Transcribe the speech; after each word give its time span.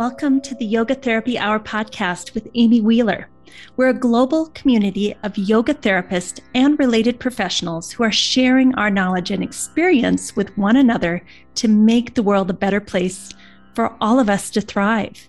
Welcome 0.00 0.40
to 0.40 0.54
the 0.54 0.64
Yoga 0.64 0.94
Therapy 0.94 1.36
Hour 1.36 1.60
podcast 1.60 2.32
with 2.32 2.48
Amy 2.54 2.80
Wheeler. 2.80 3.28
We're 3.76 3.90
a 3.90 3.92
global 3.92 4.46
community 4.54 5.14
of 5.24 5.36
yoga 5.36 5.74
therapists 5.74 6.40
and 6.54 6.78
related 6.78 7.20
professionals 7.20 7.92
who 7.92 8.04
are 8.04 8.10
sharing 8.10 8.74
our 8.76 8.88
knowledge 8.88 9.30
and 9.30 9.42
experience 9.42 10.34
with 10.34 10.56
one 10.56 10.76
another 10.76 11.22
to 11.56 11.68
make 11.68 12.14
the 12.14 12.22
world 12.22 12.48
a 12.48 12.54
better 12.54 12.80
place 12.80 13.34
for 13.74 13.94
all 14.00 14.18
of 14.18 14.30
us 14.30 14.48
to 14.52 14.62
thrive. 14.62 15.28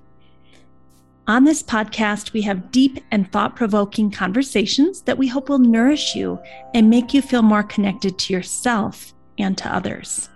On 1.27 1.43
this 1.43 1.61
podcast, 1.61 2.31
we 2.31 2.43
have 2.43 2.71
deep 2.71 3.03
and 3.11 3.29
thought 3.29 3.57
provoking 3.57 4.09
conversations 4.09 5.01
that 5.01 5.17
we 5.17 5.27
hope 5.27 5.49
will 5.49 5.59
nourish 5.59 6.15
you 6.15 6.39
and 6.73 6.89
make 6.89 7.13
you 7.13 7.21
feel 7.21 7.41
more 7.41 7.63
connected 7.63 8.17
to 8.19 8.33
yourself 8.33 9.13
and 9.37 9.57
to 9.57 9.75
others. 9.75 10.29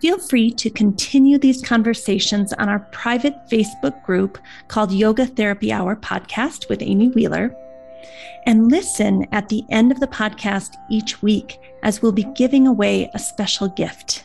Feel 0.00 0.18
free 0.18 0.50
to 0.52 0.68
continue 0.68 1.38
these 1.38 1.62
conversations 1.62 2.52
on 2.54 2.68
our 2.68 2.80
private 2.92 3.34
Facebook 3.50 4.04
group 4.04 4.38
called 4.68 4.92
Yoga 4.92 5.26
Therapy 5.26 5.72
Hour 5.72 5.96
Podcast 5.96 6.68
with 6.68 6.82
Amy 6.82 7.08
Wheeler. 7.08 7.54
And 8.44 8.70
listen 8.70 9.26
at 9.32 9.48
the 9.48 9.64
end 9.70 9.90
of 9.90 10.00
the 10.00 10.06
podcast 10.06 10.74
each 10.90 11.22
week 11.22 11.58
as 11.82 12.02
we'll 12.02 12.12
be 12.12 12.26
giving 12.34 12.66
away 12.66 13.10
a 13.14 13.18
special 13.18 13.68
gift. 13.68 14.24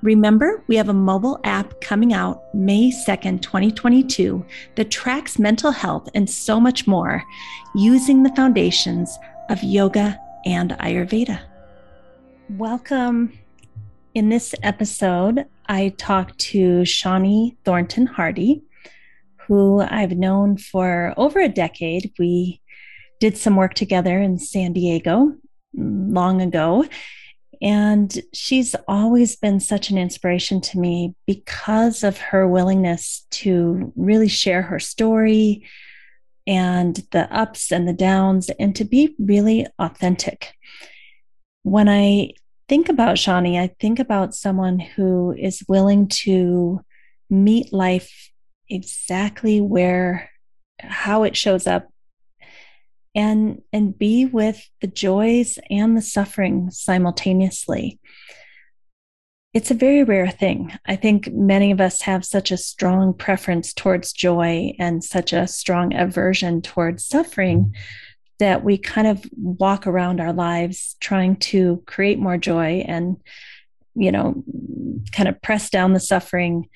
Remember, 0.00 0.62
we 0.68 0.76
have 0.76 0.88
a 0.88 0.94
mobile 0.94 1.40
app 1.42 1.80
coming 1.80 2.12
out 2.12 2.42
May 2.54 2.92
2nd, 2.92 3.42
2022, 3.42 4.46
that 4.76 4.92
tracks 4.92 5.40
mental 5.40 5.72
health 5.72 6.08
and 6.14 6.30
so 6.30 6.60
much 6.60 6.86
more 6.86 7.24
using 7.74 8.22
the 8.22 8.34
foundations 8.36 9.18
of 9.50 9.60
yoga 9.64 10.16
and 10.46 10.70
Ayurveda. 10.70 11.40
Welcome 12.50 13.32
in 14.18 14.30
this 14.30 14.52
episode, 14.64 15.46
I 15.66 15.94
talked 15.96 16.40
to 16.50 16.84
Shawnee 16.84 17.56
Thornton 17.64 18.04
Hardy, 18.04 18.64
who 19.36 19.80
I've 19.80 20.10
known 20.10 20.56
for 20.56 21.14
over 21.16 21.38
a 21.38 21.48
decade. 21.48 22.12
We 22.18 22.60
did 23.20 23.38
some 23.38 23.54
work 23.54 23.74
together 23.74 24.20
in 24.20 24.36
San 24.40 24.72
Diego 24.72 25.36
long 25.72 26.42
ago. 26.42 26.84
And 27.62 28.12
she's 28.34 28.74
always 28.88 29.36
been 29.36 29.60
such 29.60 29.90
an 29.90 29.98
inspiration 29.98 30.60
to 30.62 30.80
me 30.80 31.14
because 31.24 32.02
of 32.02 32.18
her 32.18 32.48
willingness 32.48 33.24
to 33.30 33.92
really 33.94 34.28
share 34.28 34.62
her 34.62 34.80
story 34.80 35.64
and 36.44 36.96
the 37.12 37.32
ups 37.32 37.70
and 37.70 37.86
the 37.86 37.92
downs 37.92 38.50
and 38.58 38.74
to 38.74 38.84
be 38.84 39.14
really 39.20 39.68
authentic. 39.78 40.54
When 41.62 41.88
I 41.88 42.30
think 42.68 42.88
about 42.88 43.18
Shawnee, 43.18 43.58
I 43.58 43.74
think 43.80 43.98
about 43.98 44.34
someone 44.34 44.78
who 44.78 45.32
is 45.32 45.64
willing 45.68 46.08
to 46.08 46.84
meet 47.30 47.72
life 47.72 48.30
exactly 48.68 49.60
where 49.60 50.30
how 50.80 51.24
it 51.24 51.36
shows 51.36 51.66
up 51.66 51.88
and 53.14 53.62
and 53.72 53.98
be 53.98 54.26
with 54.26 54.68
the 54.80 54.86
joys 54.86 55.58
and 55.70 55.96
the 55.96 56.02
suffering 56.02 56.70
simultaneously. 56.70 57.98
It's 59.54 59.70
a 59.70 59.74
very 59.74 60.04
rare 60.04 60.30
thing. 60.30 60.72
I 60.86 60.96
think 60.96 61.32
many 61.32 61.70
of 61.70 61.80
us 61.80 62.02
have 62.02 62.24
such 62.24 62.50
a 62.50 62.58
strong 62.58 63.14
preference 63.14 63.72
towards 63.72 64.12
joy 64.12 64.74
and 64.78 65.02
such 65.02 65.32
a 65.32 65.48
strong 65.48 65.94
aversion 65.96 66.60
towards 66.60 67.06
suffering 67.06 67.74
that 68.38 68.62
we 68.62 68.78
kind 68.78 69.06
of 69.06 69.24
walk 69.36 69.86
around 69.86 70.20
our 70.20 70.32
lives 70.32 70.96
trying 71.00 71.36
to 71.36 71.82
create 71.86 72.18
more 72.18 72.36
joy 72.36 72.84
and 72.86 73.16
you 73.94 74.12
know 74.12 74.42
kind 75.12 75.28
of 75.28 75.40
press 75.42 75.70
down 75.70 75.92
the 75.92 76.00
suffering 76.00 76.68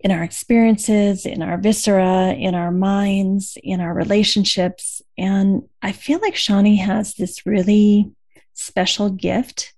in 0.00 0.10
our 0.10 0.22
experiences 0.22 1.26
in 1.26 1.42
our 1.42 1.58
viscera 1.58 2.32
in 2.32 2.54
our 2.54 2.70
minds 2.70 3.58
in 3.62 3.80
our 3.80 3.94
relationships. 3.94 5.02
And 5.18 5.62
i 5.82 5.92
feel 5.92 6.20
like 6.20 6.36
shawnee 6.36 6.76
has 6.76 7.14
this 7.14 7.46
really 7.46 8.10
special 8.54 9.10
gift 9.10 9.74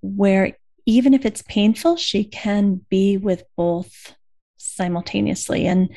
where 0.00 0.56
even 0.86 1.14
if 1.14 1.24
it's 1.24 1.42
painful 1.42 1.96
she 1.96 2.24
can 2.24 2.80
be 2.88 3.16
with 3.16 3.44
both 3.56 4.14
simultaneously. 4.74 5.66
And 5.66 5.90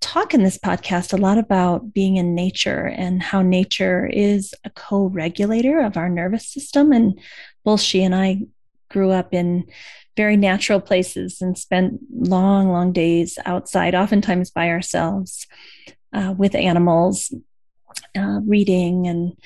talk 0.00 0.34
in 0.34 0.42
this 0.42 0.58
podcast 0.58 1.12
a 1.12 1.16
lot 1.16 1.38
about 1.38 1.92
being 1.92 2.16
in 2.16 2.34
nature 2.34 2.86
and 2.86 3.22
how 3.22 3.42
nature 3.42 4.06
is 4.06 4.54
a 4.64 4.70
co 4.70 5.06
regulator 5.06 5.80
of 5.80 5.96
our 5.96 6.08
nervous 6.08 6.46
system. 6.46 6.92
And 6.92 7.18
both 7.64 7.80
she 7.80 8.02
and 8.02 8.14
I 8.14 8.42
grew 8.90 9.10
up 9.10 9.34
in 9.34 9.66
very 10.16 10.36
natural 10.36 10.80
places 10.80 11.40
and 11.40 11.56
spent 11.56 12.00
long, 12.12 12.70
long 12.70 12.92
days 12.92 13.38
outside, 13.44 13.94
oftentimes 13.94 14.50
by 14.50 14.68
ourselves 14.68 15.46
uh, 16.12 16.34
with 16.36 16.54
animals, 16.54 17.32
uh, 18.16 18.40
reading. 18.44 19.06
And 19.06 19.36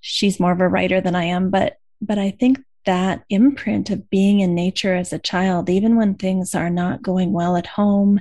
she's 0.00 0.40
more 0.40 0.52
of 0.52 0.60
a 0.60 0.68
writer 0.68 1.00
than 1.00 1.14
I 1.14 1.24
am. 1.24 1.50
But, 1.50 1.78
but 2.00 2.18
I 2.18 2.30
think 2.30 2.60
that 2.84 3.24
imprint 3.28 3.90
of 3.90 4.10
being 4.10 4.40
in 4.40 4.54
nature 4.54 4.94
as 4.94 5.12
a 5.12 5.18
child, 5.18 5.68
even 5.68 5.96
when 5.96 6.14
things 6.14 6.54
are 6.54 6.70
not 6.70 7.02
going 7.02 7.32
well 7.32 7.56
at 7.56 7.66
home, 7.66 8.20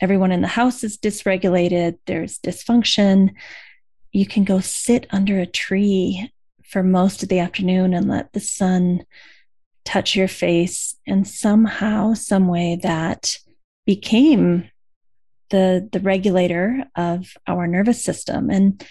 everyone 0.00 0.32
in 0.32 0.42
the 0.42 0.48
house 0.48 0.84
is 0.84 0.98
dysregulated, 0.98 1.98
there's 2.06 2.38
dysfunction, 2.38 3.30
you 4.12 4.26
can 4.26 4.44
go 4.44 4.60
sit 4.60 5.06
under 5.10 5.38
a 5.38 5.46
tree 5.46 6.30
for 6.64 6.82
most 6.82 7.22
of 7.22 7.28
the 7.28 7.38
afternoon 7.38 7.94
and 7.94 8.08
let 8.08 8.32
the 8.32 8.40
sun 8.40 9.04
touch 9.84 10.16
your 10.16 10.28
face. 10.28 10.96
And 11.06 11.26
somehow 11.26 12.14
some 12.14 12.48
way 12.48 12.78
that 12.82 13.36
became 13.84 14.68
the 15.50 15.88
the 15.92 16.00
regulator 16.00 16.84
of 16.96 17.34
our 17.46 17.66
nervous 17.66 18.02
system. 18.02 18.50
And 18.50 18.84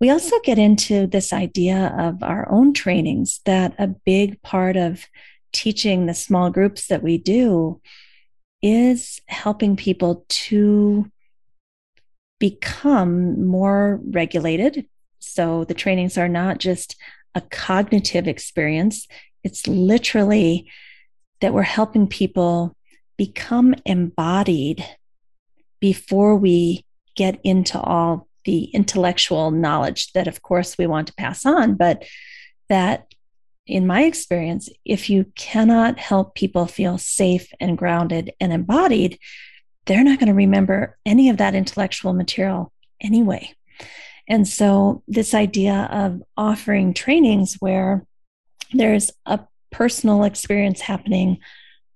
we 0.00 0.10
also 0.10 0.38
get 0.40 0.58
into 0.58 1.06
this 1.06 1.32
idea 1.32 1.94
of 1.98 2.22
our 2.22 2.50
own 2.50 2.72
trainings 2.72 3.40
that 3.46 3.74
a 3.78 3.86
big 3.86 4.40
part 4.42 4.76
of 4.76 5.06
teaching 5.52 6.06
the 6.06 6.14
small 6.14 6.50
groups 6.50 6.88
that 6.88 7.02
we 7.02 7.16
do 7.16 7.80
is 8.62 9.20
helping 9.26 9.76
people 9.76 10.24
to 10.28 11.10
become 12.38 13.46
more 13.46 14.00
regulated. 14.10 14.86
So 15.18 15.64
the 15.64 15.74
trainings 15.74 16.16
are 16.16 16.28
not 16.28 16.58
just 16.58 16.96
a 17.34 17.40
cognitive 17.40 18.26
experience, 18.26 19.06
it's 19.44 19.66
literally 19.66 20.70
that 21.40 21.52
we're 21.52 21.62
helping 21.62 22.06
people 22.06 22.74
become 23.16 23.74
embodied 23.84 24.84
before 25.80 26.36
we 26.36 26.84
get 27.14 27.38
into 27.44 27.80
all 27.80 28.26
the 28.44 28.64
intellectual 28.64 29.50
knowledge 29.50 30.12
that, 30.12 30.26
of 30.26 30.42
course, 30.42 30.78
we 30.78 30.86
want 30.86 31.06
to 31.08 31.14
pass 31.14 31.44
on, 31.44 31.74
but 31.74 32.04
that 32.68 33.06
in 33.68 33.86
my 33.86 34.02
experience, 34.04 34.68
if 34.84 35.10
you 35.10 35.26
cannot 35.36 35.98
help 35.98 36.34
people 36.34 36.66
feel 36.66 36.96
safe 36.96 37.52
and 37.60 37.76
grounded 37.76 38.32
and 38.40 38.52
embodied, 38.52 39.18
they're 39.84 40.04
not 40.04 40.18
going 40.18 40.28
to 40.28 40.34
remember 40.34 40.96
any 41.04 41.28
of 41.28 41.36
that 41.36 41.54
intellectual 41.54 42.14
material 42.14 42.72
anyway. 43.00 43.52
And 44.26 44.48
so, 44.48 45.02
this 45.06 45.34
idea 45.34 45.88
of 45.90 46.22
offering 46.36 46.92
trainings 46.92 47.56
where 47.60 48.04
there's 48.72 49.10
a 49.24 49.40
personal 49.70 50.24
experience 50.24 50.80
happening 50.80 51.38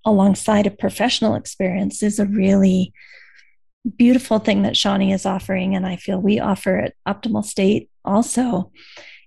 alongside 0.04 0.66
a 0.66 0.70
professional 0.70 1.34
experience 1.34 2.02
is 2.02 2.18
a 2.18 2.26
really 2.26 2.92
beautiful 3.96 4.38
thing 4.38 4.62
that 4.62 4.76
Shawnee 4.76 5.12
is 5.12 5.26
offering. 5.26 5.74
And 5.74 5.86
I 5.86 5.96
feel 5.96 6.20
we 6.20 6.40
offer 6.40 6.78
at 6.78 6.94
Optimal 7.06 7.44
State 7.44 7.90
also. 8.04 8.72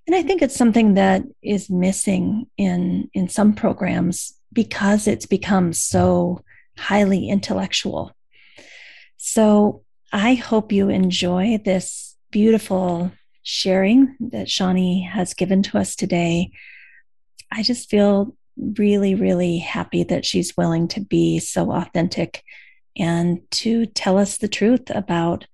And 0.07 0.15
I 0.15 0.21
think 0.21 0.41
it's 0.41 0.55
something 0.55 0.93
that 0.95 1.23
is 1.41 1.69
missing 1.69 2.47
in 2.57 3.09
in 3.13 3.27
some 3.27 3.53
programs 3.53 4.33
because 4.53 5.07
it's 5.07 5.25
become 5.25 5.73
so 5.73 6.41
highly 6.77 7.29
intellectual. 7.29 8.15
So 9.17 9.83
I 10.13 10.35
hope 10.35 10.71
you 10.71 10.89
enjoy 10.89 11.59
this 11.63 12.15
beautiful 12.31 13.11
sharing 13.43 14.15
that 14.19 14.49
Shawnee 14.49 15.01
has 15.01 15.33
given 15.33 15.63
to 15.63 15.77
us 15.77 15.95
today. 15.95 16.51
I 17.51 17.63
just 17.63 17.89
feel 17.89 18.35
really, 18.57 19.15
really 19.15 19.57
happy 19.57 20.03
that 20.03 20.25
she's 20.25 20.55
willing 20.57 20.87
to 20.89 21.01
be 21.01 21.39
so 21.39 21.71
authentic 21.71 22.43
and 22.97 23.39
to 23.51 23.85
tell 23.85 24.17
us 24.17 24.37
the 24.37 24.47
truth 24.47 24.89
about 24.89 25.45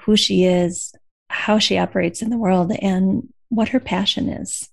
who 0.00 0.16
she 0.16 0.44
is, 0.44 0.94
how 1.28 1.58
she 1.58 1.78
operates 1.78 2.22
in 2.22 2.30
the 2.30 2.38
world, 2.38 2.72
and 2.80 3.28
what 3.50 3.68
her 3.68 3.80
passion 3.80 4.28
is. 4.28 4.68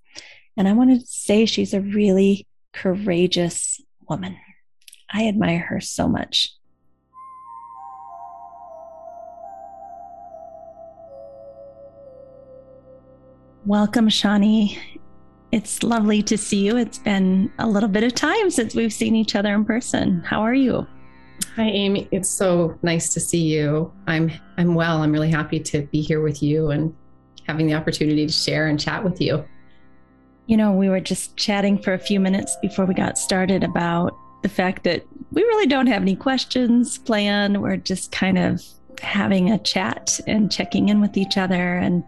And 0.55 0.67
I 0.67 0.73
want 0.73 0.89
to 0.89 1.05
say 1.05 1.45
she's 1.45 1.73
a 1.73 1.81
really 1.81 2.47
courageous 2.73 3.81
woman. 4.07 4.37
I 5.11 5.27
admire 5.27 5.59
her 5.59 5.81
so 5.81 6.07
much. 6.07 6.53
Welcome, 13.65 14.07
Shawnee. 14.07 14.79
It's 15.51 15.83
lovely 15.83 16.23
to 16.23 16.37
see 16.37 16.65
you. 16.65 16.77
It's 16.77 16.99
been 16.99 17.51
a 17.59 17.67
little 17.67 17.89
bit 17.89 18.03
of 18.03 18.15
time 18.15 18.49
since 18.49 18.75
we've 18.75 18.93
seen 18.93 19.15
each 19.15 19.35
other 19.35 19.53
in 19.53 19.65
person. 19.65 20.21
How 20.25 20.41
are 20.41 20.53
you? 20.53 20.87
Hi, 21.55 21.63
Amy. 21.63 22.07
It's 22.11 22.29
so 22.29 22.77
nice 22.83 23.13
to 23.13 23.19
see 23.19 23.41
you. 23.41 23.91
I'm 24.07 24.31
I'm 24.57 24.73
well. 24.73 25.01
I'm 25.01 25.11
really 25.11 25.31
happy 25.31 25.59
to 25.59 25.81
be 25.87 26.01
here 26.01 26.21
with 26.21 26.41
you 26.41 26.71
and 26.71 26.95
having 27.47 27.67
the 27.67 27.73
opportunity 27.73 28.25
to 28.25 28.31
share 28.31 28.67
and 28.67 28.79
chat 28.79 29.03
with 29.03 29.21
you. 29.21 29.43
You 30.47 30.57
know, 30.57 30.71
we 30.71 30.89
were 30.89 30.99
just 30.99 31.35
chatting 31.37 31.81
for 31.81 31.93
a 31.93 31.99
few 31.99 32.19
minutes 32.19 32.55
before 32.61 32.85
we 32.85 32.93
got 32.93 33.17
started 33.17 33.63
about 33.63 34.15
the 34.43 34.49
fact 34.49 34.83
that 34.83 35.05
we 35.31 35.41
really 35.41 35.67
don't 35.67 35.87
have 35.87 36.01
any 36.01 36.15
questions 36.15 36.97
planned. 36.97 37.61
We're 37.61 37.77
just 37.77 38.11
kind 38.11 38.37
of 38.37 38.63
having 39.01 39.51
a 39.51 39.59
chat 39.59 40.19
and 40.25 40.51
checking 40.51 40.89
in 40.89 41.01
with 41.01 41.17
each 41.17 41.37
other. 41.37 41.77
And, 41.77 42.03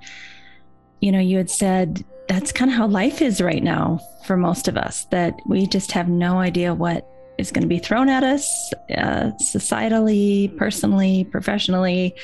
you 1.01 1.12
know, 1.12 1.19
you 1.19 1.38
had 1.38 1.50
said 1.50 2.03
that's 2.27 2.51
kind 2.51 2.71
of 2.71 2.77
how 2.77 2.88
life 2.88 3.21
is 3.21 3.42
right 3.42 3.63
now 3.63 4.00
for 4.25 4.38
most 4.38 4.68
of 4.68 4.77
us, 4.77 5.06
that 5.06 5.33
we 5.47 5.65
just 5.68 5.92
have 5.92 6.07
no 6.07 6.38
idea 6.38 6.74
what 6.74 7.07
is 7.38 7.51
going 7.51 7.63
to 7.63 7.68
be 7.68 7.80
thrown 7.80 8.09
at 8.09 8.24
us 8.24 8.71
uh, 8.95 9.31
societally, 9.42 10.56
personally, 10.57 11.24
professionally. 11.25 12.15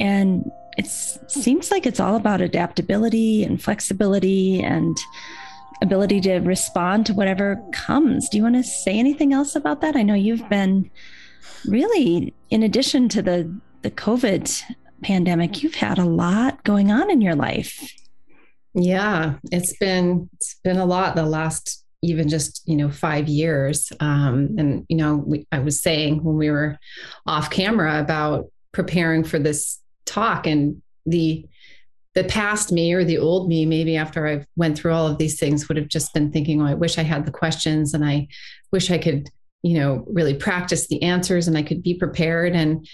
And 0.00 0.50
it 0.78 0.86
seems 0.86 1.70
like 1.72 1.86
it's 1.86 1.98
all 1.98 2.14
about 2.14 2.40
adaptability 2.40 3.42
and 3.42 3.60
flexibility 3.60 4.62
and 4.62 4.96
ability 5.82 6.20
to 6.20 6.38
respond 6.38 7.04
to 7.06 7.14
whatever 7.14 7.60
comes. 7.72 8.28
Do 8.28 8.36
you 8.36 8.44
want 8.44 8.54
to 8.54 8.62
say 8.62 8.96
anything 8.96 9.32
else 9.32 9.56
about 9.56 9.80
that? 9.80 9.96
I 9.96 10.02
know 10.02 10.14
you've 10.14 10.48
been 10.48 10.88
really, 11.66 12.32
in 12.50 12.62
addition 12.62 13.08
to 13.10 13.22
the 13.22 13.52
the 13.82 13.90
COVID 13.90 14.62
pandemic, 15.02 15.62
you've 15.62 15.76
had 15.76 15.98
a 15.98 16.04
lot 16.04 16.62
going 16.64 16.90
on 16.90 17.10
in 17.10 17.20
your 17.20 17.34
life. 17.34 17.92
Yeah, 18.74 19.34
it's 19.50 19.76
been 19.78 20.30
it's 20.34 20.54
been 20.62 20.78
a 20.78 20.86
lot 20.86 21.16
the 21.16 21.24
last 21.24 21.84
even 22.02 22.28
just 22.28 22.62
you 22.66 22.76
know 22.76 22.90
five 22.90 23.28
years. 23.28 23.92
Um, 23.98 24.54
and 24.58 24.86
you 24.88 24.96
know, 24.96 25.16
we, 25.16 25.46
I 25.50 25.58
was 25.58 25.80
saying 25.80 26.22
when 26.22 26.36
we 26.36 26.50
were 26.50 26.78
off 27.26 27.50
camera 27.50 28.00
about 28.00 28.46
preparing 28.72 29.24
for 29.24 29.40
this 29.40 29.80
talk 30.08 30.46
and 30.46 30.82
the 31.06 31.46
the 32.14 32.24
past 32.24 32.72
me 32.72 32.92
or 32.92 33.04
the 33.04 33.18
old 33.18 33.48
me 33.48 33.64
maybe 33.64 33.96
after 33.96 34.26
i 34.26 34.44
went 34.56 34.76
through 34.76 34.92
all 34.92 35.06
of 35.06 35.18
these 35.18 35.38
things 35.38 35.68
would 35.68 35.76
have 35.76 35.88
just 35.88 36.12
been 36.14 36.32
thinking 36.32 36.60
oh 36.60 36.66
i 36.66 36.74
wish 36.74 36.98
i 36.98 37.02
had 37.02 37.24
the 37.24 37.30
questions 37.30 37.94
and 37.94 38.04
i 38.04 38.26
wish 38.72 38.90
i 38.90 38.98
could 38.98 39.28
you 39.62 39.78
know 39.78 40.04
really 40.08 40.34
practice 40.34 40.88
the 40.88 41.02
answers 41.02 41.48
and 41.48 41.56
i 41.56 41.62
could 41.62 41.82
be 41.82 41.94
prepared. 41.94 42.54
And 42.54 42.86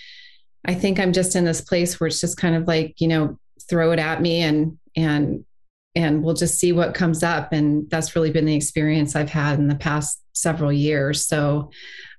i 0.64 0.74
think 0.74 0.98
i'm 0.98 1.12
just 1.12 1.36
in 1.36 1.44
this 1.44 1.60
place 1.60 1.98
where 1.98 2.08
it's 2.08 2.20
just 2.20 2.36
kind 2.36 2.54
of 2.54 2.66
like 2.66 3.00
you 3.00 3.08
know 3.08 3.38
throw 3.68 3.92
it 3.92 3.98
at 3.98 4.20
me 4.20 4.42
and 4.42 4.78
and 4.96 5.44
and 5.96 6.24
we'll 6.24 6.34
just 6.34 6.58
see 6.58 6.72
what 6.72 6.92
comes 6.92 7.22
up. 7.22 7.52
And 7.52 7.88
that's 7.88 8.16
really 8.16 8.32
been 8.32 8.46
the 8.46 8.56
experience 8.56 9.14
i've 9.14 9.30
had 9.30 9.58
in 9.58 9.68
the 9.68 9.76
past 9.76 10.20
several 10.32 10.72
years. 10.72 11.26
So 11.26 11.70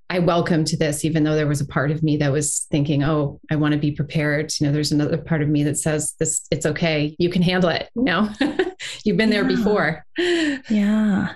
I 0.09 0.19
welcomed 0.19 0.67
this, 0.79 1.03
even 1.03 1.23
though 1.23 1.35
there 1.35 1.47
was 1.47 1.61
a 1.61 1.67
part 1.67 1.89
of 1.89 2.03
me 2.03 2.17
that 2.17 2.31
was 2.31 2.67
thinking, 2.69 3.03
"Oh, 3.03 3.39
I 3.49 3.55
want 3.55 3.73
to 3.73 3.79
be 3.79 3.91
prepared." 3.91 4.53
You 4.59 4.67
know, 4.67 4.73
there's 4.73 4.91
another 4.91 5.17
part 5.17 5.41
of 5.41 5.49
me 5.49 5.63
that 5.63 5.77
says, 5.77 6.13
"This, 6.19 6.45
it's 6.51 6.65
okay. 6.65 7.15
You 7.17 7.29
can 7.29 7.41
handle 7.41 7.69
it." 7.69 7.89
You 7.95 8.03
know, 8.03 8.29
you've 9.03 9.17
been 9.17 9.31
yeah. 9.31 9.41
there 9.41 9.45
before. 9.45 10.05
Yeah, 10.17 11.33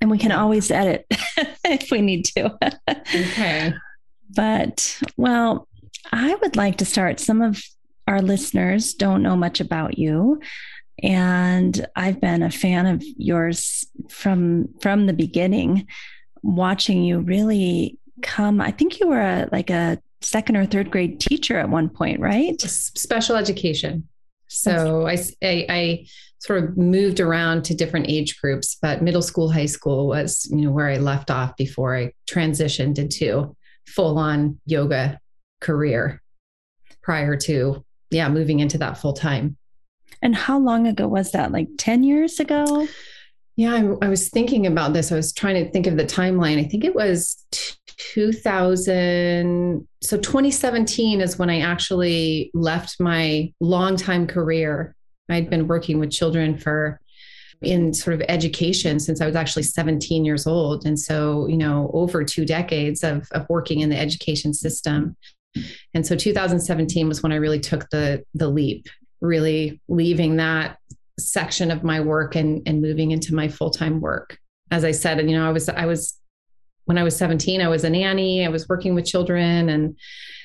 and 0.00 0.10
we 0.10 0.18
can 0.18 0.32
always 0.32 0.70
edit 0.70 1.06
if 1.64 1.90
we 1.90 2.02
need 2.02 2.26
to. 2.36 2.56
okay. 2.88 3.72
But 4.28 5.00
well, 5.16 5.66
I 6.12 6.34
would 6.34 6.56
like 6.56 6.78
to 6.78 6.84
start. 6.84 7.20
Some 7.20 7.40
of 7.40 7.62
our 8.06 8.20
listeners 8.20 8.92
don't 8.92 9.22
know 9.22 9.36
much 9.36 9.60
about 9.60 9.98
you, 9.98 10.40
and 11.02 11.86
I've 11.96 12.20
been 12.20 12.42
a 12.42 12.50
fan 12.50 12.86
of 12.86 13.02
yours 13.16 13.86
from 14.10 14.68
from 14.82 15.06
the 15.06 15.14
beginning 15.14 15.86
watching 16.42 17.04
you 17.04 17.20
really 17.20 17.98
come 18.22 18.60
i 18.60 18.70
think 18.70 19.00
you 19.00 19.08
were 19.08 19.20
a 19.20 19.48
like 19.52 19.70
a 19.70 19.98
second 20.22 20.56
or 20.56 20.66
third 20.66 20.90
grade 20.90 21.18
teacher 21.18 21.58
at 21.58 21.70
one 21.70 21.88
point 21.88 22.20
right? 22.20 22.60
Special 22.60 23.36
education. 23.36 24.06
So 24.48 25.06
I, 25.06 25.16
I, 25.42 25.66
I 25.70 26.06
sort 26.40 26.62
of 26.62 26.76
moved 26.76 27.20
around 27.20 27.64
to 27.64 27.74
different 27.74 28.06
age 28.08 28.38
groups 28.40 28.76
but 28.82 29.02
middle 29.02 29.22
school 29.22 29.50
high 29.50 29.66
school 29.66 30.08
was 30.08 30.48
you 30.50 30.62
know 30.62 30.70
where 30.70 30.88
i 30.88 30.96
left 30.96 31.30
off 31.30 31.54
before 31.56 31.94
i 31.96 32.12
transitioned 32.28 32.98
into 32.98 33.54
full 33.86 34.18
on 34.18 34.58
yoga 34.66 35.20
career 35.60 36.20
prior 37.02 37.36
to 37.36 37.84
yeah 38.10 38.28
moving 38.28 38.58
into 38.58 38.78
that 38.78 38.98
full 38.98 39.12
time 39.12 39.56
and 40.22 40.34
how 40.34 40.58
long 40.58 40.86
ago 40.86 41.08
was 41.08 41.32
that? 41.32 41.52
Like 41.52 41.68
10 41.78 42.02
years 42.02 42.40
ago? 42.40 42.86
Yeah 43.56 43.74
I, 43.74 44.06
I 44.06 44.08
was 44.08 44.28
thinking 44.28 44.66
about 44.66 44.92
this. 44.92 45.12
I 45.12 45.16
was 45.16 45.32
trying 45.32 45.62
to 45.62 45.70
think 45.70 45.86
of 45.86 45.96
the 45.96 46.04
timeline. 46.04 46.58
I 46.58 46.68
think 46.68 46.84
it 46.84 46.94
was 46.94 47.44
2000 48.12 49.86
so 50.02 50.16
2017 50.16 51.20
is 51.20 51.38
when 51.38 51.50
i 51.50 51.60
actually 51.60 52.50
left 52.54 52.98
my 52.98 53.52
longtime 53.60 54.26
career. 54.26 54.94
I'd 55.28 55.50
been 55.50 55.68
working 55.68 56.00
with 56.00 56.10
children 56.10 56.58
for 56.58 57.00
in 57.62 57.92
sort 57.92 58.14
of 58.14 58.22
education 58.28 58.98
since 58.98 59.20
i 59.20 59.26
was 59.26 59.36
actually 59.36 59.64
17 59.64 60.24
years 60.24 60.46
old. 60.46 60.86
And 60.86 60.98
so 60.98 61.46
you 61.46 61.58
know 61.58 61.90
over 61.92 62.24
two 62.24 62.46
decades 62.46 63.04
of, 63.04 63.28
of 63.32 63.46
working 63.50 63.80
in 63.80 63.90
the 63.90 63.98
education 63.98 64.54
system. 64.54 65.16
And 65.92 66.06
so 66.06 66.16
2017 66.16 67.06
was 67.06 67.22
when 67.22 67.32
i 67.32 67.36
really 67.36 67.60
took 67.60 67.88
the 67.90 68.24
the 68.34 68.48
leap 68.48 68.88
really 69.20 69.80
leaving 69.88 70.36
that 70.36 70.78
section 71.18 71.70
of 71.70 71.84
my 71.84 72.00
work 72.00 72.34
and 72.34 72.62
and 72.66 72.80
moving 72.80 73.10
into 73.10 73.34
my 73.34 73.48
full-time 73.48 74.00
work. 74.00 74.38
As 74.70 74.84
i 74.84 74.92
said 74.92 75.18
and 75.18 75.30
you 75.30 75.36
know 75.36 75.46
i 75.46 75.52
was 75.52 75.68
i 75.68 75.84
was 75.84 76.19
when 76.84 76.98
I 76.98 77.02
was 77.02 77.16
17, 77.16 77.60
I 77.60 77.68
was 77.68 77.84
a 77.84 77.90
nanny, 77.90 78.44
I 78.44 78.48
was 78.48 78.68
working 78.68 78.94
with 78.94 79.06
children 79.06 79.68
and 79.68 79.96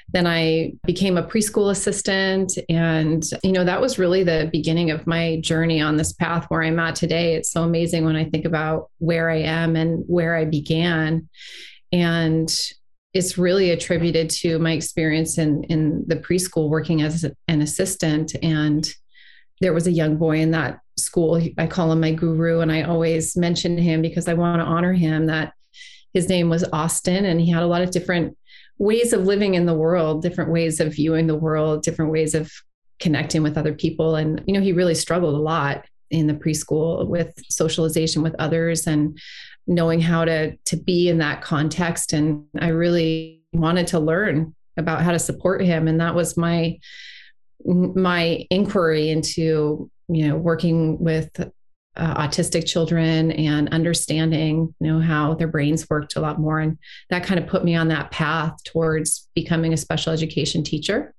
then 0.09 0.27
I 0.27 0.73
became 0.85 1.17
a 1.17 1.23
preschool 1.23 1.71
assistant. 1.71 2.57
And 2.69 3.23
you 3.43 3.51
know 3.51 3.63
that 3.63 3.81
was 3.81 3.97
really 3.97 4.23
the 4.23 4.49
beginning 4.51 4.91
of 4.91 5.07
my 5.07 5.39
journey 5.41 5.81
on 5.81 5.97
this 5.97 6.13
path 6.13 6.45
where 6.49 6.63
I'm 6.63 6.79
at 6.79 6.95
today. 6.95 7.35
It's 7.35 7.51
so 7.51 7.63
amazing 7.63 8.05
when 8.05 8.15
I 8.15 8.25
think 8.25 8.45
about 8.45 8.91
where 8.99 9.29
I 9.29 9.39
am 9.39 9.75
and 9.75 10.03
where 10.07 10.35
I 10.35 10.45
began. 10.45 11.27
And 11.91 12.53
it's 13.13 13.37
really 13.37 13.71
attributed 13.71 14.29
to 14.29 14.59
my 14.59 14.73
experience 14.73 15.37
in 15.37 15.63
in 15.65 16.03
the 16.05 16.17
preschool 16.17 16.69
working 16.69 17.01
as 17.01 17.25
an 17.47 17.61
assistant. 17.61 18.35
And 18.43 18.87
there 19.61 19.73
was 19.73 19.87
a 19.87 19.91
young 19.91 20.17
boy 20.17 20.39
in 20.39 20.51
that 20.51 20.79
school. 20.97 21.41
I 21.57 21.67
call 21.67 21.91
him 21.91 22.01
my 22.01 22.11
guru 22.11 22.59
and 22.59 22.71
I 22.71 22.83
always 22.83 23.35
mention 23.35 23.77
him 23.77 24.01
because 24.01 24.27
I 24.27 24.33
want 24.33 24.61
to 24.61 24.65
honor 24.65 24.93
him 24.93 25.27
that 25.27 25.53
his 26.15 26.29
name 26.29 26.49
was 26.49 26.63
Austin, 26.71 27.25
and 27.25 27.41
he 27.41 27.51
had 27.51 27.61
a 27.61 27.67
lot 27.67 27.81
of 27.81 27.91
different 27.91 28.37
ways 28.77 29.11
of 29.13 29.25
living 29.25 29.53
in 29.53 29.65
the 29.65 29.73
world, 29.73 30.21
different 30.21 30.49
ways 30.49 30.79
of 30.79 30.95
viewing 30.95 31.27
the 31.27 31.35
world, 31.35 31.83
different 31.83 32.11
ways 32.11 32.33
of 32.33 32.51
connecting 32.99 33.43
with 33.43 33.57
other 33.57 33.73
people. 33.73 34.15
And, 34.15 34.41
you 34.47 34.53
know, 34.53 34.61
he 34.61 34.71
really 34.71 34.95
struggled 34.95 35.35
a 35.35 35.39
lot 35.39 35.85
in 36.09 36.27
the 36.27 36.33
preschool 36.33 37.05
with 37.07 37.33
socialization 37.49 38.21
with 38.21 38.33
others 38.39 38.87
and 38.87 39.19
knowing 39.67 39.99
how 39.99 40.23
to 40.23 40.55
to 40.57 40.77
be 40.77 41.09
in 41.09 41.17
that 41.17 41.41
context 41.41 42.13
and 42.13 42.45
i 42.59 42.67
really 42.67 43.41
wanted 43.51 43.87
to 43.87 43.99
learn 43.99 44.53
about 44.77 45.01
how 45.01 45.11
to 45.11 45.17
support 45.17 45.63
him 45.63 45.87
and 45.87 45.99
that 45.99 46.13
was 46.13 46.37
my 46.37 46.77
my 47.65 48.45
inquiry 48.51 49.09
into 49.09 49.89
you 50.07 50.27
know 50.27 50.35
working 50.35 50.99
with 50.99 51.31
uh, 51.97 52.27
autistic 52.27 52.65
children 52.65 53.31
and 53.31 53.69
understanding 53.69 54.73
you 54.79 54.87
know 54.87 54.99
how 54.99 55.33
their 55.33 55.47
brains 55.47 55.89
worked 55.89 56.15
a 56.15 56.19
lot 56.19 56.39
more. 56.39 56.59
And 56.59 56.77
that 57.09 57.23
kind 57.23 57.39
of 57.39 57.47
put 57.47 57.63
me 57.63 57.75
on 57.75 57.87
that 57.89 58.11
path 58.11 58.53
towards 58.63 59.29
becoming 59.35 59.73
a 59.73 59.77
special 59.77 60.13
education 60.13 60.63
teacher. 60.63 61.13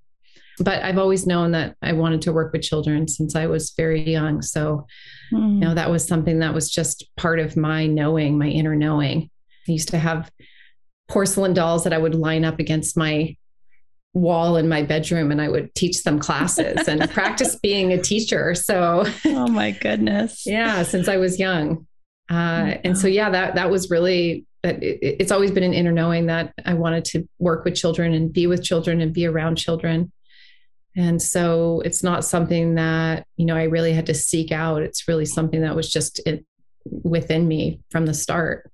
But 0.59 0.83
i've 0.83 0.99
always 0.99 1.27
known 1.27 1.53
that 1.53 1.77
i 1.83 1.93
wanted 1.93 2.23
to 2.23 2.33
work 2.33 2.53
with 2.53 2.63
children 2.63 3.09
since 3.09 3.35
i 3.37 3.47
was 3.47 3.73
very 3.77 4.11
young. 4.11 4.43
So 4.43 4.87
mm. 5.33 5.55
you 5.55 5.61
know 5.61 5.75
that 5.75 5.91
was 5.91 6.07
something 6.07 6.41
that 6.41 6.55
was 6.55 6.71
just 6.71 7.05
part 7.17 7.39
of 7.39 7.57
my 7.57 7.87
knowing 7.87 8.39
my 8.39 8.49
inner 8.49 8.77
knowing. 8.77 9.31
I 9.69 9.73
used 9.73 9.89
to 9.89 9.99
have 9.99 10.31
porcelain 11.09 11.55
dolls 11.55 11.85
that 11.85 11.93
i 11.93 11.99
would 11.99 12.15
line 12.15 12.45
up 12.45 12.59
against 12.59 12.97
my 12.97 13.37
wall 14.17 14.57
in 14.57 14.67
my 14.67 14.83
bedroom 14.83 15.31
and 15.31 15.43
I 15.43 15.49
would 15.49 15.75
teach 15.75 16.03
them 16.03 16.19
classes 16.19 16.89
and 16.89 17.09
practice 17.13 17.55
being 17.57 17.93
a 17.93 18.01
teacher. 18.01 18.55
So, 18.55 19.05
oh 19.27 19.47
my 19.49 19.73
goodness. 19.73 20.47
yeah, 20.47 20.83
since 20.85 21.07
I 21.07 21.19
was 21.19 21.39
young. 21.39 21.87
Uh, 22.31 22.75
and 22.83 22.97
so, 22.97 23.09
yeah, 23.09 23.29
that, 23.29 23.57
that 23.57 23.71
was 23.71 23.91
really, 23.91 24.47
it, 24.65 24.99
it's 25.21 25.31
always 25.31 25.51
been 25.51 25.63
an 25.63 25.75
inner 25.75 25.93
knowing 25.93 26.27
that 26.27 26.55
I 26.65 26.73
wanted 26.75 27.05
to 27.07 27.29
work 27.39 27.67
with 27.67 27.75
children 27.75 28.15
and 28.15 28.33
be 28.33 28.47
with 28.47 28.65
children 28.65 29.03
and 29.03 29.13
be 29.13 29.27
around 29.27 29.57
children. 29.57 30.11
And 30.97 31.21
so 31.21 31.83
it's 31.85 32.03
not 32.03 32.25
something 32.25 32.77
that, 32.77 33.27
you 33.37 33.45
know, 33.45 33.55
I 33.55 33.65
really 33.65 33.93
had 33.93 34.07
to 34.07 34.15
seek 34.15 34.51
out. 34.51 34.81
It's 34.81 35.07
really 35.07 35.27
something 35.27 35.61
that 35.61 35.77
was 35.77 35.93
just 35.93 36.21
it, 36.27 36.43
within 36.87 37.47
me 37.47 37.81
from 37.91 38.07
the 38.07 38.15
start. 38.15 38.71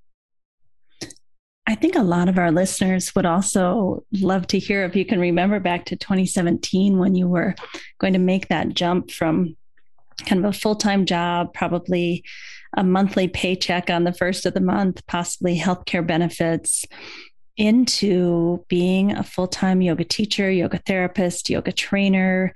I 1.66 1.76
think 1.76 1.94
a 1.94 2.02
lot 2.02 2.28
of 2.28 2.38
our 2.38 2.50
listeners 2.50 3.14
would 3.14 3.26
also 3.26 4.04
love 4.12 4.48
to 4.48 4.58
hear 4.58 4.84
if 4.84 4.96
you 4.96 5.04
can 5.04 5.20
remember 5.20 5.60
back 5.60 5.84
to 5.86 5.96
2017 5.96 6.98
when 6.98 7.14
you 7.14 7.28
were 7.28 7.54
going 7.98 8.14
to 8.14 8.18
make 8.18 8.48
that 8.48 8.70
jump 8.70 9.10
from 9.12 9.56
kind 10.26 10.44
of 10.44 10.54
a 10.54 10.58
full 10.58 10.74
time 10.74 11.06
job, 11.06 11.54
probably 11.54 12.24
a 12.76 12.82
monthly 12.82 13.28
paycheck 13.28 13.90
on 13.90 14.04
the 14.04 14.12
first 14.12 14.44
of 14.44 14.54
the 14.54 14.60
month, 14.60 15.06
possibly 15.06 15.58
healthcare 15.58 16.06
benefits, 16.06 16.84
into 17.56 18.64
being 18.68 19.12
a 19.12 19.22
full 19.22 19.48
time 19.48 19.82
yoga 19.82 20.04
teacher, 20.04 20.50
yoga 20.50 20.78
therapist, 20.78 21.48
yoga 21.48 21.70
trainer, 21.70 22.54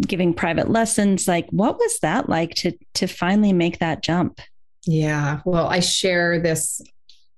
giving 0.00 0.34
private 0.34 0.70
lessons. 0.70 1.28
Like, 1.28 1.48
what 1.50 1.78
was 1.78 1.98
that 2.00 2.28
like 2.28 2.54
to 2.56 2.72
to 2.94 3.06
finally 3.06 3.52
make 3.52 3.78
that 3.78 4.02
jump? 4.02 4.40
Yeah, 4.86 5.40
well, 5.44 5.68
I 5.68 5.80
share 5.80 6.40
this 6.40 6.80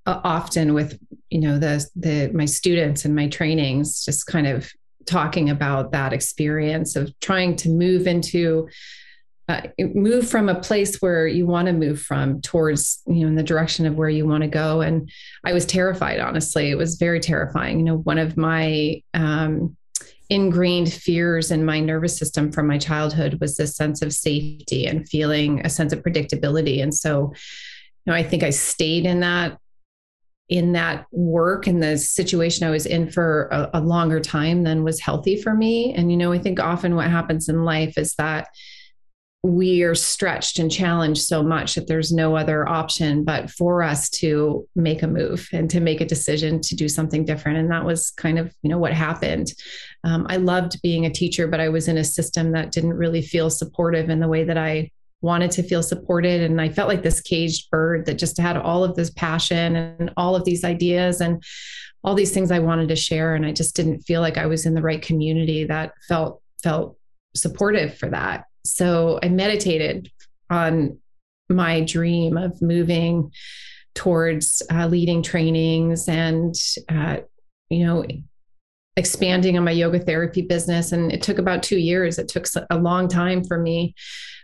often 0.07 0.75
with 0.75 0.99
you 1.31 1.41
know 1.41 1.59
the 1.59 1.87
the 1.97 2.31
my 2.33 2.45
students 2.45 3.05
and 3.05 3.15
my 3.15 3.29
trainings, 3.29 4.05
just 4.05 4.27
kind 4.27 4.47
of 4.47 4.71
talking 5.07 5.51
about 5.51 5.93
that 5.93 6.13
experience 6.13 6.97
of 6.97 7.13
trying 7.21 7.57
to 7.57 7.69
move 7.69 8.07
into 8.07 8.69
uh, 9.49 9.63
move 9.95 10.29
from 10.29 10.49
a 10.49 10.61
place 10.61 11.03
where 11.03 11.27
you 11.27 11.47
want 11.47 11.67
to 11.67 11.73
move 11.73 12.01
from 12.01 12.41
towards 12.43 13.03
you 13.07 13.21
know 13.21 13.29
in 13.29 13.35
the 13.35 13.43
direction 13.43 13.87
of 13.87 13.97
where 13.97 14.09
you 14.09 14.27
want 14.27 14.43
to 14.43 14.49
go. 14.49 14.81
And 14.81 15.11
i 15.45 15.53
was 15.53 15.67
terrified 15.67 16.21
honestly. 16.21 16.71
It 16.71 16.79
was 16.79 16.97
very 16.97 17.21
terrifying. 17.21 17.79
You 17.79 17.85
know 17.85 17.99
one 17.99 18.19
of 18.19 18.37
my 18.37 19.03
um, 19.15 19.77
ingrained 20.31 20.93
fears 20.93 21.51
in 21.51 21.65
my 21.65 21.81
nervous 21.81 22.17
system 22.17 22.51
from 22.51 22.67
my 22.67 22.79
childhood 22.79 23.39
was 23.41 23.57
this 23.57 23.77
sense 23.77 24.01
of 24.01 24.13
safety 24.13 24.87
and 24.87 25.09
feeling 25.09 25.61
a 25.65 25.69
sense 25.69 25.93
of 25.93 26.03
predictability. 26.03 26.83
And 26.83 26.95
so 26.95 27.33
you 28.05 28.11
know 28.11 28.15
i 28.17 28.23
think 28.23 28.43
i 28.43 28.51
stayed 28.51 29.07
in 29.07 29.21
that 29.21 29.59
in 30.53 30.73
that 30.73 31.07
work 31.13 31.67
and 31.67 31.83
the 31.83 31.97
situation 31.97 32.67
I 32.67 32.71
was 32.71 32.85
in 32.85 33.11
for 33.11 33.49
a, 33.51 33.71
a, 33.75 33.81
longer 33.81 34.21
time 34.21 34.65
than 34.65 34.85
was 34.85 35.01
healthy 35.01 35.41
for 35.41 35.55
me. 35.55 35.95
And, 35.95 36.11
you 36.11 36.17
know, 36.19 36.31
I 36.31 36.39
think 36.39 36.61
often 36.61 36.95
what 36.95 37.11
happens 37.11 37.49
in 37.49 37.65
life 37.65 37.97
is 37.97 38.15
that 38.17 38.49
we 39.43 39.83
are 39.83 39.95
stretched 39.95 40.59
and 40.59 40.71
challenged 40.71 41.23
so 41.23 41.43
much 41.43 41.75
that 41.75 41.87
there's 41.89 42.13
no 42.13 42.37
other 42.37 42.69
option 42.69 43.25
but 43.25 43.51
for 43.51 43.83
us 43.83 44.09
to 44.09 44.69
make 44.77 45.03
a 45.03 45.09
move 45.09 45.49
and 45.53 45.71
to 45.71 45.81
make 45.81 46.01
a 46.01 46.07
decision 46.07 46.61
to 46.61 46.77
do 46.77 46.89
something 46.89 47.25
different 47.25 47.59
and 47.59 47.69
that 47.69 47.85
was 47.85 48.13
kind 48.13 48.39
of 48.39 48.55
you 48.63 48.71
know 48.71 48.79
what 48.79 48.93
happened 48.93 49.53
um, 50.05 50.27
i 50.29 50.37
loved 50.37 50.81
being 50.81 51.07
a 51.07 51.13
teacher 51.13 51.49
but 51.49 51.59
i 51.59 51.69
was 51.69 51.89
in 51.89 51.99
a 51.99 52.05
system 52.05 52.53
that 52.53 52.71
didn't 52.71 52.93
really 52.93 53.21
feel 53.21 53.51
supportive 53.51 54.11
in 54.11 54.21
the 54.21 54.29
way 54.29 54.45
that 54.45 54.57
i 54.57 54.89
wanted 55.23 55.51
to 55.51 55.63
feel 55.63 55.83
supported 55.83 56.43
and 56.43 56.61
i 56.61 56.69
felt 56.69 56.89
like 56.89 57.03
this 57.03 57.21
caged 57.21 57.71
bird 57.71 58.05
that 58.07 58.19
just 58.19 58.39
had 58.39 58.57
all 58.57 58.85
of 58.85 58.95
this 58.97 59.11
passion 59.11 59.77
and 59.77 60.13
all 60.17 60.37
of 60.37 60.45
these 60.45 60.65
ideas 60.65 61.21
and 61.21 61.43
all 62.05 62.15
these 62.15 62.33
things 62.33 62.51
i 62.51 62.59
wanted 62.59 62.89
to 62.89 62.97
share 62.97 63.35
and 63.35 63.47
i 63.47 63.53
just 63.53 63.75
didn't 63.75 64.01
feel 64.01 64.21
like 64.21 64.37
i 64.37 64.47
was 64.47 64.67
in 64.67 64.75
the 64.75 64.83
right 64.83 65.03
community 65.03 65.65
that 65.65 65.93
felt 66.09 66.43
felt 66.63 66.97
supportive 67.35 67.97
for 67.97 68.11
that 68.11 68.45
so 68.65 69.19
I 69.23 69.29
meditated 69.29 70.11
on 70.51 70.99
my 71.49 71.83
dream 71.83 72.37
of 72.37 72.61
moving 72.63 73.33
towards 73.95 74.63
uh, 74.71 74.87
leading 74.87 75.23
trainings 75.23 76.09
and, 76.09 76.55
uh, 76.89 77.19
you 77.69 77.85
know, 77.85 78.05
expanding 78.97 79.59
on 79.59 79.65
my 79.65 79.71
yoga 79.71 79.99
therapy 79.99 80.43
business. 80.43 80.93
And 80.93 81.13
it 81.13 81.23
took 81.23 81.39
about 81.39 81.63
two 81.63 81.79
years. 81.79 82.19
It 82.19 82.29
took 82.29 82.47
a 82.71 82.79
long 82.79 83.09
time 83.09 83.43
for 83.45 83.59
me 83.59 83.95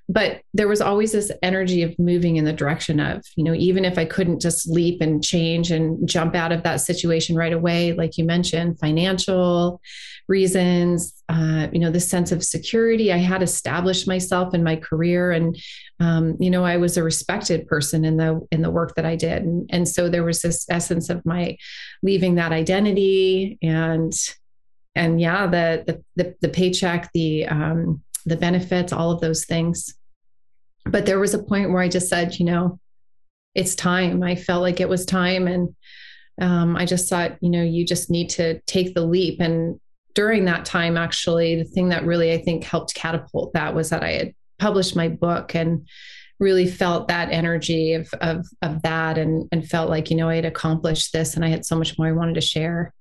but 0.08 0.40
there 0.54 0.68
was 0.68 0.80
always 0.80 1.12
this 1.12 1.30
energy 1.42 1.82
of 1.82 1.98
moving 1.98 2.36
in 2.36 2.44
the 2.44 2.52
direction 2.52 2.98
of 3.00 3.22
you 3.36 3.44
know 3.44 3.54
even 3.54 3.84
if 3.84 3.98
i 3.98 4.04
couldn't 4.04 4.40
just 4.40 4.68
leap 4.68 5.00
and 5.00 5.22
change 5.22 5.70
and 5.70 6.08
jump 6.08 6.34
out 6.34 6.52
of 6.52 6.62
that 6.62 6.80
situation 6.80 7.36
right 7.36 7.52
away 7.52 7.92
like 7.92 8.16
you 8.16 8.24
mentioned 8.24 8.78
financial 8.78 9.80
reasons 10.28 11.18
uh, 11.30 11.68
you 11.72 11.78
know 11.78 11.90
the 11.90 12.00
sense 12.00 12.32
of 12.32 12.44
security. 12.44 13.12
I 13.12 13.18
had 13.18 13.42
established 13.42 14.06
myself 14.06 14.54
in 14.54 14.62
my 14.64 14.76
career 14.76 15.32
and 15.32 15.58
um, 16.00 16.36
you 16.38 16.50
know 16.50 16.64
i 16.64 16.76
was 16.76 16.96
a 16.96 17.02
respected 17.02 17.66
person 17.66 18.04
in 18.04 18.16
the 18.16 18.46
in 18.50 18.62
the 18.62 18.70
work 18.70 18.94
that 18.94 19.04
i 19.04 19.16
did. 19.16 19.42
And, 19.42 19.68
and 19.70 19.88
so 19.88 20.08
there 20.08 20.24
was 20.24 20.40
this 20.40 20.66
essence 20.70 21.10
of 21.10 21.24
my 21.26 21.56
leaving 22.02 22.36
that 22.36 22.52
identity 22.52 23.58
and 23.62 24.12
and 24.94 25.20
yeah 25.20 25.46
the 25.46 25.84
the 25.86 26.22
the, 26.22 26.34
the 26.40 26.48
paycheck 26.48 27.10
the 27.12 27.46
um, 27.46 28.02
the 28.24 28.36
benefits 28.36 28.92
all 28.92 29.10
of 29.10 29.20
those 29.20 29.44
things 29.44 29.94
but 30.90 31.06
there 31.06 31.18
was 31.18 31.34
a 31.34 31.42
point 31.42 31.70
where 31.70 31.82
I 31.82 31.88
just 31.88 32.08
said, 32.08 32.38
you 32.38 32.44
know, 32.44 32.78
it's 33.54 33.74
time. 33.74 34.22
I 34.22 34.34
felt 34.34 34.62
like 34.62 34.80
it 34.80 34.88
was 34.88 35.04
time. 35.04 35.48
And 35.48 35.74
um, 36.40 36.76
I 36.76 36.84
just 36.84 37.08
thought, 37.08 37.36
you 37.40 37.50
know, 37.50 37.62
you 37.62 37.84
just 37.84 38.10
need 38.10 38.30
to 38.30 38.60
take 38.62 38.94
the 38.94 39.04
leap. 39.04 39.40
And 39.40 39.80
during 40.14 40.44
that 40.44 40.64
time, 40.64 40.96
actually, 40.96 41.56
the 41.56 41.64
thing 41.64 41.88
that 41.88 42.04
really 42.04 42.32
I 42.32 42.38
think 42.38 42.64
helped 42.64 42.94
catapult 42.94 43.52
that 43.54 43.74
was 43.74 43.90
that 43.90 44.02
I 44.02 44.12
had 44.12 44.34
published 44.58 44.96
my 44.96 45.08
book 45.08 45.54
and 45.54 45.86
really 46.40 46.66
felt 46.66 47.08
that 47.08 47.32
energy 47.32 47.94
of 47.94 48.08
of 48.20 48.46
of 48.62 48.82
that 48.82 49.18
and 49.18 49.48
and 49.50 49.68
felt 49.68 49.90
like 49.90 50.08
you 50.08 50.16
know 50.16 50.28
I 50.28 50.36
had 50.36 50.44
accomplished 50.44 51.12
this 51.12 51.34
and 51.34 51.44
I 51.44 51.48
had 51.48 51.66
so 51.66 51.76
much 51.76 51.98
more 51.98 52.06
I 52.06 52.12
wanted 52.12 52.34
to 52.36 52.40
share. 52.40 52.94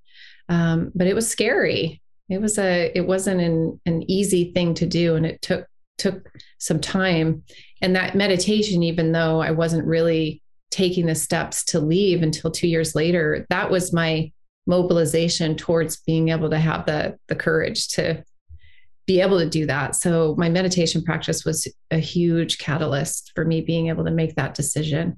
Um, 0.50 0.92
but 0.96 1.08
it 1.08 1.14
was 1.14 1.30
scary. 1.30 2.02
It 2.30 2.42
was 2.42 2.58
a 2.58 2.92
it 2.96 3.06
wasn't 3.06 3.42
an 3.42 3.80
an 3.86 4.10
easy 4.10 4.52
thing 4.54 4.74
to 4.76 4.86
do, 4.86 5.16
and 5.16 5.26
it 5.26 5.42
took 5.42 5.68
took 5.98 6.30
some 6.60 6.80
time. 6.80 7.44
And 7.82 7.96
that 7.96 8.16
meditation 8.16 8.84
even 8.84 9.12
though 9.12 9.40
i 9.40 9.52
wasn't 9.52 9.86
really 9.86 10.42
taking 10.72 11.06
the 11.06 11.16
steps 11.16 11.64
to 11.66 11.80
leave 11.80 12.24
until 12.24 12.52
2 12.52 12.68
years 12.68 12.96
later 12.96 13.46
that 13.50 13.70
was 13.70 13.94
my 13.94 14.32
mobilization 14.68 15.56
towards 15.56 16.02
being 16.02 16.30
able 16.30 16.50
to 16.50 16.60
have 16.60 16.86
the 16.86 17.18
the 17.28 17.36
courage 17.36 17.88
to 17.88 18.24
be 19.08 19.22
able 19.22 19.40
to 19.40 19.50
do 19.50 19.66
that. 19.66 19.96
So 19.96 20.36
my 20.38 20.50
meditation 20.50 21.02
practice 21.02 21.46
was 21.46 21.66
a 21.90 21.98
huge 21.98 22.58
catalyst 22.58 23.32
for 23.34 23.46
me 23.46 23.62
being 23.62 23.88
able 23.88 24.04
to 24.04 24.12
make 24.12 24.36
that 24.36 24.54
decision. 24.54 25.18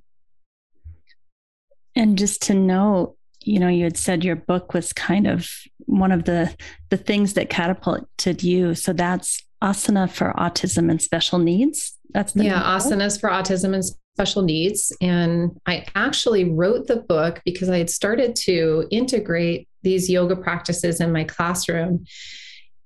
And 1.96 2.16
just 2.18 2.44
to 2.44 2.54
know 2.54 3.16
you 3.42 3.60
know 3.60 3.70
you 3.70 3.86
had 3.86 3.98
said 3.98 4.24
your 4.24 4.36
book 4.36 4.74
was 4.74 4.94
kind 4.94 5.26
of 5.26 5.50
one 5.80 6.12
of 6.12 6.26
the 6.26 6.56
the 6.90 6.98
things 6.98 7.34
that 7.34 7.50
catapulted 7.50 8.44
you. 8.44 8.76
So 8.76 8.94
that's 8.94 9.42
asana 9.62 10.10
for 10.10 10.34
autism 10.38 10.90
and 10.90 11.02
special 11.02 11.40
needs. 11.40 11.98
That's 12.12 12.34
the 12.34 12.46
yeah, 12.46 12.62
asanas 12.62 13.20
for 13.20 13.30
autism 13.30 13.74
and 13.74 13.84
special 14.20 14.42
needs. 14.42 14.96
And 15.02 15.60
I 15.66 15.86
actually 15.96 16.46
wrote 16.46 16.88
the 16.88 16.98
book 16.98 17.42
because 17.46 17.70
I 17.70 17.78
had 17.78 17.90
started 17.90 18.36
to 18.38 18.88
integrate 18.92 19.68
these 19.84 20.10
yoga 20.10 20.36
practices 20.36 21.00
in 21.00 21.12
my 21.12 21.24
classroom. 21.24 22.06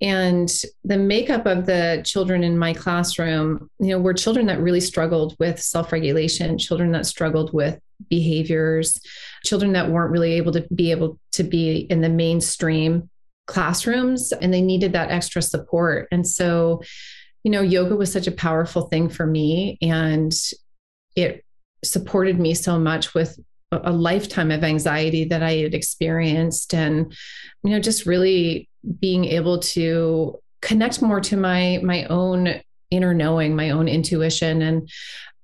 And 0.01 0.51
the 0.83 0.97
makeup 0.97 1.45
of 1.45 1.65
the 1.65 2.01
children 2.05 2.43
in 2.43 2.57
my 2.57 2.73
classroom, 2.73 3.69
you 3.79 3.87
know, 3.87 3.99
were 3.99 4.13
children 4.13 4.47
that 4.47 4.59
really 4.59 4.81
struggled 4.81 5.35
with 5.39 5.61
self 5.61 5.91
regulation, 5.91 6.57
children 6.57 6.91
that 6.91 7.05
struggled 7.05 7.53
with 7.53 7.79
behaviors, 8.09 8.99
children 9.45 9.73
that 9.73 9.89
weren't 9.89 10.11
really 10.11 10.33
able 10.33 10.51
to 10.51 10.67
be 10.75 10.91
able 10.91 11.17
to 11.31 11.43
be 11.43 11.77
in 11.89 12.01
the 12.01 12.09
mainstream 12.09 13.09
classrooms 13.47 14.31
and 14.31 14.53
they 14.53 14.61
needed 14.61 14.93
that 14.93 15.11
extra 15.11 15.41
support. 15.41 16.07
And 16.11 16.27
so, 16.27 16.81
you 17.43 17.51
know, 17.51 17.61
yoga 17.61 17.95
was 17.95 18.11
such 18.11 18.27
a 18.27 18.31
powerful 18.31 18.83
thing 18.83 19.09
for 19.09 19.25
me 19.25 19.77
and 19.81 20.33
it 21.15 21.43
supported 21.83 22.39
me 22.39 22.53
so 22.53 22.79
much 22.79 23.13
with 23.13 23.37
a 23.71 23.91
lifetime 23.91 24.51
of 24.51 24.63
anxiety 24.63 25.25
that 25.25 25.41
I 25.41 25.53
had 25.57 25.73
experienced 25.73 26.73
and 26.73 27.11
you 27.63 27.71
know 27.71 27.79
just 27.79 28.05
really 28.05 28.69
being 28.99 29.25
able 29.25 29.59
to 29.59 30.39
connect 30.61 31.01
more 31.01 31.19
to 31.21 31.37
my 31.37 31.79
my 31.83 32.05
own 32.05 32.61
inner 32.91 33.13
knowing, 33.13 33.55
my 33.55 33.71
own 33.71 33.87
intuition 33.87 34.61
and 34.61 34.89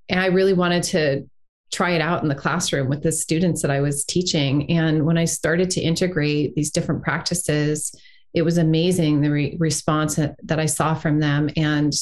and 0.07 0.19
I 0.19 0.27
really 0.27 0.53
wanted 0.53 0.83
to 0.83 1.29
try 1.71 1.91
it 1.91 2.01
out 2.01 2.23
in 2.23 2.29
the 2.29 2.35
classroom 2.35 2.89
with 2.89 3.03
the 3.03 3.11
students 3.11 3.61
that 3.61 3.71
I 3.71 3.81
was 3.81 4.03
teaching. 4.03 4.69
And 4.71 5.05
when 5.05 5.17
I 5.17 5.25
started 5.25 5.69
to 5.71 5.81
integrate 5.81 6.55
these 6.55 6.71
different 6.71 7.03
practices, 7.03 7.93
it 8.33 8.41
was 8.41 8.57
amazing 8.57 9.21
the 9.21 9.29
re- 9.29 9.57
response 9.59 10.15
that 10.15 10.59
I 10.59 10.65
saw 10.65 10.93
from 10.93 11.19
them. 11.19 11.49
And 11.55 11.93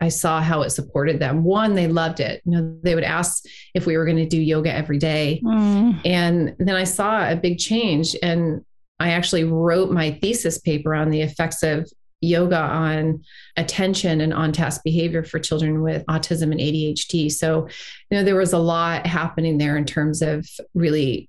I 0.00 0.08
saw 0.08 0.40
how 0.40 0.62
it 0.62 0.70
supported 0.70 1.20
them. 1.20 1.44
One, 1.44 1.74
they 1.74 1.86
loved 1.86 2.18
it. 2.18 2.42
You 2.44 2.60
know, 2.60 2.76
they 2.82 2.94
would 2.94 3.04
ask 3.04 3.44
if 3.72 3.86
we 3.86 3.96
were 3.96 4.04
going 4.04 4.16
to 4.16 4.26
do 4.26 4.40
yoga 4.40 4.72
every 4.72 4.98
day. 4.98 5.40
Mm. 5.44 6.00
And 6.04 6.56
then 6.58 6.74
I 6.74 6.84
saw 6.84 7.30
a 7.30 7.36
big 7.36 7.58
change. 7.58 8.16
And 8.20 8.64
I 8.98 9.10
actually 9.10 9.44
wrote 9.44 9.92
my 9.92 10.10
thesis 10.10 10.58
paper 10.58 10.94
on 10.94 11.10
the 11.10 11.20
effects 11.20 11.62
of 11.62 11.88
yoga 12.22 12.58
on 12.58 13.22
attention 13.56 14.20
and 14.20 14.32
on 14.32 14.52
task 14.52 14.82
behavior 14.84 15.24
for 15.24 15.38
children 15.38 15.82
with 15.82 16.06
autism 16.06 16.52
and 16.52 16.60
ADHD. 16.60 17.30
So, 17.30 17.68
you 18.10 18.16
know, 18.16 18.24
there 18.24 18.36
was 18.36 18.52
a 18.52 18.58
lot 18.58 19.06
happening 19.06 19.58
there 19.58 19.76
in 19.76 19.84
terms 19.84 20.22
of 20.22 20.48
really 20.72 21.28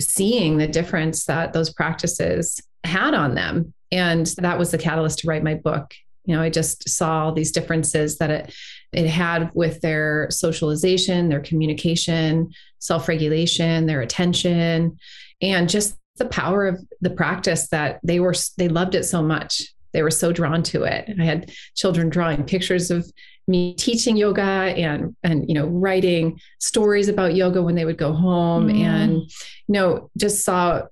seeing 0.00 0.58
the 0.58 0.68
difference 0.68 1.24
that 1.24 1.52
those 1.52 1.72
practices 1.72 2.60
had 2.84 3.14
on 3.14 3.34
them. 3.34 3.72
And 3.90 4.26
that 4.36 4.58
was 4.58 4.70
the 4.70 4.78
catalyst 4.78 5.20
to 5.20 5.28
write 5.28 5.42
my 5.42 5.54
book. 5.54 5.94
You 6.26 6.36
know, 6.36 6.42
I 6.42 6.50
just 6.50 6.88
saw 6.88 7.24
all 7.24 7.32
these 7.32 7.52
differences 7.52 8.18
that 8.18 8.30
it 8.30 8.54
it 8.92 9.06
had 9.06 9.50
with 9.52 9.82
their 9.82 10.28
socialization, 10.30 11.28
their 11.28 11.40
communication, 11.40 12.50
self-regulation, 12.78 13.84
their 13.84 14.00
attention, 14.00 14.98
and 15.42 15.68
just 15.68 15.96
the 16.16 16.24
power 16.26 16.66
of 16.66 16.80
the 17.00 17.10
practice 17.10 17.68
that 17.68 18.00
they 18.02 18.20
were 18.20 18.34
they 18.56 18.68
loved 18.68 18.94
it 18.94 19.04
so 19.04 19.22
much 19.22 19.62
they 19.92 20.02
were 20.02 20.10
so 20.10 20.32
drawn 20.32 20.62
to 20.64 20.84
it. 20.84 21.10
I 21.20 21.24
had 21.24 21.50
children 21.74 22.08
drawing 22.08 22.44
pictures 22.44 22.90
of 22.90 23.10
me 23.46 23.74
teaching 23.74 24.16
yoga 24.16 24.42
and 24.42 25.16
and 25.22 25.48
you 25.48 25.54
know 25.54 25.66
writing 25.66 26.38
stories 26.58 27.08
about 27.08 27.34
yoga 27.34 27.62
when 27.62 27.74
they 27.74 27.86
would 27.86 27.96
go 27.96 28.12
home 28.12 28.68
mm. 28.68 28.78
and 28.80 29.12
you 29.12 29.30
know 29.68 30.10
just 30.18 30.44
saw 30.44 30.82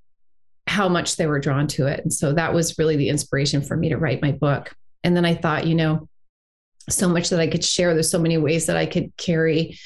how 0.66 0.88
much 0.88 1.16
they 1.16 1.26
were 1.26 1.38
drawn 1.38 1.66
to 1.68 1.86
it. 1.86 2.00
And 2.00 2.12
so 2.12 2.32
that 2.32 2.52
was 2.52 2.78
really 2.78 2.96
the 2.96 3.08
inspiration 3.08 3.62
for 3.62 3.76
me 3.76 3.88
to 3.90 3.96
write 3.96 4.22
my 4.22 4.32
book. 4.32 4.74
And 5.04 5.16
then 5.16 5.24
I 5.24 5.34
thought, 5.34 5.66
you 5.66 5.74
know, 5.74 6.08
so 6.88 7.08
much 7.08 7.30
that 7.30 7.40
I 7.40 7.46
could 7.46 7.64
share. 7.64 7.94
There's 7.94 8.10
so 8.10 8.18
many 8.18 8.38
ways 8.38 8.66
that 8.66 8.76
I 8.76 8.86
could 8.86 9.16
carry 9.16 9.78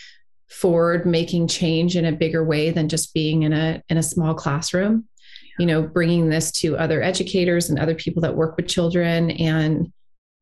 forward 0.49 1.07
making 1.07 1.49
change 1.49 1.97
in 1.97 2.05
a 2.05 2.13
bigger 2.13 2.43
way 2.43 2.71
than 2.71 2.89
just 2.89 3.15
being 3.15 3.43
in 3.43 3.53
a 3.53 3.83
in 3.89 3.97
a 3.97 4.03
small 4.03 4.35
classroom 4.35 5.07
you 5.61 5.67
know 5.67 5.83
bringing 5.83 6.31
this 6.31 6.51
to 6.51 6.77
other 6.79 7.03
educators 7.03 7.69
and 7.69 7.79
other 7.79 7.95
people 7.95 8.23
that 8.23 8.35
work 8.35 8.57
with 8.57 8.67
children 8.67 9.31
and 9.33 9.93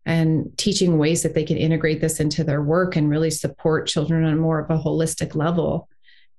and 0.07 0.57
teaching 0.57 0.97
ways 0.97 1.23
that 1.23 1.35
they 1.35 1.45
can 1.45 1.59
integrate 1.59 2.01
this 2.01 2.21
into 2.21 2.45
their 2.45 2.63
work 2.63 2.97
and 2.97 3.11
really 3.11 3.31
support 3.31 3.87
children 3.87 4.25
on 4.25 4.39
more 4.39 4.61
of 4.61 4.71
a 4.71 4.83
holistic 4.83 5.35
level 5.35 5.89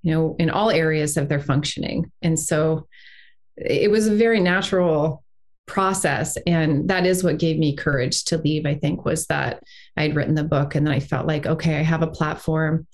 you 0.01 0.13
know 0.13 0.36
in 0.39 0.50
all 0.50 0.69
areas 0.69 1.17
of 1.17 1.29
their 1.29 1.41
functioning. 1.41 2.12
And 2.21 2.39
so 2.39 2.88
it 3.57 3.91
was 3.91 4.07
a 4.07 4.15
very 4.15 4.39
natural 4.39 5.24
process 5.67 6.38
and 6.48 6.89
that 6.89 7.05
is 7.05 7.24
what 7.24 7.38
gave 7.38 7.59
me 7.59 7.75
courage 7.75 8.24
to 8.24 8.39
leave 8.39 8.65
i 8.65 8.74
think 8.74 9.05
was 9.05 9.27
that 9.27 9.62
i'd 9.98 10.15
written 10.15 10.33
the 10.33 10.43
book 10.43 10.74
and 10.74 10.83
then 10.83 10.91
i 10.91 11.00
felt 11.00 11.27
like 11.27 11.45
okay 11.45 11.77
i 11.77 11.83
have 11.83 12.01
a 12.01 12.07
platform. 12.07 12.88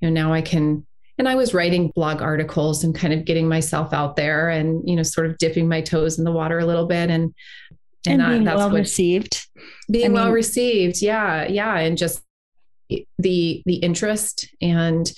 You 0.00 0.10
know 0.10 0.22
now 0.22 0.32
i 0.32 0.42
can 0.42 0.84
and 1.18 1.28
i 1.28 1.34
was 1.34 1.54
writing 1.54 1.90
blog 1.94 2.20
articles 2.22 2.84
and 2.84 2.94
kind 2.94 3.12
of 3.12 3.24
getting 3.24 3.48
myself 3.48 3.92
out 3.92 4.16
there 4.16 4.48
and 4.48 4.82
you 4.88 4.96
know 4.96 5.02
sort 5.02 5.26
of 5.26 5.38
dipping 5.38 5.68
my 5.68 5.80
toes 5.80 6.18
in 6.18 6.24
the 6.24 6.32
water 6.32 6.58
a 6.58 6.66
little 6.66 6.86
bit 6.86 7.10
and 7.10 7.34
and, 8.06 8.22
and 8.22 8.30
being 8.30 8.44
that's 8.44 8.58
well 8.58 8.70
received. 8.70 9.46
Being 9.90 10.04
I 10.04 10.08
mean, 10.08 10.14
well 10.14 10.32
received. 10.32 11.02
Yeah 11.02 11.46
yeah. 11.48 11.76
And 11.78 11.98
just 11.98 12.22
the 13.18 13.62
the 13.66 13.76
interest. 13.76 14.48
And 14.60 15.10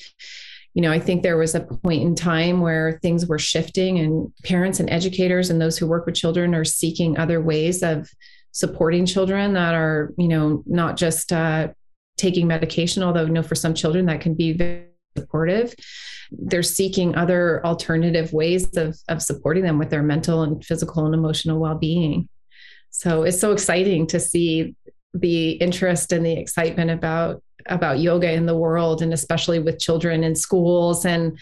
you 0.74 0.82
know 0.82 0.92
i 0.92 1.00
think 1.00 1.22
there 1.22 1.38
was 1.38 1.54
a 1.54 1.60
point 1.60 2.02
in 2.02 2.14
time 2.14 2.60
where 2.60 3.00
things 3.02 3.26
were 3.26 3.38
shifting 3.38 3.98
and 3.98 4.30
parents 4.44 4.78
and 4.78 4.88
educators 4.90 5.50
and 5.50 5.60
those 5.60 5.76
who 5.76 5.88
work 5.88 6.06
with 6.06 6.14
children 6.14 6.54
are 6.54 6.64
seeking 6.64 7.18
other 7.18 7.40
ways 7.40 7.82
of 7.82 8.08
supporting 8.52 9.04
children 9.06 9.54
that 9.54 9.74
are 9.74 10.12
you 10.18 10.28
know 10.28 10.62
not 10.66 10.96
just 10.96 11.32
uh, 11.32 11.68
taking 12.16 12.46
medication, 12.46 13.02
although 13.02 13.24
you 13.24 13.32
know 13.32 13.42
for 13.42 13.54
some 13.54 13.74
children 13.74 14.06
that 14.06 14.20
can 14.20 14.34
be 14.34 14.52
very 14.52 14.84
supportive. 15.16 15.74
They're 16.30 16.62
seeking 16.62 17.14
other 17.16 17.64
alternative 17.64 18.32
ways 18.32 18.76
of, 18.76 18.96
of 19.08 19.22
supporting 19.22 19.64
them 19.64 19.78
with 19.78 19.90
their 19.90 20.02
mental 20.02 20.42
and 20.42 20.64
physical 20.64 21.06
and 21.06 21.14
emotional 21.14 21.58
well-being. 21.58 22.28
So 22.90 23.22
it's 23.22 23.40
so 23.40 23.52
exciting 23.52 24.06
to 24.08 24.20
see 24.20 24.74
the 25.14 25.52
interest 25.52 26.12
and 26.12 26.24
the 26.24 26.32
excitement 26.32 26.90
about 26.90 27.42
about 27.66 27.98
yoga 27.98 28.30
in 28.32 28.46
the 28.46 28.56
world 28.56 29.02
and 29.02 29.12
especially 29.12 29.58
with 29.58 29.78
children 29.78 30.22
in 30.22 30.34
schools 30.34 31.04
and 31.04 31.38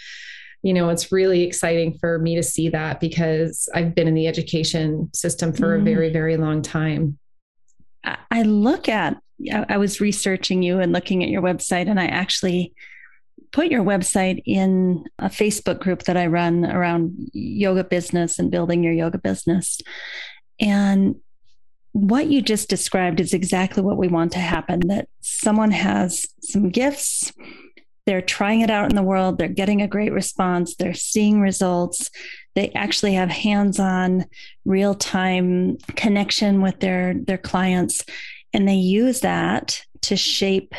you 0.63 0.73
know 0.73 0.89
it's 0.89 1.13
really 1.13 1.43
exciting 1.43 1.97
for 1.99 2.19
me 2.19 2.35
to 2.35 2.43
see 2.43 2.69
that 2.69 3.01
because 3.01 3.69
I've 3.75 3.95
been 3.95 4.09
in 4.09 4.15
the 4.15 4.27
education 4.27 5.11
system 5.15 5.53
for 5.53 5.77
mm. 5.77 5.81
a 5.81 5.85
very 5.85 6.11
very 6.11 6.37
long 6.37 6.63
time. 6.63 7.19
I 8.31 8.43
look 8.43 8.89
at 8.89 9.19
I 9.69 9.77
was 9.77 10.01
researching 10.01 10.63
you 10.63 10.81
and 10.81 10.93
looking 10.93 11.23
at 11.23 11.29
your 11.29 11.43
website, 11.43 11.89
and 11.89 12.01
I 12.01 12.07
actually 12.07 12.73
put 13.53 13.69
your 13.69 13.83
website 13.83 14.43
in 14.47 15.05
a 15.19 15.29
Facebook 15.29 15.81
group 15.81 16.05
that 16.05 16.17
I 16.17 16.27
run 16.27 16.65
around 16.65 17.31
yoga 17.33 17.85
business 17.85 18.39
and 18.39 18.51
building 18.51 18.83
your 18.83 18.93
yoga 18.93 19.19
business. 19.19 19.81
And 20.61 21.17
what 21.93 22.27
you 22.27 22.43
just 22.43 22.69
described 22.69 23.21
is 23.21 23.33
exactly 23.33 23.83
what 23.83 23.97
we 23.97 24.09
want 24.09 24.33
to 24.33 24.39
happen 24.39 24.81
that 24.89 25.09
someone 25.23 25.71
has 25.71 26.27
some 26.43 26.69
gifts, 26.69 27.33
they're 28.05 28.23
trying 28.23 28.61
it 28.61 28.71
out 28.71 28.91
in 28.91 28.97
the 28.97 29.03
world, 29.03 29.39
they're 29.39 29.49
getting 29.49 29.83
a 29.83 29.89
great 29.89 30.13
response, 30.13 30.77
they're 30.77 30.95
seeing 30.95 31.41
results. 31.41 32.11
They 32.55 32.71
actually 32.73 33.15
have 33.15 33.29
hands-on 33.29 34.27
real-time 34.65 35.79
connection 35.97 36.63
with 36.63 36.81
their 36.81 37.15
their 37.15 37.39
clients 37.39 38.03
and 38.53 38.69
they 38.69 38.77
use 38.77 39.21
that 39.21 39.83
to 40.03 40.17
shape 40.17 40.75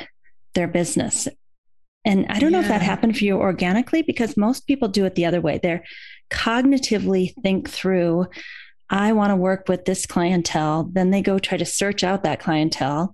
their 0.54 0.68
business. 0.68 1.28
And 2.08 2.26
I 2.30 2.40
don't 2.40 2.52
yeah. 2.52 2.60
know 2.60 2.64
if 2.64 2.70
that 2.70 2.82
happened 2.82 3.18
for 3.18 3.26
you 3.26 3.38
organically 3.38 4.02
because 4.02 4.38
most 4.38 4.66
people 4.66 4.88
do 4.88 5.06
it 5.06 5.16
the 5.16 5.26
other 5.26 5.42
way. 5.42 5.60
They're 5.62 5.84
cognitively 6.32 7.36
think 7.44 7.70
through, 7.70 8.28
I 8.90 9.12
want 9.12 9.32
to 9.32 9.36
work 9.36 9.68
with 9.68 9.84
this 9.84 10.06
clientele. 10.06 10.90
Then 10.94 11.12
they 11.12 11.22
go 11.22 11.38
try 11.38 11.58
to 11.58 11.66
search 11.66 12.06
out 12.06 12.24
that 12.24 12.40
clientele 12.40 13.14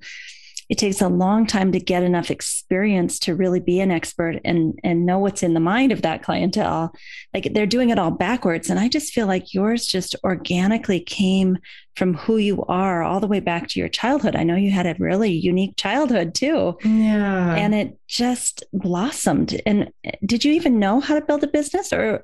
it 0.69 0.77
takes 0.77 1.01
a 1.01 1.08
long 1.08 1.45
time 1.45 1.71
to 1.71 1.79
get 1.79 2.03
enough 2.03 2.32
experience 2.32 3.19
to 3.19 3.36
really 3.36 3.60
be 3.60 3.79
an 3.79 3.91
expert 3.91 4.39
and 4.43 4.79
and 4.84 5.06
know 5.06 5.19
what's 5.19 5.43
in 5.43 5.53
the 5.53 5.60
mind 5.60 5.91
of 5.91 6.01
that 6.01 6.23
clientele 6.23 6.93
like 7.34 7.53
they're 7.53 7.65
doing 7.65 7.89
it 7.89 7.99
all 7.99 8.12
backwards 8.12 8.69
and 8.69 8.79
i 8.79 8.88
just 8.88 9.13
feel 9.13 9.27
like 9.27 9.53
yours 9.53 9.86
just 9.86 10.15
organically 10.23 10.99
came 10.99 11.58
from 11.95 12.15
who 12.15 12.38
you 12.38 12.63
are 12.65 13.03
all 13.03 13.19
the 13.19 13.27
way 13.27 13.39
back 13.39 13.67
to 13.69 13.79
your 13.79 13.89
childhood. 13.89 14.36
I 14.36 14.43
know 14.43 14.56
you 14.56 14.71
had 14.71 14.88
a 14.88 14.95
really 14.97 15.32
unique 15.32 15.75
childhood 15.77 16.34
too. 16.34 16.77
Yeah. 16.84 17.56
And 17.56 17.75
it 17.75 17.97
just 18.08 18.63
blossomed. 18.73 19.62
And 19.65 19.91
eh, 20.03 20.12
did 20.25 20.43
you 20.43 20.53
even 20.53 20.79
know 20.79 20.99
how 20.99 21.15
to 21.15 21.25
build 21.25 21.43
a 21.43 21.47
business 21.47 21.93
or 21.93 22.23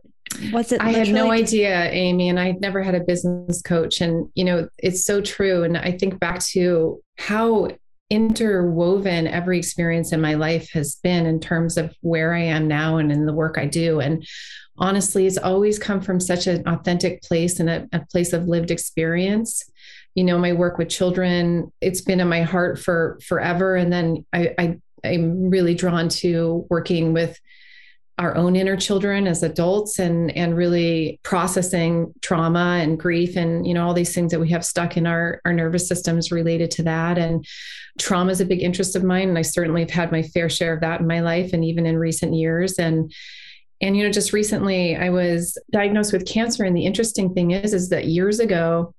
was 0.53 0.71
it 0.71 0.79
i 0.79 0.91
had 0.91 1.09
no 1.09 1.31
idea 1.31 1.89
amy 1.89 2.29
and 2.29 2.39
i 2.39 2.51
never 2.59 2.83
had 2.83 2.93
a 2.93 2.99
business 2.99 3.61
coach. 3.63 4.01
And 4.01 4.29
you 4.35 4.43
know 4.43 4.69
it's 4.77 5.05
so 5.05 5.21
true. 5.21 5.63
And 5.63 5.77
i 5.77 5.91
think 5.91 6.19
back 6.19 6.39
to 6.47 7.01
how 7.17 7.69
interwoven 8.09 9.27
every 9.27 9.57
experience 9.57 10.11
in 10.11 10.21
my 10.21 10.33
life 10.33 10.71
has 10.71 10.95
been 10.95 11.25
in 11.25 11.39
terms 11.39 11.77
of 11.77 11.95
where 12.01 12.33
I 12.33 12.41
am 12.41 12.67
now 12.67 12.97
and 12.97 13.11
in 13.11 13.25
the 13.25 13.33
work 13.33 13.57
I 13.57 13.67
do. 13.67 13.99
And 13.99 14.25
honestly, 14.79 15.27
it's 15.27 15.37
always 15.37 15.77
come 15.79 16.01
from 16.01 16.19
such 16.19 16.47
an 16.47 16.67
authentic 16.67 17.21
place 17.21 17.59
and 17.59 17.69
a, 17.69 17.87
a 17.91 17.99
place 18.11 18.33
of 18.33 18.47
lived 18.47 18.71
experience. 18.71 19.69
You 20.15 20.23
know, 20.23 20.37
my 20.37 20.53
work 20.53 20.77
with 20.77 20.89
children, 20.89 21.71
it's 21.81 22.01
been 22.01 22.19
in 22.19 22.27
my 22.27 22.41
heart 22.41 22.79
for 22.79 23.19
forever. 23.25 23.75
And 23.75 23.91
then 23.91 24.25
I, 24.33 24.53
I 24.57 24.77
I'm 25.03 25.49
really 25.49 25.75
drawn 25.75 26.09
to 26.09 26.65
working 26.69 27.13
with 27.13 27.39
our 28.19 28.35
own 28.35 28.57
inner 28.57 28.75
children 28.75 29.27
as 29.27 29.43
adults 29.43 29.97
and 29.97 30.35
and 30.35 30.55
really 30.55 31.19
processing 31.23 32.13
trauma 32.21 32.79
and 32.81 32.99
grief 32.99 33.37
and 33.37 33.65
you 33.65 33.73
know 33.73 33.87
all 33.87 33.93
these 33.93 34.13
things 34.13 34.31
that 34.31 34.41
we 34.41 34.49
have 34.49 34.65
stuck 34.65 34.97
in 34.97 35.07
our 35.07 35.39
our 35.45 35.53
nervous 35.53 35.87
systems 35.87 36.29
related 36.29 36.69
to 36.69 36.83
that 36.83 37.17
and 37.17 37.45
trauma 37.97 38.29
is 38.29 38.41
a 38.41 38.45
big 38.45 38.61
interest 38.61 38.95
of 38.97 39.05
mine 39.05 39.29
and 39.29 39.37
I 39.37 39.41
certainly 39.41 39.81
have 39.81 39.89
had 39.89 40.11
my 40.11 40.21
fair 40.21 40.49
share 40.49 40.73
of 40.73 40.81
that 40.81 40.99
in 40.99 41.07
my 41.07 41.21
life 41.21 41.53
and 41.53 41.63
even 41.63 41.85
in 41.85 41.97
recent 41.97 42.33
years 42.33 42.73
and 42.77 43.11
and 43.81 43.95
you 43.95 44.03
know 44.03 44.11
just 44.11 44.33
recently 44.33 44.95
I 44.95 45.09
was 45.09 45.57
diagnosed 45.71 46.13
with 46.13 46.25
cancer 46.25 46.63
and 46.63 46.75
the 46.75 46.85
interesting 46.85 47.33
thing 47.33 47.51
is 47.51 47.73
is 47.73 47.89
that 47.89 48.05
years 48.05 48.39
ago 48.39 48.93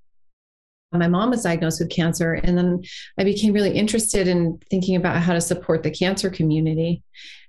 my 0.92 1.08
mom 1.08 1.30
was 1.30 1.42
diagnosed 1.42 1.80
with 1.80 1.90
cancer 1.90 2.34
and 2.34 2.58
then 2.58 2.82
i 3.18 3.24
became 3.24 3.52
really 3.52 3.76
interested 3.76 4.26
in 4.26 4.58
thinking 4.70 4.96
about 4.96 5.22
how 5.22 5.32
to 5.32 5.40
support 5.40 5.82
the 5.82 5.90
cancer 5.90 6.30
community. 6.30 7.02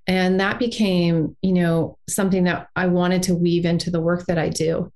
And 0.08 0.40
that 0.40 0.60
became 0.60 1.36
you 1.42 1.54
know 1.54 1.98
something 2.10 2.44
that 2.46 2.68
i 2.76 2.88
wanted 2.88 3.24
to 3.24 3.36
weave 3.36 3.66
into 3.66 3.92
the 3.92 4.02
work 4.02 4.26
that 4.26 4.38
i 4.38 4.50
do. 4.50 4.92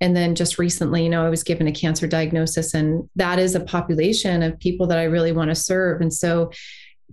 And 0.00 0.14
then 0.14 0.34
just 0.34 0.58
recently 0.58 1.02
you 1.02 1.08
know 1.08 1.24
i 1.24 1.30
was 1.30 1.42
given 1.42 1.68
a 1.68 1.72
cancer 1.72 2.06
diagnosis 2.06 2.74
and 2.74 3.08
that 3.16 3.38
is 3.38 3.54
a 3.54 3.60
population 3.60 4.42
of 4.42 4.58
people 4.60 4.86
that 4.88 4.98
i 4.98 5.04
really 5.04 5.32
want 5.32 5.50
to 5.50 5.54
serve. 5.54 6.00
And 6.00 6.12
so 6.12 6.52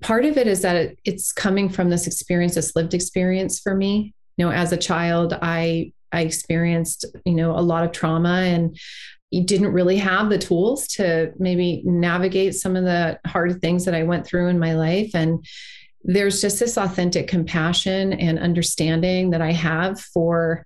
part 0.01 0.25
of 0.25 0.37
it 0.37 0.45
is 0.45 0.61
that 0.61 0.75
it, 0.75 0.99
it's 1.05 1.31
coming 1.31 1.69
from 1.69 1.89
this 1.89 2.05
experience 2.05 2.55
this 2.55 2.75
lived 2.75 2.93
experience 2.93 3.59
for 3.59 3.75
me 3.75 4.13
you 4.37 4.45
know 4.45 4.51
as 4.51 4.71
a 4.71 4.77
child 4.77 5.37
i 5.41 5.91
i 6.11 6.21
experienced 6.21 7.05
you 7.25 7.35
know 7.35 7.51
a 7.51 7.61
lot 7.61 7.83
of 7.83 7.91
trauma 7.91 8.41
and 8.41 8.77
didn't 9.43 9.73
really 9.73 9.97
have 9.97 10.29
the 10.29 10.37
tools 10.37 10.87
to 10.87 11.33
maybe 11.37 11.81
navigate 11.85 12.55
some 12.55 12.75
of 12.75 12.83
the 12.83 13.19
hard 13.25 13.61
things 13.61 13.85
that 13.85 13.95
I 13.95 14.03
went 14.03 14.25
through 14.25 14.47
in 14.47 14.59
my 14.59 14.75
life. 14.75 15.11
And 15.13 15.45
there's 16.03 16.41
just 16.41 16.59
this 16.59 16.77
authentic 16.77 17.27
compassion 17.27 18.13
and 18.13 18.39
understanding 18.39 19.31
that 19.31 19.41
I 19.41 19.51
have 19.51 19.99
for 19.99 20.65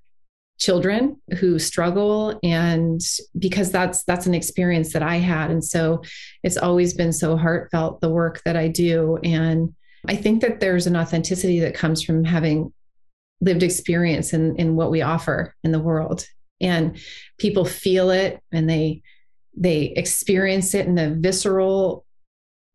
children 0.60 1.20
who 1.40 1.58
struggle. 1.58 2.38
And 2.44 3.02
because 3.38 3.72
that's 3.72 4.04
that's 4.04 4.28
an 4.28 4.34
experience 4.34 4.92
that 4.94 5.04
I 5.04 5.16
had. 5.16 5.50
And 5.50 5.64
so 5.64 6.04
it's 6.44 6.58
always 6.58 6.94
been 6.94 7.14
so 7.14 7.38
heartfelt 7.38 8.02
the 8.02 8.10
work 8.10 8.42
that 8.44 8.58
I 8.58 8.68
do. 8.68 9.18
And 9.24 9.74
I 10.08 10.16
think 10.16 10.42
that 10.42 10.60
there's 10.60 10.88
an 10.88 10.98
authenticity 10.98 11.62
that 11.62 11.76
comes 11.76 12.04
from 12.04 12.26
having 12.26 12.74
lived 13.42 13.64
experience 13.64 14.34
in 14.34 14.56
in 14.58 14.76
what 14.76 14.92
we 14.92 15.02
offer 15.02 15.56
in 15.64 15.72
the 15.72 15.80
world. 15.80 16.26
And 16.62 16.98
people 17.38 17.66
feel 17.66 18.10
it 18.10 18.42
and 18.52 18.70
they 18.70 19.02
they 19.56 19.86
experience 19.96 20.74
it 20.74 20.88
in 20.88 20.98
a 20.98 21.16
visceral 21.16 22.06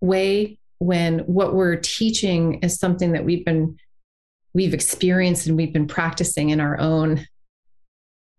way 0.00 0.58
when 0.78 1.20
what 1.20 1.54
we're 1.54 1.76
teaching 1.76 2.54
is 2.62 2.78
something 2.78 3.12
that 3.12 3.24
we've 3.24 3.44
been 3.44 3.76
we've 4.52 4.74
experienced 4.74 5.46
and 5.46 5.56
we've 5.56 5.72
been 5.72 5.86
practicing 5.86 6.50
in 6.50 6.60
our 6.60 6.78
own 6.78 7.26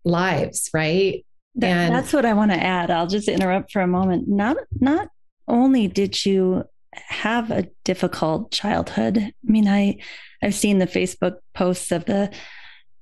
lives 0.04 0.70
right? 0.72 1.24
And 1.60 1.94
that's 1.94 2.12
what 2.12 2.26
i 2.26 2.34
want 2.34 2.50
to 2.50 2.62
add. 2.62 2.90
I'll 2.90 3.06
just 3.06 3.28
interrupt 3.28 3.72
for 3.72 3.80
a 3.80 3.86
moment. 3.86 4.28
Not 4.28 4.58
not 4.78 5.08
only 5.48 5.88
did 5.88 6.24
you 6.24 6.64
have 7.06 7.50
a 7.50 7.68
difficult 7.84 8.50
childhood 8.50 9.18
i 9.18 9.32
mean 9.42 9.68
i 9.68 9.96
i've 10.42 10.54
seen 10.54 10.78
the 10.78 10.86
facebook 10.86 11.36
posts 11.54 11.92
of 11.92 12.04
the 12.06 12.30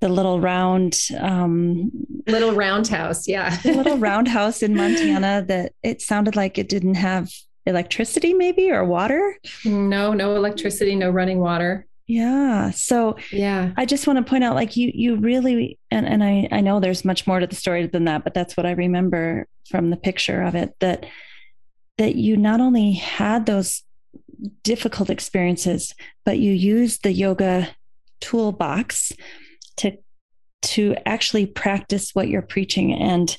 the 0.01 0.09
little 0.11 0.39
round 0.39 0.99
um, 1.19 1.91
little 2.27 2.53
roundhouse. 2.53 3.27
Yeah. 3.27 3.57
little 3.65 3.97
roundhouse 4.11 4.63
in 4.63 4.77
Montana 4.77 5.43
that 5.49 5.73
it 5.83 6.03
sounded 6.03 6.37
like 6.37 6.59
it 6.59 6.69
didn't 6.69 6.97
have 6.97 7.31
electricity, 7.65 8.35
maybe, 8.35 8.71
or 8.71 8.85
water. 8.85 9.39
No, 9.65 10.13
no 10.13 10.37
electricity, 10.37 10.95
no 10.95 11.09
running 11.09 11.41
water. 11.41 11.87
Yeah. 12.07 12.71
So 12.73 13.17
yeah, 13.33 13.73
I 13.79 13.87
just 13.87 14.07
want 14.07 14.19
to 14.19 14.29
point 14.29 14.45
out 14.45 14.55
like 14.55 14.77
you 14.77 14.91
you 14.93 15.17
really 15.17 15.79
and, 15.91 16.07
and 16.07 16.23
I, 16.23 16.49
I 16.53 16.61
know 16.61 16.79
there's 16.79 17.07
much 17.07 17.27
more 17.27 17.41
to 17.41 17.47
the 17.47 17.57
story 17.57 17.87
than 17.87 18.05
that, 18.05 18.25
but 18.25 18.35
that's 18.35 18.59
what 18.59 18.67
I 18.67 18.73
remember 18.73 19.47
from 19.71 19.89
the 19.89 19.97
picture 19.97 20.43
of 20.43 20.55
it 20.55 20.75
that 20.81 21.07
that 21.99 22.17
you 22.17 22.37
not 22.37 22.61
only 22.61 22.93
had 22.93 23.47
those 23.47 23.83
difficult 24.63 25.11
experiences, 25.11 25.95
but 26.25 26.39
you 26.39 26.53
used 26.53 27.03
the 27.03 27.13
yoga 27.13 27.69
toolbox 28.21 29.13
to 29.77 29.97
to 30.63 30.95
actually 31.05 31.45
practice 31.45 32.15
what 32.15 32.29
you're 32.29 32.41
preaching 32.41 32.95
and 32.95 33.37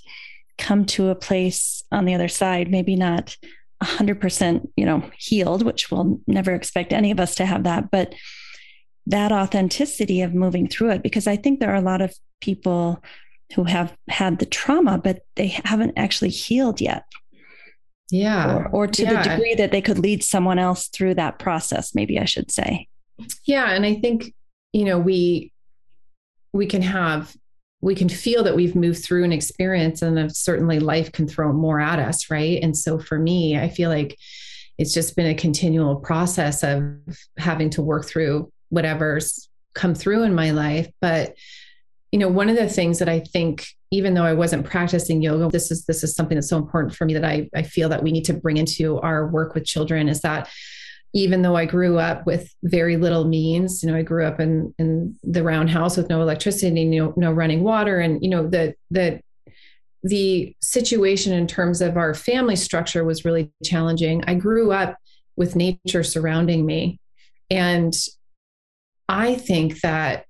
come 0.58 0.86
to 0.86 1.10
a 1.10 1.16
place 1.16 1.84
on 1.92 2.06
the 2.06 2.14
other 2.14 2.28
side, 2.28 2.70
maybe 2.70 2.96
not 2.96 3.36
100% 3.84 4.68
you 4.78 4.86
know 4.86 5.04
healed 5.18 5.64
which 5.64 5.92
we'll 5.92 6.20
never 6.28 6.54
expect 6.54 6.94
any 6.94 7.12
of 7.12 7.20
us 7.20 7.36
to 7.36 7.46
have 7.46 7.64
that 7.64 7.92
but 7.92 8.14
that 9.06 9.32
authenticity 9.32 10.22
of 10.22 10.34
moving 10.34 10.68
through 10.68 10.92
it 10.92 11.04
because 11.04 11.28
i 11.28 11.36
think 11.36 11.60
there 11.60 11.72
are 11.72 11.76
a 11.76 11.82
lot 11.82 12.02
of 12.02 12.16
people 12.40 13.04
who 13.54 13.66
have 13.66 13.96
had 14.08 14.40
the 14.40 14.46
trauma 14.46 14.98
but 14.98 15.24
they 15.36 15.48
haven't 15.48 15.94
actually 15.98 16.30
healed 16.30 16.80
yet 16.80 17.04
yeah 18.12 18.56
or, 18.56 18.68
or 18.70 18.88
to 18.88 19.04
yeah. 19.04 19.22
the 19.22 19.30
degree 19.30 19.56
that 19.56 19.72
they 19.72 19.82
could 19.82 20.00
lead 20.00 20.24
someone 20.24 20.60
else 20.60 20.88
through 20.88 21.14
that 21.14 21.40
process 21.40 21.96
maybe 21.96 22.20
i 22.20 22.26
should 22.26 22.52
say 22.52 22.88
yeah 23.46 23.72
and 23.72 23.86
i 23.86 23.96
think 23.96 24.34
you 24.74 24.86
know 24.86 25.00
we 25.00 25.52
we 26.54 26.66
can 26.66 26.82
have 26.82 27.36
we 27.82 27.96
can 27.96 28.10
feel 28.10 28.44
that 28.44 28.56
we've 28.56 28.76
moved 28.76 29.04
through 29.04 29.24
an 29.24 29.32
experience 29.32 30.02
and 30.02 30.36
certainly 30.36 30.80
life 30.80 31.12
can 31.12 31.28
throw 31.28 31.52
more 31.52 31.80
at 31.80 32.00
us 32.00 32.30
right 32.30 32.62
and 32.62 32.78
so 32.78 33.00
for 33.00 33.18
me 33.18 33.58
i 33.58 33.70
feel 33.70 33.90
like 33.90 34.18
it's 34.78 34.94
just 34.94 35.16
been 35.16 35.28
a 35.28 35.36
continual 35.36 35.96
process 35.96 36.64
of 36.64 36.98
having 37.38 37.70
to 37.70 37.82
work 37.82 38.06
through 38.06 38.52
whatever's 38.70 39.50
come 39.74 39.96
through 39.96 40.24
in 40.24 40.36
my 40.36 40.52
life 40.52 40.90
but 41.02 41.36
you 42.16 42.20
know 42.20 42.30
one 42.30 42.48
of 42.48 42.56
the 42.56 42.70
things 42.70 43.00
that 43.00 43.10
i 43.10 43.20
think 43.20 43.68
even 43.92 44.14
though 44.14 44.24
i 44.24 44.32
wasn't 44.32 44.66
practicing 44.66 45.22
yoga 45.22 45.50
this 45.50 45.70
is 45.70 45.84
this 45.84 46.02
is 46.02 46.16
something 46.16 46.38
that's 46.38 46.48
so 46.48 46.58
important 46.58 46.96
for 46.96 47.04
me 47.04 47.14
that 47.14 47.26
i, 47.26 47.50
I 47.54 47.64
feel 47.64 47.90
that 47.90 48.04
we 48.04 48.14
need 48.14 48.24
to 48.26 48.34
bring 48.34 48.56
into 48.56 49.02
our 49.02 49.28
work 49.28 49.54
with 49.54 49.66
children 49.66 50.08
is 50.08 50.22
that 50.22 50.48
even 51.14 51.42
though 51.42 51.56
I 51.56 51.66
grew 51.66 51.98
up 51.98 52.26
with 52.26 52.54
very 52.62 52.98
little 52.98 53.24
means, 53.24 53.82
you 53.82 53.90
know, 53.90 53.98
I 53.98 54.02
grew 54.02 54.26
up 54.26 54.42
in 54.42 54.76
in 54.78 55.18
the 55.24 55.44
roundhouse 55.44 55.96
with 55.96 56.10
no 56.10 56.22
electricity, 56.22 56.84
no, 56.84 57.14
no 57.16 57.32
running 57.32 57.64
water, 57.64 58.02
and 58.02 58.22
you 58.22 58.30
know 58.30 58.46
the 58.46 58.76
the 58.92 59.22
the 60.04 60.54
situation 60.62 61.32
in 61.32 61.48
terms 61.48 61.80
of 61.80 61.96
our 61.96 62.14
family 62.14 62.58
structure 62.58 63.06
was 63.06 63.24
really 63.24 63.50
challenging. 63.64 64.26
I 64.28 64.34
grew 64.36 64.74
up 64.74 64.98
with 65.38 65.56
nature 65.56 66.04
surrounding 66.04 66.66
me, 66.66 67.00
and 67.50 67.96
I 69.08 69.36
think 69.36 69.80
that 69.80 70.26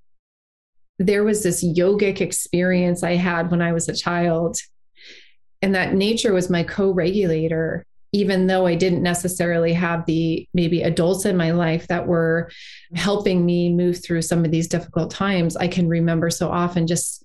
there 0.98 1.24
was 1.24 1.44
this 1.44 1.64
yogic 1.64 2.22
experience 2.22 3.04
I 3.04 3.16
had 3.16 3.52
when 3.52 3.62
I 3.62 3.74
was 3.74 3.90
a 3.90 3.96
child, 3.96 4.58
and 5.62 5.76
that 5.76 5.94
nature 5.94 6.34
was 6.34 6.50
my 6.50 6.64
co-regulator 6.64 7.86
even 8.16 8.48
though 8.48 8.66
I 8.66 8.76
didn't 8.76 9.04
necessarily 9.04 9.74
have 9.74 10.06
the 10.06 10.48
maybe 10.54 10.84
adults 10.84 11.26
in 11.26 11.36
my 11.36 11.52
life 11.52 11.88
that 11.88 12.08
were 12.08 12.50
helping 12.94 13.46
me 13.46 13.74
move 13.74 14.02
through 14.02 14.22
some 14.22 14.46
of 14.46 14.52
these 14.52 14.70
difficult 14.70 15.12
times, 15.12 15.58
I 15.58 15.68
can 15.68 15.90
remember 15.90 16.30
so 16.30 16.50
often 16.50 16.88
just 16.88 17.22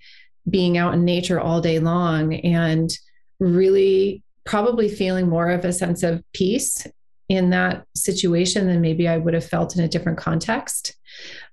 being 0.49 0.79
out 0.79 0.95
in 0.95 1.05
nature 1.05 1.39
all 1.39 1.61
day 1.61 1.79
long 1.79 2.35
and 2.35 2.91
really 3.39 4.25
probably 4.45 4.89
feeling 4.89 5.29
more 5.29 5.51
of 5.51 5.65
a 5.65 5.73
sense 5.73 6.03
of 6.03 6.25
peace 6.33 6.89
in 7.29 7.51
that 7.51 7.87
situation 7.95 8.67
than 8.67 8.81
maybe 8.81 9.07
I 9.07 9.17
would 9.17 9.35
have 9.35 9.47
felt 9.47 9.77
in 9.77 9.85
a 9.85 9.89
different 9.89 10.19
context. 10.19 10.97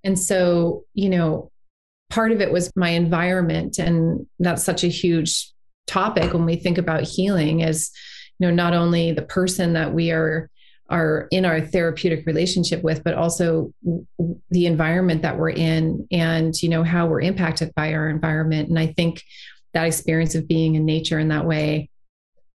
And 0.04 0.18
so, 0.18 0.86
you 0.96 1.12
know, 1.12 1.52
part 2.10 2.32
of 2.32 2.42
it 2.42 2.52
was 2.52 2.72
my 2.76 2.90
environment. 2.90 3.80
And 3.80 4.26
that's 4.40 4.64
such 4.64 4.84
a 4.84 4.88
huge 4.88 5.52
topic 5.88 6.34
when 6.34 6.46
we 6.46 6.58
think 6.58 6.78
about 6.78 7.04
healing 7.04 7.62
is 7.62 7.92
you 8.38 8.48
know 8.48 8.54
not 8.54 8.74
only 8.74 9.14
the 9.14 9.22
person 9.24 9.74
that 9.74 9.94
we 9.94 10.12
are 10.12 10.50
are 10.90 11.28
in 11.32 11.44
our 11.44 11.60
therapeutic 11.60 12.26
relationship 12.26 12.84
with 12.84 13.04
but 13.04 13.14
also 13.14 13.74
the 14.52 14.66
environment 14.66 15.22
that 15.22 15.38
we're 15.38 15.50
in 15.50 16.06
and 16.12 16.62
you 16.62 16.70
know 16.70 16.84
how 16.84 17.08
we're 17.08 17.22
impacted 17.22 17.74
by 17.76 17.94
our 17.94 18.10
environment 18.10 18.70
and 18.70 18.78
i 18.78 18.88
think 18.88 19.24
that 19.74 19.88
experience 19.88 20.36
of 20.36 20.48
being 20.48 20.76
in 20.76 20.86
nature 20.86 21.20
in 21.20 21.30
that 21.30 21.46
way 21.46 21.90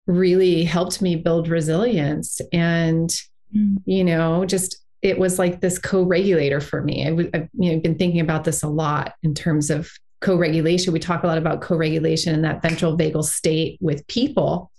really 0.07 0.63
helped 0.63 1.01
me 1.01 1.15
build 1.15 1.47
resilience 1.47 2.41
and 2.51 3.09
mm. 3.55 3.77
you 3.85 4.03
know 4.03 4.43
just 4.43 4.77
it 5.01 5.17
was 5.17 5.39
like 5.39 5.61
this 5.61 5.77
co-regulator 5.77 6.59
for 6.59 6.81
me. 6.81 7.05
I 7.05 7.09
w- 7.11 7.29
I've 7.33 7.49
you 7.53 7.73
know, 7.73 7.79
been 7.79 7.97
thinking 7.97 8.19
about 8.19 8.43
this 8.43 8.63
a 8.63 8.67
lot 8.67 9.13
in 9.23 9.33
terms 9.33 9.69
of 9.69 9.89
co-regulation. 10.21 10.93
We 10.93 10.99
talk 10.99 11.23
a 11.23 11.27
lot 11.27 11.37
about 11.37 11.61
co-regulation 11.61 12.35
in 12.35 12.41
that 12.41 12.61
ventral 12.61 12.97
vagal 12.97 13.23
state 13.23 13.77
with 13.81 14.05
people. 14.07 14.71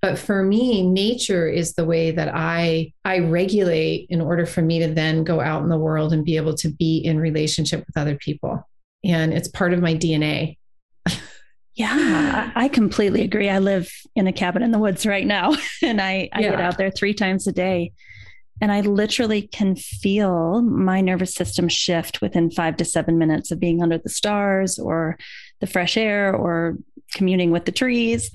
But 0.00 0.18
for 0.18 0.44
me 0.44 0.88
nature 0.88 1.48
is 1.48 1.74
the 1.74 1.84
way 1.84 2.12
that 2.12 2.30
i 2.32 2.92
i 3.04 3.18
regulate 3.18 4.06
in 4.10 4.20
order 4.20 4.46
for 4.46 4.62
me 4.62 4.78
to 4.78 4.86
then 4.86 5.24
go 5.24 5.40
out 5.40 5.62
in 5.62 5.68
the 5.68 5.78
world 5.78 6.12
and 6.12 6.24
be 6.24 6.36
able 6.36 6.54
to 6.54 6.68
be 6.68 6.98
in 6.98 7.18
relationship 7.18 7.84
with 7.84 7.96
other 7.96 8.14
people. 8.14 8.64
And 9.04 9.32
it's 9.32 9.48
part 9.48 9.72
of 9.72 9.80
my 9.80 9.94
dna 9.94 10.56
yeah 11.74 12.50
i 12.54 12.68
completely 12.68 13.22
agree. 13.22 13.48
I 13.48 13.60
live 13.60 13.90
in 14.14 14.26
a 14.26 14.32
cabin 14.32 14.62
in 14.62 14.72
the 14.72 14.78
woods 14.78 15.06
right 15.06 15.26
now 15.26 15.54
and 15.82 16.00
i, 16.00 16.28
I 16.32 16.40
yeah. 16.40 16.50
get 16.50 16.60
out 16.60 16.78
there 16.78 16.90
three 16.90 17.14
times 17.14 17.46
a 17.46 17.52
day 17.52 17.92
and 18.60 18.72
I 18.72 18.80
literally 18.80 19.42
can 19.42 19.76
feel 19.76 20.62
my 20.62 21.00
nervous 21.00 21.34
system 21.34 21.68
shift 21.68 22.20
within 22.20 22.50
five 22.50 22.76
to 22.78 22.84
seven 22.84 23.18
minutes 23.18 23.50
of 23.50 23.60
being 23.60 23.82
under 23.82 23.98
the 23.98 24.08
stars 24.08 24.78
or 24.78 25.16
the 25.60 25.66
fresh 25.66 25.96
air 25.96 26.34
or 26.34 26.76
communing 27.14 27.50
with 27.50 27.64
the 27.64 27.72
trees. 27.72 28.30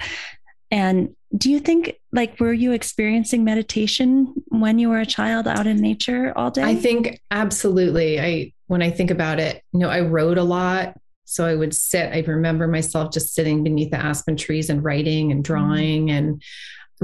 And 0.72 1.16
do 1.36 1.52
you 1.52 1.60
think 1.60 1.96
like 2.12 2.40
were 2.40 2.54
you 2.54 2.72
experiencing 2.72 3.44
meditation 3.44 4.34
when 4.48 4.80
you 4.80 4.90
were 4.90 5.00
a 5.00 5.06
child 5.06 5.48
out 5.48 5.68
in 5.68 5.78
nature 5.78 6.34
all 6.36 6.52
day? 6.52 6.64
I 6.64 6.76
think 6.76 7.20
absolutely. 7.32 8.20
I 8.20 8.54
when 8.68 8.82
I 8.82 8.90
think 8.90 9.12
about 9.12 9.40
it, 9.40 9.62
you 9.72 9.80
know, 9.80 9.90
I 9.90 10.02
wrote 10.02 10.38
a 10.38 10.44
lot. 10.44 10.98
So 11.26 11.46
I 11.46 11.56
would 11.56 11.74
sit, 11.74 12.12
I 12.12 12.20
remember 12.28 12.68
myself 12.68 13.14
just 13.14 13.34
sitting 13.34 13.64
beneath 13.64 13.92
the 13.92 13.98
aspen 13.98 14.36
trees 14.36 14.70
and 14.70 14.84
writing 14.84 15.32
and 15.32 15.44
mm-hmm. 15.44 15.54
drawing 15.54 16.12
and 16.12 16.42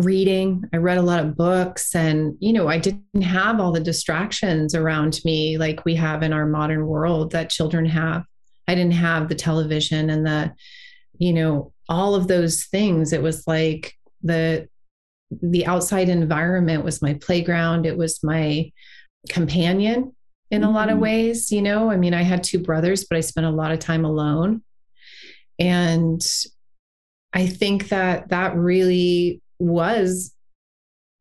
reading. 0.01 0.63
I 0.73 0.77
read 0.77 0.97
a 0.97 1.03
lot 1.03 1.23
of 1.23 1.35
books 1.35 1.95
and, 1.95 2.35
you 2.39 2.53
know, 2.53 2.67
I 2.67 2.77
didn't 2.77 3.21
have 3.21 3.59
all 3.59 3.71
the 3.71 3.79
distractions 3.79 4.75
around 4.75 5.19
me 5.23 5.57
like 5.57 5.85
we 5.85 5.95
have 5.95 6.23
in 6.23 6.33
our 6.33 6.45
modern 6.45 6.85
world 6.87 7.31
that 7.31 7.49
children 7.49 7.85
have. 7.85 8.23
I 8.67 8.75
didn't 8.75 8.93
have 8.93 9.29
the 9.29 9.35
television 9.35 10.09
and 10.09 10.25
the, 10.25 10.53
you 11.17 11.33
know, 11.33 11.73
all 11.89 12.13
of 12.13 12.27
those 12.27 12.65
things 12.65 13.11
it 13.11 13.21
was 13.21 13.45
like 13.47 13.95
the 14.21 14.69
the 15.31 15.65
outside 15.65 16.07
environment 16.07 16.83
was 16.83 17.01
my 17.01 17.15
playground 17.15 17.85
it 17.85 17.97
was 17.97 18.23
my 18.23 18.71
companion 19.27 20.15
in 20.51 20.63
a 20.63 20.69
lot 20.69 20.87
of 20.87 20.93
mm-hmm. 20.93 21.03
ways 21.03 21.51
you 21.51 21.61
know 21.61 21.91
i 21.91 21.97
mean 21.97 22.13
i 22.13 22.21
had 22.21 22.43
two 22.43 22.59
brothers 22.59 23.05
but 23.09 23.17
i 23.17 23.21
spent 23.21 23.45
a 23.45 23.51
lot 23.51 23.71
of 23.71 23.79
time 23.79 24.05
alone 24.05 24.61
and 25.57 26.25
i 27.33 27.45
think 27.45 27.89
that 27.89 28.29
that 28.29 28.55
really 28.55 29.41
was 29.59 30.33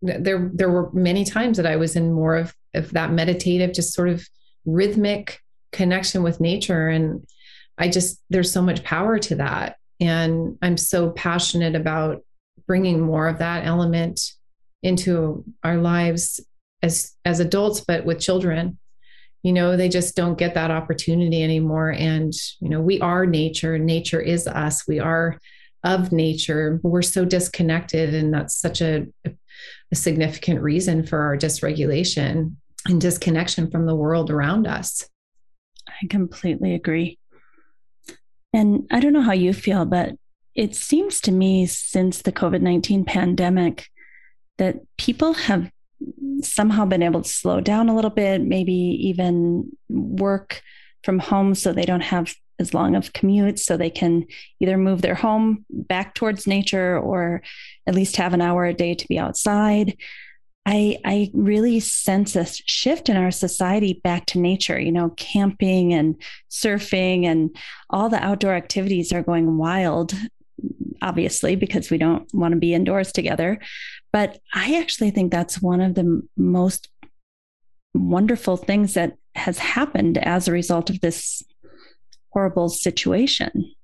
there 0.01 0.51
there 0.55 0.71
were 0.71 0.93
many 0.93 1.25
times 1.25 1.57
that 1.57 1.67
i 1.67 1.75
was 1.75 1.97
in 1.97 2.13
more 2.13 2.37
of 2.37 2.55
of 2.75 2.91
that 2.93 3.13
meditative 3.13 3.73
just 3.73 3.93
sort 3.93 4.09
of 4.09 4.27
rhythmic 4.65 5.41
connection 5.73 6.23
with 6.23 6.41
nature. 6.41 6.89
And 6.89 7.25
i 7.77 7.89
just 7.89 8.23
there's 8.31 8.53
so 8.53 8.63
much 8.63 8.85
power 8.85 9.19
to 9.19 9.37
that. 9.37 9.77
And 10.01 10.57
I'm 10.63 10.77
so 10.77 11.11
passionate 11.11 11.75
about 11.75 12.23
bringing 12.67 13.01
more 13.01 13.29
of 13.29 13.39
that 13.39 13.65
element 13.65 14.21
into 14.83 15.45
our 15.65 15.77
lives 15.77 16.41
as 16.83 17.13
as 17.25 17.41
adults 17.41 17.81
but 17.87 18.05
with 18.05 18.21
children. 18.21 18.79
You 19.43 19.53
know 19.53 19.77
they 19.77 19.89
just 19.89 20.17
don't 20.17 20.39
get 20.39 20.55
that 20.55 20.71
opportunity 20.71 21.43
anymore. 21.43 21.91
And 21.91 22.33
you 22.61 22.69
know 22.69 22.81
we 22.81 23.01
are 23.01 23.27
nature. 23.27 23.79
Nature 23.79 24.21
is 24.21 24.47
us. 24.47 24.87
We 24.87 24.99
are 25.01 25.39
of 25.85 26.11
nature 26.11 26.81
we're 26.83 27.03
so 27.03 27.25
disconnected 27.25 28.13
and 28.13 28.35
that's 28.35 28.55
such 28.55 28.81
a, 28.81 29.07
a 29.25 29.95
significant 29.95 30.61
reason 30.61 31.07
for 31.07 31.21
our 31.21 31.37
dysregulation 31.37 32.57
and 32.87 33.01
disconnection 33.01 33.71
from 33.71 33.87
the 33.87 33.95
world 33.95 34.31
around 34.31 34.67
us. 34.67 35.09
I 35.89 36.07
completely 36.09 36.75
agree. 36.75 37.19
And 38.53 38.87
I 38.91 39.01
don't 39.01 39.13
know 39.13 39.23
how 39.23 39.33
you 39.33 39.53
feel, 39.53 39.85
but 39.85 40.15
it 40.55 40.75
seems 40.75 41.21
to 41.23 41.33
me 41.33 41.67
since 41.67 42.23
the 42.23 42.33
COVID 42.33 42.63
19 42.63 43.05
pandemic 43.05 43.87
that 44.59 44.77
people 44.97 45.35
have 45.35 45.71
somehow 46.43 46.85
been 46.85 47.03
able 47.03 47.23
to 47.23 47.29
slow 47.29 47.61
down 47.61 47.89
a 47.89 47.95
little 47.95 48.11
bit, 48.11 48.41
maybe 48.41 48.73
even 48.73 49.71
work 49.89 50.63
from 51.05 51.19
home 51.19 51.55
so 51.55 51.73
they 51.73 51.85
don't 51.85 52.01
have 52.01 52.35
as 52.59 52.75
long 52.75 52.95
of 52.95 53.13
commutes 53.13 53.61
so 53.61 53.77
they 53.77 53.91
can 53.91 54.27
either 54.61 54.77
move 54.77 55.03
their 55.03 55.15
home 55.15 55.65
back 55.71 56.15
towards 56.15 56.47
nature 56.47 56.99
or 56.99 57.43
at 57.87 57.95
least 57.95 58.17
have 58.17 58.35
an 58.35 58.41
hour 58.41 58.65
a 58.65 58.75
day 58.75 58.95
to 58.95 59.09
be 59.09 59.19
outside. 59.19 59.97
I, 60.67 60.99
I 61.05 61.31
really 61.33 61.81
sense 61.81 62.37
a 62.37 62.45
shift 62.45 63.09
in 63.09 63.17
our 63.17 63.31
society 63.31 64.01
back 64.05 64.27
to 64.27 64.39
nature. 64.39 64.79
You 64.79 64.93
know, 64.93 65.11
camping 65.17 65.95
and 65.95 66.21
surfing 66.51 67.25
and 67.25 67.57
all 67.89 68.11
the 68.11 68.23
outdoor 68.23 68.53
activities 68.53 69.13
are 69.13 69.23
going 69.23 69.57
wild, 69.57 70.13
obviously, 71.01 71.57
because 71.57 71.91
we 71.91 71.97
don't 71.97 72.29
want 72.35 72.53
to 72.53 72.61
be 72.61 72.75
indoors 72.75 73.13
together. 73.13 73.61
But 74.13 74.41
I 74.53 74.79
actually 74.79 75.11
think 75.11 75.33
that's 75.33 75.63
one 75.63 75.81
of 75.81 75.95
the 75.95 76.23
most 76.37 76.89
wonderful 77.95 78.59
things 78.59 78.95
that 78.95 79.17
has 79.35 79.59
happened 79.59 80.19
as 80.19 80.49
a 80.49 80.53
result 80.53 80.91
of 80.91 81.01
this 81.01 81.43
horrible 82.39 82.69
situation. 82.69 83.75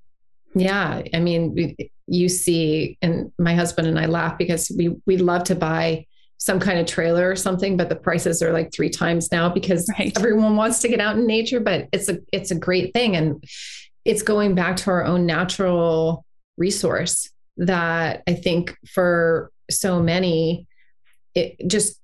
Yeah, 0.54 1.02
I 1.12 1.18
mean, 1.18 1.76
you 2.06 2.28
see, 2.28 2.96
and 3.02 3.32
my 3.36 3.56
husband 3.56 3.88
and 3.88 3.98
I 3.98 4.06
laugh 4.06 4.38
because 4.38 4.70
we 4.78 4.94
we 5.06 5.16
love 5.16 5.42
to 5.44 5.56
buy 5.56 6.06
some 6.38 6.60
kind 6.60 6.78
of 6.78 6.86
trailer 6.86 7.28
or 7.28 7.34
something, 7.34 7.76
but 7.76 7.88
the 7.88 7.96
prices 7.96 8.42
are 8.42 8.52
like 8.52 8.72
three 8.72 8.90
times 8.90 9.32
now 9.32 9.48
because 9.48 9.90
right. 9.98 10.16
everyone 10.16 10.54
wants 10.54 10.78
to 10.80 10.88
get 10.88 11.00
out 11.00 11.16
in 11.16 11.26
nature. 11.26 11.58
But 11.58 11.88
it's 11.92 12.08
a 12.08 12.18
it's 12.32 12.52
a 12.52 12.54
great 12.54 12.94
thing, 12.94 13.16
and 13.16 13.42
it's 14.04 14.22
going 14.22 14.54
back 14.54 14.76
to 14.76 14.90
our 14.90 15.04
own 15.04 15.26
natural 15.26 16.24
resource 16.56 17.28
that 17.56 18.22
I 18.28 18.34
think 18.34 18.76
for 18.86 19.50
so 19.68 20.00
many, 20.00 20.68
it 21.34 21.56
just 21.66 21.98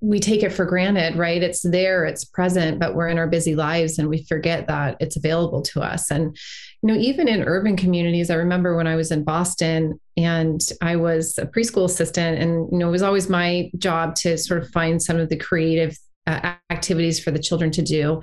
we 0.00 0.20
take 0.20 0.42
it 0.42 0.50
for 0.52 0.64
granted, 0.64 1.16
right? 1.16 1.42
It's 1.42 1.62
there, 1.62 2.04
it's 2.04 2.24
present, 2.24 2.78
but 2.78 2.94
we're 2.94 3.08
in 3.08 3.18
our 3.18 3.26
busy 3.26 3.54
lives 3.54 3.98
and 3.98 4.08
we 4.08 4.24
forget 4.24 4.66
that 4.66 4.96
it's 5.00 5.16
available 5.16 5.62
to 5.62 5.80
us. 5.80 6.10
And, 6.10 6.36
you 6.82 6.86
know, 6.86 7.00
even 7.00 7.28
in 7.28 7.42
urban 7.42 7.76
communities, 7.76 8.30
I 8.30 8.34
remember 8.34 8.76
when 8.76 8.86
I 8.86 8.96
was 8.96 9.10
in 9.10 9.24
Boston 9.24 9.98
and 10.16 10.60
I 10.82 10.96
was 10.96 11.38
a 11.38 11.46
preschool 11.46 11.86
assistant, 11.86 12.42
and, 12.42 12.68
you 12.70 12.78
know, 12.78 12.88
it 12.88 12.92
was 12.92 13.02
always 13.02 13.28
my 13.28 13.70
job 13.78 14.14
to 14.16 14.36
sort 14.36 14.62
of 14.62 14.70
find 14.70 15.02
some 15.02 15.18
of 15.18 15.30
the 15.30 15.36
creative 15.36 15.96
uh, 16.26 16.54
activities 16.68 17.18
for 17.18 17.30
the 17.30 17.38
children 17.38 17.70
to 17.70 17.82
do. 17.82 18.20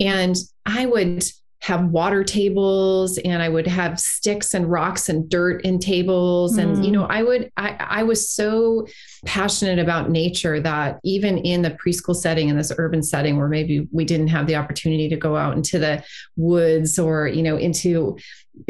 And 0.00 0.36
I 0.66 0.86
would, 0.86 1.24
have 1.62 1.90
water 1.90 2.24
tables 2.24 3.18
and 3.18 3.42
I 3.42 3.48
would 3.48 3.66
have 3.66 4.00
sticks 4.00 4.54
and 4.54 4.70
rocks 4.70 5.10
and 5.10 5.28
dirt 5.28 5.62
in 5.62 5.78
tables. 5.78 6.56
Mm. 6.56 6.62
And, 6.62 6.84
you 6.86 6.90
know, 6.90 7.02
mm. 7.02 7.10
I 7.10 7.22
would, 7.22 7.52
I, 7.56 7.76
I 7.78 8.02
was 8.02 8.30
so 8.30 8.86
passionate 9.24 9.78
about 9.78 10.10
nature 10.10 10.60
that 10.60 10.98
even 11.04 11.38
in 11.38 11.62
the 11.62 11.70
preschool 11.70 12.16
setting, 12.16 12.48
in 12.48 12.56
this 12.56 12.72
urban 12.78 13.02
setting 13.02 13.36
where 13.36 13.48
maybe 13.48 13.88
we 13.92 14.04
didn't 14.04 14.28
have 14.28 14.46
the 14.46 14.56
opportunity 14.56 15.08
to 15.08 15.16
go 15.16 15.36
out 15.36 15.56
into 15.56 15.78
the 15.78 16.02
woods 16.36 16.98
or, 16.98 17.28
you 17.28 17.42
know, 17.42 17.56
into, 17.56 18.16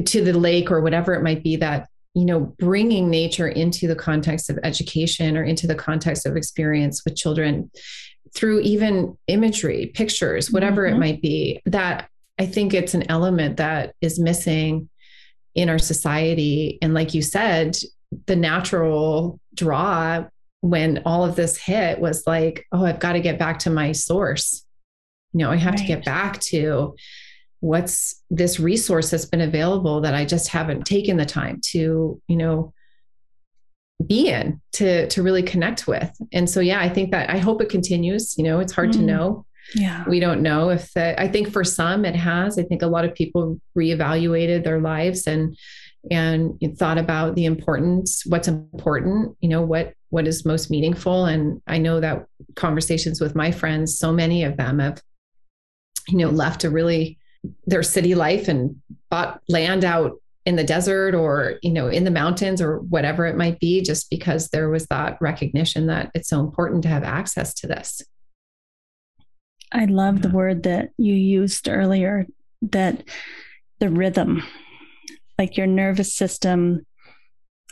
to 0.04 0.22
the 0.22 0.32
lake 0.32 0.70
or 0.70 0.80
whatever 0.80 1.14
it 1.14 1.22
might 1.22 1.42
be 1.42 1.56
that 1.56 1.88
you 2.14 2.24
know 2.24 2.40
bringing 2.58 3.08
nature 3.08 3.46
into 3.46 3.86
the 3.86 3.94
context 3.94 4.50
of 4.50 4.58
education 4.64 5.36
or 5.36 5.44
into 5.44 5.68
the 5.68 5.76
context 5.76 6.26
of 6.26 6.36
experience 6.36 7.04
with 7.04 7.14
children 7.14 7.70
through 8.34 8.58
even 8.62 9.16
imagery 9.28 9.92
pictures 9.94 10.50
whatever 10.50 10.82
mm-hmm. 10.82 10.96
it 10.96 10.98
might 10.98 11.22
be 11.22 11.62
that 11.66 12.10
I 12.40 12.46
think 12.46 12.72
it's 12.72 12.94
an 12.94 13.10
element 13.10 13.58
that 13.58 13.94
is 14.00 14.18
missing 14.18 14.88
in 15.54 15.68
our 15.68 15.78
society. 15.78 16.78
And 16.80 16.94
like 16.94 17.12
you 17.12 17.20
said, 17.20 17.76
the 18.24 18.34
natural 18.34 19.38
draw 19.52 20.24
when 20.60 21.02
all 21.04 21.24
of 21.24 21.36
this 21.36 21.56
hit 21.56 22.00
was 22.00 22.26
like, 22.26 22.66
oh, 22.72 22.84
I've 22.84 23.00
got 23.00 23.12
to 23.12 23.20
get 23.20 23.38
back 23.38 23.60
to 23.60 23.70
my 23.70 23.92
source. 23.92 24.64
You 25.32 25.38
know, 25.38 25.50
I 25.50 25.56
have 25.56 25.74
right. 25.74 25.80
to 25.80 25.86
get 25.86 26.04
back 26.04 26.40
to 26.40 26.94
what's 27.60 28.22
this 28.30 28.58
resource 28.58 29.10
that's 29.10 29.26
been 29.26 29.40
available 29.40 30.00
that 30.02 30.14
I 30.14 30.24
just 30.24 30.48
haven't 30.48 30.86
taken 30.86 31.16
the 31.16 31.26
time 31.26 31.60
to, 31.70 32.20
you 32.26 32.36
know, 32.36 32.72
be 34.06 34.28
in 34.28 34.60
to 34.72 35.06
to 35.08 35.22
really 35.22 35.42
connect 35.42 35.86
with. 35.86 36.10
And 36.32 36.48
so 36.48 36.60
yeah, 36.60 36.80
I 36.80 36.88
think 36.88 37.10
that 37.10 37.28
I 37.28 37.38
hope 37.38 37.60
it 37.60 37.68
continues. 37.68 38.36
You 38.38 38.44
know, 38.44 38.60
it's 38.60 38.72
hard 38.72 38.90
mm. 38.90 38.94
to 38.94 39.02
know 39.02 39.46
yeah 39.74 40.04
we 40.08 40.20
don't 40.20 40.42
know 40.42 40.70
if 40.70 40.92
that 40.94 41.18
i 41.20 41.28
think 41.28 41.50
for 41.50 41.64
some 41.64 42.04
it 42.04 42.16
has 42.16 42.58
i 42.58 42.62
think 42.62 42.82
a 42.82 42.86
lot 42.86 43.04
of 43.04 43.14
people 43.14 43.60
reevaluated 43.76 44.64
their 44.64 44.80
lives 44.80 45.26
and 45.26 45.56
and 46.10 46.58
thought 46.78 46.98
about 46.98 47.34
the 47.34 47.44
importance 47.44 48.22
what's 48.26 48.48
important 48.48 49.36
you 49.40 49.48
know 49.48 49.62
what 49.62 49.94
what 50.10 50.26
is 50.26 50.44
most 50.44 50.70
meaningful 50.70 51.24
and 51.24 51.60
i 51.66 51.78
know 51.78 52.00
that 52.00 52.26
conversations 52.54 53.20
with 53.20 53.34
my 53.34 53.50
friends 53.50 53.98
so 53.98 54.12
many 54.12 54.44
of 54.44 54.56
them 54.56 54.78
have 54.78 55.02
you 56.08 56.18
know 56.18 56.30
left 56.30 56.64
a 56.64 56.70
really 56.70 57.18
their 57.66 57.82
city 57.82 58.14
life 58.14 58.48
and 58.48 58.76
bought 59.10 59.40
land 59.48 59.84
out 59.84 60.20
in 60.46 60.56
the 60.56 60.64
desert 60.64 61.14
or 61.14 61.58
you 61.62 61.72
know 61.72 61.88
in 61.88 62.04
the 62.04 62.10
mountains 62.10 62.60
or 62.60 62.78
whatever 62.80 63.26
it 63.26 63.36
might 63.36 63.58
be 63.60 63.80
just 63.80 64.10
because 64.10 64.48
there 64.48 64.68
was 64.68 64.86
that 64.86 65.16
recognition 65.20 65.86
that 65.86 66.10
it's 66.14 66.28
so 66.28 66.40
important 66.40 66.82
to 66.82 66.88
have 66.88 67.02
access 67.02 67.54
to 67.54 67.66
this 67.66 68.02
I 69.72 69.84
love 69.84 70.16
yeah. 70.16 70.22
the 70.22 70.30
word 70.30 70.62
that 70.64 70.90
you 70.98 71.14
used 71.14 71.68
earlier 71.68 72.26
that 72.62 73.04
the 73.78 73.88
rhythm, 73.88 74.42
like 75.38 75.56
your 75.56 75.66
nervous 75.66 76.14
system 76.14 76.84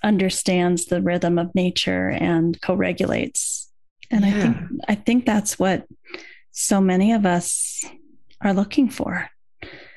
understands 0.02 0.86
the 0.86 1.02
rhythm 1.02 1.38
of 1.38 1.54
nature 1.54 2.08
and 2.08 2.60
co-regulates. 2.60 3.70
And 4.10 4.24
yeah. 4.24 4.28
I 4.28 4.42
think 4.42 4.56
I 4.88 4.94
think 4.94 5.26
that's 5.26 5.58
what 5.58 5.86
so 6.52 6.80
many 6.80 7.12
of 7.12 7.26
us 7.26 7.84
are 8.40 8.54
looking 8.54 8.88
for. 8.88 9.28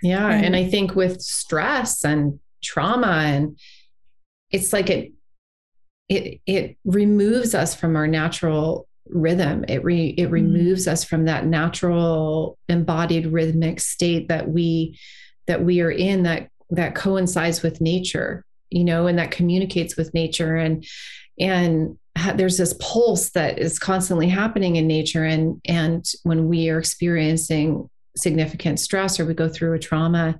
Yeah, 0.01 0.27
and, 0.29 0.47
and 0.47 0.55
I 0.55 0.69
think 0.69 0.95
with 0.95 1.21
stress 1.21 2.03
and 2.03 2.39
trauma 2.63 3.23
and 3.25 3.57
it's 4.51 4.73
like 4.73 4.89
it 4.89 5.13
it 6.09 6.41
it 6.45 6.77
removes 6.85 7.55
us 7.55 7.73
from 7.73 7.95
our 7.95 8.07
natural 8.07 8.87
rhythm 9.07 9.65
it 9.67 9.83
re, 9.83 10.07
it 10.09 10.29
mm. 10.29 10.31
removes 10.31 10.87
us 10.87 11.03
from 11.03 11.25
that 11.25 11.45
natural 11.45 12.57
embodied 12.69 13.27
rhythmic 13.27 13.79
state 13.79 14.27
that 14.27 14.47
we 14.47 14.97
that 15.47 15.63
we 15.63 15.81
are 15.81 15.91
in 15.91 16.23
that 16.23 16.49
that 16.69 16.95
coincides 16.95 17.63
with 17.63 17.81
nature 17.81 18.45
you 18.71 18.83
know 18.83 19.07
and 19.07 19.19
that 19.19 19.31
communicates 19.31 19.95
with 19.95 20.13
nature 20.13 20.55
and 20.55 20.85
and 21.39 21.97
there's 22.35 22.57
this 22.57 22.75
pulse 22.79 23.29
that 23.31 23.57
is 23.57 23.79
constantly 23.79 24.27
happening 24.27 24.75
in 24.75 24.85
nature. 24.85 25.23
And 25.23 25.61
and 25.65 26.05
when 26.23 26.47
we 26.47 26.69
are 26.69 26.79
experiencing 26.79 27.89
significant 28.17 28.79
stress 28.79 29.19
or 29.19 29.25
we 29.25 29.33
go 29.33 29.47
through 29.47 29.73
a 29.73 29.79
trauma 29.79 30.37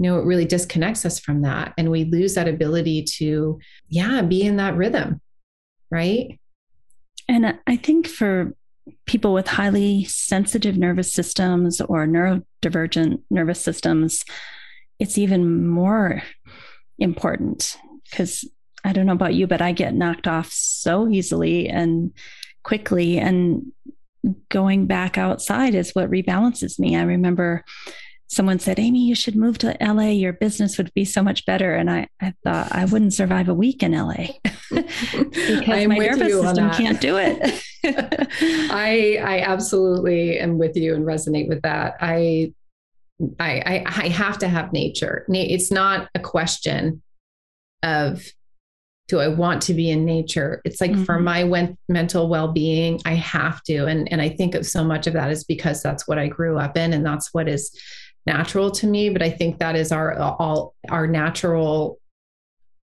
you 0.00 0.10
know 0.10 0.18
it 0.18 0.24
really 0.24 0.44
disconnects 0.44 1.06
us 1.06 1.20
from 1.20 1.42
that. 1.42 1.72
And 1.78 1.90
we 1.90 2.04
lose 2.04 2.34
that 2.34 2.48
ability 2.48 3.04
to 3.18 3.60
yeah 3.88 4.22
be 4.22 4.42
in 4.42 4.56
that 4.56 4.76
rhythm 4.76 5.20
right? 5.94 6.40
And 7.28 7.58
I 7.66 7.76
think 7.76 8.08
for 8.08 8.52
people 9.06 9.32
with 9.32 9.46
highly 9.46 10.04
sensitive 10.04 10.76
nervous 10.76 11.12
systems 11.12 11.80
or 11.80 12.06
neurodivergent 12.06 13.22
nervous 13.30 13.60
systems, 13.60 14.24
it's 14.98 15.16
even 15.16 15.66
more 15.68 16.22
important 16.98 17.78
because 18.10 18.44
I 18.84 18.92
don't 18.92 19.06
know 19.06 19.12
about 19.12 19.34
you, 19.34 19.46
but 19.46 19.62
I 19.62 19.72
get 19.72 19.94
knocked 19.94 20.26
off 20.26 20.50
so 20.52 21.08
easily 21.08 21.68
and 21.68 22.12
quickly. 22.62 23.18
And 23.18 23.72
going 24.50 24.86
back 24.86 25.16
outside 25.18 25.74
is 25.74 25.94
what 25.94 26.10
rebalances 26.10 26.78
me. 26.78 26.96
I 26.96 27.02
remember 27.02 27.64
someone 28.26 28.58
said, 28.58 28.78
Amy, 28.78 29.06
you 29.06 29.14
should 29.14 29.36
move 29.36 29.58
to 29.58 29.76
LA. 29.80 30.08
Your 30.08 30.32
business 30.32 30.76
would 30.76 30.92
be 30.94 31.04
so 31.04 31.22
much 31.22 31.46
better. 31.46 31.74
And 31.74 31.90
I, 31.90 32.08
I 32.20 32.34
thought 32.42 32.72
I 32.72 32.84
wouldn't 32.84 33.14
survive 33.14 33.48
a 33.48 33.54
week 33.54 33.82
in 33.82 33.92
LA 33.92 34.14
because 34.70 35.86
my 35.86 35.98
nervous 35.98 36.32
system 36.32 36.70
can't 36.70 37.00
do 37.00 37.16
it. 37.16 37.62
I, 37.84 39.18
I 39.22 39.40
absolutely 39.40 40.38
am 40.38 40.58
with 40.58 40.76
you 40.76 40.94
and 40.94 41.04
resonate 41.04 41.48
with 41.48 41.62
that. 41.62 41.96
I, 42.00 42.52
I, 43.40 43.84
I 43.86 44.08
have 44.08 44.38
to 44.38 44.48
have 44.48 44.72
nature. 44.72 45.24
It's 45.28 45.70
not 45.70 46.08
a 46.14 46.20
question 46.20 47.02
of 47.82 48.24
do 49.08 49.20
I 49.20 49.28
want 49.28 49.60
to 49.62 49.74
be 49.74 49.90
in 49.90 50.06
nature? 50.06 50.62
It's 50.64 50.80
like 50.80 50.92
mm-hmm. 50.92 51.04
for 51.04 51.18
my 51.18 51.74
mental 51.88 52.28
well-being, 52.28 53.02
I 53.04 53.14
have 53.14 53.62
to. 53.64 53.84
And, 53.84 54.10
and 54.10 54.22
I 54.22 54.30
think 54.30 54.54
of 54.54 54.64
so 54.64 54.82
much 54.82 55.06
of 55.06 55.12
that 55.12 55.30
is 55.30 55.44
because 55.44 55.82
that's 55.82 56.08
what 56.08 56.18
I 56.18 56.28
grew 56.28 56.58
up 56.58 56.76
in 56.78 56.94
and 56.94 57.04
that's 57.04 57.34
what 57.34 57.46
is 57.46 57.70
natural 58.26 58.70
to 58.70 58.86
me 58.86 59.10
but 59.10 59.22
i 59.22 59.30
think 59.30 59.58
that 59.58 59.76
is 59.76 59.92
our 59.92 60.16
all 60.18 60.74
our 60.88 61.06
natural 61.06 61.98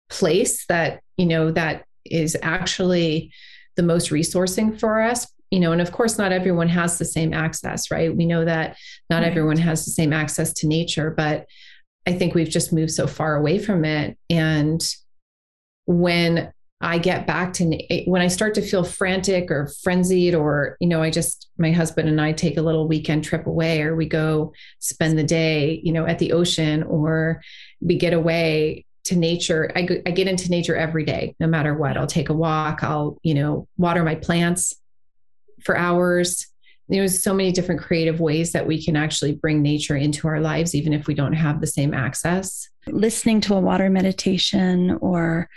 place 0.09 0.65
that 0.67 1.03
you 1.17 1.27
know 1.27 1.51
that 1.51 1.85
is 2.05 2.37
actually 2.43 3.31
the 3.77 3.83
most 3.83 4.11
resourcing 4.11 4.79
for 4.79 5.03
us 5.03 5.27
you 5.51 5.61
know 5.61 5.73
and 5.73 5.81
of 5.81 5.93
course 5.93 6.19
not 6.19 6.33
everyone 6.33 6.69
has 6.69 6.99
the 6.99 7.05
same 7.05 7.33
access 7.33 7.91
right 7.91 8.17
we 8.17 8.27
know 8.27 8.45
that 8.45 8.77
not 9.11 9.23
right. 9.23 9.29
everyone 9.29 9.57
has 9.57 9.85
the 9.85 9.91
same 9.91 10.13
access 10.13 10.53
to 10.53 10.67
nature 10.67 11.11
but 11.11 11.47
i 12.07 12.13
think 12.13 12.35
we've 12.35 12.49
just 12.49 12.73
moved 12.73 12.93
so 12.93 13.07
far 13.07 13.37
away 13.37 13.59
from 13.59 13.85
it 13.85 14.19
and 14.31 14.95
when 15.87 16.53
I 16.81 16.99
get 16.99 17.27
back 17.27 17.55
to 17.55 18.05
when 18.07 18.23
I 18.23 18.29
start 18.29 18.55
to 18.55 18.63
feel 18.63 18.85
frantic 18.85 19.51
or 19.51 19.69
frenzied, 19.83 20.35
or, 20.35 20.77
you 20.81 20.87
know, 20.87 21.03
I 21.03 21.11
just, 21.11 21.49
my 21.59 21.73
husband 21.73 22.09
and 22.09 22.21
I 22.21 22.33
take 22.33 22.57
a 22.57 22.63
little 22.63 22.87
weekend 22.87 23.25
trip 23.25 23.47
away, 23.47 23.83
or 23.83 23.97
we 23.97 24.07
go 24.07 24.53
spend 24.79 25.19
the 25.19 25.25
day, 25.25 25.81
you 25.83 25.93
know, 25.93 26.07
at 26.07 26.21
the 26.21 26.33
ocean, 26.33 26.85
or 26.85 27.43
we 27.81 27.97
get 27.97 28.13
away 28.13 28.85
to 29.05 29.17
nature. 29.17 29.73
I, 29.75 30.03
I 30.07 30.13
get 30.13 30.29
into 30.29 30.51
nature 30.51 30.77
every 30.77 31.05
day, 31.05 31.35
no 31.41 31.49
matter 31.49 31.75
what. 31.75 31.97
I'll 31.97 32.07
take 32.07 32.29
a 32.29 32.35
walk, 32.35 32.85
I'll, 32.85 33.19
you 33.23 33.35
know, 33.35 33.67
water 33.77 34.05
my 34.05 34.15
plants 34.15 34.75
for 35.65 35.77
hours. 35.77 36.47
There's 36.89 37.23
so 37.23 37.35
many 37.35 37.53
different 37.53 37.81
creative 37.81 38.19
ways 38.19 38.53
that 38.53 38.67
we 38.67 38.83
can 38.83 38.97
actually 38.97 39.35
bring 39.35 39.61
nature 39.61 39.97
into 39.97 40.27
our 40.27 40.41
lives, 40.41 40.75
even 40.75 40.93
if 40.93 41.07
we 41.07 41.15
don't 41.15 41.35
have 41.35 41.61
the 41.61 41.67
same 41.67 41.93
access. 41.93 42.69
Listening 42.87 43.41
to 43.43 43.55
a 43.55 43.61
water 43.61 43.91
meditation 43.91 44.97
or 45.03 45.49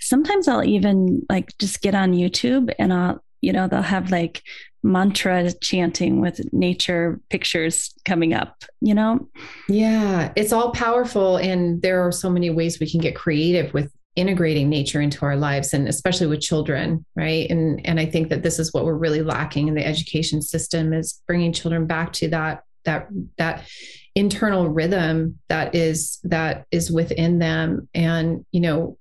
sometimes 0.00 0.46
I'll 0.46 0.64
even 0.64 1.24
like 1.30 1.56
just 1.58 1.80
get 1.80 1.94
on 1.94 2.12
YouTube 2.12 2.72
and 2.78 2.92
I'll, 2.92 3.24
you 3.40 3.52
know, 3.52 3.66
they'll 3.66 3.82
have 3.82 4.10
like 4.10 4.42
mantra 4.82 5.52
chanting 5.60 6.20
with 6.20 6.40
nature 6.52 7.20
pictures 7.30 7.94
coming 8.04 8.32
up, 8.32 8.62
you 8.80 8.94
know? 8.94 9.28
Yeah, 9.68 10.32
it's 10.36 10.52
all 10.52 10.72
powerful. 10.72 11.36
And 11.36 11.82
there 11.82 12.06
are 12.06 12.12
so 12.12 12.30
many 12.30 12.50
ways 12.50 12.78
we 12.78 12.90
can 12.90 13.00
get 13.00 13.16
creative 13.16 13.74
with 13.74 13.92
integrating 14.18 14.68
nature 14.68 15.00
into 15.00 15.24
our 15.24 15.36
lives 15.36 15.72
and 15.72 15.88
especially 15.88 16.26
with 16.26 16.40
children 16.40 17.04
right? 17.16 17.48
And 17.50 17.84
and 17.86 17.98
i 18.00 18.06
think 18.06 18.28
that 18.28 18.42
this 18.42 18.58
is 18.58 18.72
what 18.72 18.84
we're 18.84 18.94
really 18.94 19.22
lacking 19.22 19.68
in 19.68 19.74
the 19.74 19.86
education 19.86 20.42
system 20.42 20.92
is 20.92 21.22
bringing 21.26 21.52
children 21.52 21.86
back 21.86 22.12
to 22.14 22.28
that 22.28 22.64
that 22.84 23.08
that 23.36 23.68
internal 24.14 24.68
rhythm 24.68 25.38
that 25.48 25.74
is 25.74 26.18
that 26.24 26.66
is 26.70 26.90
within 26.90 27.38
them. 27.38 27.88
And 27.94 28.44
you 28.50 28.60
know 28.60 28.98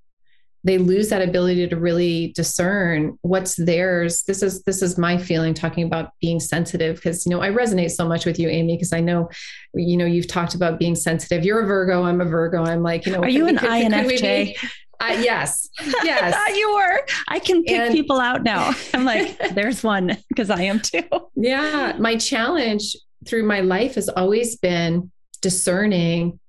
they 0.64 0.78
lose 0.78 1.10
that 1.10 1.22
ability 1.22 1.66
to 1.66 1.78
really 1.78 2.34
discern 2.36 3.18
what's 3.22 3.56
theirs. 3.56 4.24
This 4.24 4.44
is 4.44 4.64
this 4.64 4.82
is 4.82 4.98
my 4.98 5.18
feeling 5.18 5.54
talking 5.54 5.86
about 5.86 6.12
being 6.22 6.40
sensitive 6.40 6.98
because 6.98 7.26
you 7.26 7.30
know 7.32 7.42
i 7.42 7.50
resonate 7.50 7.92
so 7.92 8.08
much 8.08 8.26
with 8.26 8.38
you 8.38 8.50
amy 8.50 8.76
because 8.76 8.92
i 8.92 9.00
know 9.00 9.30
you 9.74 9.96
know 9.96 10.06
you've 10.06 10.28
talked 10.28 10.56
about 10.56 10.78
being 10.78 10.96
sensitive. 10.96 11.44
You're 11.46 11.62
a 11.62 11.66
virgo 11.66 12.04
i'm 12.04 12.22
a 12.22 12.26
virgo. 12.26 12.64
I'm 12.64 12.84
like 12.84 13.06
you 13.06 13.14
know 13.14 13.22
are 13.22 13.30
you 13.30 13.48
an 13.48 13.58
infj 13.58 14.56
uh, 15.00 15.16
yes 15.20 15.70
yes 16.04 16.36
you 16.56 16.74
were 16.74 17.02
i 17.28 17.40
can 17.40 17.64
pick 17.64 17.80
and, 17.80 17.94
people 17.94 18.20
out 18.20 18.44
now 18.44 18.72
i'm 18.94 19.06
like 19.06 19.38
there's 19.54 19.84
one 19.84 20.18
because 20.30 20.50
i 20.50 20.62
am 20.62 20.80
too 20.80 21.04
yeah 21.36 21.94
my 22.00 22.16
challenge 22.16 22.96
through 23.26 23.44
my 23.44 23.62
life 23.62 23.96
has 23.96 24.10
always 24.10 24.56
been 24.56 25.12
discerning 25.42 26.40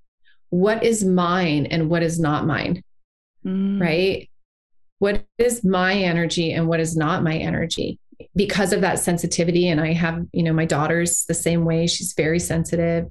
what 0.50 0.82
is 0.82 1.04
mine 1.04 1.66
and 1.66 1.90
what 1.90 2.02
is 2.02 2.18
not 2.18 2.46
mine 2.46 2.82
mm. 3.48 3.80
right? 3.80 4.28
What 4.98 5.24
is 5.38 5.64
my 5.64 5.94
energy 5.94 6.52
and 6.52 6.68
what 6.68 6.80
is 6.80 6.96
not 6.96 7.22
my 7.22 7.36
energy? 7.36 7.98
Because 8.34 8.72
of 8.72 8.80
that 8.80 8.98
sensitivity. 8.98 9.68
And 9.68 9.80
I 9.80 9.92
have, 9.92 10.26
you 10.32 10.42
know, 10.42 10.52
my 10.52 10.64
daughter's 10.64 11.24
the 11.26 11.34
same 11.34 11.64
way. 11.64 11.86
She's 11.86 12.14
very 12.14 12.40
sensitive. 12.40 13.06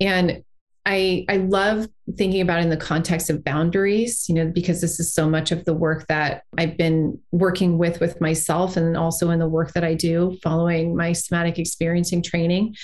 And 0.00 0.44
I, 0.86 1.24
I 1.28 1.38
love 1.38 1.88
thinking 2.16 2.40
about 2.40 2.60
in 2.60 2.70
the 2.70 2.76
context 2.76 3.28
of 3.28 3.42
boundaries, 3.42 4.28
you 4.28 4.36
know, 4.36 4.46
because 4.46 4.80
this 4.80 5.00
is 5.00 5.12
so 5.12 5.28
much 5.28 5.50
of 5.50 5.64
the 5.64 5.74
work 5.74 6.06
that 6.06 6.44
I've 6.56 6.76
been 6.76 7.18
working 7.32 7.76
with 7.76 7.98
with 7.98 8.20
myself 8.20 8.76
and 8.76 8.96
also 8.96 9.30
in 9.30 9.40
the 9.40 9.48
work 9.48 9.72
that 9.72 9.82
I 9.82 9.94
do 9.94 10.38
following 10.44 10.96
my 10.96 11.12
somatic 11.12 11.58
experiencing 11.58 12.22
training 12.22 12.76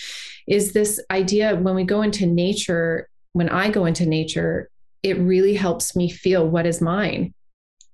is 0.49 0.73
this 0.73 1.01
idea 1.13 1.55
when 1.55 1.77
we 1.77 1.85
go 1.85 2.03
into 2.03 2.27
nature, 2.27 3.09
when 3.35 3.49
I 3.49 3.71
go 3.71 3.85
into 3.85 4.05
nature, 4.05 4.69
it 5.05 5.19
really 5.19 5.55
helps 5.55 5.95
me 5.95 6.11
feel 6.11 6.49
what 6.49 6.67
is 6.67 6.81
mine 6.81 7.33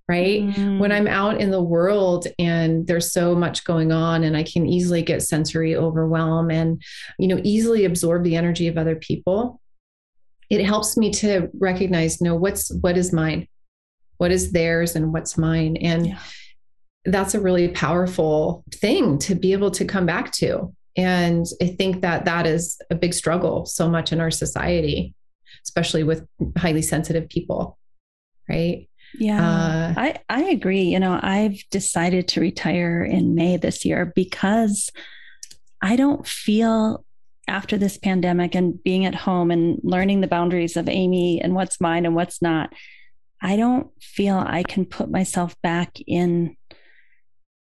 right 0.08 0.42
mm. 0.42 0.78
when 0.78 0.90
i'm 0.90 1.06
out 1.06 1.38
in 1.38 1.50
the 1.50 1.62
world 1.62 2.26
and 2.38 2.86
there's 2.86 3.12
so 3.12 3.34
much 3.34 3.64
going 3.64 3.92
on 3.92 4.24
and 4.24 4.36
i 4.36 4.42
can 4.42 4.66
easily 4.66 5.02
get 5.02 5.22
sensory 5.22 5.76
overwhelm 5.76 6.50
and 6.50 6.82
you 7.18 7.28
know 7.28 7.40
easily 7.44 7.84
absorb 7.84 8.24
the 8.24 8.36
energy 8.36 8.68
of 8.68 8.78
other 8.78 8.96
people 8.96 9.60
it 10.50 10.64
helps 10.64 10.96
me 10.96 11.10
to 11.10 11.48
recognize 11.58 12.20
no 12.20 12.34
what's 12.34 12.72
what 12.80 12.96
is 12.96 13.12
mine 13.12 13.46
what 14.16 14.30
is 14.30 14.52
theirs 14.52 14.96
and 14.96 15.12
what's 15.12 15.38
mine 15.38 15.76
and 15.76 16.06
yeah. 16.06 16.18
that's 17.04 17.34
a 17.34 17.40
really 17.40 17.68
powerful 17.68 18.64
thing 18.72 19.18
to 19.18 19.34
be 19.34 19.52
able 19.52 19.70
to 19.70 19.84
come 19.84 20.06
back 20.06 20.32
to 20.32 20.74
and 20.96 21.46
i 21.62 21.66
think 21.66 22.02
that 22.02 22.24
that 22.24 22.46
is 22.46 22.80
a 22.90 22.94
big 22.94 23.14
struggle 23.14 23.66
so 23.66 23.88
much 23.88 24.12
in 24.12 24.20
our 24.20 24.30
society 24.30 25.14
especially 25.68 26.02
with 26.02 26.26
highly 26.56 26.82
sensitive 26.82 27.28
people. 27.28 27.78
Right. 28.48 28.88
Yeah, 29.18 29.42
uh, 29.42 29.94
I, 29.96 30.16
I 30.28 30.42
agree. 30.44 30.82
You 30.82 31.00
know, 31.00 31.18
I've 31.22 31.62
decided 31.70 32.28
to 32.28 32.40
retire 32.40 33.02
in 33.02 33.34
May 33.34 33.56
this 33.56 33.84
year 33.84 34.12
because 34.14 34.90
I 35.80 35.96
don't 35.96 36.26
feel 36.26 37.04
after 37.48 37.76
this 37.76 37.98
pandemic 37.98 38.54
and 38.54 38.82
being 38.82 39.04
at 39.04 39.14
home 39.14 39.50
and 39.50 39.80
learning 39.82 40.20
the 40.20 40.26
boundaries 40.26 40.76
of 40.76 40.88
Amy 40.88 41.40
and 41.40 41.54
what's 41.54 41.80
mine 41.80 42.06
and 42.06 42.14
what's 42.14 42.42
not, 42.42 42.72
I 43.40 43.56
don't 43.56 43.90
feel 44.02 44.36
I 44.36 44.62
can 44.62 44.84
put 44.84 45.10
myself 45.10 45.56
back 45.62 45.98
in 46.06 46.56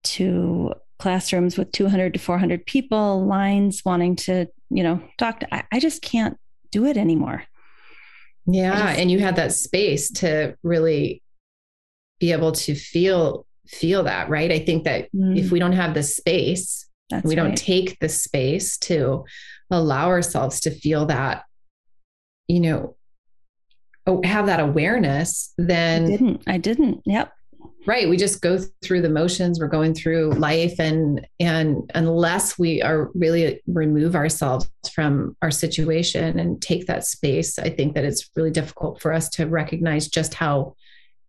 to 0.04 0.74
classrooms 1.00 1.58
with 1.58 1.72
200 1.72 2.14
to 2.14 2.20
400 2.20 2.66
people, 2.66 3.26
lines 3.26 3.84
wanting 3.86 4.16
to, 4.16 4.48
you 4.70 4.84
know, 4.84 5.02
talk 5.18 5.42
to, 5.42 5.54
I, 5.54 5.64
I 5.72 5.80
just 5.80 6.02
can't 6.02 6.38
do 6.72 6.86
it 6.86 6.98
anymore. 6.98 7.44
Yeah. 8.46 8.88
Just, 8.88 9.00
and 9.00 9.12
you 9.12 9.20
had 9.20 9.36
that 9.38 9.52
space 9.52 10.10
to 10.14 10.56
really 10.64 11.22
be 12.20 12.32
able 12.32 12.54
to 12.54 12.76
feel 12.76 13.46
feel 13.68 14.04
that, 14.04 14.30
right? 14.30 14.52
I 14.52 14.60
think 14.60 14.84
that 14.84 15.12
mm. 15.12 15.38
if 15.38 15.52
we 15.52 15.60
don't 15.60 15.74
have 15.74 15.96
the 15.96 16.04
space, 16.04 16.88
we 17.12 17.18
right. 17.18 17.36
don't 17.36 17.58
take 17.58 18.00
the 18.00 18.10
space 18.10 18.78
to 18.80 19.26
allow 19.78 20.08
ourselves 20.08 20.60
to 20.62 20.72
feel 20.72 21.06
that, 21.08 21.44
you 22.48 22.60
know, 22.60 22.96
have 24.24 24.46
that 24.46 24.60
awareness, 24.60 25.54
then 25.58 26.04
I 26.04 26.08
didn't. 26.08 26.44
I 26.48 26.58
didn't. 26.58 27.02
Yep 27.06 27.32
right 27.86 28.10
we 28.10 28.18
just 28.18 28.42
go 28.42 28.60
through 28.84 29.02
the 29.02 29.10
motions 29.10 29.60
we're 29.60 29.68
going 29.68 29.94
through 29.94 30.32
life 30.32 30.80
and 30.80 31.26
and 31.40 31.90
unless 31.94 32.58
we 32.58 32.82
are 32.82 33.12
really 33.14 33.62
remove 33.68 34.16
ourselves 34.16 34.70
from 34.94 35.36
our 35.42 35.52
situation 35.52 36.40
and 36.40 36.62
take 36.62 36.88
that 36.88 37.06
space 37.06 37.58
i 37.60 37.70
think 37.70 37.94
that 37.94 38.06
it's 38.06 38.30
really 38.36 38.52
difficult 38.52 39.02
for 39.02 39.14
us 39.14 39.30
to 39.30 39.46
recognize 39.46 40.08
just 40.08 40.34
how 40.34 40.76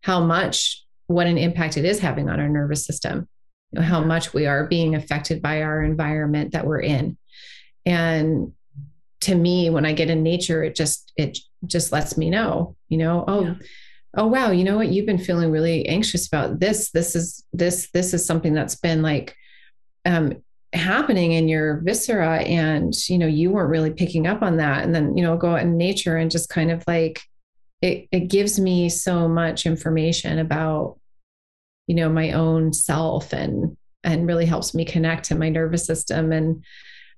how 0.02 0.20
much 0.20 0.84
what 1.06 1.26
an 1.26 1.38
impact 1.38 1.76
it 1.76 1.84
is 1.84 1.98
having 1.98 2.28
on 2.28 2.40
our 2.40 2.48
nervous 2.48 2.84
system 2.84 3.28
you 3.72 3.80
know, 3.80 3.86
how 3.86 4.02
much 4.02 4.32
we 4.32 4.46
are 4.46 4.66
being 4.66 4.94
affected 4.94 5.42
by 5.42 5.62
our 5.62 5.82
environment 5.82 6.52
that 6.52 6.66
we're 6.66 6.80
in 6.80 7.16
and 7.86 8.52
to 9.20 9.34
me 9.34 9.70
when 9.70 9.86
i 9.86 9.92
get 9.92 10.10
in 10.10 10.22
nature 10.22 10.62
it 10.62 10.74
just 10.74 11.12
it 11.16 11.38
just 11.66 11.92
lets 11.92 12.18
me 12.18 12.28
know 12.28 12.76
you 12.88 12.98
know 12.98 13.24
oh 13.26 13.44
yeah. 13.44 13.54
oh 14.16 14.26
wow 14.26 14.50
you 14.50 14.64
know 14.64 14.76
what? 14.76 14.88
You've 14.88 15.06
been 15.06 15.18
feeling 15.18 15.50
really 15.50 15.86
anxious 15.86 16.26
about 16.26 16.58
this. 16.58 16.90
This 16.90 17.14
is 17.14 17.44
this 17.52 17.90
this 17.92 18.14
is 18.14 18.24
something 18.24 18.54
that's 18.54 18.76
been 18.76 19.02
like 19.02 19.34
um 20.04 20.42
happening 20.72 21.32
in 21.32 21.48
your 21.48 21.80
viscera. 21.84 22.38
And 22.38 22.94
you 23.08 23.18
know 23.18 23.26
you 23.26 23.50
weren't 23.50 23.70
really 23.70 23.92
picking 23.92 24.26
up 24.26 24.42
on 24.42 24.56
that. 24.58 24.84
And 24.84 24.94
then 24.94 25.16
you 25.16 25.22
know 25.22 25.36
go 25.36 25.52
out 25.52 25.62
in 25.62 25.76
nature 25.76 26.16
and 26.16 26.30
just 26.30 26.48
kind 26.48 26.70
of 26.70 26.82
like 26.86 27.22
it 27.82 28.08
it 28.10 28.28
gives 28.28 28.58
me 28.58 28.88
so 28.88 29.28
much 29.28 29.66
information 29.66 30.38
about 30.38 30.98
you 31.86 31.94
know 31.94 32.08
my 32.08 32.32
own 32.32 32.72
self 32.72 33.32
and 33.32 33.76
and 34.02 34.26
really 34.26 34.46
helps 34.46 34.74
me 34.74 34.84
connect 34.84 35.24
to 35.26 35.34
my 35.34 35.48
nervous 35.48 35.84
system. 35.84 36.32
And 36.32 36.64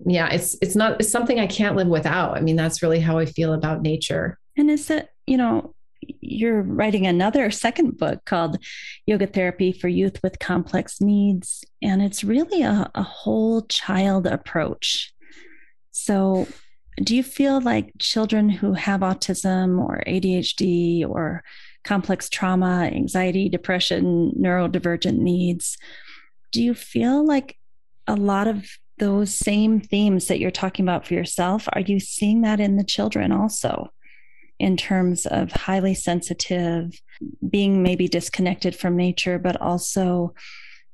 yeah 0.06 0.28
it's 0.28 0.56
it's 0.62 0.76
not 0.76 1.00
it's 1.00 1.10
something 1.10 1.40
i 1.40 1.46
can't 1.46 1.76
live 1.76 1.88
without 1.88 2.36
i 2.36 2.40
mean 2.40 2.56
that's 2.56 2.82
really 2.82 3.00
how 3.00 3.18
i 3.18 3.26
feel 3.26 3.52
about 3.52 3.82
nature 3.82 4.38
and 4.56 4.70
is 4.70 4.90
it 4.90 5.08
you 5.26 5.36
know 5.36 5.74
you're 6.20 6.62
writing 6.62 7.06
another 7.06 7.50
second 7.50 7.98
book 7.98 8.24
called 8.24 8.58
Yoga 9.06 9.26
Therapy 9.26 9.72
for 9.72 9.88
Youth 9.88 10.20
with 10.22 10.38
Complex 10.38 11.00
Needs. 11.00 11.64
And 11.82 12.02
it's 12.02 12.24
really 12.24 12.62
a, 12.62 12.90
a 12.94 13.02
whole 13.02 13.62
child 13.62 14.26
approach. 14.26 15.12
So, 15.90 16.46
do 17.02 17.14
you 17.14 17.22
feel 17.22 17.60
like 17.60 17.92
children 17.98 18.48
who 18.48 18.72
have 18.72 19.00
autism 19.00 19.80
or 19.80 20.02
ADHD 20.06 21.08
or 21.08 21.44
complex 21.84 22.28
trauma, 22.28 22.90
anxiety, 22.92 23.48
depression, 23.48 24.32
neurodivergent 24.36 25.18
needs, 25.18 25.78
do 26.50 26.62
you 26.62 26.74
feel 26.74 27.24
like 27.24 27.56
a 28.08 28.16
lot 28.16 28.48
of 28.48 28.66
those 28.98 29.34
same 29.34 29.80
themes 29.80 30.28
that 30.28 30.38
you're 30.38 30.50
talking 30.50 30.84
about 30.84 31.06
for 31.06 31.14
yourself, 31.14 31.68
are 31.72 31.80
you 31.80 32.00
seeing 32.00 32.42
that 32.42 32.60
in 32.60 32.76
the 32.76 32.84
children 32.84 33.32
also? 33.32 33.90
in 34.58 34.76
terms 34.76 35.26
of 35.26 35.52
highly 35.52 35.94
sensitive, 35.94 37.00
being 37.48 37.82
maybe 37.82 38.08
disconnected 38.08 38.74
from 38.74 38.96
nature, 38.96 39.38
but 39.38 39.60
also 39.60 40.34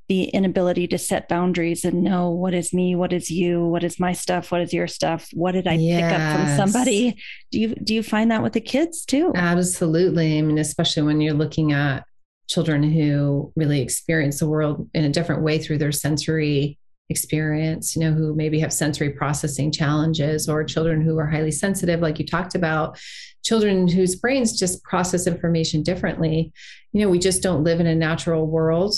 the 0.09 0.25
inability 0.25 0.87
to 0.87 0.99
set 0.99 1.31
boundaries 1.31 1.85
and 1.85 2.03
know 2.03 2.31
what 2.31 2.53
is 2.53 2.75
me, 2.75 2.95
what 2.95 3.13
is 3.13 3.31
you, 3.31 3.67
what 3.67 3.83
is 3.83 3.99
my 3.99 4.13
stuff, 4.13 4.53
what 4.53 4.61
is 4.61 4.73
your 4.73 4.87
stuff, 4.87 5.29
what 5.33 5.53
did 5.53 5.67
I 5.67 5.75
yes. 5.75 6.03
pick 6.03 6.21
up 6.21 6.37
from 6.37 6.57
somebody? 6.57 7.17
Do 7.51 7.59
you 7.59 7.75
do 7.75 7.95
you 7.95 8.03
find 8.03 8.31
that 8.31 8.43
with 8.43 8.53
the 8.53 8.61
kids 8.61 9.05
too? 9.07 9.33
Absolutely. 9.35 10.39
I 10.39 10.43
mean, 10.43 10.59
especially 10.59 11.05
when 11.05 11.23
you're 11.23 11.33
looking 11.33 11.73
at 11.73 12.05
children 12.49 12.83
who 12.83 13.51
really 13.57 13.81
experience 13.81 14.41
the 14.41 14.49
world 14.49 14.91
in 14.93 15.05
a 15.05 15.09
different 15.09 15.43
way 15.43 15.59
through 15.59 15.79
their 15.79 15.93
sensory 15.93 16.79
experience, 17.11 17.95
you 17.95 18.03
know, 18.03 18.13
who 18.13 18.35
maybe 18.35 18.59
have 18.61 18.73
sensory 18.73 19.11
processing 19.11 19.71
challenges, 19.71 20.49
or 20.49 20.65
children 20.65 21.01
who 21.01 21.19
are 21.19 21.27
highly 21.27 21.51
sensitive, 21.51 22.01
like 22.01 22.19
you 22.19 22.27
talked 22.27 22.55
about, 22.55 22.99
children 23.45 23.87
whose 23.87 24.17
brains 24.17 24.59
just 24.59 24.83
process 24.83 25.27
information 25.27 25.83
differently. 25.83 26.53
You 26.93 27.03
know, 27.03 27.11
we 27.11 27.19
just 27.19 27.43
don't 27.43 27.65
live 27.65 27.81
in 27.81 27.87
a 27.87 27.95
natural 27.95 28.47
world. 28.47 28.97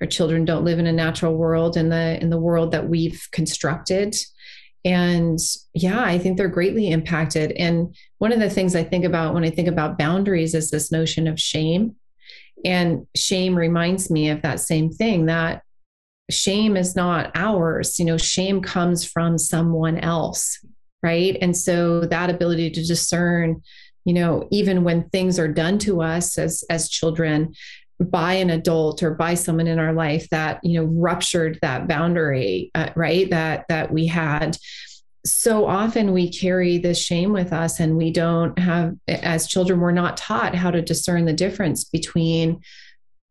Our 0.00 0.06
children 0.06 0.44
don't 0.44 0.64
live 0.64 0.78
in 0.78 0.86
a 0.86 0.92
natural 0.92 1.36
world 1.36 1.76
in 1.76 1.88
the 1.88 2.18
in 2.20 2.30
the 2.30 2.40
world 2.40 2.70
that 2.72 2.88
we've 2.88 3.26
constructed. 3.32 4.16
And 4.84 5.38
yeah, 5.74 6.02
I 6.02 6.18
think 6.18 6.36
they're 6.36 6.48
greatly 6.48 6.90
impacted. 6.90 7.52
And 7.52 7.94
one 8.18 8.32
of 8.32 8.38
the 8.38 8.48
things 8.48 8.76
I 8.76 8.84
think 8.84 9.04
about 9.04 9.34
when 9.34 9.44
I 9.44 9.50
think 9.50 9.68
about 9.68 9.98
boundaries 9.98 10.54
is 10.54 10.70
this 10.70 10.92
notion 10.92 11.26
of 11.26 11.38
shame. 11.38 11.96
And 12.64 13.06
shame 13.14 13.56
reminds 13.56 14.10
me 14.10 14.30
of 14.30 14.42
that 14.42 14.60
same 14.60 14.90
thing 14.90 15.26
that 15.26 15.62
shame 16.30 16.76
is 16.76 16.94
not 16.94 17.30
ours. 17.34 17.98
You 17.98 18.04
know, 18.04 18.18
shame 18.18 18.60
comes 18.60 19.04
from 19.04 19.38
someone 19.38 19.98
else, 19.98 20.64
right? 21.02 21.36
And 21.40 21.56
so 21.56 22.00
that 22.00 22.30
ability 22.30 22.70
to 22.70 22.84
discern, 22.84 23.62
you 24.04 24.14
know, 24.14 24.48
even 24.50 24.84
when 24.84 25.08
things 25.08 25.38
are 25.38 25.48
done 25.48 25.78
to 25.80 26.02
us 26.02 26.38
as 26.38 26.64
as 26.70 26.88
children 26.88 27.54
by 28.00 28.34
an 28.34 28.50
adult 28.50 29.02
or 29.02 29.14
by 29.14 29.34
someone 29.34 29.66
in 29.66 29.78
our 29.78 29.92
life 29.92 30.28
that 30.30 30.60
you 30.62 30.80
know 30.80 30.86
ruptured 30.86 31.58
that 31.62 31.88
boundary 31.88 32.70
uh, 32.76 32.90
right 32.94 33.30
that 33.30 33.64
that 33.68 33.90
we 33.90 34.06
had 34.06 34.56
so 35.26 35.66
often 35.66 36.12
we 36.12 36.30
carry 36.30 36.78
the 36.78 36.94
shame 36.94 37.32
with 37.32 37.52
us 37.52 37.80
and 37.80 37.96
we 37.96 38.12
don't 38.12 38.56
have 38.58 38.94
as 39.08 39.48
children 39.48 39.80
we're 39.80 39.90
not 39.90 40.16
taught 40.16 40.54
how 40.54 40.70
to 40.70 40.80
discern 40.80 41.24
the 41.24 41.32
difference 41.32 41.84
between 41.84 42.60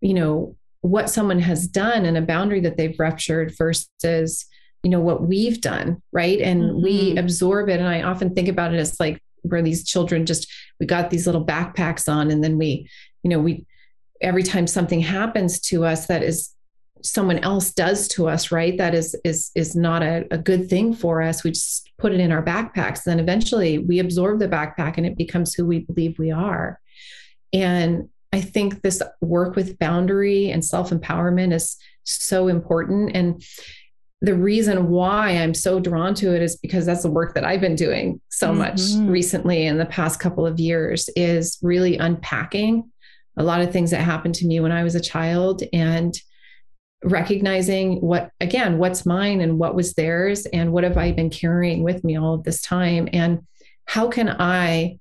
you 0.02 0.14
know 0.14 0.56
what 0.82 1.10
someone 1.10 1.40
has 1.40 1.68
done 1.68 2.06
and 2.06 2.18
a 2.18 2.22
boundary 2.22 2.60
that 2.62 2.78
they've 2.78 3.00
ruptured 3.00 3.54
versus 3.58 4.46
you 4.84 4.92
know 4.92 5.00
what 5.00 5.24
we've 5.24 5.60
done 5.60 6.02
right? 6.12 6.40
And 6.40 6.62
mm-hmm. 6.62 6.84
we 6.84 7.18
absorb 7.18 7.70
it. 7.70 7.80
And 7.80 7.90
i 7.90 8.04
often 8.04 8.34
think 8.34 8.48
about 8.48 8.74
it 8.74 8.78
as 8.78 9.00
like 9.00 9.22
where 9.42 9.62
these 9.62 9.84
children 9.86 10.26
just 10.26 10.52
we 10.80 10.86
got 10.86 11.10
these 11.10 11.26
little 11.26 11.46
backpacks 11.46 12.12
on 12.12 12.32
and 12.32 12.44
then 12.44 12.58
we 12.58 12.90
you 13.24 13.30
know 13.30 13.40
we 13.40 13.66
every 14.22 14.44
time 14.44 14.68
something 14.68 15.00
happens 15.00 15.60
to 15.60 15.86
us 15.86 16.08
that 16.08 16.24
is 16.24 16.54
someone 17.04 17.40
else 17.40 17.72
does 17.72 18.08
to 18.10 18.28
us 18.28 18.52
right? 18.52 18.78
That 18.78 18.94
is 18.94 19.16
is 19.24 19.52
is 19.56 19.76
not 19.76 20.04
a, 20.04 20.26
a 20.32 20.38
good 20.38 20.70
thing 20.70 20.94
for 20.94 21.22
us. 21.22 21.44
We 21.44 21.52
just 21.52 21.90
put 21.98 22.14
it 22.14 22.20
in 22.20 22.32
our 22.32 22.44
backpacks. 22.44 23.04
Then 23.04 23.20
eventually 23.20 23.80
we 23.80 24.00
absorb 24.00 24.40
the 24.40 24.48
backpack 24.48 24.98
and 24.98 25.06
it 25.06 25.18
becomes 25.18 25.54
who 25.54 25.66
we 25.66 25.80
believe 25.80 26.20
we 26.20 26.32
are. 26.32 26.80
And 27.54 28.10
I 28.34 28.42
think 28.42 28.82
this 28.82 29.02
work 29.22 29.56
with 29.56 29.80
boundary 29.80 30.50
and 30.52 30.64
self 30.64 30.90
empowerment 30.90 31.54
is 31.54 31.78
so 32.04 32.48
important. 32.48 33.16
And 33.16 33.44
the 34.22 34.36
reason 34.36 34.90
why 34.90 35.30
I'm 35.30 35.54
so 35.54 35.80
drawn 35.80 36.16
to 36.16 36.36
it 36.36 36.42
is 36.42 36.56
because 36.56 36.86
that's 36.86 37.04
the 37.04 37.12
work 37.12 37.36
that 37.36 37.46
I've 37.46 37.62
been 37.62 37.76
doing 37.76 38.20
so 38.30 38.50
mm-hmm. 38.50 38.58
much 38.58 39.10
recently 39.10 39.68
in 39.68 39.78
the 39.78 39.86
past 39.86 40.20
couple 40.20 40.46
of 40.46 40.60
years 40.60 41.10
is 41.16 41.58
really 41.62 41.98
unpacking 41.98 42.92
a 43.38 43.44
lot 43.44 43.62
of 43.62 43.72
things 43.72 43.92
that 43.92 44.02
happened 44.02 44.36
to 44.36 44.48
me 44.48 44.60
when 44.60 44.72
I 44.72 44.84
was 44.84 44.96
a 44.96 45.00
child 45.00 45.62
and 45.72 46.18
recognizing 47.04 48.02
what 48.02 48.32
again 48.40 48.80
what's 48.80 49.06
mine 49.06 49.40
and 49.40 49.60
what 49.60 49.76
was 49.76 49.94
theirs 49.94 50.48
and 50.48 50.74
what 50.74 50.84
have 50.84 50.98
I 50.98 51.12
been 51.12 51.30
carrying 51.30 51.84
with 51.84 52.04
me 52.04 52.18
all 52.18 52.34
of 52.34 52.44
this 52.44 52.60
time 52.60 53.08
and 53.14 53.46
how 53.86 54.10
can 54.10 54.30
I 54.30 54.98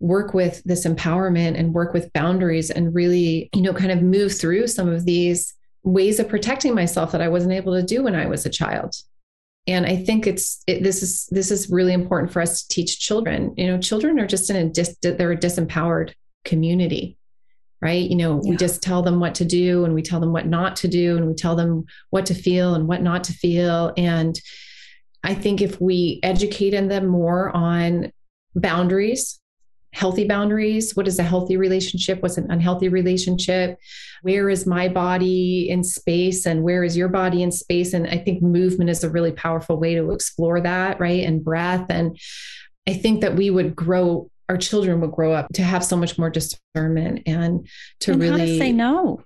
work 0.00 0.32
with 0.32 0.62
this 0.64 0.86
empowerment 0.86 1.58
and 1.58 1.74
work 1.74 1.92
with 1.92 2.12
boundaries 2.12 2.70
and 2.70 2.94
really, 2.94 3.50
you 3.54 3.62
know, 3.62 3.72
kind 3.72 3.90
of 3.90 4.02
move 4.02 4.32
through 4.32 4.66
some 4.66 4.88
of 4.88 5.04
these 5.04 5.54
ways 5.82 6.20
of 6.20 6.28
protecting 6.28 6.74
myself 6.74 7.12
that 7.12 7.22
I 7.22 7.28
wasn't 7.28 7.52
able 7.52 7.74
to 7.74 7.82
do 7.82 8.04
when 8.04 8.14
I 8.14 8.26
was 8.26 8.46
a 8.46 8.50
child. 8.50 8.94
And 9.66 9.84
I 9.86 9.96
think 9.96 10.26
it's 10.26 10.62
it, 10.66 10.82
this 10.82 11.02
is 11.02 11.26
this 11.30 11.50
is 11.50 11.68
really 11.68 11.92
important 11.92 12.32
for 12.32 12.40
us 12.40 12.62
to 12.62 12.68
teach 12.74 13.00
children. 13.00 13.54
You 13.56 13.66
know, 13.66 13.78
children 13.78 14.18
are 14.18 14.26
just 14.26 14.48
in 14.50 14.56
a 14.56 14.68
dis, 14.68 14.96
they're 15.02 15.32
a 15.32 15.36
disempowered 15.36 16.14
community, 16.44 17.18
right? 17.82 18.08
You 18.08 18.16
know, 18.16 18.40
yeah. 18.42 18.50
we 18.50 18.56
just 18.56 18.82
tell 18.82 19.02
them 19.02 19.20
what 19.20 19.34
to 19.36 19.44
do 19.44 19.84
and 19.84 19.94
we 19.94 20.02
tell 20.02 20.20
them 20.20 20.32
what 20.32 20.46
not 20.46 20.76
to 20.76 20.88
do 20.88 21.16
and 21.16 21.26
we 21.26 21.34
tell 21.34 21.54
them 21.54 21.84
what 22.10 22.24
to 22.26 22.34
feel 22.34 22.74
and 22.74 22.88
what 22.88 23.02
not 23.02 23.24
to 23.24 23.32
feel. 23.32 23.92
And 23.96 24.40
I 25.22 25.34
think 25.34 25.60
if 25.60 25.80
we 25.80 26.20
educate 26.22 26.70
them 26.70 27.06
more 27.06 27.54
on 27.54 28.12
boundaries 28.54 29.38
healthy 29.98 30.24
boundaries. 30.24 30.94
What 30.94 31.08
is 31.08 31.18
a 31.18 31.24
healthy 31.24 31.56
relationship? 31.56 32.22
What's 32.22 32.38
an 32.38 32.48
unhealthy 32.50 32.88
relationship? 32.88 33.80
Where 34.22 34.48
is 34.48 34.64
my 34.64 34.88
body 34.88 35.68
in 35.68 35.82
space 35.82 36.46
and 36.46 36.62
where 36.62 36.84
is 36.84 36.96
your 36.96 37.08
body 37.08 37.42
in 37.42 37.50
space? 37.50 37.92
And 37.92 38.06
i 38.06 38.16
think 38.16 38.40
movement 38.40 38.90
is 38.90 39.02
a 39.02 39.10
really 39.10 39.32
powerful 39.32 39.76
way 39.76 39.96
to 39.96 40.12
explore 40.12 40.60
that 40.60 41.00
right? 41.00 41.24
And 41.24 41.44
breath. 41.44 41.86
And 41.90 42.16
i 42.86 42.94
think 42.94 43.22
that 43.22 43.34
we 43.34 43.50
would 43.50 43.74
grow 43.74 44.30
our 44.48 44.56
children 44.56 45.00
would 45.00 45.12
grow 45.12 45.32
up 45.32 45.52
to 45.54 45.62
have 45.62 45.84
so 45.84 45.96
much 45.96 46.16
more 46.16 46.30
discernment 46.30 47.22
and 47.26 47.68
to 48.00 48.12
and 48.12 48.22
really 48.22 48.46
to 48.46 48.58
say 48.58 48.72
no. 48.72 49.22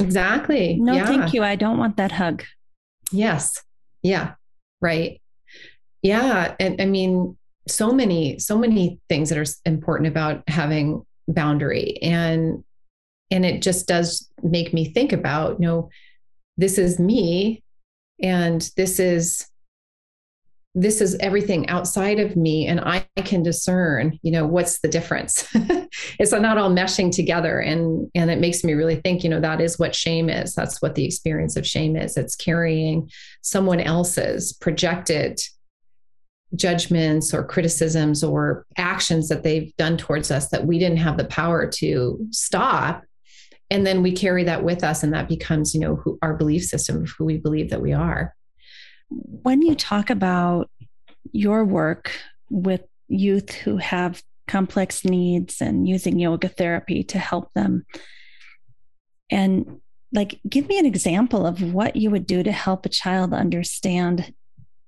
Exactly. 0.00 0.76
No 0.76 0.94
yeah. 0.94 1.06
thank 1.06 1.34
you. 1.34 1.42
I 1.42 1.56
don't 1.56 1.78
want 1.78 1.96
that 1.96 2.12
hug. 2.12 2.44
Yes. 3.10 3.62
Yeah. 4.02 4.34
Right. 4.80 5.20
Yeah. 6.00 6.54
And 6.60 6.80
i 6.80 6.84
mean 6.84 7.36
so 7.68 7.92
many 7.92 8.38
so 8.38 8.58
many 8.58 8.98
things 9.08 9.28
that 9.28 9.38
are 9.38 9.50
important 9.64 10.08
about 10.08 10.42
having 10.48 11.04
boundary. 11.28 11.98
And 12.02 12.64
and 13.30 13.46
it 13.46 13.62
just 13.62 13.88
does 13.88 14.30
make 14.42 14.74
me 14.74 14.92
think 14.92 15.12
about 15.12 15.60
you 15.60 15.66
know 15.66 15.88
this 16.56 16.78
is 16.78 16.98
me 16.98 17.62
and 18.22 18.70
this 18.76 19.00
is 19.00 19.46
this 20.74 21.00
is 21.00 21.16
everything 21.20 21.68
outside 21.68 22.18
of 22.18 22.34
me 22.34 22.66
and 22.66 22.80
i 22.80 23.06
can 23.16 23.42
discern 23.42 24.18
you 24.22 24.30
know 24.30 24.46
what's 24.46 24.80
the 24.80 24.88
difference. 24.88 25.46
It's 26.18 26.32
not 26.32 26.56
all 26.58 26.70
meshing 26.70 27.14
together 27.14 27.58
and 27.58 28.10
and 28.14 28.30
it 28.30 28.38
makes 28.38 28.64
me 28.64 28.72
really 28.72 28.96
think 28.96 29.22
you 29.22 29.30
know 29.30 29.40
that 29.40 29.60
is 29.60 29.78
what 29.78 29.94
shame 29.94 30.30
is. 30.30 30.54
That's 30.54 30.80
what 30.80 30.94
the 30.94 31.04
experience 31.04 31.56
of 31.56 31.66
shame 31.66 31.96
is. 31.96 32.16
It's 32.16 32.36
carrying 32.36 33.10
someone 33.42 33.80
else's 33.80 34.52
projected 34.54 35.40
judgments 36.54 37.32
or 37.32 37.44
criticisms 37.44 38.22
or 38.22 38.66
actions 38.76 39.28
that 39.28 39.42
they've 39.42 39.74
done 39.76 39.96
towards 39.96 40.30
us 40.30 40.48
that 40.48 40.66
we 40.66 40.78
didn't 40.78 40.98
have 40.98 41.16
the 41.16 41.24
power 41.24 41.66
to 41.66 42.18
stop. 42.30 43.04
And 43.70 43.86
then 43.86 44.02
we 44.02 44.12
carry 44.12 44.44
that 44.44 44.62
with 44.62 44.84
us 44.84 45.02
and 45.02 45.14
that 45.14 45.28
becomes 45.28 45.74
you 45.74 45.80
know 45.80 45.96
who, 45.96 46.18
our 46.20 46.34
belief 46.34 46.64
system 46.64 47.02
of 47.02 47.10
who 47.10 47.24
we 47.24 47.38
believe 47.38 47.70
that 47.70 47.80
we 47.80 47.92
are. 47.92 48.34
When 49.08 49.62
you 49.62 49.74
talk 49.74 50.10
about 50.10 50.70
your 51.32 51.64
work 51.64 52.12
with 52.50 52.82
youth 53.08 53.50
who 53.50 53.78
have 53.78 54.22
complex 54.46 55.04
needs 55.04 55.60
and 55.60 55.88
using 55.88 56.18
yoga 56.18 56.48
therapy 56.48 57.02
to 57.04 57.18
help 57.18 57.52
them 57.54 57.86
and 59.30 59.80
like 60.12 60.38
give 60.48 60.68
me 60.68 60.78
an 60.78 60.86
example 60.86 61.46
of 61.46 61.72
what 61.72 61.96
you 61.96 62.10
would 62.10 62.26
do 62.26 62.42
to 62.42 62.52
help 62.52 62.84
a 62.84 62.90
child 62.90 63.32
understand 63.32 64.32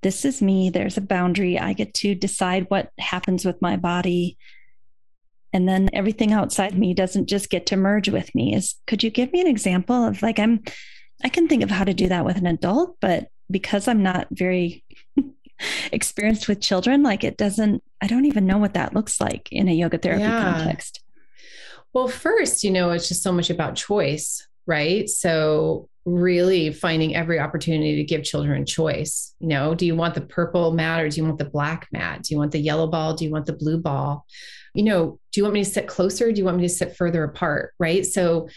this 0.04 0.24
is 0.24 0.40
me. 0.40 0.70
There's 0.70 0.96
a 0.96 1.00
boundary. 1.00 1.58
I 1.58 1.72
get 1.72 1.94
to 1.94 2.14
decide 2.14 2.66
what 2.68 2.90
happens 2.98 3.44
with 3.44 3.60
my 3.60 3.76
body. 3.76 4.36
And 5.52 5.68
then 5.68 5.88
everything 5.92 6.32
outside 6.32 6.78
me 6.78 6.94
doesn't 6.94 7.26
just 7.26 7.48
get 7.48 7.66
to 7.66 7.76
merge 7.76 8.10
with 8.10 8.32
me. 8.34 8.54
Is 8.54 8.76
could 8.86 9.02
you 9.02 9.10
give 9.10 9.32
me 9.32 9.40
an 9.40 9.46
example 9.46 10.04
of 10.04 10.22
like 10.22 10.38
I'm 10.38 10.62
I 11.24 11.30
can 11.30 11.48
think 11.48 11.62
of 11.62 11.70
how 11.70 11.84
to 11.84 11.94
do 11.94 12.08
that 12.08 12.24
with 12.24 12.36
an 12.36 12.46
adult, 12.46 12.96
but 13.00 13.28
because 13.50 13.88
I'm 13.88 14.02
not 14.02 14.28
very 14.30 14.84
experienced 15.92 16.48
with 16.48 16.60
children, 16.60 17.02
like 17.02 17.24
it 17.24 17.38
doesn't, 17.38 17.82
I 18.00 18.06
don't 18.06 18.26
even 18.26 18.46
know 18.46 18.58
what 18.58 18.74
that 18.74 18.94
looks 18.94 19.20
like 19.20 19.48
in 19.50 19.68
a 19.68 19.72
yoga 19.72 19.96
therapy 19.96 20.22
yeah. 20.22 20.52
context. 20.52 21.02
Well, 21.94 22.08
first, 22.08 22.64
you 22.64 22.70
know, 22.70 22.90
it's 22.90 23.08
just 23.08 23.22
so 23.22 23.32
much 23.32 23.48
about 23.48 23.76
choice, 23.76 24.46
right? 24.66 25.08
So 25.08 25.88
really 26.04 26.72
finding 26.72 27.16
every 27.16 27.38
opportunity 27.38 27.96
to 27.96 28.04
give 28.04 28.24
children 28.24 28.66
choice. 28.66 29.34
You 29.40 29.48
know, 29.48 29.74
do 29.74 29.86
you 29.86 29.96
want 29.96 30.14
the 30.14 30.20
purple 30.20 30.72
mat 30.72 31.00
or 31.00 31.08
do 31.08 31.16
you 31.16 31.24
want 31.24 31.38
the 31.38 31.44
black 31.44 31.88
mat? 31.92 32.22
Do 32.22 32.34
you 32.34 32.38
want 32.38 32.52
the 32.52 32.58
yellow 32.58 32.86
ball? 32.86 33.14
Do 33.14 33.24
you 33.24 33.30
want 33.30 33.46
the 33.46 33.54
blue 33.54 33.78
ball? 33.78 34.26
You 34.74 34.84
know, 34.84 35.18
do 35.32 35.40
you 35.40 35.44
want 35.44 35.54
me 35.54 35.64
to 35.64 35.70
sit 35.70 35.86
closer? 35.86 36.30
Do 36.30 36.38
you 36.38 36.44
want 36.44 36.58
me 36.58 36.64
to 36.64 36.68
sit 36.68 36.96
further 36.96 37.24
apart? 37.24 37.72
Right. 37.78 38.04
So 38.04 38.48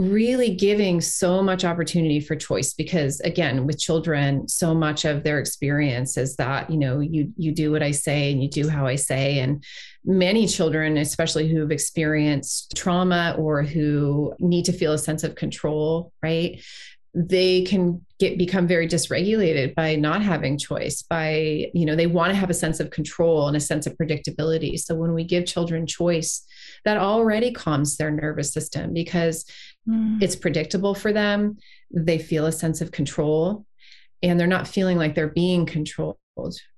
really 0.00 0.54
giving 0.54 0.98
so 0.98 1.42
much 1.42 1.62
opportunity 1.62 2.20
for 2.20 2.34
choice 2.34 2.72
because 2.72 3.20
again 3.20 3.66
with 3.66 3.78
children 3.78 4.48
so 4.48 4.74
much 4.74 5.04
of 5.04 5.24
their 5.24 5.38
experience 5.38 6.16
is 6.16 6.36
that 6.36 6.70
you 6.70 6.78
know 6.78 7.00
you 7.00 7.30
you 7.36 7.52
do 7.52 7.70
what 7.70 7.82
i 7.82 7.90
say 7.90 8.32
and 8.32 8.42
you 8.42 8.48
do 8.48 8.66
how 8.68 8.86
i 8.86 8.96
say. 8.96 9.40
And 9.40 9.62
many 10.02 10.46
children 10.46 10.96
especially 10.96 11.48
who've 11.48 11.70
experienced 11.70 12.74
trauma 12.74 13.34
or 13.38 13.62
who 13.62 14.32
need 14.38 14.64
to 14.64 14.72
feel 14.72 14.94
a 14.94 14.98
sense 14.98 15.22
of 15.22 15.34
control 15.34 16.12
right 16.22 16.62
they 17.12 17.62
can 17.62 18.04
get 18.18 18.38
become 18.38 18.66
very 18.66 18.86
dysregulated 18.86 19.74
by 19.74 19.96
not 19.96 20.22
having 20.22 20.56
choice 20.56 21.02
by 21.02 21.68
you 21.74 21.84
know 21.84 21.96
they 21.96 22.06
want 22.06 22.30
to 22.30 22.36
have 22.36 22.50
a 22.50 22.54
sense 22.54 22.78
of 22.78 22.90
control 22.90 23.48
and 23.48 23.56
a 23.56 23.60
sense 23.60 23.86
of 23.86 23.96
predictability. 23.96 24.78
So 24.78 24.94
when 24.94 25.14
we 25.14 25.24
give 25.24 25.46
children 25.46 25.86
choice 25.86 26.44
that 26.84 26.98
already 26.98 27.50
calms 27.50 27.96
their 27.96 28.10
nervous 28.10 28.52
system 28.52 28.92
because 28.92 29.44
Mm. 29.88 30.22
It's 30.22 30.36
predictable 30.36 30.94
for 30.94 31.12
them. 31.12 31.58
They 31.90 32.18
feel 32.18 32.46
a 32.46 32.52
sense 32.52 32.80
of 32.80 32.92
control 32.92 33.66
and 34.22 34.38
they're 34.38 34.46
not 34.46 34.68
feeling 34.68 34.98
like 34.98 35.14
they're 35.14 35.28
being 35.28 35.66
controlled 35.66 36.16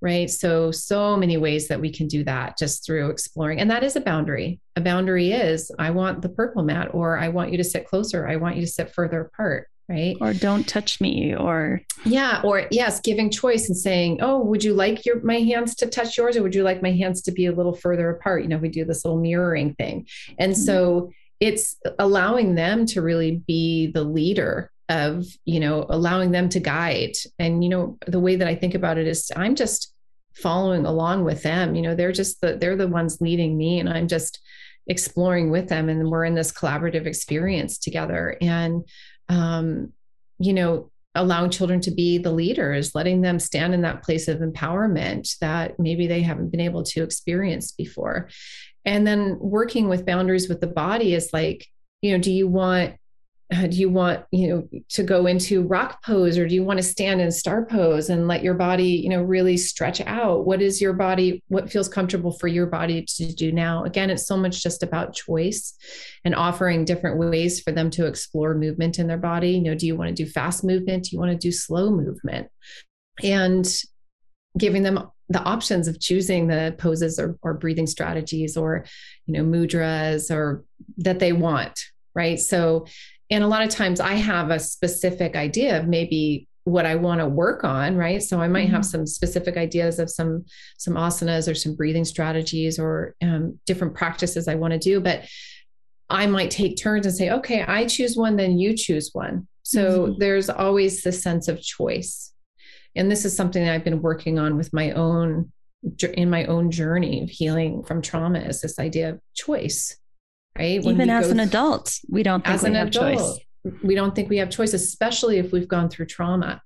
right? 0.00 0.28
So 0.28 0.72
so 0.72 1.16
many 1.16 1.36
ways 1.36 1.68
that 1.68 1.80
we 1.80 1.92
can 1.92 2.08
do 2.08 2.24
that 2.24 2.58
just 2.58 2.84
through 2.84 3.10
exploring 3.10 3.60
and 3.60 3.70
that 3.70 3.84
is 3.84 3.94
a 3.94 4.00
boundary. 4.00 4.58
A 4.74 4.80
boundary 4.80 5.30
is 5.30 5.70
i 5.78 5.90
want 5.90 6.20
the 6.20 6.30
purple 6.30 6.64
mat 6.64 6.88
or 6.92 7.16
i 7.16 7.28
want 7.28 7.52
you 7.52 7.58
to 7.58 7.62
sit 7.62 7.86
closer. 7.86 8.26
I 8.26 8.36
want 8.36 8.56
you 8.56 8.62
to 8.62 8.72
sit 8.72 8.92
further 8.92 9.20
apart 9.20 9.68
right? 9.92 10.16
Or 10.20 10.32
don't 10.32 10.66
touch 10.66 11.00
me 11.00 11.34
or 11.34 11.82
yeah 12.04 12.40
or 12.42 12.66
yes 12.70 13.00
giving 13.00 13.30
choice 13.30 13.68
and 13.68 13.76
saying 13.76 14.18
oh 14.22 14.40
would 14.40 14.64
you 14.64 14.74
like 14.74 15.06
your 15.06 15.22
my 15.22 15.38
hands 15.38 15.74
to 15.76 15.86
touch 15.86 16.16
yours 16.16 16.36
or 16.36 16.42
would 16.42 16.54
you 16.54 16.64
like 16.64 16.82
my 16.82 16.90
hands 16.90 17.22
to 17.22 17.32
be 17.32 17.46
a 17.46 17.52
little 17.52 17.74
further 17.74 18.10
apart? 18.10 18.42
You 18.42 18.48
know 18.48 18.58
we 18.58 18.68
do 18.68 18.84
this 18.84 19.04
little 19.04 19.20
mirroring 19.20 19.74
thing. 19.74 20.06
And 20.38 20.52
mm-hmm. 20.52 20.62
so 20.62 21.10
it's 21.40 21.76
allowing 21.98 22.54
them 22.54 22.86
to 22.86 23.02
really 23.02 23.42
be 23.46 23.88
the 23.88 24.04
leader 24.04 24.70
of 24.88 25.26
you 25.44 25.60
know 25.60 25.86
allowing 25.88 26.30
them 26.30 26.48
to 26.50 26.60
guide. 26.60 27.12
And 27.38 27.62
you 27.62 27.70
know 27.70 27.98
the 28.06 28.20
way 28.20 28.36
that 28.36 28.48
i 28.48 28.54
think 28.54 28.74
about 28.74 28.98
it 28.98 29.06
is 29.06 29.30
i'm 29.36 29.54
just 29.54 29.92
following 30.34 30.86
along 30.86 31.24
with 31.24 31.42
them. 31.42 31.74
You 31.74 31.82
know 31.82 31.94
they're 31.94 32.12
just 32.12 32.40
the 32.40 32.56
they're 32.56 32.76
the 32.76 32.88
ones 32.88 33.20
leading 33.20 33.58
me 33.58 33.78
and 33.78 33.88
i'm 33.88 34.08
just 34.08 34.40
exploring 34.86 35.50
with 35.50 35.68
them 35.68 35.88
and 35.88 36.10
we're 36.10 36.24
in 36.24 36.34
this 36.34 36.52
collaborative 36.52 37.06
experience 37.06 37.78
together. 37.78 38.36
And 38.40 38.84
um 39.32 39.92
you 40.38 40.52
know 40.52 40.90
allowing 41.14 41.50
children 41.50 41.80
to 41.80 41.90
be 41.90 42.18
the 42.18 42.32
leaders 42.32 42.94
letting 42.94 43.20
them 43.20 43.38
stand 43.38 43.74
in 43.74 43.82
that 43.82 44.02
place 44.02 44.28
of 44.28 44.38
empowerment 44.38 45.38
that 45.40 45.78
maybe 45.78 46.06
they 46.06 46.22
haven't 46.22 46.50
been 46.50 46.60
able 46.60 46.82
to 46.82 47.02
experience 47.02 47.72
before. 47.72 48.30
And 48.86 49.06
then 49.06 49.36
working 49.38 49.88
with 49.88 50.06
boundaries 50.06 50.48
with 50.48 50.60
the 50.60 50.66
body 50.66 51.14
is 51.14 51.30
like 51.32 51.66
you 52.00 52.12
know 52.12 52.18
do 52.18 52.32
you 52.32 52.48
want 52.48 52.94
uh, 53.52 53.66
do 53.66 53.76
you 53.76 53.90
want 53.90 54.24
you 54.30 54.48
know 54.48 54.68
to 54.88 55.02
go 55.02 55.26
into 55.26 55.62
rock 55.62 56.02
pose 56.02 56.38
or 56.38 56.48
do 56.48 56.54
you 56.54 56.64
want 56.64 56.78
to 56.78 56.82
stand 56.82 57.20
in 57.20 57.30
star 57.30 57.64
pose 57.64 58.08
and 58.08 58.26
let 58.26 58.42
your 58.42 58.54
body 58.54 58.84
you 58.84 59.08
know 59.08 59.22
really 59.22 59.56
stretch 59.56 60.00
out? 60.02 60.46
What 60.46 60.62
is 60.62 60.80
your 60.80 60.92
body 60.92 61.42
what 61.48 61.70
feels 61.70 61.88
comfortable 61.88 62.32
for 62.32 62.48
your 62.48 62.66
body 62.66 63.04
to 63.16 63.32
do 63.32 63.52
now? 63.52 63.84
Again 63.84 64.10
it's 64.10 64.26
so 64.26 64.36
much 64.36 64.62
just 64.62 64.82
about 64.82 65.14
choice 65.14 65.74
and 66.24 66.34
offering 66.34 66.84
different 66.84 67.18
ways 67.18 67.60
for 67.60 67.72
them 67.72 67.90
to 67.90 68.06
explore 68.06 68.54
movement 68.54 68.98
in 68.98 69.06
their 69.06 69.18
body. 69.18 69.52
You 69.52 69.62
know 69.62 69.74
do 69.74 69.86
you 69.86 69.96
want 69.96 70.16
to 70.16 70.24
do 70.24 70.30
fast 70.30 70.64
movement? 70.64 71.04
Do 71.04 71.10
you 71.12 71.20
want 71.20 71.32
to 71.32 71.38
do 71.38 71.52
slow 71.52 71.90
movement? 71.90 72.48
And 73.22 73.66
giving 74.58 74.82
them 74.82 75.10
the 75.28 75.42
options 75.42 75.88
of 75.88 75.98
choosing 75.98 76.46
the 76.46 76.74
poses 76.78 77.18
or, 77.18 77.38
or 77.42 77.54
breathing 77.54 77.86
strategies 77.86 78.56
or 78.56 78.84
you 79.26 79.34
know 79.34 79.44
mudras 79.44 80.30
or 80.30 80.64
that 80.98 81.18
they 81.18 81.32
want 81.32 81.78
right? 82.14 82.38
So 82.38 82.86
and 83.32 83.42
a 83.42 83.48
lot 83.48 83.62
of 83.62 83.70
times 83.70 83.98
I 83.98 84.12
have 84.12 84.50
a 84.50 84.58
specific 84.58 85.36
idea 85.36 85.80
of 85.80 85.88
maybe 85.88 86.48
what 86.64 86.84
I 86.84 86.94
want 86.96 87.20
to 87.20 87.26
work 87.26 87.64
on, 87.64 87.96
right? 87.96 88.22
So 88.22 88.40
I 88.40 88.46
might 88.46 88.66
mm-hmm. 88.66 88.74
have 88.74 88.84
some 88.84 89.06
specific 89.06 89.56
ideas 89.56 89.98
of 89.98 90.10
some 90.10 90.44
some 90.76 90.94
asanas 90.94 91.50
or 91.50 91.54
some 91.54 91.74
breathing 91.74 92.04
strategies 92.04 92.78
or 92.78 93.14
um, 93.22 93.58
different 93.66 93.94
practices 93.94 94.48
I 94.48 94.56
want 94.56 94.74
to 94.74 94.78
do, 94.78 95.00
but 95.00 95.24
I 96.10 96.26
might 96.26 96.50
take 96.50 96.76
turns 96.76 97.06
and 97.06 97.14
say, 97.14 97.30
okay, 97.30 97.64
I 97.66 97.86
choose 97.86 98.16
one, 98.16 98.36
then 98.36 98.58
you 98.58 98.76
choose 98.76 99.10
one. 99.14 99.48
So 99.62 100.08
mm-hmm. 100.08 100.18
there's 100.18 100.50
always 100.50 101.02
the 101.02 101.12
sense 101.12 101.48
of 101.48 101.62
choice, 101.62 102.32
and 102.94 103.10
this 103.10 103.24
is 103.24 103.34
something 103.34 103.64
that 103.64 103.72
I've 103.72 103.84
been 103.84 104.02
working 104.02 104.38
on 104.38 104.58
with 104.58 104.74
my 104.74 104.92
own 104.92 105.50
in 106.14 106.30
my 106.30 106.44
own 106.44 106.70
journey 106.70 107.22
of 107.22 107.30
healing 107.30 107.82
from 107.82 108.02
trauma. 108.02 108.40
Is 108.40 108.60
this 108.60 108.78
idea 108.78 109.10
of 109.10 109.20
choice? 109.34 109.96
Right? 110.58 110.82
When 110.82 110.94
Even 110.94 111.10
as 111.10 111.30
an 111.30 111.40
adult, 111.40 111.98
we 112.08 112.22
don't 112.22 112.44
think 112.44 112.54
as 112.54 112.62
we 112.62 112.68
an 112.68 112.74
have 112.74 112.88
adult, 112.88 113.18
choice. 113.18 113.38
We 113.82 113.94
don't 113.94 114.14
think 114.14 114.28
we 114.28 114.38
have 114.38 114.50
choice, 114.50 114.74
especially 114.74 115.38
if 115.38 115.52
we've 115.52 115.68
gone 115.68 115.88
through 115.88 116.06
trauma. 116.06 116.62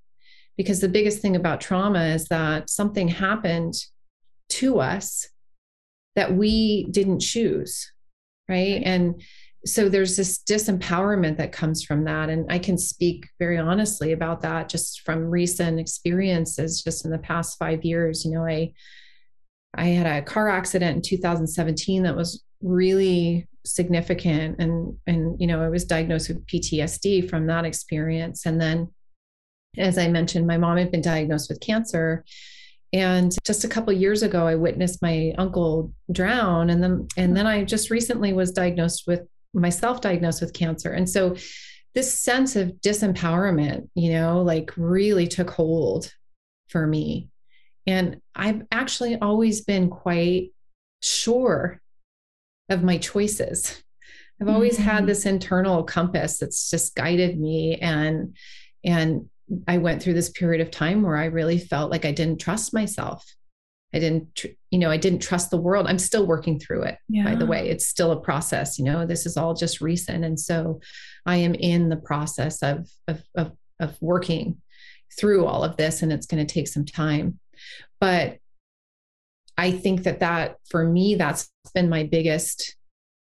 Because 0.57 0.81
the 0.81 0.89
biggest 0.89 1.19
thing 1.19 1.35
about 1.35 1.61
trauma 1.61 2.05
is 2.05 2.25
that 2.29 2.69
something 2.69 3.07
happened 3.07 3.75
to 4.49 4.79
us 4.79 5.27
that 6.15 6.33
we 6.33 6.87
didn't 6.89 7.19
choose, 7.19 7.91
right? 8.49 8.81
And 8.83 9.21
so 9.65 9.89
there's 9.89 10.17
this 10.17 10.39
disempowerment 10.39 11.37
that 11.37 11.51
comes 11.51 11.83
from 11.83 12.05
that. 12.05 12.29
And 12.29 12.51
I 12.51 12.57
can 12.57 12.77
speak 12.77 13.27
very 13.37 13.57
honestly 13.57 14.13
about 14.13 14.41
that 14.41 14.69
just 14.69 15.01
from 15.01 15.29
recent 15.29 15.79
experiences, 15.79 16.81
just 16.83 17.05
in 17.05 17.11
the 17.11 17.19
past 17.19 17.59
five 17.59 17.83
years. 17.83 18.25
You 18.25 18.31
know, 18.31 18.45
I 18.45 18.73
I 19.75 19.85
had 19.85 20.07
a 20.07 20.25
car 20.25 20.49
accident 20.49 20.95
in 20.95 21.01
2017 21.03 22.03
that 22.03 22.15
was 22.15 22.43
really 22.61 23.47
significant 23.67 24.55
and 24.59 24.97
and 25.07 25.39
you 25.39 25.45
know 25.45 25.61
i 25.61 25.69
was 25.69 25.85
diagnosed 25.85 26.29
with 26.29 26.45
ptsd 26.47 27.29
from 27.29 27.47
that 27.47 27.65
experience. 27.65 28.45
And 28.45 28.59
then 28.59 28.91
as 29.77 29.97
i 29.97 30.07
mentioned 30.07 30.47
my 30.47 30.57
mom 30.57 30.77
had 30.77 30.91
been 30.91 31.01
diagnosed 31.01 31.49
with 31.49 31.59
cancer. 31.59 32.23
And 32.93 33.35
just 33.45 33.65
a 33.65 33.67
couple 33.67 33.91
years 33.93 34.23
ago 34.23 34.47
i 34.47 34.55
witnessed 34.55 35.01
my 35.01 35.33
uncle 35.37 35.93
drown. 36.11 36.69
And 36.69 36.81
then 36.81 37.07
and 37.17 37.35
then 37.35 37.45
i 37.45 37.63
just 37.63 37.91
recently 37.91 38.33
was 38.33 38.51
diagnosed 38.51 39.03
with 39.07 39.21
myself 39.53 40.01
diagnosed 40.01 40.41
with 40.41 40.53
cancer. 40.53 40.91
And 40.91 41.09
so 41.09 41.35
this 41.93 42.13
sense 42.13 42.55
of 42.55 42.73
disempowerment 42.85 43.89
you 43.95 44.11
know 44.13 44.41
like 44.41 44.71
really 44.77 45.27
took 45.27 45.49
hold 45.49 46.13
for 46.69 46.87
me. 46.87 47.29
And 47.85 48.21
i've 48.35 48.63
actually 48.71 49.17
always 49.17 49.61
been 49.61 49.89
quite 49.89 50.51
sure 51.01 51.81
of 52.69 52.83
my 52.83 52.97
choices. 52.97 53.83
I've 54.41 54.49
always 54.49 54.75
mm-hmm. 54.75 54.83
had 54.83 55.07
this 55.07 55.25
internal 55.25 55.83
compass 55.83 56.37
that's 56.37 56.69
just 56.69 56.95
guided 56.95 57.39
me 57.39 57.77
and 57.77 58.35
and 58.83 59.29
I 59.67 59.77
went 59.77 60.03
through 60.03 60.13
this 60.13 60.29
period 60.29 60.61
of 60.61 60.71
time 60.71 61.01
where 61.01 61.15
I 61.15 61.25
really 61.25 61.57
felt 61.57 61.89
like 61.89 62.05
I 62.05 62.11
didn't 62.11 62.41
trust 62.41 62.73
myself. 62.73 63.25
I 63.93 63.99
didn't 63.99 64.35
tr- 64.35 64.47
you 64.69 64.79
know, 64.79 64.91
I 64.91 64.97
didn't 64.97 65.21
trust 65.21 65.49
the 65.49 65.57
world. 65.57 65.87
I'm 65.87 65.97
still 65.97 66.27
working 66.27 66.59
through 66.59 66.83
it. 66.83 66.97
Yeah. 67.07 67.23
By 67.23 67.35
the 67.35 67.45
way, 67.45 67.69
it's 67.69 67.87
still 67.87 68.11
a 68.11 68.19
process, 68.19 68.77
you 68.77 68.85
know. 68.85 69.05
This 69.05 69.25
is 69.25 69.37
all 69.37 69.53
just 69.53 69.81
recent 69.81 70.25
and 70.25 70.39
so 70.39 70.81
I 71.25 71.37
am 71.37 71.55
in 71.55 71.89
the 71.89 71.97
process 71.97 72.61
of 72.61 72.89
of 73.07 73.23
of, 73.35 73.53
of 73.79 73.97
working 74.01 74.61
through 75.17 75.45
all 75.45 75.63
of 75.63 75.77
this 75.77 76.01
and 76.01 76.11
it's 76.11 76.27
going 76.27 76.45
to 76.45 76.53
take 76.53 76.67
some 76.67 76.85
time. 76.85 77.39
But 77.99 78.37
I 79.57 79.71
think 79.71 80.03
that 80.03 80.19
that 80.19 80.57
for 80.69 80.83
me, 80.83 81.15
that's 81.15 81.49
been 81.73 81.89
my 81.89 82.03
biggest 82.03 82.75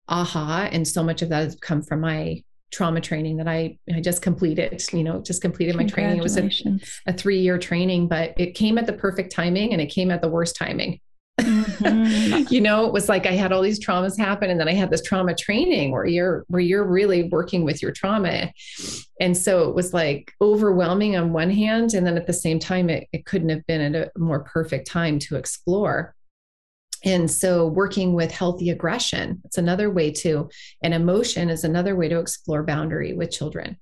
aha. 0.07 0.69
And 0.71 0.87
so 0.87 1.03
much 1.03 1.21
of 1.21 1.29
that 1.29 1.43
has 1.43 1.55
come 1.55 1.81
from 1.81 2.01
my 2.01 2.43
trauma 2.71 2.99
training 2.99 3.37
that 3.37 3.47
I, 3.47 3.77
I 3.93 4.01
just 4.01 4.21
completed, 4.21 4.83
you 4.91 5.03
know, 5.03 5.21
just 5.21 5.41
completed 5.41 5.75
my 5.75 5.85
training. 5.85 6.17
It 6.17 6.23
was 6.23 6.37
a, 6.37 6.49
a 7.05 7.13
three 7.13 7.39
year 7.39 7.57
training, 7.57 8.07
but 8.07 8.33
it 8.37 8.55
came 8.55 8.77
at 8.77 8.87
the 8.87 8.93
perfect 8.93 9.31
timing 9.31 9.73
and 9.73 9.81
it 9.81 9.87
came 9.87 10.11
at 10.11 10.21
the 10.21 10.27
worst 10.27 10.55
timing. 10.55 10.99
Mm-hmm. 11.39 12.45
you 12.53 12.61
know, 12.61 12.85
it 12.85 12.93
was 12.93 13.09
like 13.09 13.25
I 13.25 13.31
had 13.31 13.51
all 13.51 13.61
these 13.61 13.83
traumas 13.83 14.17
happen 14.17 14.49
and 14.49 14.59
then 14.59 14.67
I 14.67 14.73
had 14.73 14.89
this 14.89 15.03
trauma 15.03 15.35
training 15.35 15.91
where 15.91 16.05
you're 16.05 16.45
where 16.47 16.61
you're 16.61 16.85
really 16.85 17.29
working 17.29 17.63
with 17.63 17.81
your 17.81 17.91
trauma. 17.91 18.51
And 19.19 19.37
so 19.37 19.69
it 19.69 19.75
was 19.75 19.93
like 19.93 20.31
overwhelming 20.41 21.15
on 21.15 21.31
one 21.31 21.49
hand. 21.49 21.93
And 21.93 22.05
then 22.05 22.17
at 22.17 22.27
the 22.27 22.33
same 22.33 22.59
time, 22.59 22.89
it, 22.89 23.07
it 23.13 23.25
couldn't 23.25 23.49
have 23.49 23.65
been 23.67 23.95
at 23.95 24.11
a 24.15 24.19
more 24.19 24.43
perfect 24.43 24.87
time 24.87 25.19
to 25.19 25.35
explore. 25.35 26.15
And 27.03 27.29
so, 27.29 27.67
working 27.67 28.13
with 28.13 28.31
healthy 28.31 28.69
aggression, 28.69 29.41
it's 29.45 29.57
another 29.57 29.89
way 29.89 30.11
to, 30.11 30.49
and 30.81 30.93
emotion 30.93 31.49
is 31.49 31.63
another 31.63 31.95
way 31.95 32.07
to 32.09 32.19
explore 32.19 32.63
boundary 32.63 33.13
with 33.13 33.31
children. 33.31 33.77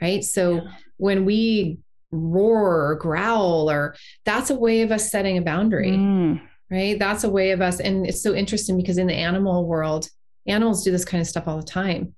Right. 0.00 0.24
So, 0.24 0.56
yeah. 0.56 0.70
when 0.96 1.24
we 1.24 1.78
roar 2.10 2.90
or 2.90 2.94
growl, 2.96 3.70
or 3.70 3.94
that's 4.24 4.50
a 4.50 4.54
way 4.54 4.82
of 4.82 4.90
us 4.90 5.10
setting 5.10 5.38
a 5.38 5.42
boundary. 5.42 5.92
Mm. 5.92 6.40
Right. 6.70 6.98
That's 6.98 7.24
a 7.24 7.30
way 7.30 7.50
of 7.50 7.60
us. 7.60 7.80
And 7.80 8.06
it's 8.06 8.22
so 8.22 8.32
interesting 8.32 8.76
because 8.76 8.98
in 8.98 9.08
the 9.08 9.14
animal 9.14 9.66
world, 9.66 10.08
animals 10.46 10.84
do 10.84 10.92
this 10.92 11.04
kind 11.04 11.20
of 11.20 11.26
stuff 11.26 11.48
all 11.48 11.56
the 11.56 11.64
time 11.64 12.14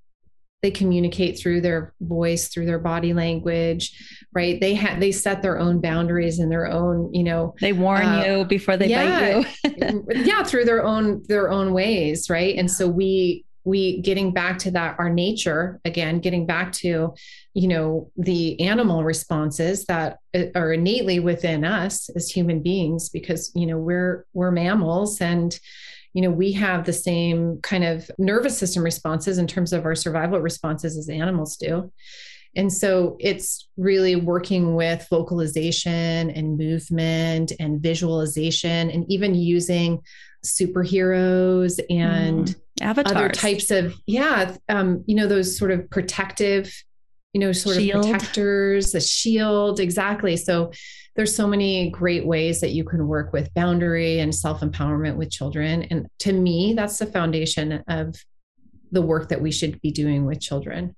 they 0.62 0.70
communicate 0.70 1.38
through 1.38 1.60
their 1.60 1.92
voice 2.00 2.48
through 2.48 2.66
their 2.66 2.78
body 2.78 3.12
language 3.12 3.92
right? 4.34 4.60
They 4.60 4.74
have 4.74 4.98
they 4.98 5.12
set 5.12 5.42
their 5.42 5.58
own 5.58 5.80
boundaries 5.80 6.38
and 6.38 6.50
their 6.50 6.66
own 6.66 7.12
you 7.12 7.22
know 7.22 7.54
they 7.60 7.72
warn 7.72 8.04
uh, 8.04 8.24
you 8.24 8.44
before 8.44 8.76
they 8.76 8.88
yeah, 8.88 9.42
bite 9.42 9.78
you. 9.78 10.06
yeah 10.10 10.42
through 10.42 10.64
their 10.64 10.84
own 10.84 11.22
their 11.28 11.50
own 11.50 11.72
ways 11.72 12.28
right? 12.30 12.56
And 12.56 12.70
so 12.70 12.88
we 12.88 13.44
we 13.64 14.00
getting 14.00 14.32
back 14.32 14.58
to 14.58 14.72
that 14.72 14.96
our 14.98 15.08
nature 15.08 15.80
again 15.84 16.18
getting 16.18 16.46
back 16.46 16.72
to 16.72 17.14
you 17.54 17.68
know 17.68 18.10
the 18.16 18.58
animal 18.60 19.04
responses 19.04 19.84
that 19.84 20.18
uh, 20.34 20.44
are 20.54 20.72
innately 20.72 21.20
within 21.20 21.64
us 21.64 22.08
as 22.16 22.28
human 22.28 22.60
beings 22.60 23.08
because 23.08 23.52
you 23.54 23.66
know 23.66 23.78
we're 23.78 24.26
we're 24.32 24.50
mammals 24.50 25.20
and 25.20 25.60
you 26.12 26.22
know, 26.22 26.30
we 26.30 26.52
have 26.52 26.84
the 26.84 26.92
same 26.92 27.58
kind 27.62 27.84
of 27.84 28.10
nervous 28.18 28.58
system 28.58 28.82
responses 28.82 29.38
in 29.38 29.46
terms 29.46 29.72
of 29.72 29.84
our 29.84 29.94
survival 29.94 30.40
responses 30.40 30.96
as 30.96 31.08
animals 31.08 31.56
do. 31.56 31.90
And 32.54 32.70
so 32.70 33.16
it's 33.18 33.68
really 33.78 34.16
working 34.16 34.74
with 34.74 35.06
vocalization 35.08 36.30
and 36.30 36.58
movement 36.58 37.52
and 37.58 37.80
visualization 37.80 38.90
and 38.90 39.10
even 39.10 39.34
using 39.34 40.02
superheroes 40.44 41.80
and 41.88 42.48
mm. 42.48 42.56
Other 43.06 43.28
types 43.28 43.70
of 43.70 43.94
yeah 44.06 44.56
um 44.68 45.04
you 45.06 45.14
know 45.14 45.26
those 45.28 45.56
sort 45.56 45.70
of 45.70 45.88
protective 45.90 46.72
you 47.32 47.40
know 47.40 47.52
sort 47.52 47.76
Shield. 47.76 48.04
of 48.04 48.10
protectors 48.10 48.92
the 48.92 49.00
shield 49.00 49.80
exactly. 49.80 50.36
So 50.36 50.72
there's 51.14 51.34
so 51.34 51.46
many 51.46 51.90
great 51.90 52.26
ways 52.26 52.60
that 52.60 52.70
you 52.70 52.84
can 52.84 53.06
work 53.06 53.32
with 53.32 53.52
boundary 53.54 54.20
and 54.20 54.34
self-empowerment 54.34 55.16
with 55.16 55.30
children. 55.30 55.82
And 55.84 56.06
to 56.20 56.32
me 56.32 56.74
that's 56.74 56.98
the 56.98 57.06
foundation 57.06 57.84
of 57.88 58.14
the 58.90 59.02
work 59.02 59.28
that 59.30 59.40
we 59.40 59.50
should 59.50 59.80
be 59.80 59.90
doing 59.90 60.26
with 60.26 60.40
children 60.40 60.94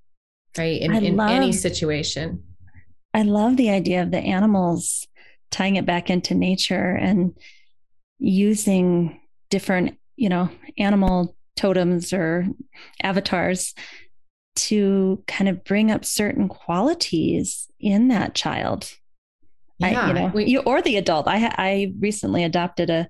right? 0.58 0.80
In, 0.80 0.94
in 0.94 1.20
any 1.20 1.52
situation. 1.52 2.42
I 3.12 3.22
love 3.22 3.56
the 3.56 3.70
idea 3.70 4.02
of 4.02 4.10
the 4.10 4.18
animals 4.18 5.06
tying 5.50 5.76
it 5.76 5.86
back 5.86 6.10
into 6.10 6.34
nature 6.34 6.90
and 6.90 7.36
using 8.18 9.20
different, 9.50 9.98
you 10.16 10.28
know, 10.28 10.50
animal 10.78 11.36
totems 11.56 12.12
or 12.12 12.46
avatars 13.02 13.74
to 14.56 15.22
kind 15.26 15.48
of 15.48 15.64
bring 15.64 15.90
up 15.90 16.04
certain 16.04 16.48
qualities 16.48 17.68
in 17.80 18.08
that 18.08 18.34
child. 18.34 18.92
I, 19.82 20.08
you 20.08 20.14
know, 20.14 20.26
we- 20.34 20.46
you 20.46 20.60
or 20.60 20.80
the 20.82 20.96
adult. 20.96 21.26
I 21.28 21.52
I 21.58 21.92
recently 21.98 22.44
adopted 22.44 22.90
a 22.90 23.08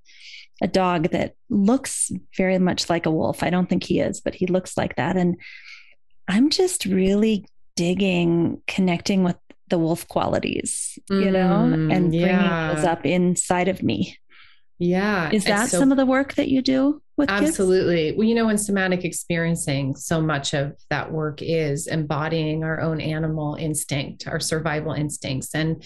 a 0.62 0.68
dog 0.68 1.10
that 1.10 1.34
looks 1.50 2.10
very 2.36 2.58
much 2.58 2.88
like 2.88 3.06
a 3.06 3.10
wolf. 3.10 3.42
I 3.42 3.50
don't 3.50 3.68
think 3.68 3.84
he 3.84 4.00
is, 4.00 4.20
but 4.20 4.34
he 4.34 4.46
looks 4.46 4.76
like 4.76 4.96
that. 4.96 5.16
And 5.16 5.36
I'm 6.28 6.48
just 6.48 6.86
really 6.86 7.44
digging 7.76 8.62
connecting 8.66 9.24
with 9.24 9.36
the 9.68 9.78
wolf 9.78 10.06
qualities, 10.08 10.98
you 11.10 11.30
know, 11.30 11.68
Mm, 11.70 11.92
and 11.94 12.10
bringing 12.10 12.28
yeah. 12.28 12.72
those 12.74 12.84
up 12.84 13.04
inside 13.04 13.68
of 13.68 13.82
me. 13.82 14.16
Yeah 14.78 15.30
Is 15.32 15.44
that 15.44 15.68
so 15.70 15.78
some 15.78 15.90
of 15.92 15.96
the 15.96 16.06
work 16.06 16.34
that 16.34 16.48
you 16.48 16.62
do 16.62 17.00
with 17.16 17.28
kids? 17.28 17.48
Absolutely. 17.48 18.12
Well, 18.16 18.26
you 18.26 18.34
know, 18.34 18.48
in 18.48 18.58
somatic 18.58 19.04
experiencing, 19.04 19.94
so 19.94 20.20
much 20.20 20.52
of 20.52 20.76
that 20.90 21.12
work 21.12 21.40
is 21.42 21.86
embodying 21.86 22.64
our 22.64 22.80
own 22.80 23.00
animal 23.00 23.54
instinct, 23.54 24.26
our 24.26 24.40
survival 24.40 24.92
instincts. 24.92 25.54
And 25.54 25.84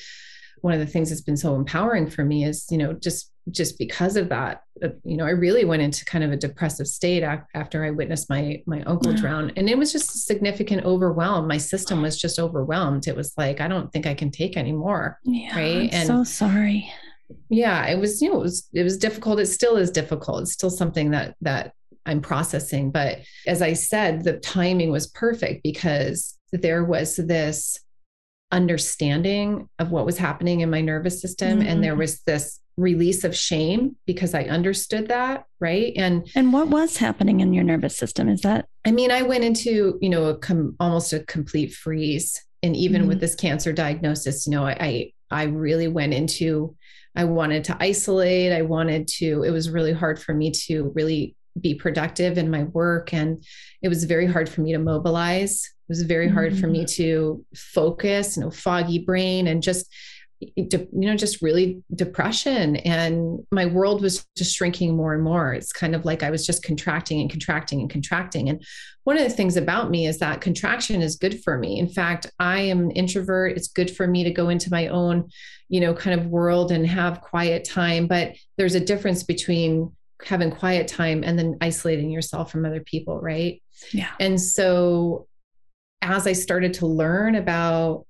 one 0.62 0.72
of 0.72 0.80
the 0.80 0.86
things 0.86 1.10
that's 1.10 1.20
been 1.20 1.36
so 1.36 1.54
empowering 1.54 2.08
for 2.08 2.24
me 2.24 2.44
is, 2.44 2.66
you 2.70 2.78
know, 2.78 2.92
just 2.94 3.30
just 3.50 3.78
because 3.78 4.16
of 4.16 4.28
that, 4.28 4.60
you 5.04 5.16
know, 5.16 5.24
I 5.24 5.30
really 5.30 5.64
went 5.64 5.80
into 5.80 6.04
kind 6.04 6.22
of 6.22 6.32
a 6.32 6.36
depressive 6.36 6.86
state 6.86 7.22
after 7.54 7.82
I 7.84 7.90
witnessed 7.90 8.28
my 8.28 8.62
my 8.66 8.82
uncle 8.82 9.12
Yeah. 9.12 9.20
drown, 9.20 9.52
and 9.56 9.68
it 9.70 9.76
was 9.78 9.92
just 9.92 10.14
a 10.14 10.18
significant 10.18 10.84
overwhelm. 10.84 11.46
My 11.48 11.56
system 11.58 12.02
was 12.02 12.18
just 12.20 12.38
overwhelmed. 12.38 13.06
It 13.06 13.16
was 13.16 13.32
like 13.38 13.60
I 13.60 13.68
don't 13.68 13.90
think 13.92 14.06
I 14.06 14.14
can 14.14 14.30
take 14.30 14.56
anymore 14.56 15.18
Yeah, 15.24 15.54
right? 15.56 15.90
I'm 15.92 15.94
And- 15.94 16.06
so 16.08 16.24
sorry. 16.24 16.90
Yeah 17.48 17.86
it 17.86 17.98
was 17.98 18.20
you 18.22 18.30
know 18.30 18.38
it 18.38 18.42
was 18.42 18.68
it 18.72 18.82
was 18.82 18.96
difficult 18.98 19.38
it 19.40 19.46
still 19.46 19.76
is 19.76 19.90
difficult 19.90 20.42
it's 20.42 20.52
still 20.52 20.70
something 20.70 21.10
that 21.10 21.34
that 21.40 21.72
i'm 22.06 22.20
processing 22.20 22.90
but 22.90 23.18
as 23.46 23.60
i 23.62 23.72
said 23.72 24.24
the 24.24 24.38
timing 24.38 24.90
was 24.90 25.06
perfect 25.08 25.62
because 25.62 26.38
there 26.52 26.84
was 26.84 27.16
this 27.16 27.78
understanding 28.50 29.68
of 29.78 29.90
what 29.90 30.06
was 30.06 30.18
happening 30.18 30.60
in 30.60 30.70
my 30.70 30.80
nervous 30.80 31.20
system 31.20 31.60
and 31.60 31.82
there 31.84 31.94
Mhm. 31.94 31.98
was 31.98 32.20
this 32.22 32.60
release 32.78 33.24
of 33.24 33.36
shame 33.36 33.96
because 34.06 34.32
i 34.34 34.44
understood 34.44 35.08
that 35.08 35.44
right 35.60 35.92
and 35.96 36.26
And 36.34 36.52
what 36.52 36.68
was 36.68 36.96
happening 36.96 37.40
in 37.40 37.52
your 37.52 37.64
nervous 37.64 37.96
system? 37.96 38.28
Is 38.28 38.40
that 38.42 38.66
I 38.84 38.90
mean, 38.92 39.10
I 39.10 39.22
went 39.22 39.44
into, 39.44 39.98
you 40.00 40.08
know, 40.08 40.26
a 40.26 40.38
com- 40.38 40.76
almost 40.80 41.12
a 41.12 41.20
complete 41.20 41.74
freeze. 41.74 42.40
And 42.62 42.74
even 42.74 43.06
with 43.06 43.20
this 43.20 43.34
cancer 43.34 43.72
diagnosis, 43.72 44.46
you 44.46 44.52
know, 44.52 44.64
I, 44.64 44.76
I 44.80 45.12
I 45.30 45.42
really 45.44 45.88
went 45.88 46.14
into 46.14 46.74
I 47.16 47.24
wanted 47.24 47.64
to 47.64 47.76
isolate. 47.80 48.52
I 48.52 48.62
wanted 48.62 49.08
to, 49.18 49.42
it 49.42 49.50
was 49.50 49.70
really 49.70 49.92
hard 49.92 50.20
for 50.20 50.34
me 50.34 50.50
to 50.66 50.92
really 50.94 51.34
be 51.60 51.74
productive 51.74 52.38
in 52.38 52.50
my 52.50 52.64
work. 52.64 53.12
And 53.12 53.42
it 53.82 53.88
was 53.88 54.04
very 54.04 54.26
hard 54.26 54.48
for 54.48 54.60
me 54.60 54.72
to 54.72 54.78
mobilize. 54.78 55.64
It 55.64 55.92
was 55.92 56.02
very 56.02 56.28
hard 56.28 56.58
for 56.58 56.66
me 56.66 56.84
mm. 56.84 56.94
to 56.96 57.44
focus, 57.54 58.36
you 58.36 58.42
know, 58.42 58.50
foggy 58.50 58.98
brain 58.98 59.46
and 59.46 59.62
just 59.62 59.90
you 60.40 60.88
know 60.92 61.16
just 61.16 61.42
really 61.42 61.82
depression. 61.94 62.76
And 62.76 63.40
my 63.50 63.66
world 63.66 64.02
was 64.02 64.26
just 64.36 64.54
shrinking 64.54 64.96
more 64.96 65.14
and 65.14 65.22
more. 65.22 65.52
It's 65.52 65.72
kind 65.72 65.94
of 65.94 66.04
like 66.04 66.22
i 66.22 66.30
was 66.30 66.46
just 66.46 66.62
contracting 66.62 67.20
and 67.20 67.30
contracting 67.30 67.80
and 67.80 67.90
contracting. 67.90 68.48
And 68.48 68.62
one 69.04 69.16
of 69.16 69.24
the 69.24 69.30
things 69.30 69.56
about 69.56 69.90
me 69.90 70.06
is 70.06 70.18
that 70.18 70.40
contraction 70.40 71.02
is 71.02 71.16
good 71.16 71.42
for 71.42 71.58
me. 71.58 71.78
In 71.78 71.88
fact 71.88 72.30
i 72.38 72.60
am 72.60 72.80
an 72.80 72.90
introvert. 72.92 73.56
It's 73.56 73.68
good 73.68 73.94
for 73.94 74.06
me 74.06 74.24
to 74.24 74.30
go 74.30 74.48
into 74.48 74.70
my 74.70 74.88
own 74.88 75.28
you 75.68 75.80
know 75.80 75.94
kind 75.94 76.18
of 76.18 76.26
world 76.26 76.70
and 76.70 76.86
have 76.86 77.20
quiet 77.20 77.64
time. 77.64 78.06
But 78.06 78.34
there's 78.56 78.74
a 78.74 78.80
difference 78.80 79.22
between 79.24 79.92
having 80.24 80.50
quiet 80.50 80.88
time 80.88 81.22
and 81.24 81.38
then 81.38 81.56
isolating 81.60 82.10
yourself 82.10 82.50
from 82.50 82.64
other 82.64 82.80
people 82.80 83.20
right? 83.20 83.62
Yeah. 83.92 84.10
and 84.18 84.40
so 84.40 85.28
as 86.02 86.26
I 86.26 86.32
started 86.32 86.74
to 86.74 86.86
learn 86.86 87.34
about 87.34 88.06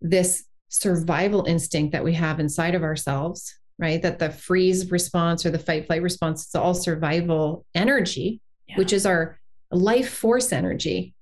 this 0.00 0.44
survival 0.72 1.44
instinct 1.44 1.92
that 1.92 2.02
we 2.02 2.14
have 2.14 2.40
inside 2.40 2.74
of 2.74 2.82
ourselves, 2.82 3.54
right? 3.78 4.00
That 4.00 4.18
the 4.18 4.30
freeze 4.30 4.90
response 4.90 5.44
or 5.44 5.50
the 5.50 5.58
fight 5.58 5.86
flight 5.86 6.00
response 6.02 6.46
is 6.46 6.54
all 6.54 6.74
survival 6.74 7.66
energy, 7.74 8.40
Yeah. 8.68 8.76
which 8.78 8.92
is 8.92 9.04
our 9.04 9.38
life 9.70 10.08
force 10.08 10.50
energy. 10.50 11.14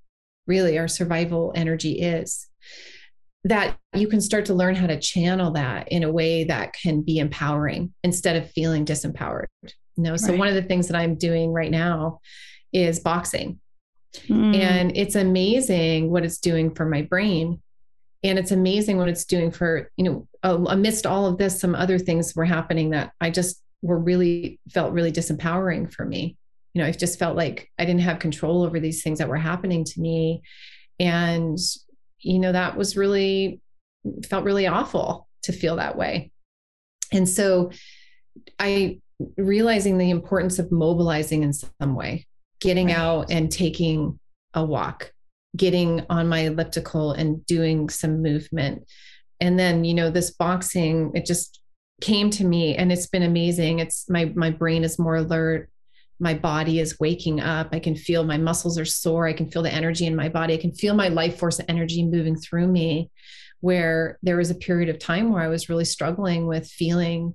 Really, 0.46 0.78
our 0.78 0.88
survival 0.88 1.52
energy 1.56 2.00
is 2.00 2.46
that 3.44 3.76
you 3.94 4.06
can 4.06 4.20
start 4.20 4.44
to 4.46 4.54
learn 4.54 4.76
how 4.76 4.86
to 4.86 5.00
channel 5.00 5.50
that 5.52 5.88
in 5.90 6.04
a 6.04 6.12
way 6.12 6.44
that 6.44 6.72
can 6.74 7.02
be 7.02 7.18
empowering 7.18 7.92
instead 8.04 8.36
of 8.36 8.50
feeling 8.52 8.84
disempowered. 8.84 9.46
You 9.96 10.04
know, 10.04 10.16
so 10.16 10.30
Right. 10.30 10.38
one 10.38 10.48
of 10.48 10.54
the 10.54 10.62
things 10.62 10.86
that 10.88 10.96
I'm 10.96 11.16
doing 11.16 11.52
right 11.52 11.70
now 11.70 12.20
is 12.72 13.00
boxing. 13.00 13.58
Mm. 14.28 14.54
And 14.56 14.96
it's 14.96 15.16
amazing 15.16 16.10
what 16.10 16.24
it's 16.24 16.38
doing 16.38 16.72
for 16.74 16.84
my 16.84 17.02
brain. 17.02 17.62
And 18.22 18.38
it's 18.38 18.50
amazing 18.50 18.98
what 18.98 19.08
it's 19.08 19.24
doing 19.24 19.50
for, 19.50 19.90
you 19.96 20.04
know, 20.04 20.28
amidst 20.42 21.06
all 21.06 21.26
of 21.26 21.38
this, 21.38 21.58
some 21.58 21.74
other 21.74 21.98
things 21.98 22.36
were 22.36 22.44
happening 22.44 22.90
that 22.90 23.12
I 23.20 23.30
just 23.30 23.62
were 23.82 23.98
really 23.98 24.60
felt 24.70 24.92
really 24.92 25.12
disempowering 25.12 25.92
for 25.92 26.04
me. 26.04 26.36
You 26.74 26.82
know, 26.82 26.88
I 26.88 26.92
just 26.92 27.18
felt 27.18 27.36
like 27.36 27.70
I 27.78 27.84
didn't 27.84 28.02
have 28.02 28.18
control 28.18 28.62
over 28.62 28.78
these 28.78 29.02
things 29.02 29.18
that 29.18 29.28
were 29.28 29.36
happening 29.36 29.84
to 29.84 30.00
me. 30.00 30.42
And, 30.98 31.58
you 32.20 32.38
know, 32.38 32.52
that 32.52 32.76
was 32.76 32.96
really 32.96 33.60
felt 34.28 34.44
really 34.44 34.66
awful 34.66 35.26
to 35.42 35.52
feel 35.52 35.76
that 35.76 35.96
way. 35.96 36.30
And 37.12 37.28
so 37.28 37.70
I 38.58 39.00
realizing 39.36 39.98
the 39.98 40.10
importance 40.10 40.58
of 40.58 40.70
mobilizing 40.70 41.42
in 41.42 41.52
some 41.52 41.94
way, 41.94 42.26
getting 42.60 42.86
Right. 42.88 42.96
out 42.96 43.30
and 43.30 43.50
taking 43.50 44.18
a 44.54 44.64
walk, 44.64 45.12
getting 45.56 46.04
on 46.08 46.28
my 46.28 46.40
elliptical 46.40 47.12
and 47.12 47.44
doing 47.46 47.88
some 47.88 48.22
movement. 48.22 48.86
And 49.40 49.58
then, 49.58 49.84
you 49.84 49.94
know, 49.94 50.10
this 50.10 50.30
boxing, 50.30 51.12
it 51.14 51.26
just 51.26 51.60
came 52.00 52.30
to 52.30 52.44
me 52.44 52.76
and 52.76 52.92
it's 52.92 53.06
been 53.06 53.22
amazing. 53.22 53.78
It's 53.78 54.08
my 54.08 54.26
my 54.34 54.50
brain 54.50 54.84
is 54.84 54.98
more 54.98 55.16
alert. 55.16 55.70
My 56.18 56.34
body 56.34 56.78
is 56.80 57.00
waking 57.00 57.40
up. 57.40 57.70
I 57.72 57.78
can 57.78 57.96
feel 57.96 58.24
my 58.24 58.36
muscles 58.36 58.78
are 58.78 58.84
sore. 58.84 59.26
I 59.26 59.32
can 59.32 59.50
feel 59.50 59.62
the 59.62 59.72
energy 59.72 60.06
in 60.06 60.14
my 60.14 60.28
body. 60.28 60.54
I 60.54 60.58
can 60.58 60.72
feel 60.72 60.94
my 60.94 61.08
life 61.08 61.38
force 61.38 61.60
energy 61.68 62.04
moving 62.04 62.36
through 62.36 62.66
me. 62.66 63.10
Where 63.60 64.18
there 64.22 64.38
was 64.38 64.50
a 64.50 64.54
period 64.54 64.88
of 64.88 64.98
time 64.98 65.32
where 65.32 65.42
I 65.42 65.48
was 65.48 65.68
really 65.68 65.84
struggling 65.84 66.46
with 66.46 66.66
feeling 66.66 67.34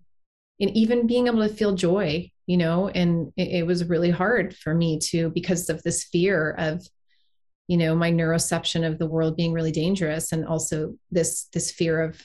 and 0.60 0.72
even 0.72 1.06
being 1.06 1.28
able 1.28 1.48
to 1.48 1.54
feel 1.54 1.76
joy, 1.76 2.32
you 2.48 2.58
know, 2.58 2.90
and 2.90 3.32
it, 3.38 3.60
it 3.60 3.68
was 3.68 3.90
really 3.90 4.10
hard 4.10 4.56
for 4.56 4.74
me 4.74 5.00
to 5.10 5.30
because 5.30 5.70
of 5.70 5.84
this 5.84 6.06
fear 6.06 6.52
of, 6.58 6.88
you 7.68 7.78
know, 7.78 7.96
my 7.96 8.12
neuroception 8.12 8.88
of 8.88 9.00
the 9.00 9.08
world 9.08 9.36
being 9.36 9.54
really 9.54 9.72
dangerous 9.72 10.32
and 10.32 10.46
also 10.46 10.96
this 11.12 11.46
this 11.54 11.72
fear 11.72 12.02
of 12.02 12.22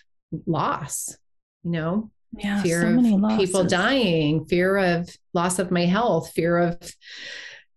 loss, 0.46 1.16
you 1.64 1.70
know, 1.70 2.10
yeah, 2.36 2.62
fear 2.62 2.82
so 2.82 3.26
of 3.26 3.38
people 3.38 3.64
dying, 3.64 4.44
fear 4.46 4.76
of 4.76 5.08
loss 5.34 5.58
of 5.58 5.70
my 5.70 5.86
health, 5.86 6.32
fear 6.32 6.58
of 6.58 6.94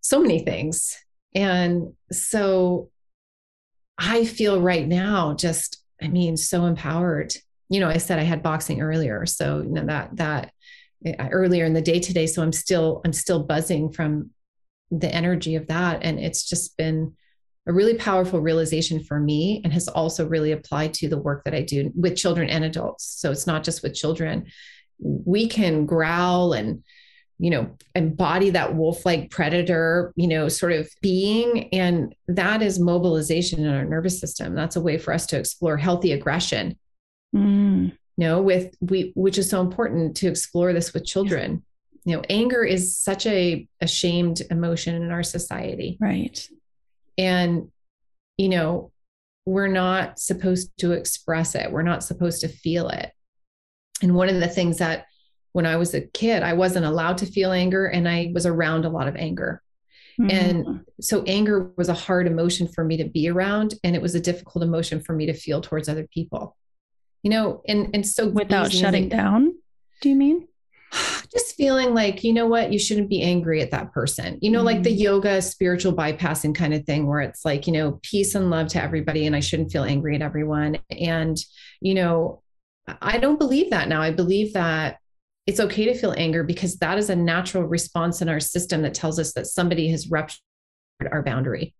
so 0.01 0.21
many 0.21 0.39
things. 0.39 0.97
And 1.33 1.93
so 2.11 2.89
I 3.97 4.25
feel 4.25 4.61
right 4.61 4.87
now 4.87 5.33
just, 5.33 5.83
I 6.01 6.07
mean, 6.07 6.37
so 6.37 6.65
empowered. 6.65 7.33
You 7.69 7.79
know, 7.79 7.89
I 7.89 7.97
said 7.97 8.19
I 8.19 8.23
had 8.23 8.43
boxing 8.43 8.81
earlier. 8.81 9.25
So, 9.25 9.61
you 9.61 9.69
know, 9.69 9.85
that, 9.85 10.15
that 10.17 10.51
uh, 11.05 11.29
earlier 11.31 11.65
in 11.65 11.73
the 11.73 11.81
day 11.81 11.99
today. 11.99 12.27
So 12.27 12.43
I'm 12.43 12.51
still, 12.51 13.01
I'm 13.05 13.13
still 13.13 13.43
buzzing 13.43 13.91
from 13.91 14.31
the 14.91 15.13
energy 15.13 15.55
of 15.55 15.67
that. 15.67 16.03
And 16.03 16.19
it's 16.19 16.47
just 16.47 16.77
been 16.77 17.15
a 17.65 17.73
really 17.73 17.93
powerful 17.95 18.41
realization 18.41 19.03
for 19.03 19.19
me 19.19 19.61
and 19.63 19.71
has 19.71 19.87
also 19.87 20.27
really 20.27 20.51
applied 20.51 20.93
to 20.95 21.07
the 21.07 21.17
work 21.17 21.45
that 21.45 21.53
I 21.53 21.61
do 21.61 21.91
with 21.95 22.17
children 22.17 22.49
and 22.49 22.65
adults. 22.65 23.05
So 23.05 23.31
it's 23.31 23.47
not 23.47 23.63
just 23.63 23.83
with 23.83 23.93
children. 23.95 24.47
We 24.99 25.47
can 25.47 25.85
growl 25.85 26.53
and, 26.53 26.83
you 27.39 27.49
know, 27.51 27.77
embody 27.95 28.49
that 28.51 28.75
wolf 28.75 29.05
like 29.05 29.31
predator, 29.31 30.13
you 30.15 30.27
know, 30.27 30.49
sort 30.49 30.73
of 30.73 30.89
being. 31.01 31.69
And 31.73 32.13
that 32.27 32.61
is 32.61 32.79
mobilization 32.79 33.65
in 33.65 33.73
our 33.73 33.85
nervous 33.85 34.19
system. 34.19 34.55
That's 34.55 34.75
a 34.75 34.81
way 34.81 34.97
for 34.97 35.13
us 35.13 35.25
to 35.27 35.37
explore 35.39 35.77
healthy 35.77 36.11
aggression, 36.11 36.77
Mm. 37.33 37.93
you 38.17 38.27
know, 38.27 38.41
with 38.43 38.75
we, 38.81 39.11
which 39.15 39.37
is 39.37 39.49
so 39.49 39.59
important 39.61 40.17
to 40.17 40.27
explore 40.27 40.73
this 40.73 40.93
with 40.93 41.05
children. 41.05 41.63
you 42.05 42.15
know, 42.17 42.21
anger 42.29 42.65
is 42.65 42.97
such 42.97 43.25
a 43.25 43.65
ashamed 43.79 44.41
emotion 44.51 45.01
in 45.01 45.09
our 45.11 45.23
society. 45.23 45.97
Right. 46.01 46.45
And, 47.17 47.69
you 48.37 48.49
know, 48.49 48.91
we're 49.45 49.67
not 49.67 50.19
supposed 50.19 50.71
to 50.79 50.93
express 50.93 51.55
it. 51.55 51.71
We're 51.71 51.81
not 51.81 52.03
supposed 52.03 52.41
to 52.41 52.47
feel 52.47 52.89
it. 52.89 53.11
And 54.01 54.15
one 54.15 54.29
of 54.29 54.39
the 54.39 54.47
things 54.47 54.77
that 54.77 55.05
when 55.51 55.65
I 55.65 55.75
was 55.75 55.93
a 55.93 56.01
kid, 56.01 56.43
I 56.43 56.53
wasn't 56.53 56.85
allowed 56.85 57.19
to 57.19 57.25
feel 57.25 57.51
anger 57.51 57.85
and 57.85 58.07
I 58.07 58.31
was 58.33 58.45
around 58.45 58.85
a 58.85 58.89
lot 58.89 59.07
of 59.07 59.15
anger. 59.15 59.61
Mm-hmm. 60.19 60.29
And 60.29 60.85
so 61.01 61.23
anger 61.23 61.71
was 61.77 61.89
a 61.89 61.93
hard 61.93 62.27
emotion 62.27 62.67
for 62.67 62.83
me 62.83 62.97
to 62.97 63.05
be 63.05 63.29
around 63.29 63.75
and 63.83 63.95
it 63.95 64.01
was 64.01 64.15
a 64.15 64.19
difficult 64.19 64.63
emotion 64.63 65.01
for 65.01 65.13
me 65.13 65.27
to 65.27 65.33
feel 65.33 65.61
towards 65.61 65.89
other 65.89 66.07
people. 66.07 66.55
You 67.21 67.29
know, 67.29 67.61
and 67.67 67.91
and 67.93 68.05
so 68.05 68.27
without 68.27 68.71
shutting 68.71 69.07
down, 69.07 69.55
do 70.01 70.09
you 70.09 70.15
mean? 70.15 70.47
Just 71.31 71.55
feeling 71.55 71.93
like, 71.93 72.23
you 72.23 72.33
know 72.33 72.47
what, 72.47 72.71
you 72.71 72.79
shouldn't 72.79 73.09
be 73.09 73.21
angry 73.21 73.61
at 73.61 73.71
that 73.71 73.91
person. 73.91 74.37
You 74.41 74.51
know, 74.51 74.59
mm-hmm. 74.59 74.65
like 74.67 74.83
the 74.83 74.91
mm-hmm. 74.91 75.01
yoga 75.01 75.41
spiritual 75.41 75.93
bypassing 75.93 76.55
kind 76.55 76.73
of 76.73 76.85
thing 76.85 77.07
where 77.07 77.21
it's 77.21 77.43
like, 77.43 77.67
you 77.67 77.73
know, 77.73 77.99
peace 78.03 78.35
and 78.35 78.49
love 78.49 78.67
to 78.69 78.81
everybody 78.81 79.25
and 79.25 79.35
I 79.35 79.39
shouldn't 79.39 79.71
feel 79.71 79.83
angry 79.83 80.15
at 80.15 80.21
everyone. 80.21 80.79
And, 80.89 81.37
you 81.81 81.95
know, 81.95 82.41
I 83.01 83.17
don't 83.17 83.39
believe 83.39 83.71
that 83.71 83.87
now. 83.87 84.01
I 84.01 84.11
believe 84.11 84.53
that 84.53 84.97
it's 85.45 85.59
okay 85.59 85.85
to 85.85 85.97
feel 85.97 86.13
anger 86.17 86.43
because 86.43 86.77
that 86.77 86.97
is 86.97 87.09
a 87.09 87.15
natural 87.15 87.63
response 87.63 88.21
in 88.21 88.29
our 88.29 88.39
system 88.39 88.81
that 88.83 88.93
tells 88.93 89.19
us 89.19 89.33
that 89.33 89.47
somebody 89.47 89.89
has 89.89 90.09
ruptured 90.09 90.39
our 91.11 91.23
boundary 91.23 91.73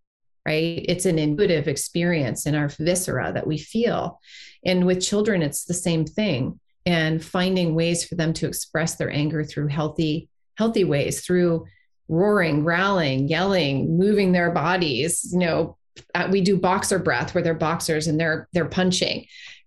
right 0.45 0.85
it's 0.87 1.05
an 1.05 1.17
intuitive 1.17 1.67
experience 1.67 2.45
in 2.45 2.55
our 2.55 2.67
viscera 2.67 3.31
that 3.33 3.47
we 3.47 3.57
feel 3.57 4.19
and 4.65 4.85
with 4.85 5.01
children 5.01 5.41
it's 5.41 5.65
the 5.65 5.73
same 5.73 6.05
thing 6.05 6.59
and 6.85 7.23
finding 7.23 7.75
ways 7.75 8.05
for 8.05 8.15
them 8.15 8.33
to 8.33 8.47
express 8.47 8.95
their 8.95 9.11
anger 9.11 9.43
through 9.43 9.67
healthy 9.67 10.29
healthy 10.57 10.83
ways 10.83 11.25
through 11.25 11.65
roaring 12.07 12.63
growling 12.63 13.27
yelling 13.27 13.97
moving 13.97 14.31
their 14.31 14.51
bodies 14.51 15.29
you 15.31 15.39
know 15.39 15.77
uh, 16.15 16.27
we 16.31 16.41
do 16.41 16.57
boxer 16.57 16.99
breath 16.99 17.33
where 17.33 17.43
they're 17.43 17.53
boxers 17.53 18.07
and 18.07 18.19
they're 18.19 18.47
they're 18.53 18.65
punching 18.65 19.25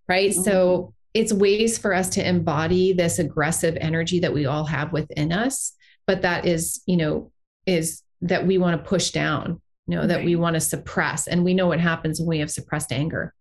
right 0.09 0.31
mm-hmm. 0.31 0.43
so 0.43 0.93
it's 1.15 1.33
ways 1.33 1.79
for 1.79 1.95
us 1.95 2.11
to 2.11 2.29
embody 2.29 2.93
this 2.93 3.19
aggressive 3.19 3.77
energy 3.81 4.21
that 4.21 4.35
we 4.35 4.45
all 4.45 4.65
have 4.65 4.93
within 4.93 5.33
us 5.33 5.73
but 6.07 6.23
that 6.23 6.45
is 6.45 6.83
you 6.87 6.97
know 6.97 7.33
is 7.65 8.03
that 8.21 8.47
we 8.47 8.59
want 8.59 8.77
to 8.77 8.89
push 8.89 9.11
down 9.11 9.61
you 9.87 9.95
know 9.95 10.01
right. 10.01 10.09
that 10.09 10.25
we 10.25 10.37
want 10.37 10.55
to 10.55 10.61
suppress 10.61 11.27
and 11.27 11.43
we 11.43 11.55
know 11.55 11.67
what 11.67 11.81
happens 11.81 12.21
when 12.21 12.29
we 12.29 12.39
have 12.39 12.51
suppressed 12.51 12.93
anger 12.93 13.33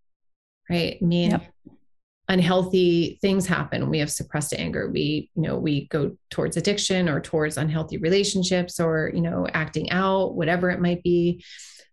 right 0.70 0.98
i 1.02 1.06
mean 1.06 1.32
yep. 1.32 1.52
Unhealthy 2.28 3.20
things 3.22 3.46
happen 3.46 3.90
we 3.90 4.00
have 4.00 4.12
suppressed 4.12 4.54
anger. 4.54 4.90
We 4.90 5.30
you 5.36 5.44
know 5.44 5.58
we 5.58 5.88
go 5.88 6.18
towards 6.30 6.58
addiction 6.58 7.08
or 7.08 7.20
towards 7.20 7.58
unhealthy 7.58 7.98
relationships 7.98 8.80
or 8.80 9.12
you 9.14 9.22
know 9.22 9.48
acting 9.54 9.92
out 9.92 10.36
whatever 10.36 10.70
it 10.70 10.82
might 10.82 11.04
be. 11.04 11.44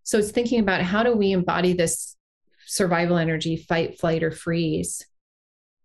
So 0.05 0.19
it's 0.19 0.31
thinking 0.31 0.61
about 0.61 0.83
how 0.83 1.03
do 1.03 1.15
we 1.15 1.33
embody 1.33 1.75
this 1.75 2.17
survival 2.67 3.19
energy 3.19 3.57
fight 3.57 3.99
flight 3.99 4.23
or 4.23 4.31
freeze 4.31 5.05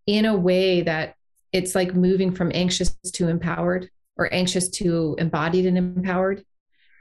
in 0.05 0.25
a 0.25 0.35
way 0.35 0.81
that 0.81 1.15
it's 1.51 1.75
like 1.75 1.93
moving 1.93 2.33
from 2.33 2.51
anxious 2.53 2.95
to 3.13 3.27
empowered 3.27 3.89
or 4.15 4.33
anxious 4.33 4.69
to 4.69 5.15
embodied 5.19 5.65
and 5.65 5.77
empowered 5.77 6.43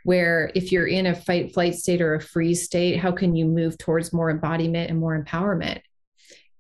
where 0.05 0.51
if 0.55 0.71
you're 0.71 0.87
in 0.87 1.07
a 1.07 1.15
fight 1.15 1.53
flight 1.55 1.75
state 1.75 2.01
or 2.01 2.15
a 2.15 2.21
freeze 2.21 2.65
state 2.65 2.99
how 2.99 3.13
can 3.13 3.35
you 3.37 3.45
move 3.45 3.79
towards 3.79 4.13
more 4.13 4.31
embodiment 4.31 4.91
and 4.91 4.99
more 4.99 5.21
empowerment? 5.21 5.81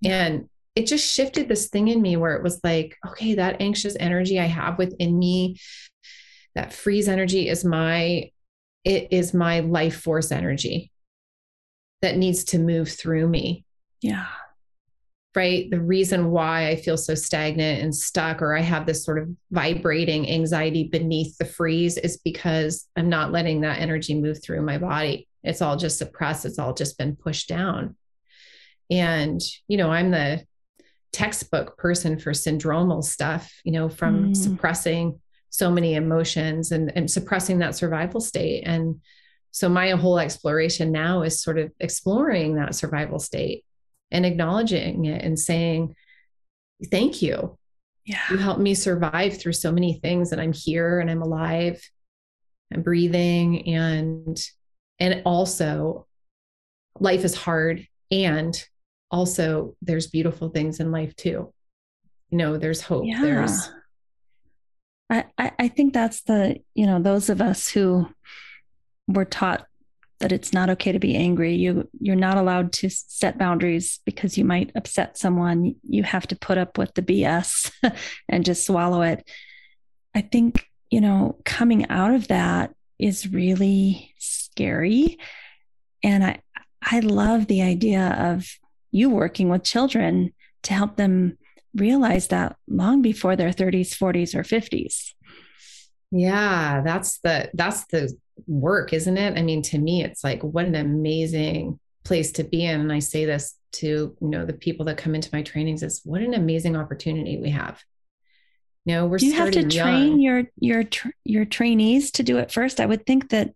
And 0.05 0.49
it 0.77 0.87
just 0.87 1.11
shifted 1.11 1.49
this 1.49 1.69
thing 1.69 1.89
in 1.89 2.01
me 2.01 2.17
where 2.17 2.35
it 2.35 2.43
was 2.43 2.61
like 2.63 2.97
okay 3.07 3.35
that 3.35 3.61
anxious 3.61 3.97
energy 3.99 4.39
i 4.39 4.45
have 4.45 4.79
within 4.79 5.19
me 5.19 5.57
that 6.55 6.73
freeze 6.73 7.09
energy 7.09 7.49
is 7.49 7.65
my 7.65 8.31
it 8.85 9.09
is 9.11 9.35
my 9.35 9.61
life 9.61 10.01
force 10.01 10.31
energy 10.31 10.91
that 12.03 12.17
needs 12.17 12.45
to 12.45 12.59
move 12.59 12.89
through 12.89 13.27
me 13.27 13.65
yeah 14.01 14.27
right? 15.37 15.71
The 15.71 15.81
reason 15.81 16.31
why 16.31 16.69
I 16.69 16.77
feel 16.77 16.97
so 16.97 17.15
stagnant 17.15 17.83
and 17.83 17.95
stuck, 17.95 18.41
or 18.41 18.57
I 18.57 18.63
have 18.63 18.87
this 18.87 19.05
sort 19.05 19.19
of 19.19 19.29
vibrating 19.51 20.29
anxiety 20.31 20.85
beneath 20.85 21.37
the 21.37 21.45
freeze, 21.45 21.99
is 21.99 22.17
because 22.17 22.89
I'm 22.97 23.11
not 23.11 23.33
letting 23.33 23.61
that 23.61 23.79
energy 23.79 24.15
move 24.15 24.43
through 24.43 24.63
my 24.63 24.79
body. 24.79 25.29
It's 25.45 25.61
all 25.61 25.77
just 25.77 25.99
suppressed, 25.99 26.47
it's 26.47 26.59
all 26.59 26.73
just 26.73 26.97
been 26.97 27.15
pushed 27.15 27.49
down. 27.49 27.97
And, 28.91 29.41
you 29.69 29.77
know, 29.77 29.93
I'm 29.93 30.11
the 30.11 30.43
textbook 31.13 31.77
person 31.77 32.19
for 32.19 32.33
syndromal 32.33 33.03
stuff, 33.03 33.53
you 33.65 33.73
know, 33.73 33.89
from 33.89 34.31
mm. 34.31 34.37
suppressing 34.37 35.21
so 35.51 35.71
many 35.71 35.95
emotions 35.95 36.73
and, 36.73 36.93
and 36.95 37.11
suppressing 37.11 37.59
that 37.61 37.75
survival 37.75 38.21
state. 38.21 38.63
And 38.67 39.01
so 39.51 39.69
my 39.69 39.91
whole 39.91 40.19
exploration 40.19 40.93
now 40.93 41.23
is 41.23 41.41
sort 41.41 41.59
of 41.59 41.73
exploring 41.81 42.57
that 42.57 42.75
survival 42.75 43.19
state 43.19 43.65
and 44.11 44.27
acknowledging 44.27 45.07
it 45.07 45.25
and 45.25 45.39
saying, 45.39 45.95
Thank 46.91 47.23
you. 47.23 47.57
Yeah. 48.05 48.21
You 48.31 48.37
helped 48.37 48.61
me 48.61 48.75
survive 48.75 49.39
through 49.41 49.55
so 49.55 49.73
many 49.73 49.95
things 49.95 50.31
and 50.31 50.41
I'm 50.41 50.53
here 50.53 51.01
and 51.01 51.11
I'm 51.11 51.23
alive. 51.23 51.83
I'm 52.73 52.83
breathing 52.83 53.67
and 53.69 54.39
and 54.99 55.23
also 55.25 56.07
life 57.01 57.25
is 57.25 57.35
hard 57.35 57.87
and 58.11 58.63
also 59.11 59.75
there's 59.83 60.07
beautiful 60.09 60.49
things 60.49 60.81
in 60.81 60.91
life 60.91 61.15
too. 61.17 61.53
You 62.31 62.39
know, 62.39 62.57
there's 62.57 62.81
hope. 62.81 63.05
Yeah. 63.07 63.21
There's 63.21 63.71
I, 65.09 65.25
I 65.39 65.69
think 65.69 65.95
that's 65.95 66.23
the, 66.23 66.61
you 66.75 66.87
know, 66.87 67.01
those 67.01 67.29
of 67.31 67.41
us 67.41 67.69
who 67.69 68.09
were 69.07 69.25
taught 69.25 69.67
that 70.19 70.33
it's 70.33 70.53
not 70.53 70.71
okay 70.71 70.93
to 70.93 70.99
be 70.99 71.15
angry. 71.15 71.55
You 71.55 71.89
you're 72.01 72.17
not 72.17 72.39
allowed 72.39 72.73
to 72.75 72.89
set 72.89 73.39
boundaries 73.39 74.01
because 74.05 74.39
you 74.39 74.45
might 74.45 74.73
upset 74.75 75.19
someone. 75.19 75.77
You 75.83 76.03
have 76.03 76.27
to 76.29 76.37
put 76.37 76.59
up 76.59 76.79
with 76.79 76.95
the 76.95 77.03
BS 77.03 77.71
and 78.29 78.45
just 78.45 78.67
swallow 78.67 79.03
it. 79.03 79.29
I 80.15 80.23
think, 80.23 80.67
you 80.91 81.01
know, 81.01 81.39
coming 81.45 81.89
out 81.91 82.15
of 82.15 82.29
that 82.29 82.75
is 82.99 83.31
really 83.31 84.15
scary. 84.19 85.19
And 86.03 86.25
I 86.25 86.41
I 86.83 87.01
love 87.01 87.47
the 87.47 87.63
idea 87.63 88.09
of 88.19 88.49
you 88.97 89.11
working 89.11 89.49
with 89.49 89.63
children 89.63 90.33
to 90.63 90.73
help 90.73 90.97
them 90.97 91.37
realize 91.75 92.29
that 92.29 92.57
long 92.67 93.03
before 93.03 93.37
their 93.37 93.51
30s, 93.51 93.91
40s 93.91 94.35
or 94.35 94.43
50s. 94.43 95.13
Yeah, 96.11 96.83
that's 96.83 97.19
the 97.19 97.51
that's 97.55 97.85
the 97.87 98.17
work, 98.47 98.93
isn't 98.93 99.17
it? 99.17 99.37
I 99.37 99.43
mean, 99.43 99.63
to 99.63 99.79
me, 99.79 100.03
it's 100.05 100.25
like 100.25 100.43
what 100.43 100.65
an 100.65 100.75
amazing 100.77 101.79
place 102.05 102.33
to 102.33 102.45
be 102.45 102.65
in. 102.65 102.81
And 102.81 102.93
I 102.93 103.01
say 103.01 103.25
this 103.25 103.57
to, 103.73 104.17
you 104.21 104.29
know, 104.29 104.47
the 104.47 104.53
people 104.53 104.87
that 104.87 104.97
come 104.97 105.15
into 105.15 105.31
my 105.33 105.43
trainings 105.43 105.83
is 105.83 106.01
what 106.05 106.23
an 106.23 106.35
amazing 106.35 106.77
opportunity 106.77 107.39
we 107.39 107.51
have. 107.51 107.83
You 108.85 108.95
know, 108.95 109.07
we're 109.07 109.19
you 109.19 109.33
have 109.33 109.51
to 109.51 109.69
train 109.69 110.21
your 110.21 110.45
your 110.59 110.85
your 111.25 111.45
trainees 111.45 112.13
to 112.13 112.23
do 112.23 112.39
it 112.39 112.53
first? 112.53 112.81
I 112.81 112.87
would 112.87 113.05
think 113.05 113.31
that 113.31 113.53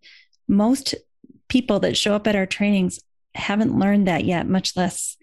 most 0.47 0.93
people 1.47 1.79
that 1.79 1.97
show 1.97 2.13
up 2.13 2.27
at 2.27 2.35
our 2.35 2.45
trainings 2.45 2.99
haven't 3.33 3.79
learned 3.79 4.07
that 4.07 4.25
yet, 4.25 4.45
much 4.45 4.75
less 4.75 5.17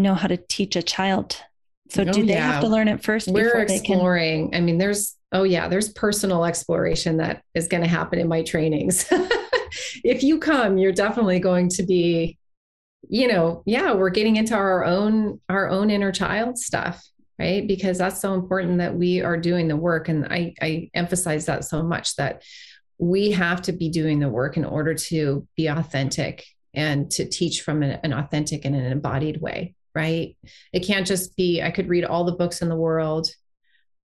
know 0.00 0.14
how 0.14 0.28
to 0.28 0.36
teach 0.36 0.76
a 0.76 0.82
child. 0.82 1.36
So 1.90 2.02
oh, 2.02 2.12
do 2.12 2.24
they 2.24 2.34
yeah. 2.34 2.52
have 2.52 2.62
to 2.62 2.68
learn 2.68 2.88
it 2.88 3.02
first? 3.02 3.28
We're 3.28 3.58
exploring. 3.60 4.50
Can... 4.50 4.62
I 4.62 4.64
mean, 4.64 4.78
there's 4.78 5.16
oh 5.32 5.44
yeah 5.44 5.68
there's 5.68 5.90
personal 5.90 6.44
exploration 6.44 7.16
that 7.18 7.42
is 7.54 7.68
going 7.68 7.82
to 7.82 7.88
happen 7.88 8.18
in 8.18 8.28
my 8.28 8.42
trainings 8.42 9.06
if 10.04 10.22
you 10.22 10.38
come 10.38 10.78
you're 10.78 10.92
definitely 10.92 11.38
going 11.38 11.68
to 11.68 11.82
be 11.82 12.38
you 13.08 13.28
know 13.28 13.62
yeah 13.66 13.92
we're 13.92 14.10
getting 14.10 14.36
into 14.36 14.54
our 14.54 14.84
own 14.84 15.40
our 15.48 15.68
own 15.68 15.90
inner 15.90 16.12
child 16.12 16.58
stuff 16.58 17.02
right 17.38 17.66
because 17.66 17.98
that's 17.98 18.20
so 18.20 18.34
important 18.34 18.78
that 18.78 18.94
we 18.94 19.22
are 19.22 19.36
doing 19.36 19.68
the 19.68 19.76
work 19.76 20.08
and 20.08 20.26
i 20.26 20.52
i 20.60 20.90
emphasize 20.94 21.46
that 21.46 21.64
so 21.64 21.82
much 21.82 22.16
that 22.16 22.42
we 22.98 23.30
have 23.30 23.62
to 23.62 23.72
be 23.72 23.88
doing 23.88 24.18
the 24.18 24.28
work 24.28 24.56
in 24.56 24.64
order 24.64 24.94
to 24.94 25.46
be 25.56 25.68
authentic 25.68 26.44
and 26.74 27.10
to 27.10 27.26
teach 27.26 27.62
from 27.62 27.82
an, 27.82 27.98
an 28.02 28.12
authentic 28.12 28.64
and 28.64 28.76
an 28.76 28.84
embodied 28.84 29.40
way 29.40 29.74
right 29.94 30.36
it 30.72 30.80
can't 30.80 31.06
just 31.06 31.36
be 31.36 31.62
i 31.62 31.70
could 31.70 31.88
read 31.88 32.04
all 32.04 32.24
the 32.24 32.32
books 32.32 32.62
in 32.62 32.68
the 32.68 32.76
world 32.76 33.30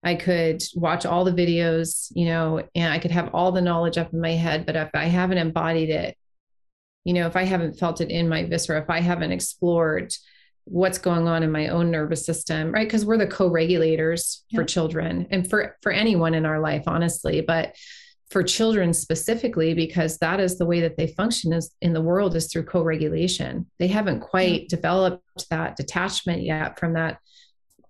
I 0.04 0.16
could 0.16 0.64
watch 0.76 1.06
all 1.06 1.26
the 1.26 1.32
videos, 1.32 2.12
you 2.16 2.26
know, 2.26 2.64
and 2.74 2.94
I 2.94 3.00
could 3.00 3.12
have 3.12 3.32
all 3.34 3.52
the 3.52 3.62
knowledge 3.62 3.98
up 3.98 4.14
in 4.14 4.22
my 4.22 4.32
head. 4.32 4.66
But 4.66 4.76
if 4.76 4.90
I 4.94 5.06
haven't 5.06 5.40
embodied 5.40 5.90
it, 5.90 6.18
you 7.04 7.14
know, 7.14 7.28
if 7.28 7.36
I 7.36 7.44
haven't 7.44 7.78
felt 7.78 8.02
it 8.02 8.10
in 8.10 8.30
my 8.30 8.46
viscera, 8.46 8.82
if 8.82 8.90
I 8.90 9.02
haven't 9.02 9.32
explored 9.32 10.14
what's 10.66 11.00
going 11.00 11.28
on 11.28 11.44
in 11.44 11.52
my 11.52 11.70
own 11.70 11.92
nervous 11.92 12.26
system, 12.26 12.72
right? 12.72 12.88
Because 12.88 13.06
we're 13.06 13.18
the 13.18 13.28
co-regulators 13.28 14.46
yeah. 14.50 14.60
for 14.60 14.64
children 14.64 15.28
and 15.32 15.50
for 15.50 15.78
for 15.82 15.92
anyone 15.92 16.34
in 16.34 16.46
our 16.46 16.60
life, 16.60 16.84
honestly. 16.88 17.42
But 17.42 17.76
for 18.30 18.44
children 18.44 18.94
specifically, 18.94 19.74
because 19.74 20.18
that 20.20 20.40
is 20.40 20.58
the 20.58 20.66
way 20.66 20.82
that 20.82 20.98
they 20.98 21.08
function 21.08 21.52
is 21.52 21.76
in 21.82 21.94
the 21.94 22.02
world 22.02 22.36
is 22.36 22.52
through 22.52 22.64
co-regulation. 22.64 23.66
They 23.80 23.88
haven't 23.88 24.20
quite 24.20 24.62
yeah. 24.62 24.68
developed 24.70 25.50
that 25.50 25.76
detachment 25.76 26.44
yet 26.44 26.80
from 26.80 26.94
that 26.94 27.20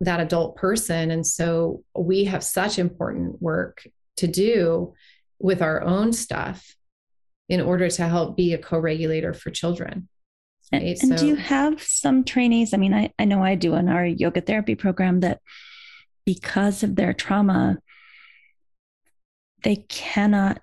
that 0.02 0.22
adult 0.22 0.56
person. 0.56 1.12
And 1.12 1.28
so 1.28 1.84
we 1.94 2.24
have 2.24 2.42
such 2.42 2.80
important 2.80 3.42
work 3.42 3.86
to 4.16 4.28
do 4.28 4.94
with 5.40 5.62
our 5.62 5.82
own 5.82 6.14
stuff 6.14 6.76
in 7.50 7.60
order 7.60 7.90
to 7.90 8.08
help 8.08 8.38
be 8.38 8.54
a 8.54 8.58
co-regulator 8.58 9.34
for 9.34 9.50
children 9.50 10.08
right? 10.72 10.82
and, 10.82 11.12
and 11.12 11.20
so, 11.20 11.26
do 11.26 11.28
you 11.28 11.36
have 11.36 11.82
some 11.82 12.24
trainees 12.24 12.74
i 12.74 12.78
mean 12.78 12.94
I, 12.94 13.12
I 13.18 13.26
know 13.26 13.44
i 13.44 13.56
do 13.56 13.76
in 13.76 13.90
our 13.90 14.06
yoga 14.06 14.42
therapy 14.42 14.76
program 14.76 15.22
that 15.22 15.40
because 16.26 16.84
of 16.84 16.96
their 16.96 17.14
trauma 17.14 17.78
they 19.64 19.78
cannot 19.88 20.62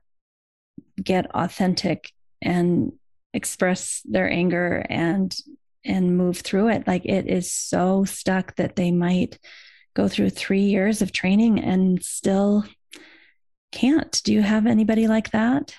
get 1.02 1.30
authentic 1.34 2.12
and 2.40 2.92
express 3.34 4.02
their 4.04 4.30
anger 4.30 4.84
and 4.88 5.36
and 5.84 6.16
move 6.16 6.38
through 6.38 6.68
it. 6.68 6.86
Like 6.86 7.04
it 7.04 7.28
is 7.28 7.52
so 7.52 8.04
stuck 8.04 8.56
that 8.56 8.74
they 8.74 8.90
might 8.90 9.38
go 9.94 10.08
through 10.08 10.30
3 10.30 10.60
years 10.60 11.00
of 11.00 11.12
training 11.12 11.60
and 11.60 12.02
still 12.02 12.64
can't. 13.72 14.20
Do 14.24 14.32
you 14.32 14.42
have 14.42 14.66
anybody 14.66 15.06
like 15.06 15.30
that? 15.30 15.74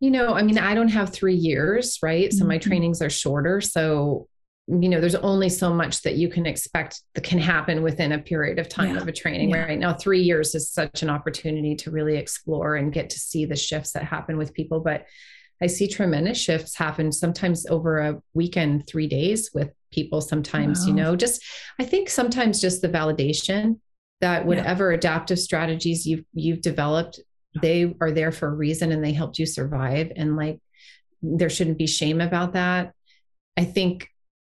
You 0.00 0.10
know 0.10 0.34
i 0.34 0.42
mean 0.42 0.58
i 0.58 0.74
don't 0.74 0.88
have 0.88 1.10
3 1.10 1.34
years 1.34 1.98
right? 2.02 2.32
So 2.32 2.40
mm-hmm. 2.40 2.48
my 2.48 2.58
trainings 2.58 3.02
are 3.02 3.10
shorter. 3.10 3.60
So 3.60 4.28
you 4.66 4.88
know 4.88 5.00
there's 5.00 5.14
only 5.16 5.48
so 5.48 5.72
much 5.72 6.00
that 6.02 6.16
you 6.16 6.28
can 6.28 6.46
expect 6.46 7.02
that 7.14 7.22
can 7.22 7.38
happen 7.38 7.82
within 7.82 8.12
a 8.12 8.18
period 8.18 8.58
of 8.58 8.68
time 8.68 8.94
yeah. 8.94 9.00
of 9.00 9.06
a 9.06 9.12
training 9.12 9.50
yeah. 9.50 9.64
right 9.64 9.78
now 9.78 9.92
three 9.92 10.22
years 10.22 10.54
is 10.54 10.70
such 10.70 11.02
an 11.02 11.10
opportunity 11.10 11.74
to 11.74 11.90
really 11.90 12.16
explore 12.16 12.76
and 12.76 12.92
get 12.92 13.10
to 13.10 13.18
see 13.18 13.44
the 13.44 13.56
shifts 13.56 13.92
that 13.92 14.04
happen 14.04 14.38
with 14.38 14.54
people 14.54 14.80
but 14.80 15.04
i 15.60 15.66
see 15.66 15.86
tremendous 15.86 16.38
shifts 16.38 16.76
happen 16.76 17.12
sometimes 17.12 17.66
over 17.66 17.98
a 17.98 18.22
weekend 18.32 18.86
three 18.86 19.06
days 19.06 19.50
with 19.52 19.70
people 19.92 20.22
sometimes 20.22 20.80
wow. 20.80 20.86
you 20.86 20.92
know 20.94 21.14
just 21.14 21.44
i 21.78 21.84
think 21.84 22.08
sometimes 22.08 22.60
just 22.60 22.80
the 22.80 22.88
validation 22.88 23.78
that 24.22 24.46
whatever 24.46 24.90
yeah. 24.90 24.96
adaptive 24.96 25.38
strategies 25.38 26.06
you've 26.06 26.24
you've 26.32 26.62
developed 26.62 27.20
they 27.60 27.94
are 28.00 28.10
there 28.10 28.32
for 28.32 28.48
a 28.48 28.54
reason 28.54 28.92
and 28.92 29.04
they 29.04 29.12
helped 29.12 29.38
you 29.38 29.44
survive 29.44 30.10
and 30.16 30.36
like 30.36 30.58
there 31.20 31.50
shouldn't 31.50 31.78
be 31.78 31.86
shame 31.86 32.22
about 32.22 32.54
that 32.54 32.94
i 33.58 33.64
think 33.64 34.08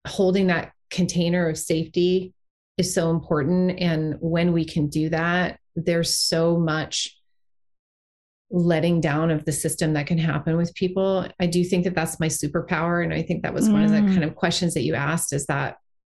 holding 0.06 0.48
that 0.48 0.72
container 0.90 1.48
of 1.48 1.58
safety 1.58 2.32
is 2.78 2.94
so 2.94 3.10
important. 3.10 3.78
And 3.78 4.16
when 4.20 4.52
we 4.52 4.64
can 4.64 4.88
do 4.88 5.08
that, 5.10 5.58
there's 5.76 6.16
so 6.16 6.58
much 6.58 7.16
letting 8.50 9.00
down 9.00 9.30
of 9.30 9.44
the 9.44 9.52
system 9.52 9.92
that 9.92 10.06
can 10.06 10.18
happen 10.18 10.56
with 10.56 10.74
people. 10.74 11.26
I 11.38 11.46
do 11.46 11.62
think 11.62 11.84
that 11.84 11.94
that's 11.94 12.18
my 12.18 12.26
superpower. 12.26 13.04
And 13.04 13.14
I 13.14 13.22
think 13.22 13.42
that 13.42 13.54
was 13.54 13.68
mm. 13.68 13.74
one 13.74 13.84
of 13.84 13.90
the 13.90 13.98
mm. 13.98 14.08
kind 14.08 14.24
of 14.24 14.34
questions 14.34 14.74
that 14.74 14.82
you 14.82 14.94
asked 14.94 15.32
is 15.32 15.46
that 15.46 15.76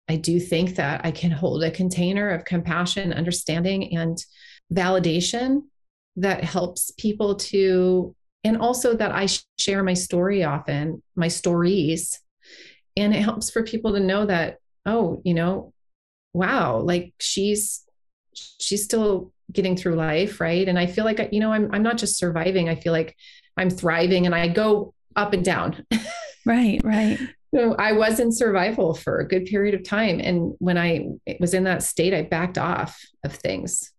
I 0.09 0.15
do 0.15 0.39
think 0.39 0.75
that 0.75 1.05
I 1.05 1.11
can 1.11 1.31
hold 1.31 1.63
a 1.63 1.71
container 1.71 2.31
of 2.31 2.43
compassion, 2.43 3.13
understanding, 3.13 3.95
and 3.95 4.17
validation 4.73 5.61
that 6.17 6.43
helps 6.43 6.91
people 6.91 7.35
to, 7.35 8.15
and 8.43 8.57
also 8.57 8.95
that 8.95 9.11
I 9.11 9.27
share 9.59 9.83
my 9.83 9.93
story 9.93 10.43
often, 10.43 11.01
my 11.15 11.27
stories 11.27 12.19
and 12.95 13.13
it 13.13 13.21
helps 13.21 13.49
for 13.49 13.63
people 13.63 13.93
to 13.93 13.99
know 13.99 14.25
that 14.25 14.57
oh 14.85 15.21
you 15.23 15.33
know 15.33 15.73
wow 16.33 16.79
like 16.79 17.13
she's 17.19 17.83
she's 18.33 18.83
still 18.83 19.31
getting 19.51 19.75
through 19.75 19.95
life 19.95 20.39
right? 20.39 20.67
And 20.67 20.79
i 20.79 20.85
feel 20.85 21.05
like 21.05 21.29
you 21.31 21.39
know 21.39 21.51
i'm 21.51 21.69
i'm 21.73 21.83
not 21.83 21.97
just 21.97 22.17
surviving. 22.17 22.69
I 22.69 22.75
feel 22.75 22.93
like 22.93 23.15
i'm 23.57 23.69
thriving 23.69 24.25
and 24.25 24.33
i 24.33 24.47
go 24.47 24.93
up 25.15 25.33
and 25.33 25.43
down. 25.43 25.85
Right 26.45 26.81
right. 26.83 27.17
So 27.55 27.73
i 27.75 27.93
was 27.93 28.19
in 28.19 28.29
survival 28.29 28.95
for 28.95 29.19
a 29.19 29.27
good 29.27 29.45
period 29.45 29.75
of 29.75 29.83
time. 29.83 30.19
And 30.19 30.55
when 30.59 30.77
i 30.77 31.07
was 31.39 31.53
in 31.53 31.63
that 31.63 31.83
state 31.83 32.13
i 32.13 32.23
backed 32.23 32.57
off 32.57 33.01
of 33.23 33.33
things. 33.33 33.93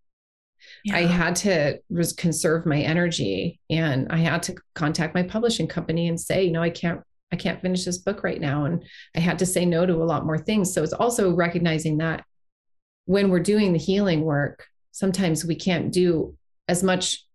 Yeah. 0.83 0.97
I 0.97 1.01
had 1.07 1.35
to 1.37 1.79
res- 1.89 2.13
conserve 2.13 2.67
my 2.67 2.81
energy 2.81 3.59
and 3.69 4.07
I 4.11 4.17
had 4.17 4.43
to 4.43 4.55
contact 4.75 5.15
my 5.15 5.23
publishing 5.23 5.67
company 5.67 6.07
and 6.07 6.21
say, 6.21 6.43
you 6.43 6.51
know, 6.51 6.61
I 6.61 6.69
can't 6.69 7.01
I 7.31 7.35
can't 7.35 7.61
finish 7.61 7.85
this 7.85 7.97
book 7.97 8.23
right 8.23 8.39
now. 8.39 8.65
And 8.65 8.83
I 9.15 9.19
had 9.19 9.39
to 9.39 9.45
say 9.45 9.65
no 9.65 9.85
to 9.85 9.95
a 9.95 10.05
lot 10.05 10.25
more 10.25 10.37
things. 10.37 10.73
So 10.73 10.83
it's 10.83 10.93
also 10.93 11.33
recognizing 11.33 11.97
that 11.97 12.23
when 13.05 13.29
we're 13.29 13.39
doing 13.39 13.73
the 13.73 13.79
healing 13.79 14.21
work, 14.21 14.65
sometimes 14.91 15.45
we 15.45 15.55
can't 15.55 15.91
do 15.91 16.35
as 16.67 16.83
much 16.83 17.25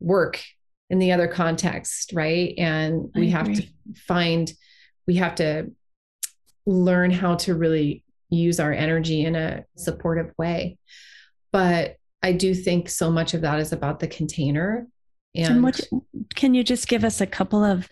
work 0.00 0.42
in 0.90 0.98
the 0.98 1.12
other 1.12 1.26
context, 1.26 2.12
right? 2.12 2.54
And 2.58 3.10
we 3.14 3.30
have 3.30 3.52
to 3.52 3.66
find, 4.06 4.52
we 5.06 5.16
have 5.16 5.34
to 5.36 5.72
learn 6.64 7.10
how 7.10 7.36
to 7.36 7.54
really 7.54 8.04
use 8.28 8.60
our 8.60 8.72
energy 8.72 9.24
in 9.24 9.34
a 9.34 9.64
supportive 9.76 10.32
way. 10.36 10.78
But 11.52 11.96
I 12.22 12.32
do 12.32 12.54
think 12.54 12.88
so 12.88 13.10
much 13.10 13.34
of 13.34 13.40
that 13.42 13.58
is 13.58 13.72
about 13.72 14.00
the 14.00 14.08
container. 14.08 14.86
And, 15.34 15.54
and 15.54 15.62
what 15.62 15.80
can 16.34 16.54
you 16.54 16.62
just 16.62 16.88
give 16.88 17.04
us 17.04 17.20
a 17.20 17.26
couple 17.26 17.64
of 17.64 17.88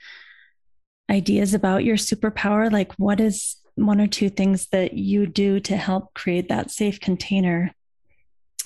ideas 1.11 1.55
about 1.55 1.85
your 1.85 1.97
superpower? 1.97 2.71
Like, 2.71 2.93
what 2.95 3.21
is 3.21 3.57
one 3.77 4.01
or 4.01 4.07
two 4.07 4.31
things 4.31 4.67
that 4.69 4.95
you 4.95 5.27
do 5.27 5.61
to 5.61 5.77
help 5.77 6.15
create 6.15 6.49
that 6.49 6.71
safe 6.71 7.01
container 7.01 7.73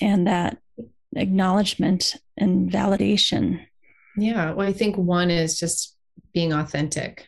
and 0.01 0.27
that 0.27 0.57
acknowledgement 1.15 2.15
and 2.37 2.71
validation? 2.71 3.65
Yeah. 4.15 4.53
Well, 4.53 4.67
I 4.67 4.73
think 4.73 4.97
one 4.97 5.31
is 5.31 5.59
just 5.59 5.95
being 6.33 6.53
authentic 6.53 7.27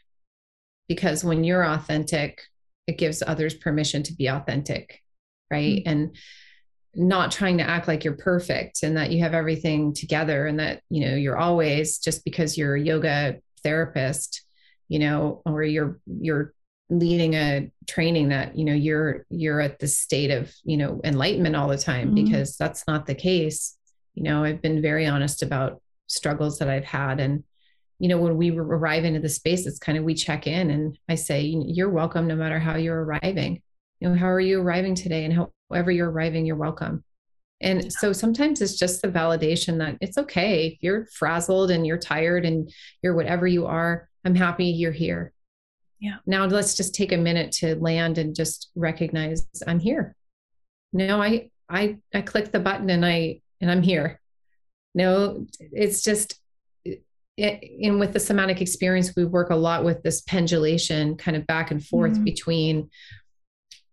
because 0.87 1.23
when 1.23 1.43
you're 1.43 1.65
authentic, 1.65 2.41
it 2.87 2.97
gives 2.97 3.23
others 3.25 3.53
permission 3.53 4.03
to 4.03 4.13
be 4.13 4.27
authentic. 4.27 5.01
Right. 5.49 5.77
Mm-hmm. 5.79 5.89
And 5.89 6.15
not 6.93 7.31
trying 7.31 7.57
to 7.57 7.67
act 7.67 7.87
like 7.87 8.03
you're 8.03 8.15
perfect 8.15 8.83
and 8.83 8.97
that 8.97 9.11
you 9.11 9.23
have 9.23 9.33
everything 9.33 9.93
together 9.93 10.45
and 10.45 10.59
that, 10.59 10.81
you 10.89 11.05
know, 11.05 11.15
you're 11.15 11.37
always 11.37 11.99
just 11.99 12.25
because 12.25 12.57
you're 12.57 12.75
a 12.75 12.81
yoga 12.81 13.37
therapist 13.63 14.43
you 14.91 14.99
know, 14.99 15.41
or 15.45 15.63
you're 15.63 16.01
you're 16.05 16.53
leading 16.89 17.33
a 17.33 17.71
training 17.87 18.27
that 18.27 18.57
you 18.57 18.65
know 18.65 18.73
you're 18.73 19.25
you're 19.29 19.61
at 19.61 19.79
the 19.79 19.87
state 19.87 20.31
of 20.31 20.53
you 20.65 20.75
know 20.75 20.99
enlightenment 21.05 21.55
all 21.55 21.69
the 21.69 21.77
time 21.77 22.07
mm-hmm. 22.07 22.25
because 22.25 22.57
that's 22.57 22.85
not 22.87 23.05
the 23.05 23.15
case. 23.15 23.77
You 24.15 24.23
know 24.23 24.43
i've 24.43 24.61
been 24.61 24.81
very 24.81 25.07
honest 25.07 25.43
about 25.43 25.81
struggles 26.07 26.59
that 26.59 26.69
i've 26.69 26.83
had. 26.83 27.21
And 27.21 27.45
you 27.99 28.09
know 28.09 28.17
when 28.17 28.35
we 28.35 28.51
arrive 28.51 29.05
into 29.05 29.21
the 29.21 29.29
space 29.29 29.65
it's 29.65 29.79
kind 29.79 29.97
of 29.97 30.03
we 30.03 30.13
check 30.13 30.45
in 30.45 30.69
and 30.71 30.97
i 31.07 31.15
say 31.15 31.41
you're 31.41 31.89
welcome 31.89 32.27
no 32.27 32.35
matter 32.35 32.59
how 32.59 32.75
you're 32.75 33.05
arriving. 33.05 33.61
You 34.01 34.09
know 34.09 34.15
how 34.15 34.27
are 34.27 34.41
you 34.41 34.59
arriving 34.59 34.95
today? 34.95 35.23
And 35.23 35.33
however 35.33 35.89
you're 35.89 36.11
arriving 36.11 36.45
you're 36.45 36.57
welcome. 36.57 37.05
And 37.61 37.83
yeah. 37.83 37.89
so 37.99 38.11
sometimes 38.11 38.59
it's 38.59 38.77
just 38.77 39.01
the 39.01 39.07
validation 39.07 39.77
that 39.77 39.95
it's 40.01 40.17
okay. 40.17 40.67
If 40.67 40.83
you're 40.83 41.05
frazzled 41.13 41.71
and 41.71 41.87
you're 41.87 41.97
tired 41.97 42.43
and 42.43 42.69
you're 43.01 43.15
whatever 43.15 43.47
you 43.47 43.67
are 43.67 44.09
I'm 44.25 44.35
happy 44.35 44.65
you're 44.65 44.91
here. 44.91 45.33
Yeah. 45.99 46.17
Now 46.25 46.45
let's 46.45 46.75
just 46.75 46.95
take 46.95 47.11
a 47.11 47.17
minute 47.17 47.51
to 47.53 47.75
land 47.75 48.17
and 48.17 48.35
just 48.35 48.71
recognize 48.75 49.47
I'm 49.67 49.79
here. 49.79 50.15
No, 50.93 51.21
I 51.21 51.49
I 51.69 51.97
I 52.13 52.21
click 52.21 52.51
the 52.51 52.59
button 52.59 52.89
and 52.89 53.05
I 53.05 53.41
and 53.61 53.69
I'm 53.69 53.83
here. 53.83 54.19
No, 54.93 55.45
it's 55.59 56.01
just 56.01 56.39
in 57.37 57.99
with 57.99 58.13
the 58.13 58.19
somatic 58.19 58.61
experience, 58.61 59.15
we 59.15 59.25
work 59.25 59.49
a 59.49 59.55
lot 59.55 59.83
with 59.83 60.03
this 60.03 60.21
pendulation 60.21 61.15
kind 61.15 61.37
of 61.37 61.47
back 61.47 61.71
and 61.71 61.83
forth 61.83 62.13
mm-hmm. 62.13 62.23
between 62.23 62.89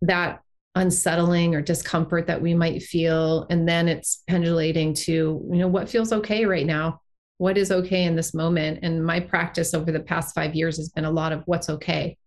that 0.02 0.42
unsettling 0.74 1.54
or 1.54 1.62
discomfort 1.62 2.26
that 2.26 2.40
we 2.40 2.54
might 2.54 2.82
feel 2.82 3.46
and 3.50 3.68
then 3.68 3.88
it's 3.88 4.22
pendulating 4.28 4.94
to 4.94 5.44
you 5.50 5.58
know 5.58 5.66
what 5.66 5.88
feels 5.88 6.12
okay 6.12 6.44
right 6.44 6.66
now 6.66 7.00
what 7.38 7.56
is 7.56 7.70
okay 7.70 8.04
in 8.04 8.16
this 8.16 8.34
moment. 8.34 8.80
And 8.82 9.04
my 9.04 9.20
practice 9.20 9.72
over 9.72 9.90
the 9.90 10.00
past 10.00 10.34
5 10.34 10.54
years 10.54 10.76
has 10.76 10.90
been 10.90 11.04
a 11.04 11.10
lot 11.10 11.32
of 11.32 11.42
what's 11.46 11.70
okay. 11.70 12.18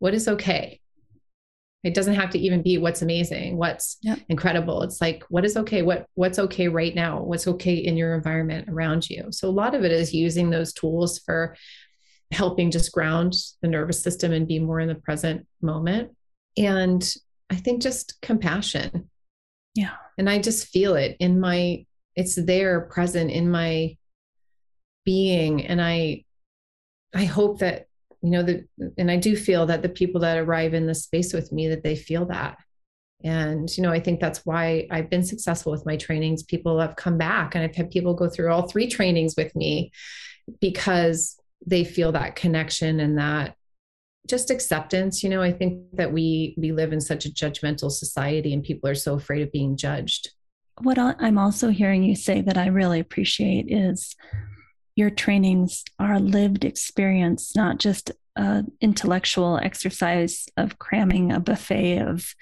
What 0.00 0.14
is 0.14 0.28
okay? 0.28 0.80
It 1.84 1.94
doesn't 1.94 2.14
have 2.14 2.30
to 2.30 2.38
even 2.38 2.62
be 2.62 2.78
what's 2.78 3.02
amazing 3.02 3.58
what's 3.58 3.98
yep. 4.02 4.18
incredible. 4.28 4.82
It's 4.82 5.00
like 5.00 5.22
what 5.28 5.44
is 5.44 5.56
okay? 5.58 5.82
What 5.82 6.06
what's 6.14 6.38
okay 6.38 6.68
right 6.68 6.94
now? 6.94 7.22
What's 7.22 7.46
okay 7.46 7.74
in 7.74 7.96
your 7.96 8.14
environment 8.14 8.68
around 8.70 9.08
you? 9.08 9.28
So 9.30 9.48
a 9.48 9.50
lot 9.50 9.74
of 9.74 9.84
it 9.84 9.92
is 9.92 10.14
using 10.14 10.48
those 10.48 10.72
tools 10.72 11.18
for 11.18 11.54
helping 12.32 12.70
just 12.70 12.90
ground 12.90 13.34
the 13.60 13.68
nervous 13.68 14.02
system 14.02 14.32
and 14.32 14.48
be 14.48 14.58
more 14.58 14.80
in 14.80 14.88
the 14.88 14.94
present 14.94 15.46
moment. 15.60 16.10
And 16.56 17.06
i 17.50 17.56
think 17.56 17.82
just 17.82 18.20
compassion. 18.22 19.10
Yeah. 19.74 19.92
And 20.16 20.30
i 20.30 20.38
just 20.38 20.68
feel 20.68 20.94
it 20.94 21.16
in 21.20 21.38
my 21.38 21.84
it's 22.16 22.36
there 22.36 22.82
present 22.82 23.30
in 23.30 23.50
my 23.50 23.96
being. 25.04 25.66
And 25.66 25.80
i 25.80 26.24
i 27.14 27.24
hope 27.24 27.60
that 27.60 27.86
you 28.22 28.30
know 28.30 28.42
that 28.42 28.66
and 28.98 29.10
i 29.10 29.16
do 29.16 29.36
feel 29.36 29.66
that 29.66 29.82
the 29.82 29.88
people 29.88 30.20
that 30.22 30.38
arrive 30.38 30.74
in 30.74 30.86
the 30.86 30.94
space 30.94 31.32
with 31.32 31.52
me 31.52 31.68
that 31.68 31.82
they 31.82 31.96
feel 31.96 32.26
that. 32.26 32.58
And 33.22 33.74
you 33.76 33.82
know 33.82 33.90
i 33.90 34.00
think 34.00 34.20
that's 34.20 34.44
why 34.44 34.86
i've 34.90 35.10
been 35.10 35.24
successful 35.24 35.72
with 35.72 35.86
my 35.86 35.96
trainings. 35.96 36.42
People 36.42 36.80
have 36.80 36.96
come 36.96 37.18
back 37.18 37.54
and 37.54 37.64
i've 37.64 37.76
had 37.76 37.90
people 37.90 38.14
go 38.14 38.28
through 38.28 38.50
all 38.50 38.68
three 38.68 38.88
trainings 38.88 39.34
with 39.36 39.54
me 39.54 39.92
because 40.60 41.38
they 41.66 41.84
feel 41.84 42.12
that 42.12 42.36
connection 42.36 43.00
and 43.00 43.18
that 43.18 43.56
just 44.26 44.50
acceptance. 44.50 45.22
You 45.22 45.30
know 45.30 45.42
i 45.42 45.52
think 45.52 45.82
that 45.92 46.12
we 46.12 46.54
we 46.58 46.72
live 46.72 46.92
in 46.92 47.00
such 47.00 47.26
a 47.26 47.30
judgmental 47.30 47.90
society 47.90 48.52
and 48.52 48.62
people 48.62 48.88
are 48.88 48.94
so 48.94 49.14
afraid 49.14 49.42
of 49.42 49.52
being 49.52 49.76
judged 49.76 50.30
what 50.80 50.98
I'm 50.98 51.38
also 51.38 51.68
hearing 51.68 52.02
you 52.02 52.16
say 52.16 52.40
that 52.40 52.58
I 52.58 52.66
really 52.66 53.00
appreciate 53.00 53.66
is 53.68 54.16
your 54.96 55.10
trainings 55.10 55.84
are 55.98 56.20
lived 56.20 56.64
experience, 56.64 57.54
not 57.54 57.78
just 57.78 58.10
an 58.36 58.72
intellectual 58.80 59.58
exercise 59.58 60.46
of 60.56 60.78
cramming 60.78 61.32
a 61.32 61.40
buffet 61.40 61.98
of 61.98 62.34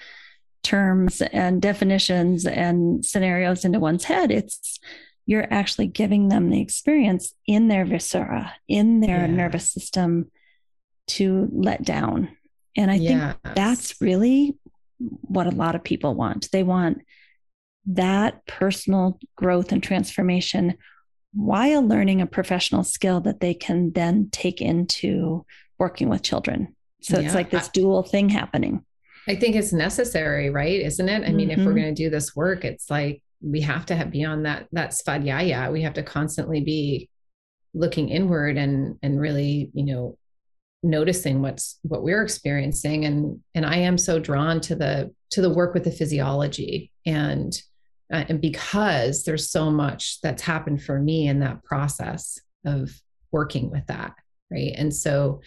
terms 0.62 1.20
and 1.20 1.60
definitions 1.60 2.46
and 2.46 3.04
scenarios 3.04 3.64
into 3.64 3.80
one's 3.80 4.04
head. 4.04 4.30
It's 4.30 4.78
you're 5.26 5.52
actually 5.52 5.86
giving 5.86 6.28
them 6.28 6.50
the 6.50 6.60
experience 6.60 7.34
in 7.46 7.68
their 7.68 7.84
viscera, 7.84 8.54
in 8.68 9.00
their 9.00 9.20
yeah. 9.20 9.26
nervous 9.26 9.70
system 9.70 10.30
to 11.06 11.48
let 11.52 11.84
down. 11.84 12.36
And 12.76 12.90
I 12.90 12.94
yes. 12.94 13.36
think 13.42 13.54
that's 13.54 14.00
really 14.00 14.56
what 15.00 15.46
a 15.46 15.50
lot 15.50 15.74
of 15.74 15.84
people 15.84 16.14
want. 16.14 16.50
They 16.50 16.62
want 16.62 17.02
that 17.86 18.46
personal 18.46 19.18
growth 19.36 19.72
and 19.72 19.82
transformation 19.82 20.76
while 21.34 21.86
learning 21.86 22.20
a 22.20 22.26
professional 22.26 22.84
skill 22.84 23.20
that 23.20 23.40
they 23.40 23.54
can 23.54 23.92
then 23.92 24.28
take 24.30 24.60
into 24.60 25.44
working 25.78 26.08
with 26.08 26.22
children. 26.22 26.74
So 27.00 27.18
yeah. 27.18 27.26
it's 27.26 27.34
like 27.34 27.50
this 27.50 27.68
dual 27.68 28.02
thing 28.02 28.28
happening. 28.28 28.84
I 29.28 29.36
think 29.36 29.56
it's 29.56 29.72
necessary, 29.72 30.50
right? 30.50 30.80
Isn't 30.80 31.08
it? 31.08 31.22
I 31.22 31.26
mm-hmm. 31.26 31.36
mean, 31.36 31.50
if 31.50 31.58
we're 31.58 31.66
mm-hmm. 31.66 31.76
going 31.76 31.94
to 31.94 32.02
do 32.04 32.10
this 32.10 32.36
work, 32.36 32.64
it's 32.64 32.90
like 32.90 33.22
we 33.40 33.60
have 33.62 33.86
to 33.86 33.96
have 33.96 34.10
beyond 34.10 34.46
that 34.46 34.66
that 34.72 34.90
svadhyaya. 34.90 35.72
We 35.72 35.82
have 35.82 35.94
to 35.94 36.02
constantly 36.02 36.60
be 36.60 37.08
looking 37.74 38.08
inward 38.08 38.56
and 38.56 38.98
and 39.02 39.20
really, 39.20 39.70
you 39.74 39.84
know, 39.84 40.18
noticing 40.82 41.40
what's 41.40 41.78
what 41.82 42.02
we're 42.02 42.22
experiencing. 42.22 43.04
And 43.04 43.40
and 43.54 43.64
I 43.64 43.76
am 43.76 43.96
so 43.96 44.18
drawn 44.18 44.60
to 44.62 44.74
the 44.76 45.12
to 45.30 45.40
the 45.40 45.50
work 45.50 45.74
with 45.74 45.84
the 45.84 45.90
physiology 45.90 46.92
and 47.06 47.52
uh, 48.12 48.24
and 48.28 48.40
because 48.40 49.24
there's 49.24 49.50
so 49.50 49.70
much 49.70 50.20
that's 50.20 50.42
happened 50.42 50.82
for 50.82 51.00
me 51.00 51.26
in 51.28 51.40
that 51.40 51.64
process 51.64 52.38
of 52.64 52.90
working 53.30 53.70
with 53.70 53.86
that, 53.86 54.14
right? 54.50 54.72
And 54.76 54.94
so 54.94 55.40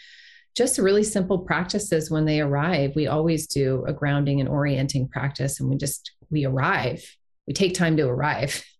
just 0.55 0.80
really 0.80 1.03
simple 1.03 1.39
practices 1.39 2.09
when 2.09 2.26
they 2.26 2.41
arrive. 2.41 2.95
We 2.95 3.07
always 3.07 3.45
do 3.45 3.84
a 3.88 3.93
grounding 3.93 4.39
and 4.39 4.49
orienting 4.49 5.07
practice, 5.09 5.59
and 5.59 5.70
we 5.70 5.78
just 5.78 6.11
we 6.32 6.45
arrive. 6.45 7.03
We 7.45 7.53
take 7.53 7.74
time 7.74 7.97
to 7.97 8.07
arrive. 8.07 8.63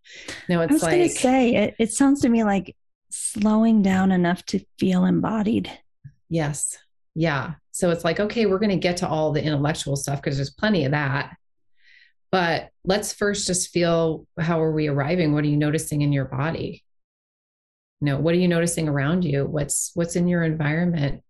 No, 0.47 0.61
it's 0.61 0.69
I 0.69 0.73
was 0.73 0.83
like 0.83 1.01
to 1.01 1.09
say 1.09 1.55
it, 1.55 1.75
it 1.79 1.91
sounds 1.91 2.21
to 2.21 2.29
me 2.29 2.43
like 2.43 2.75
slowing 3.09 3.81
down 3.81 4.11
enough 4.11 4.45
to 4.45 4.63
feel 4.77 5.03
embodied. 5.03 5.71
Yes. 6.29 6.77
Yeah. 7.15 7.55
So 7.71 7.89
it's 7.89 8.03
like, 8.03 8.19
okay, 8.19 8.45
we're 8.45 8.59
going 8.59 8.69
to 8.69 8.75
get 8.75 8.97
to 8.97 9.07
all 9.07 9.31
the 9.31 9.43
intellectual 9.43 9.95
stuff 9.95 10.21
because 10.21 10.38
there's 10.38 10.51
plenty 10.51 10.86
of 10.86 10.91
that. 10.91 11.36
But 12.36 12.67
let's 12.83 13.13
first 13.13 13.47
just 13.47 13.69
feel 13.69 14.27
how 14.38 14.61
are 14.61 14.73
we 14.73 14.89
arriving? 14.89 15.33
What 15.33 15.45
are 15.45 15.47
you 15.47 15.55
noticing 15.55 16.01
in 16.01 16.11
your 16.11 16.25
body? 16.25 16.83
You 18.01 18.07
know, 18.07 18.19
what 18.19 18.33
are 18.33 18.38
you 18.38 18.49
noticing 18.49 18.89
around 18.89 19.23
you? 19.23 19.45
What's 19.45 19.91
what's 19.93 20.17
in 20.17 20.27
your 20.27 20.43
environment? 20.43 21.21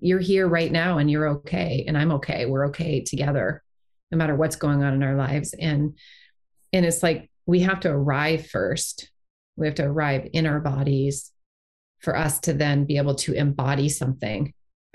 you're 0.00 0.20
here 0.20 0.48
right 0.48 0.72
now 0.72 0.98
and 0.98 1.10
you're 1.10 1.28
okay 1.28 1.84
and 1.86 1.98
i'm 1.98 2.12
okay 2.12 2.46
we're 2.46 2.68
okay 2.68 3.02
together 3.02 3.62
no 4.10 4.18
matter 4.18 4.34
what's 4.34 4.56
going 4.56 4.82
on 4.82 4.94
in 4.94 5.02
our 5.02 5.16
lives 5.16 5.54
and 5.58 5.98
and 6.72 6.86
it's 6.86 7.02
like 7.02 7.30
we 7.46 7.60
have 7.60 7.80
to 7.80 7.90
arrive 7.90 8.46
first 8.46 9.10
we 9.56 9.66
have 9.66 9.74
to 9.74 9.84
arrive 9.84 10.28
in 10.32 10.46
our 10.46 10.60
bodies 10.60 11.30
for 12.00 12.16
us 12.16 12.40
to 12.40 12.52
then 12.52 12.84
be 12.84 12.96
able 12.96 13.14
to 13.14 13.34
embody 13.34 13.88
something 13.88 14.54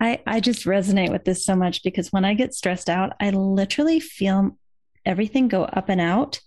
i 0.00 0.20
i 0.26 0.40
just 0.40 0.64
resonate 0.64 1.10
with 1.10 1.24
this 1.24 1.44
so 1.44 1.54
much 1.54 1.82
because 1.82 2.12
when 2.12 2.24
i 2.24 2.34
get 2.34 2.54
stressed 2.54 2.88
out 2.88 3.12
i 3.20 3.30
literally 3.30 4.00
feel 4.00 4.56
everything 5.04 5.48
go 5.48 5.64
up 5.64 5.88
and 5.88 6.00
out. 6.00 6.40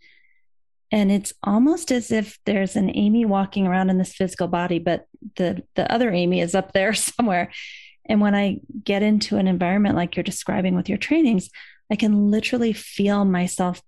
And 0.92 1.12
it's 1.12 1.34
almost 1.44 1.92
as 1.92 2.12
if 2.12 2.40
there's 2.46 2.76
an 2.76 2.90
amy 2.96 3.26
walking 3.26 3.68
around 3.68 3.90
in 3.90 3.98
this 3.98 4.14
physical 4.14 4.48
body 4.48 4.80
but 4.80 5.06
the 5.36 5.64
the 5.76 5.92
other 5.92 6.12
amy 6.12 6.40
is 6.40 6.56
up 6.56 6.72
there 6.74 6.94
somewhere. 6.94 7.52
And 8.06 8.22
when 8.22 8.36
i 8.36 8.60
get 8.84 9.04
into 9.04 9.38
an 9.38 9.48
environment 9.48 9.96
like 9.96 10.16
you're 10.16 10.24
describing 10.24 10.76
with 10.76 10.88
your 10.88 10.98
trainings 10.98 11.50
i 11.92 11.96
can 11.96 12.32
literally 12.32 12.74
feel 12.74 13.26
myself 13.26 13.82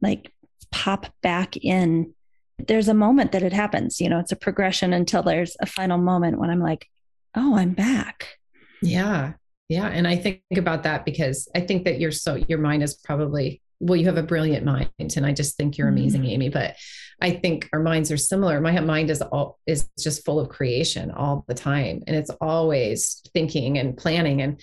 like 0.00 0.32
pop 0.70 1.12
back 1.22 1.56
in. 1.56 2.14
There's 2.58 2.88
a 2.88 2.94
moment 2.94 3.32
that 3.32 3.42
it 3.42 3.52
happens 3.52 4.00
you 4.00 4.08
know 4.08 4.18
it's 4.18 4.32
a 4.32 4.36
progression 4.36 4.92
until 4.92 5.22
there's 5.22 5.56
a 5.60 5.66
final 5.66 5.98
moment 5.98 6.38
when 6.38 6.50
i'm 6.50 6.60
like 6.60 6.88
oh 7.36 7.56
i'm 7.56 7.72
back 7.72 8.37
yeah 8.82 9.32
yeah 9.68 9.86
and 9.86 10.06
i 10.06 10.16
think 10.16 10.40
about 10.56 10.82
that 10.82 11.04
because 11.04 11.48
i 11.54 11.60
think 11.60 11.84
that 11.84 12.00
you're 12.00 12.12
so 12.12 12.36
your 12.48 12.58
mind 12.58 12.82
is 12.82 12.94
probably 12.94 13.60
well, 13.80 13.96
you 13.96 14.06
have 14.06 14.16
a 14.16 14.22
brilliant 14.22 14.64
mind, 14.64 14.90
and 14.98 15.24
I 15.24 15.32
just 15.32 15.56
think 15.56 15.78
you're 15.78 15.88
amazing, 15.88 16.22
mm-hmm. 16.22 16.30
Amy. 16.30 16.48
But 16.48 16.76
I 17.20 17.30
think 17.30 17.68
our 17.72 17.80
minds 17.80 18.10
are 18.10 18.16
similar. 18.16 18.60
My 18.60 18.78
mind 18.80 19.10
is 19.10 19.22
all 19.22 19.58
is 19.66 19.88
just 19.98 20.24
full 20.24 20.40
of 20.40 20.48
creation 20.48 21.10
all 21.10 21.44
the 21.46 21.54
time, 21.54 22.02
and 22.06 22.16
it's 22.16 22.30
always 22.40 23.22
thinking 23.32 23.78
and 23.78 23.96
planning 23.96 24.42
and 24.42 24.60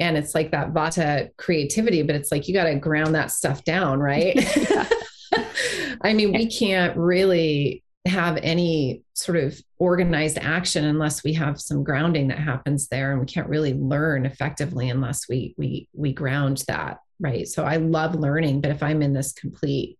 and 0.00 0.16
it's 0.16 0.34
like 0.34 0.50
that 0.50 0.72
vata 0.72 1.30
creativity, 1.36 2.02
but 2.02 2.16
it's 2.16 2.32
like 2.32 2.48
you 2.48 2.54
got 2.54 2.64
to 2.64 2.74
ground 2.74 3.14
that 3.14 3.30
stuff 3.30 3.62
down, 3.64 4.00
right? 4.00 4.36
I 6.00 6.14
mean, 6.14 6.32
we 6.32 6.46
can't 6.46 6.96
really 6.96 7.84
have 8.06 8.38
any 8.42 9.02
sort 9.14 9.38
of 9.38 9.58
organized 9.78 10.38
action 10.38 10.84
unless 10.84 11.24
we 11.24 11.32
have 11.32 11.60
some 11.60 11.82
grounding 11.82 12.28
that 12.28 12.38
happens 12.38 12.88
there 12.88 13.12
and 13.12 13.20
we 13.20 13.26
can't 13.26 13.48
really 13.48 13.72
learn 13.72 14.26
effectively 14.26 14.90
unless 14.90 15.26
we 15.28 15.54
we 15.56 15.88
we 15.94 16.12
ground 16.12 16.62
that 16.68 16.98
right? 17.20 17.48
So 17.48 17.64
i 17.64 17.76
love 17.76 18.14
learning 18.14 18.60
but 18.60 18.70
if 18.70 18.82
i'm 18.82 19.00
in 19.00 19.14
this 19.14 19.32
complete 19.32 19.98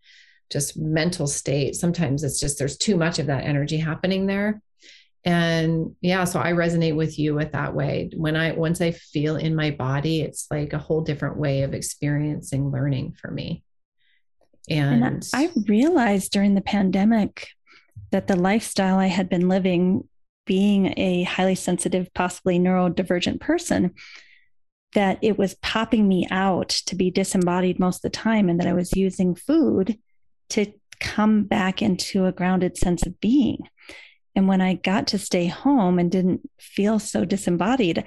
just 0.51 0.77
mental 0.77 1.27
state 1.27 1.75
sometimes 1.77 2.23
it's 2.23 2.39
just 2.39 2.59
there's 2.59 2.77
too 2.77 2.97
much 2.97 3.19
of 3.19 3.27
that 3.27 3.45
energy 3.45 3.79
happening 3.79 4.27
there. 4.27 4.61
And 5.25 5.97
yeah 6.03 6.25
so 6.25 6.41
i 6.41 6.53
resonate 6.53 6.97
with 6.97 7.19
you 7.19 7.35
with 7.35 7.53
that 7.53 7.75
way. 7.75 8.11
When 8.15 8.37
i 8.37 8.53
once 8.53 8.83
i 8.83 8.91
feel 8.91 9.37
in 9.37 9.57
my 9.57 9.71
body 9.71 10.21
it's 10.21 10.47
like 10.51 10.75
a 10.75 10.79
whole 10.79 11.01
different 11.01 11.39
way 11.39 11.63
of 11.63 11.73
experiencing 11.73 12.71
learning 12.71 13.17
for 13.19 13.31
me. 13.31 13.65
And, 14.69 15.03
and 15.05 15.29
i 15.33 15.51
realized 15.67 16.33
during 16.33 16.55
the 16.55 16.61
pandemic 16.61 17.49
that 18.15 18.29
the 18.29 18.37
lifestyle 18.37 18.99
i 18.99 19.07
had 19.07 19.29
been 19.29 19.49
living 19.49 20.09
being 20.47 20.95
a 20.97 21.25
highly 21.25 21.55
sensitive 21.55 22.12
possibly 22.15 22.59
neurodivergent 22.59 23.41
person 23.41 23.93
that 24.95 25.19
it 25.23 25.37
was 25.37 25.55
popping 25.57 26.09
me 26.09 26.27
out 26.31 26.69
to 26.69 26.95
be 26.95 27.11
disembodied 27.11 27.79
most 27.79 27.97
of 27.97 28.03
the 28.03 28.11
time 28.11 28.49
and 28.49 28.59
that 28.61 28.67
I 28.69 28.73
was 28.73 28.97
using 28.97 29.35
food 29.35 29.99
to 30.51 30.73
come 31.01 31.45
back 31.45 31.83
into 31.83 32.27
a 32.27 32.33
grounded 32.33 32.77
sense 32.77 33.05
of 33.05 33.21
being. 33.21 33.59
And 34.37 34.49
when 34.49 34.61
I 34.61 34.75
got 34.75 35.09
to 35.09 35.19
stay 35.19 35.47
home 35.47 35.99
and 35.99 36.11
didn't 36.11 36.49
feel 36.59 36.99
so 36.99 37.25
disembodied, 37.25 38.05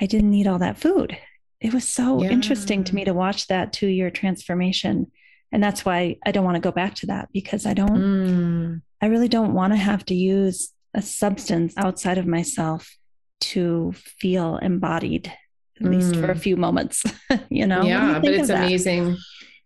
I 0.00 0.06
didn't 0.06 0.30
need 0.30 0.46
all 0.46 0.58
that 0.58 0.78
food. 0.78 1.16
It 1.60 1.72
was 1.72 1.86
so 1.86 2.22
yeah. 2.22 2.30
interesting 2.30 2.84
to 2.84 2.94
me 2.94 3.04
to 3.04 3.14
watch 3.14 3.46
that 3.48 3.72
two 3.72 3.88
year 3.88 4.10
transformation. 4.10 5.10
And 5.52 5.62
that's 5.62 5.84
why 5.84 6.16
I 6.24 6.32
don't 6.32 6.44
want 6.44 6.56
to 6.56 6.60
go 6.60 6.72
back 6.72 6.94
to 6.96 7.06
that 7.06 7.28
because 7.32 7.66
I 7.66 7.74
don't, 7.74 7.90
mm. 7.90 8.82
I 9.00 9.06
really 9.06 9.28
don't 9.28 9.54
want 9.54 9.72
to 9.72 9.78
have 9.78 10.04
to 10.06 10.14
use 10.14 10.72
a 10.94 11.02
substance 11.02 11.74
outside 11.76 12.18
of 12.18 12.26
myself 12.26 12.96
to 13.40 13.92
feel 13.96 14.56
embodied 14.58 15.32
at 15.80 15.86
mm. 15.86 15.94
least 15.94 16.16
for 16.16 16.30
a 16.30 16.34
mm. 16.34 16.38
few 16.40 16.56
moments, 16.56 17.04
you 17.48 17.66
know? 17.66 17.82
Yeah, 17.82 18.18
but 18.18 18.32
it's 18.32 18.50
amazing. 18.50 19.16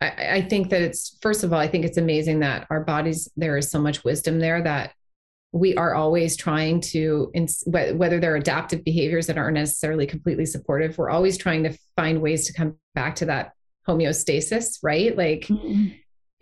I, 0.01 0.37
I 0.37 0.43
think 0.43 0.71
that 0.71 0.83
it's, 0.83 1.19
first 1.23 1.45
of 1.45 1.53
all, 1.53 1.59
I 1.59 1.67
think 1.67 1.85
it's 1.85 1.99
amazing 1.99 2.41
that 2.41 2.67
our 2.71 2.85
bodies, 2.85 3.29
there 3.37 3.57
is 3.57 3.71
so 3.71 3.81
much 3.81 4.05
wisdom 4.05 4.39
there 4.39 4.63
that 4.63 4.93
we 5.55 5.77
are 5.77 5.95
always 5.95 6.37
trying 6.37 6.81
to 6.81 7.31
whether 7.67 8.19
they're 8.19 8.35
adaptive 8.35 8.83
behaviors 8.83 9.29
that 9.29 9.39
aren't 9.39 9.55
necessarily 9.55 10.05
completely 10.05 10.45
supportive 10.45 10.99
we're 10.99 11.11
always 11.11 11.39
trying 11.39 11.63
to 11.63 11.73
find 11.95 12.21
ways 12.21 12.45
to 12.45 12.53
come 12.53 12.77
back 12.97 13.15
to 13.15 13.25
that 13.27 13.53
homeostasis 13.87 14.79
right 14.83 15.17
like 15.17 15.43
mm-hmm. 15.43 15.95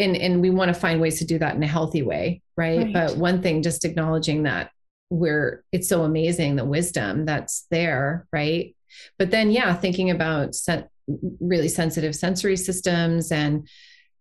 And 0.02 0.16
and 0.16 0.42
we 0.42 0.50
want 0.50 0.68
to 0.68 0.78
find 0.78 1.00
ways 1.00 1.18
to 1.18 1.24
do 1.24 1.38
that 1.38 1.54
in 1.54 1.62
a 1.62 1.66
healthy 1.66 2.02
way 2.02 2.42
right? 2.56 2.78
right 2.78 2.92
but 2.92 3.16
one 3.16 3.40
thing 3.40 3.62
just 3.62 3.84
acknowledging 3.84 4.42
that 4.42 4.70
we're 5.08 5.62
it's 5.72 5.88
so 5.88 6.02
amazing 6.02 6.56
the 6.56 6.64
wisdom 6.64 7.24
that's 7.24 7.66
there 7.70 8.26
right 8.32 8.74
but 9.18 9.30
then, 9.30 9.50
yeah, 9.50 9.74
thinking 9.74 10.10
about 10.10 10.54
sen- 10.54 10.88
really 11.40 11.68
sensitive 11.68 12.14
sensory 12.14 12.56
systems 12.56 13.32
and, 13.32 13.68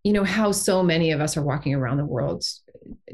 you 0.03 0.13
know, 0.13 0.23
how 0.23 0.51
so 0.51 0.81
many 0.81 1.11
of 1.11 1.21
us 1.21 1.37
are 1.37 1.43
walking 1.43 1.73
around 1.73 1.97
the 1.97 2.05
world 2.05 2.43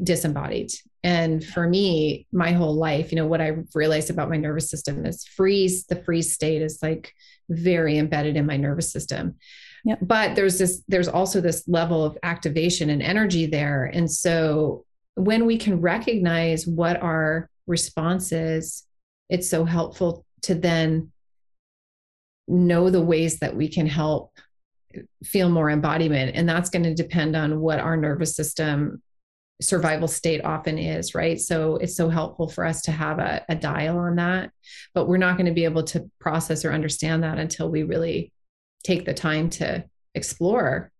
disembodied. 0.01 0.71
And 1.03 1.43
for 1.43 1.67
me, 1.67 2.27
my 2.31 2.51
whole 2.51 2.75
life, 2.75 3.11
you 3.11 3.17
know, 3.17 3.27
what 3.27 3.41
I 3.41 3.57
realized 3.73 4.09
about 4.09 4.29
my 4.29 4.37
nervous 4.37 4.69
system 4.69 5.05
is 5.05 5.25
freeze, 5.25 5.85
the 5.85 6.01
freeze 6.03 6.33
state 6.33 6.61
is 6.61 6.79
like 6.81 7.13
very 7.49 7.97
embedded 7.97 8.35
in 8.35 8.45
my 8.45 8.57
nervous 8.57 8.91
system. 8.91 9.35
Yep. 9.87 9.99
But 10.01 10.35
there's 10.35 10.59
this, 10.59 10.83
there's 10.89 11.07
also 11.07 11.39
this 11.39 11.65
level 11.65 12.03
of 12.03 12.17
activation 12.21 12.89
and 12.89 13.01
energy 13.01 13.45
there. 13.45 13.85
And 13.85 14.11
so 14.11 14.83
when 15.15 15.45
we 15.45 15.57
can 15.57 15.79
recognize 15.79 16.67
what 16.67 17.01
our 17.01 17.49
response 17.67 18.33
is, 18.33 18.85
it's 19.29 19.49
so 19.49 19.63
helpful 19.63 20.25
to 20.41 20.55
then 20.55 21.13
know 22.49 22.89
the 22.89 23.01
ways 23.01 23.39
that 23.39 23.55
we 23.55 23.69
can 23.69 23.87
help 23.87 24.33
feel 25.23 25.49
more 25.49 25.69
embodiment 25.69 26.35
and 26.35 26.49
that's 26.49 26.69
going 26.69 26.83
to 26.83 26.93
depend 26.93 27.35
on 27.35 27.61
what 27.61 27.79
our 27.79 27.95
nervous 27.95 28.35
system 28.35 29.01
survival 29.61 30.07
state 30.07 30.43
often 30.45 30.77
is 30.77 31.13
right 31.13 31.41
so 31.41 31.75
it's 31.75 31.95
so 31.95 32.09
helpful 32.09 32.47
for 32.47 32.63
us 32.65 32.81
to 32.83 32.91
have 32.91 33.19
a, 33.19 33.43
a 33.49 33.55
dial 33.55 33.97
on 33.97 34.15
that 34.15 34.49
but 34.93 35.07
we're 35.07 35.17
not 35.17 35.35
going 35.35 35.45
to 35.45 35.51
be 35.51 35.65
able 35.65 35.83
to 35.83 36.09
process 36.19 36.63
or 36.63 36.71
understand 36.71 37.21
that 37.23 37.37
until 37.37 37.69
we 37.69 37.83
really 37.83 38.31
take 38.87 39.05
the 39.05 39.13
time 39.13 39.49
to 39.49 39.83
explore 40.15 40.91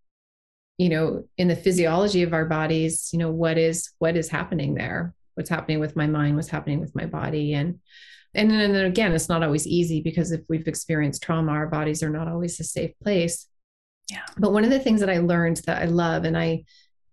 you 0.78 0.90
know 0.90 1.24
in 1.38 1.48
the 1.48 1.56
physiology 1.56 2.22
of 2.22 2.34
our 2.34 2.46
bodies 2.46 3.10
you 3.14 3.18
know 3.18 3.32
what 3.32 3.58
is 3.58 3.92
what 4.00 4.18
is 4.18 4.30
happening 4.30 4.76
there? 4.76 5.14
What's 5.36 5.50
happening 5.50 5.80
with 5.80 5.96
my 5.96 6.08
mind? 6.08 6.36
What's 6.36 6.50
happening 6.50 6.80
with 6.80 6.94
my 6.96 7.06
body? 7.06 7.54
And 7.54 7.80
and 8.34 8.52
then 8.52 8.76
again 8.76 9.14
it's 9.14 9.30
not 9.30 9.42
always 9.42 9.66
easy 9.66 10.02
because 10.02 10.32
if 10.32 10.42
we've 10.50 10.68
experienced 10.68 11.24
trauma 11.24 11.52
our 11.54 11.68
bodies 11.68 12.04
are 12.04 12.10
not 12.10 12.28
always 12.28 12.60
a 12.60 12.64
safe 12.64 12.92
place. 13.02 13.48
Yeah. 14.12 14.26
But 14.38 14.52
one 14.52 14.66
of 14.66 14.70
the 14.70 14.80
things 14.80 15.00
that 15.00 15.10
i 15.10 15.18
learned 15.18 15.58
that 15.66 15.82
i 15.82 15.86
love 15.86 16.26
and 16.26 16.38
i 16.38 16.64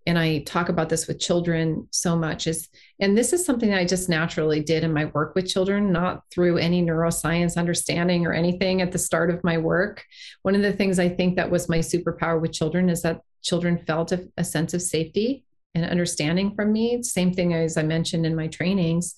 and 0.07 0.19
I 0.19 0.41
talk 0.41 0.69
about 0.69 0.89
this 0.91 1.07
with 1.07 1.19
children 1.19 1.89
so 1.91 2.17
much 2.17 2.47
is, 2.47 2.69
and 3.01 3.17
this 3.17 3.33
is 3.33 3.45
something 3.45 3.73
I 3.73 3.87
just 3.87 4.09
naturally 4.09 4.63
did 4.63 4.85
in 4.85 4.93
my 4.93 5.07
work 5.07 5.35
with 5.35 5.49
children, 5.49 5.93
not 5.93 6.23
through 6.31 6.59
any 6.59 6.83
neuroscience 6.83 7.57
understanding 7.57 8.27
or 8.27 8.33
anything 8.33 8.83
at 8.83 8.93
the 8.93 8.99
start 8.99 9.31
of 9.31 9.43
my 9.43 9.57
work. 9.57 10.05
One 10.43 10.55
of 10.55 10.63
the 10.63 10.73
things 10.73 10.99
I 10.99 11.09
think 11.09 11.37
that 11.37 11.51
was 11.51 11.69
my 11.69 11.79
superpower 11.79 12.41
with 12.41 12.53
children 12.53 12.91
is 12.91 13.03
that 13.03 13.23
children 13.43 13.79
felt 13.87 14.13
a, 14.13 14.29
a 14.37 14.45
sense 14.45 14.75
of 14.75 14.83
safety 14.83 15.45
and 15.75 15.85
understanding 15.85 16.55
from 16.55 16.73
me. 16.73 17.03
Same 17.03 17.33
thing 17.33 17.55
as 17.55 17.77
I 17.77 17.83
mentioned 17.83 18.27
in 18.27 18.37
my 18.37 18.49
trainings. 18.49 19.15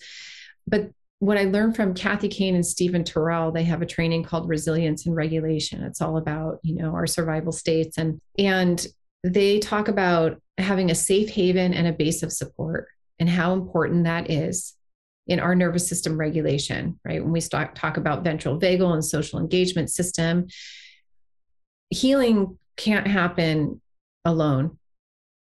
But 0.68 0.91
what 1.18 1.39
I 1.39 1.45
learned 1.45 1.76
from 1.76 1.95
Kathy 1.95 2.28
Kain 2.28 2.55
and 2.55 2.66
Stephen 2.66 3.03
Terrell, 3.03 3.51
they 3.51 3.64
have 3.64 3.82
a 3.82 3.87
training 3.87 4.22
called 4.22 4.49
resilience 4.49 5.07
and 5.07 5.16
regulation. 5.16 5.82
It's 5.82 6.01
all 6.01 6.18
about, 6.18 6.61
you 6.62 6.76
know, 6.76 6.93
our 6.95 7.07
survival 7.07 7.53
states 7.53 7.99
and 7.99 8.20
and 8.39 8.87
they 9.33 9.59
talk 9.59 9.89
about 9.89 10.41
having 10.59 10.91
a 10.91 10.95
safe 10.95 11.31
haven 11.31 11.74
and 11.74 11.87
a 11.87 11.93
base 11.93 12.22
of 12.22 12.33
support 12.33 12.89
and 13.18 13.29
how 13.29 13.53
important 13.53 14.05
that 14.05 14.31
is 14.31 14.74
in 15.27 15.41
our 15.41 15.55
nervous 15.55 15.89
system 15.89 16.16
regulation, 16.16 16.99
right? 17.05 17.22
When 17.22 17.33
we 17.33 17.41
start, 17.41 17.74
talk 17.74 17.97
about 17.97 18.22
ventral 18.22 18.61
vagal 18.61 18.93
and 18.93 19.05
social 19.05 19.41
engagement 19.41 19.91
system, 19.91 20.47
healing 21.91 22.59
can't 22.77 23.07
happen 23.07 23.81
alone. 24.24 24.79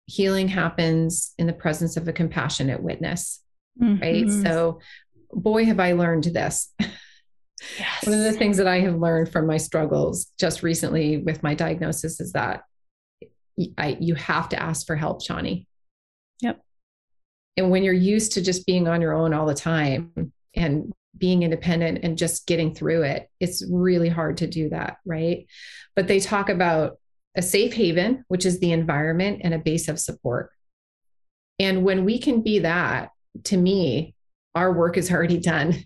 Healing 0.05 0.47
happens 0.47 1.33
in 1.37 1.47
the 1.47 1.53
presence 1.53 1.97
of 1.97 2.07
a 2.07 2.13
compassionate 2.13 2.83
witness, 2.83 3.41
mm-hmm. 3.81 4.01
right? 4.01 4.29
So, 4.29 4.79
boy, 5.31 5.65
have 5.65 5.79
I 5.79 5.93
learned 5.93 6.25
this. 6.25 6.71
Yes. 7.79 8.05
One 8.05 8.17
of 8.17 8.23
the 8.23 8.33
things 8.33 8.57
that 8.57 8.67
I 8.67 8.81
have 8.81 8.95
learned 8.95 9.31
from 9.31 9.47
my 9.47 9.57
struggles 9.57 10.31
just 10.37 10.63
recently 10.63 11.17
with 11.17 11.43
my 11.43 11.55
diagnosis 11.55 12.19
is 12.19 12.33
that 12.33 12.63
I, 13.77 13.97
you 13.99 14.15
have 14.15 14.49
to 14.49 14.61
ask 14.61 14.87
for 14.87 14.95
help, 14.95 15.23
Shawnee. 15.23 15.67
Yep. 16.41 16.61
And 17.57 17.69
when 17.69 17.83
you're 17.83 17.93
used 17.93 18.33
to 18.33 18.41
just 18.41 18.65
being 18.65 18.87
on 18.87 19.01
your 19.01 19.13
own 19.13 19.33
all 19.33 19.45
the 19.45 19.53
time 19.53 20.31
and 20.55 20.91
being 21.17 21.43
independent 21.43 21.99
and 22.03 22.17
just 22.17 22.47
getting 22.47 22.73
through 22.73 23.03
it, 23.03 23.29
it's 23.39 23.65
really 23.69 24.09
hard 24.09 24.37
to 24.37 24.47
do 24.47 24.69
that. 24.69 24.97
Right. 25.05 25.47
But 25.95 26.07
they 26.07 26.19
talk 26.19 26.49
about 26.49 26.97
a 27.35 27.41
safe 27.41 27.73
haven, 27.73 28.25
which 28.27 28.45
is 28.45 28.59
the 28.59 28.71
environment 28.71 29.41
and 29.43 29.53
a 29.53 29.59
base 29.59 29.87
of 29.87 29.99
support. 29.99 30.51
And 31.59 31.83
when 31.83 32.05
we 32.05 32.19
can 32.19 32.41
be 32.41 32.59
that, 32.59 33.09
to 33.45 33.57
me, 33.57 34.15
our 34.55 34.71
work 34.71 34.97
is 34.97 35.11
already 35.11 35.39
done. 35.39 35.75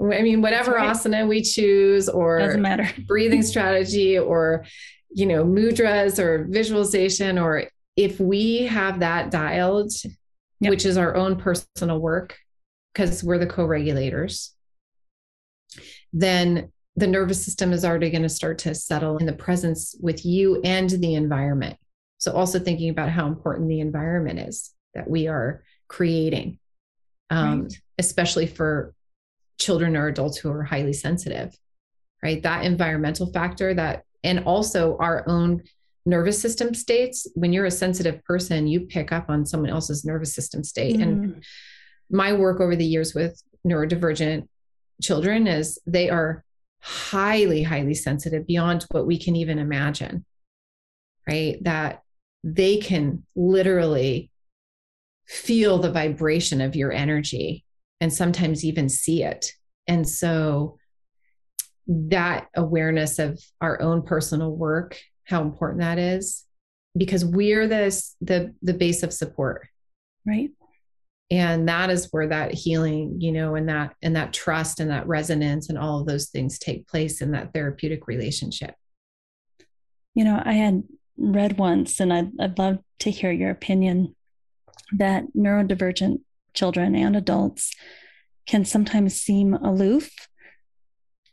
I 0.00 0.22
mean, 0.22 0.42
whatever 0.42 0.72
right. 0.72 0.90
asana 0.90 1.28
we 1.28 1.42
choose 1.42 2.08
or 2.08 2.38
doesn't 2.38 2.62
matter 2.62 2.88
breathing 3.06 3.42
strategy 3.42 4.18
or 4.18 4.64
you 5.14 5.26
know, 5.26 5.44
mudras 5.44 6.18
or 6.18 6.44
visualization, 6.48 7.38
or 7.38 7.64
if 7.96 8.18
we 8.20 8.62
have 8.64 9.00
that 9.00 9.30
dialed, 9.30 9.92
yep. 10.60 10.70
which 10.70 10.86
is 10.86 10.96
our 10.96 11.14
own 11.14 11.36
personal 11.36 11.98
work, 11.98 12.38
because 12.92 13.22
we're 13.22 13.38
the 13.38 13.46
co 13.46 13.64
regulators, 13.64 14.54
then 16.12 16.70
the 16.96 17.06
nervous 17.06 17.42
system 17.42 17.72
is 17.72 17.84
already 17.84 18.10
going 18.10 18.22
to 18.22 18.28
start 18.28 18.58
to 18.58 18.74
settle 18.74 19.16
in 19.18 19.26
the 19.26 19.32
presence 19.32 19.94
with 20.00 20.24
you 20.24 20.60
and 20.62 20.90
the 20.90 21.14
environment. 21.14 21.76
So, 22.18 22.32
also 22.32 22.58
thinking 22.58 22.90
about 22.90 23.08
how 23.08 23.26
important 23.26 23.68
the 23.68 23.80
environment 23.80 24.38
is 24.38 24.72
that 24.94 25.08
we 25.08 25.28
are 25.28 25.62
creating, 25.88 26.58
um, 27.30 27.62
right. 27.62 27.80
especially 27.98 28.46
for 28.46 28.94
children 29.58 29.96
or 29.96 30.06
adults 30.06 30.36
who 30.36 30.50
are 30.50 30.62
highly 30.62 30.92
sensitive, 30.92 31.56
right? 32.22 32.42
That 32.42 32.64
environmental 32.64 33.32
factor, 33.32 33.74
that 33.74 34.04
and 34.24 34.44
also 34.44 34.96
our 34.98 35.24
own 35.28 35.62
nervous 36.04 36.40
system 36.40 36.74
states. 36.74 37.26
When 37.34 37.52
you're 37.52 37.66
a 37.66 37.70
sensitive 37.70 38.24
person, 38.24 38.66
you 38.66 38.80
pick 38.80 39.12
up 39.12 39.26
on 39.28 39.46
someone 39.46 39.70
else's 39.70 40.04
nervous 40.04 40.34
system 40.34 40.64
state. 40.64 40.96
Mm. 40.96 41.02
And 41.02 41.44
my 42.10 42.32
work 42.32 42.60
over 42.60 42.76
the 42.76 42.84
years 42.84 43.14
with 43.14 43.42
neurodivergent 43.66 44.48
children 45.00 45.46
is 45.46 45.78
they 45.86 46.10
are 46.10 46.44
highly, 46.80 47.62
highly 47.62 47.94
sensitive 47.94 48.46
beyond 48.46 48.86
what 48.90 49.06
we 49.06 49.18
can 49.18 49.36
even 49.36 49.58
imagine, 49.58 50.24
right? 51.28 51.62
That 51.62 52.02
they 52.42 52.78
can 52.78 53.24
literally 53.36 54.30
feel 55.26 55.78
the 55.78 55.92
vibration 55.92 56.60
of 56.60 56.74
your 56.74 56.92
energy 56.92 57.64
and 58.00 58.12
sometimes 58.12 58.64
even 58.64 58.88
see 58.88 59.22
it. 59.22 59.52
And 59.86 60.08
so 60.08 60.78
that 61.86 62.48
awareness 62.54 63.18
of 63.18 63.40
our 63.60 63.80
own 63.80 64.02
personal 64.02 64.54
work, 64.54 65.00
how 65.24 65.42
important 65.42 65.80
that 65.80 65.98
is, 65.98 66.44
because 66.96 67.24
we're 67.24 67.66
this 67.66 68.16
the 68.20 68.54
the 68.62 68.74
base 68.74 69.02
of 69.02 69.12
support. 69.12 69.68
Right. 70.26 70.50
And 71.30 71.68
that 71.68 71.88
is 71.88 72.08
where 72.10 72.28
that 72.28 72.52
healing, 72.52 73.16
you 73.18 73.32
know, 73.32 73.54
and 73.54 73.68
that 73.68 73.94
and 74.02 74.16
that 74.16 74.32
trust 74.32 74.80
and 74.80 74.90
that 74.90 75.06
resonance 75.06 75.68
and 75.68 75.78
all 75.78 76.00
of 76.00 76.06
those 76.06 76.28
things 76.28 76.58
take 76.58 76.86
place 76.86 77.22
in 77.22 77.30
that 77.32 77.54
therapeutic 77.54 78.06
relationship. 78.06 78.74
You 80.14 80.24
know, 80.24 80.42
I 80.44 80.52
had 80.52 80.82
read 81.16 81.56
once, 81.56 82.00
and 82.00 82.12
I'd, 82.12 82.32
I'd 82.38 82.58
love 82.58 82.78
to 83.00 83.10
hear 83.10 83.32
your 83.32 83.50
opinion 83.50 84.14
that 84.92 85.24
neurodivergent 85.34 86.20
children 86.52 86.94
and 86.94 87.16
adults 87.16 87.72
can 88.46 88.66
sometimes 88.66 89.14
seem 89.18 89.54
aloof 89.54 90.10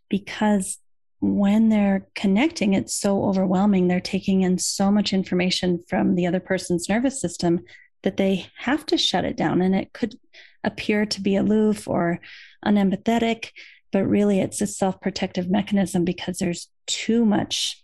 because 0.10 0.78
when 1.22 1.70
they're 1.70 2.08
connecting, 2.16 2.74
it's 2.74 2.96
so 2.96 3.26
overwhelming. 3.26 3.88
They're 3.88 4.00
taking 4.00 4.42
in 4.42 4.58
so 4.58 4.90
much 4.92 5.14
information 5.14 5.84
from 5.88 6.16
the 6.16 6.28
other 6.28 6.40
person's 6.40 6.88
nervous 6.88 7.20
system 7.20 7.62
that 8.04 8.18
they 8.18 8.48
have 8.58 8.86
to 8.88 8.98
shut 8.98 9.26
it 9.26 9.36
down. 9.36 9.62
And 9.62 9.76
it 9.76 9.92
could 9.94 10.16
appear 10.64 11.06
to 11.06 11.22
be 11.22 11.36
aloof 11.36 11.88
or 11.88 12.20
unempathetic, 12.66 13.52
but 13.92 14.06
really 14.06 14.40
it's 14.40 14.62
a 14.62 14.68
self 14.68 15.02
protective 15.02 15.50
mechanism 15.50 16.06
because 16.06 16.38
there's 16.38 16.70
too 16.88 17.26
much 17.26 17.84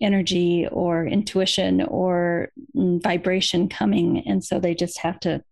energy 0.00 0.66
or 0.70 1.04
intuition 1.06 1.82
or 1.82 2.50
vibration 2.74 3.68
coming. 3.68 4.22
And 4.26 4.42
so 4.44 4.60
they 4.60 4.74
just 4.74 4.98
have 5.00 5.18
to 5.20 5.42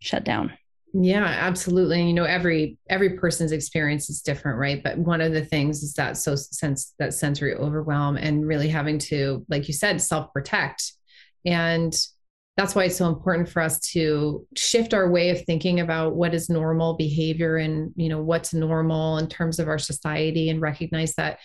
shut 0.00 0.24
down. 0.24 0.52
Yeah, 0.94 1.24
absolutely. 1.24 2.02
You 2.06 2.14
know, 2.14 2.24
every 2.24 2.78
every 2.88 3.18
person's 3.18 3.52
experience 3.52 4.08
is 4.08 4.22
different, 4.22 4.58
right? 4.58 4.82
But 4.82 4.98
one 4.98 5.20
of 5.20 5.32
the 5.32 5.44
things 5.44 5.82
is 5.82 5.94
that 5.94 6.16
so 6.16 6.34
sense 6.34 6.94
that 6.98 7.12
sensory 7.12 7.54
overwhelm 7.54 8.16
and 8.16 8.46
really 8.46 8.68
having 8.68 8.98
to, 9.00 9.44
like 9.48 9.68
you 9.68 9.74
said, 9.74 10.00
self-protect. 10.00 10.92
And 11.44 11.94
that's 12.56 12.74
why 12.74 12.84
it's 12.84 12.96
so 12.96 13.06
important 13.08 13.48
for 13.48 13.60
us 13.62 13.78
to 13.80 14.46
shift 14.56 14.94
our 14.94 15.10
way 15.10 15.30
of 15.30 15.44
thinking 15.44 15.78
about 15.80 16.16
what 16.16 16.34
is 16.34 16.48
normal 16.48 16.94
behavior 16.94 17.56
and 17.58 17.92
you 17.94 18.08
know 18.08 18.22
what's 18.22 18.54
normal 18.54 19.18
in 19.18 19.28
terms 19.28 19.58
of 19.58 19.68
our 19.68 19.78
society 19.78 20.48
and 20.50 20.60
recognize 20.60 21.14
that 21.14 21.38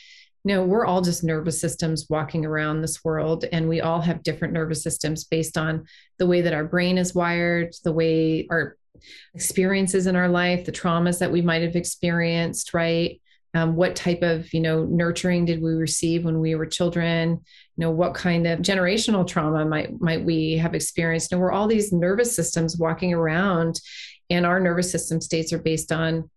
you 0.44 0.56
know 0.56 0.64
we're 0.64 0.86
all 0.86 1.02
just 1.02 1.24
nervous 1.24 1.62
systems 1.62 2.08
walking 2.10 2.46
around 2.46 2.82
this 2.82 3.04
world 3.04 3.46
and 3.52 3.70
we 3.70 3.80
all 3.80 4.02
have 4.02 4.24
different 4.24 4.54
nervous 4.54 4.82
systems 4.82 5.24
based 5.26 5.56
on 5.58 5.86
the 6.18 6.26
way 6.26 6.42
that 6.42 6.54
our 6.54 6.66
brain 6.66 6.98
is 6.98 7.14
wired 7.14 7.76
the 7.84 7.94
way 7.94 8.48
our 8.50 8.76
experiences 9.34 10.08
in 10.08 10.16
our 10.16 10.30
life, 10.30 10.66
the 10.66 10.72
traumas 10.72 11.20
that 11.20 11.32
we 11.32 11.42
might 11.42 11.62
have 11.62 11.76
experienced, 11.76 12.74
right? 12.74 13.20
Um, 13.56 13.76
what 13.76 13.96
type 13.96 14.24
of 14.24 14.52
you 14.52 14.62
know 14.62 14.84
nurturing 14.86 15.46
did 15.46 15.62
we 15.62 15.74
receive 15.74 16.26
when 16.26 16.40
we 16.40 16.56
were 16.56 16.66
children? 16.66 17.40
You 17.76 17.82
know 17.82 17.92
what 17.92 18.16
kind 18.16 18.48
of 18.48 18.60
generational 18.60 19.28
trauma 19.28 19.64
might 19.66 20.00
might 20.02 20.24
we 20.24 20.58
have 20.58 20.74
experienced? 20.74 21.32
And 21.32 21.40
we're 21.40 21.52
all 21.52 21.68
these 21.68 21.94
nervous 21.94 22.36
systems 22.36 22.78
walking 22.78 23.14
around 23.14 23.80
and 24.30 24.46
our 24.46 24.60
nervous 24.60 24.92
system 24.92 25.22
states 25.22 25.54
are 25.54 25.60
based 25.60 25.92
on 25.92 26.30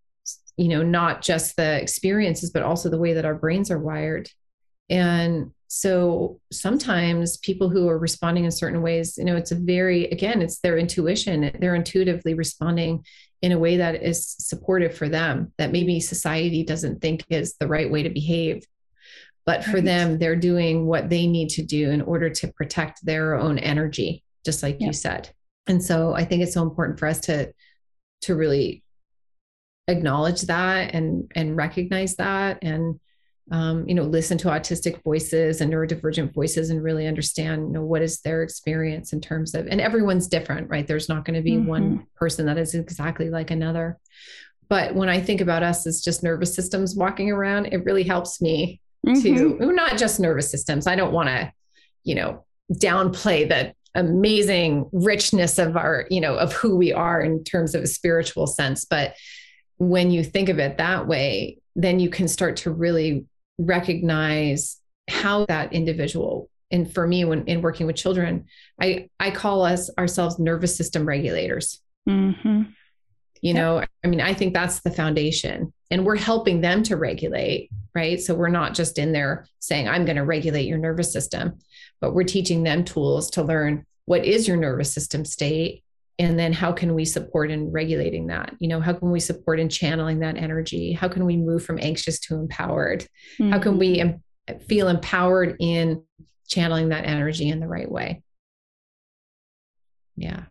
you 0.57 0.67
know 0.67 0.83
not 0.83 1.21
just 1.21 1.55
the 1.55 1.81
experiences 1.81 2.49
but 2.51 2.63
also 2.63 2.89
the 2.89 2.97
way 2.97 3.13
that 3.13 3.25
our 3.25 3.35
brains 3.35 3.71
are 3.71 3.79
wired 3.79 4.29
and 4.89 5.51
so 5.67 6.39
sometimes 6.51 7.37
people 7.37 7.69
who 7.69 7.89
are 7.89 7.97
responding 7.99 8.45
in 8.45 8.51
certain 8.51 8.81
ways 8.81 9.17
you 9.17 9.25
know 9.25 9.35
it's 9.35 9.51
a 9.51 9.55
very 9.55 10.05
again 10.05 10.41
it's 10.41 10.59
their 10.59 10.77
intuition 10.77 11.51
they're 11.59 11.75
intuitively 11.75 12.33
responding 12.33 13.03
in 13.41 13.51
a 13.51 13.59
way 13.59 13.77
that 13.77 14.01
is 14.01 14.25
supportive 14.39 14.95
for 14.95 15.09
them 15.09 15.51
that 15.57 15.71
maybe 15.71 15.99
society 15.99 16.63
doesn't 16.63 17.01
think 17.01 17.23
is 17.29 17.55
the 17.59 17.67
right 17.67 17.91
way 17.91 18.01
to 18.01 18.09
behave 18.09 18.65
but 19.45 19.63
for 19.63 19.75
right. 19.75 19.85
them 19.85 20.17
they're 20.19 20.35
doing 20.35 20.85
what 20.85 21.09
they 21.09 21.27
need 21.27 21.49
to 21.49 21.63
do 21.63 21.91
in 21.91 22.01
order 22.01 22.29
to 22.29 22.47
protect 22.53 23.05
their 23.05 23.35
own 23.35 23.59
energy 23.59 24.23
just 24.45 24.63
like 24.63 24.77
yeah. 24.79 24.87
you 24.87 24.93
said 24.93 25.29
and 25.67 25.83
so 25.83 26.13
i 26.13 26.23
think 26.23 26.41
it's 26.41 26.53
so 26.53 26.63
important 26.63 26.97
for 26.97 27.07
us 27.07 27.19
to 27.19 27.51
to 28.21 28.35
really 28.35 28.83
acknowledge 29.89 30.43
that 30.43 30.93
and 30.93 31.29
and 31.35 31.57
recognize 31.57 32.15
that 32.15 32.57
and 32.61 32.99
um, 33.51 33.87
you 33.87 33.95
know 33.95 34.03
listen 34.03 34.37
to 34.39 34.49
autistic 34.49 35.01
voices 35.03 35.61
and 35.61 35.71
neurodivergent 35.71 36.33
voices 36.33 36.69
and 36.69 36.83
really 36.83 37.07
understand 37.07 37.67
you 37.67 37.73
know 37.73 37.83
what 37.83 38.01
is 38.01 38.19
their 38.21 38.43
experience 38.43 39.13
in 39.13 39.21
terms 39.21 39.55
of 39.55 39.67
and 39.67 39.79
everyone's 39.79 40.27
different 40.27 40.69
right 40.69 40.87
there's 40.87 41.09
not 41.09 41.23
going 41.23 41.35
to 41.35 41.41
be 41.41 41.53
mm-hmm. 41.53 41.67
one 41.67 42.07
person 42.15 42.45
that 42.45 42.57
is 42.57 42.75
exactly 42.75 43.29
like 43.29 43.49
another 43.51 43.97
but 44.67 44.93
when 44.95 45.07
i 45.07 45.19
think 45.19 45.39
about 45.39 45.63
us 45.63 45.87
as 45.87 46.01
just 46.01 46.23
nervous 46.23 46.53
systems 46.53 46.95
walking 46.95 47.31
around 47.31 47.67
it 47.67 47.83
really 47.85 48.03
helps 48.03 48.41
me 48.41 48.81
mm-hmm. 49.05 49.59
to 49.59 49.71
not 49.71 49.97
just 49.97 50.19
nervous 50.19 50.51
systems 50.51 50.85
i 50.85 50.95
don't 50.95 51.13
want 51.13 51.29
to 51.29 51.51
you 52.03 52.15
know 52.15 52.43
downplay 52.73 53.47
the 53.47 53.73
amazing 53.95 54.87
richness 54.91 55.57
of 55.57 55.77
our 55.77 56.05
you 56.09 56.19
know 56.19 56.35
of 56.35 56.51
who 56.51 56.75
we 56.75 56.91
are 56.91 57.21
in 57.21 57.43
terms 57.45 57.73
of 57.73 57.81
a 57.81 57.87
spiritual 57.87 58.45
sense 58.45 58.83
but 58.83 59.15
when 59.77 60.11
you 60.11 60.23
think 60.23 60.49
of 60.49 60.59
it 60.59 60.77
that 60.77 61.07
way 61.07 61.57
then 61.77 61.99
you 61.99 62.09
can 62.09 62.27
start 62.27 62.57
to 62.57 62.71
really 62.71 63.25
recognize 63.57 64.77
how 65.09 65.45
that 65.45 65.73
individual 65.73 66.49
and 66.71 66.93
for 66.93 67.07
me 67.07 67.23
when 67.25 67.45
in 67.45 67.61
working 67.61 67.87
with 67.87 67.95
children 67.95 68.45
i 68.81 69.09
i 69.19 69.31
call 69.31 69.63
us 69.63 69.89
ourselves 69.97 70.37
nervous 70.37 70.75
system 70.75 71.07
regulators 71.07 71.81
mm-hmm. 72.07 72.63
you 73.41 73.53
yep. 73.53 73.55
know 73.55 73.83
i 74.03 74.07
mean 74.07 74.21
i 74.21 74.33
think 74.33 74.53
that's 74.53 74.81
the 74.81 74.91
foundation 74.91 75.73
and 75.89 76.05
we're 76.05 76.17
helping 76.17 76.61
them 76.61 76.83
to 76.83 76.97
regulate 76.97 77.69
right 77.95 78.19
so 78.21 78.35
we're 78.35 78.49
not 78.49 78.73
just 78.73 78.99
in 78.99 79.11
there 79.11 79.45
saying 79.59 79.87
i'm 79.87 80.05
going 80.05 80.17
to 80.17 80.25
regulate 80.25 80.65
your 80.65 80.77
nervous 80.77 81.11
system 81.11 81.57
but 82.01 82.13
we're 82.13 82.23
teaching 82.23 82.63
them 82.63 82.83
tools 82.83 83.31
to 83.31 83.43
learn 83.43 83.85
what 84.05 84.25
is 84.25 84.47
your 84.47 84.57
nervous 84.57 84.91
system 84.91 85.23
state 85.23 85.83
and 86.19 86.37
then 86.37 86.51
how 86.51 86.71
can 86.71 86.95
we 86.95 87.05
support 87.05 87.51
in 87.51 87.71
regulating 87.71 88.27
that? 88.27 88.55
You 88.59 88.67
know 88.67 88.81
how 88.81 88.93
can 88.93 89.11
we 89.11 89.19
support 89.19 89.59
in 89.59 89.69
channeling 89.69 90.19
that 90.19 90.37
energy? 90.37 90.93
How 90.93 91.07
can 91.07 91.25
we 91.25 91.37
move 91.37 91.63
from 91.63 91.79
anxious 91.79 92.19
to 92.21 92.35
empowered? 92.35 93.05
Mm-hmm. 93.39 93.51
how 93.51 93.59
can 93.59 93.77
we 93.77 93.99
em- 93.99 94.23
feel 94.67 94.87
empowered 94.87 95.55
in 95.59 96.03
channeling 96.47 96.89
that 96.89 97.05
energy 97.05 97.49
in 97.49 97.59
the 97.59 97.67
right 97.67 97.89
way? 97.89 98.23
Yeah. 100.15 100.45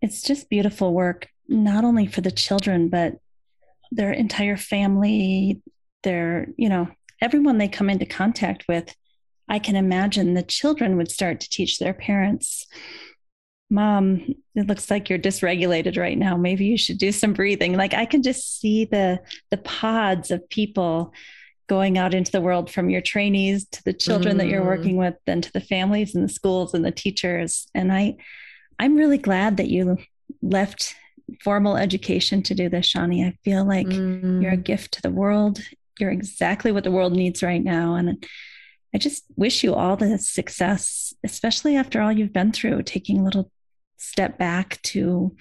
It's 0.00 0.22
just 0.22 0.48
beautiful 0.48 0.94
work 0.94 1.28
not 1.48 1.84
only 1.84 2.06
for 2.06 2.20
the 2.20 2.30
children 2.30 2.88
but 2.88 3.14
their 3.90 4.12
entire 4.12 4.56
family 4.56 5.62
their 6.02 6.48
you 6.56 6.68
know 6.68 6.88
everyone 7.20 7.58
they 7.58 7.68
come 7.68 7.90
into 7.90 8.06
contact 8.06 8.66
with. 8.68 8.94
I 9.48 9.58
can 9.58 9.76
imagine 9.76 10.34
the 10.34 10.42
children 10.42 10.96
would 10.96 11.10
start 11.10 11.40
to 11.40 11.48
teach 11.48 11.78
their 11.78 11.94
parents 11.94 12.66
mom 13.70 14.22
it 14.54 14.66
looks 14.66 14.90
like 14.90 15.08
you're 15.08 15.18
dysregulated 15.18 15.98
right 15.98 16.18
now 16.18 16.36
maybe 16.36 16.64
you 16.64 16.78
should 16.78 16.98
do 16.98 17.12
some 17.12 17.32
breathing 17.32 17.76
like 17.76 17.94
i 17.94 18.06
can 18.06 18.22
just 18.22 18.60
see 18.60 18.84
the 18.86 19.20
the 19.50 19.58
pods 19.58 20.30
of 20.30 20.48
people 20.48 21.12
going 21.68 21.98
out 21.98 22.14
into 22.14 22.32
the 22.32 22.40
world 22.40 22.70
from 22.70 22.88
your 22.88 23.02
trainees 23.02 23.66
to 23.66 23.82
the 23.84 23.92
children 23.92 24.36
mm. 24.36 24.38
that 24.38 24.46
you're 24.46 24.62
mm. 24.62 24.66
working 24.66 24.96
with 24.96 25.14
then 25.26 25.42
to 25.42 25.52
the 25.52 25.60
families 25.60 26.14
and 26.14 26.24
the 26.24 26.32
schools 26.32 26.72
and 26.72 26.84
the 26.84 26.90
teachers 26.90 27.66
and 27.74 27.92
i 27.92 28.16
i'm 28.78 28.96
really 28.96 29.18
glad 29.18 29.58
that 29.58 29.68
you 29.68 29.98
left 30.40 30.94
formal 31.42 31.76
education 31.76 32.42
to 32.42 32.54
do 32.54 32.70
this 32.70 32.86
shawnee 32.86 33.24
i 33.24 33.36
feel 33.44 33.66
like 33.66 33.86
mm. 33.86 34.42
you're 34.42 34.52
a 34.52 34.56
gift 34.56 34.92
to 34.92 35.02
the 35.02 35.10
world 35.10 35.60
you're 35.98 36.10
exactly 36.10 36.72
what 36.72 36.84
the 36.84 36.90
world 36.90 37.12
needs 37.12 37.42
right 37.42 37.62
now 37.62 37.94
and 37.96 38.26
I 38.94 38.98
just 38.98 39.24
wish 39.36 39.62
you 39.62 39.74
all 39.74 39.96
the 39.96 40.16
success, 40.18 41.12
especially 41.22 41.76
after 41.76 42.00
all 42.00 42.10
you've 42.10 42.32
been 42.32 42.52
through, 42.52 42.82
taking 42.84 43.18
a 43.18 43.22
little 43.22 43.50
step 43.98 44.38
back 44.38 44.80
to 44.82 45.36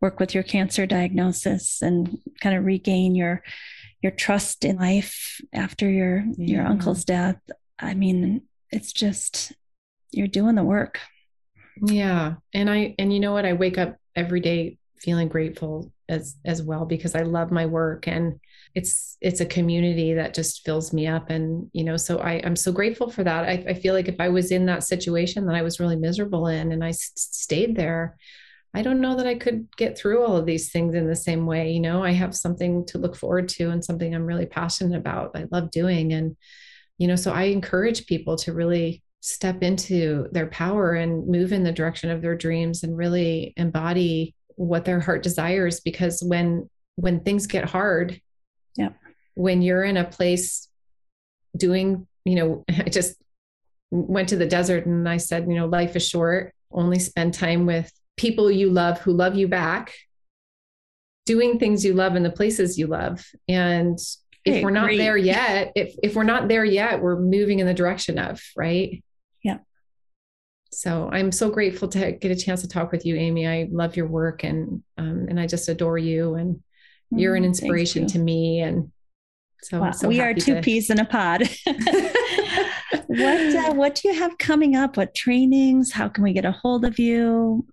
work 0.00 0.20
with 0.20 0.34
your 0.34 0.42
cancer 0.42 0.86
diagnosis 0.86 1.82
and 1.82 2.18
kind 2.40 2.56
of 2.56 2.64
regain 2.64 3.14
your 3.14 3.42
your 4.02 4.12
trust 4.12 4.64
in 4.64 4.76
life 4.76 5.40
after 5.52 5.88
your 5.88 6.24
yeah. 6.36 6.56
your 6.56 6.66
uncle's 6.66 7.04
death. 7.04 7.40
I 7.78 7.94
mean 7.94 8.42
it's 8.70 8.92
just 8.92 9.52
you're 10.10 10.26
doing 10.28 10.54
the 10.54 10.64
work. 10.64 11.00
Yeah. 11.82 12.34
And 12.52 12.70
i 12.70 12.94
and 12.98 13.12
you 13.12 13.20
know 13.20 13.32
what? 13.32 13.46
I 13.46 13.52
wake 13.54 13.78
up 13.78 13.96
every 14.16 14.40
day 14.40 14.78
feeling 14.98 15.28
grateful 15.28 15.92
as 16.08 16.36
as 16.44 16.62
well 16.62 16.84
because 16.84 17.14
i 17.14 17.22
love 17.22 17.50
my 17.50 17.64
work 17.64 18.06
and 18.06 18.38
it's 18.74 19.16
it's 19.20 19.40
a 19.40 19.46
community 19.46 20.14
that 20.14 20.34
just 20.34 20.64
fills 20.64 20.92
me 20.92 21.06
up 21.06 21.30
and 21.30 21.68
you 21.72 21.84
know 21.84 21.96
so 21.96 22.18
i 22.18 22.40
i'm 22.44 22.56
so 22.56 22.72
grateful 22.72 23.10
for 23.10 23.24
that. 23.24 23.44
I, 23.44 23.64
I 23.68 23.74
feel 23.74 23.94
like 23.94 24.08
if 24.08 24.20
i 24.20 24.28
was 24.28 24.50
in 24.52 24.66
that 24.66 24.84
situation 24.84 25.46
that 25.46 25.56
i 25.56 25.62
was 25.62 25.80
really 25.80 25.96
miserable 25.96 26.46
in 26.46 26.72
and 26.72 26.84
i 26.84 26.90
s- 26.90 27.12
stayed 27.14 27.76
there 27.76 28.16
i 28.74 28.82
don't 28.82 29.00
know 29.00 29.16
that 29.16 29.26
i 29.26 29.34
could 29.34 29.66
get 29.76 29.98
through 29.98 30.24
all 30.24 30.36
of 30.36 30.46
these 30.46 30.70
things 30.70 30.94
in 30.94 31.06
the 31.06 31.16
same 31.16 31.46
way 31.46 31.72
you 31.72 31.80
know? 31.80 32.02
I 32.02 32.12
have 32.12 32.34
something 32.36 32.86
to 32.86 32.98
look 32.98 33.16
forward 33.16 33.48
to 33.50 33.70
and 33.70 33.84
something 33.84 34.14
i'm 34.14 34.26
really 34.26 34.46
passionate 34.46 34.96
about 34.96 35.32
i 35.34 35.46
love 35.50 35.70
doing. 35.70 36.12
And 36.12 36.36
you 36.98 37.08
know 37.08 37.16
so 37.16 37.32
i 37.32 37.44
encourage 37.44 38.06
people 38.06 38.36
to 38.36 38.52
really 38.52 39.02
step 39.20 39.62
into 39.62 40.28
their 40.32 40.46
power 40.46 40.92
and 40.92 41.26
move 41.26 41.52
in 41.52 41.62
the 41.62 41.72
direction 41.72 42.10
of 42.10 42.22
their 42.22 42.36
dreams 42.36 42.82
and 42.82 42.96
really 42.96 43.52
embody 43.56 44.34
what 44.56 44.84
their 44.84 45.00
heart 45.00 45.22
desires 45.22 45.80
because 45.80 46.22
when 46.22 46.68
when 46.96 47.20
things 47.20 47.46
get 47.46 47.64
hard 47.64 48.20
yeah. 48.76 48.90
When 49.34 49.62
you're 49.62 49.84
in 49.84 49.96
a 49.96 50.04
place 50.04 50.68
doing, 51.56 52.06
you 52.24 52.34
know, 52.34 52.64
I 52.68 52.88
just 52.88 53.16
went 53.90 54.28
to 54.30 54.36
the 54.36 54.46
desert 54.46 54.86
and 54.86 55.08
I 55.08 55.16
said, 55.16 55.46
you 55.48 55.56
know, 55.56 55.66
life 55.66 55.96
is 55.96 56.06
short. 56.06 56.54
Only 56.72 56.98
spend 56.98 57.34
time 57.34 57.66
with 57.66 57.90
people 58.16 58.50
you 58.50 58.70
love 58.70 59.00
who 59.00 59.12
love 59.12 59.34
you 59.34 59.48
back, 59.48 59.94
doing 61.26 61.58
things 61.58 61.84
you 61.84 61.94
love 61.94 62.16
in 62.16 62.22
the 62.22 62.30
places 62.30 62.78
you 62.78 62.86
love. 62.86 63.24
And 63.48 63.98
if 64.44 64.62
we're 64.62 64.70
not 64.70 64.86
great. 64.86 64.98
there 64.98 65.16
yet, 65.16 65.72
if 65.74 65.94
if 66.02 66.14
we're 66.14 66.22
not 66.22 66.48
there 66.48 66.64
yet, 66.64 67.02
we're 67.02 67.18
moving 67.18 67.58
in 67.58 67.66
the 67.66 67.74
direction 67.74 68.18
of, 68.18 68.40
right? 68.56 69.02
Yeah. 69.42 69.58
So 70.72 71.10
I'm 71.12 71.32
so 71.32 71.50
grateful 71.50 71.88
to 71.88 72.12
get 72.12 72.30
a 72.30 72.36
chance 72.36 72.62
to 72.62 72.68
talk 72.68 72.92
with 72.92 73.04
you, 73.04 73.16
Amy. 73.16 73.46
I 73.46 73.68
love 73.70 73.96
your 73.96 74.06
work 74.06 74.44
and 74.44 74.82
um, 74.96 75.26
and 75.28 75.38
I 75.38 75.46
just 75.46 75.68
adore 75.68 75.98
you 75.98 76.34
and 76.34 76.62
you're 77.10 77.34
an 77.34 77.42
mm, 77.42 77.46
inspiration 77.46 78.06
to 78.06 78.18
me 78.18 78.60
and 78.60 78.90
so, 79.62 79.80
wow. 79.80 79.90
so 79.90 80.08
we 80.08 80.20
are 80.20 80.32
two 80.32 80.54
to... 80.54 80.60
peas 80.62 80.88
in 80.88 80.98
a 81.00 81.04
pod. 81.04 81.42
What 83.10 83.56
uh, 83.56 83.74
what 83.74 83.96
do 83.96 84.08
you 84.08 84.14
have 84.14 84.38
coming 84.38 84.76
up? 84.76 84.96
What 84.96 85.14
trainings? 85.14 85.92
How 85.92 86.08
can 86.08 86.22
we 86.22 86.32
get 86.32 86.44
a 86.44 86.52
hold 86.52 86.84
of 86.84 86.98
you? 86.98 87.66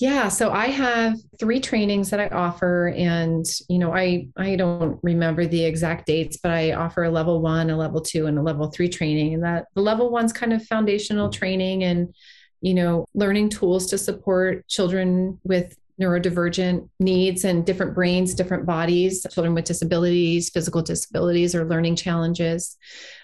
Yeah 0.00 0.28
so 0.28 0.50
i 0.50 0.66
have 0.66 1.16
three 1.38 1.60
trainings 1.60 2.10
that 2.10 2.18
i 2.18 2.26
offer 2.28 2.88
and 2.96 3.46
you 3.68 3.78
know 3.78 3.94
i 3.94 4.26
i 4.36 4.56
don't 4.56 4.98
remember 5.04 5.46
the 5.46 5.64
exact 5.64 6.06
dates 6.06 6.36
but 6.36 6.50
i 6.50 6.72
offer 6.72 7.04
a 7.04 7.10
level 7.10 7.40
one 7.40 7.70
a 7.70 7.76
level 7.76 8.00
two 8.00 8.26
and 8.26 8.36
a 8.36 8.42
level 8.42 8.68
three 8.72 8.88
training 8.88 9.34
and 9.34 9.44
that 9.44 9.66
the 9.74 9.80
level 9.80 10.10
one's 10.10 10.32
kind 10.32 10.52
of 10.52 10.64
foundational 10.66 11.28
training 11.30 11.84
and 11.84 12.12
you 12.60 12.74
know 12.74 13.06
learning 13.14 13.48
tools 13.48 13.86
to 13.86 13.96
support 13.96 14.66
children 14.66 15.38
with 15.44 15.76
neurodivergent 16.00 16.88
needs 16.98 17.44
and 17.44 17.64
different 17.64 17.94
brains, 17.94 18.34
different 18.34 18.66
bodies, 18.66 19.24
children 19.32 19.54
with 19.54 19.64
disabilities, 19.64 20.50
physical 20.50 20.82
disabilities, 20.82 21.54
or 21.54 21.64
learning 21.64 21.96
challenges. 21.96 22.76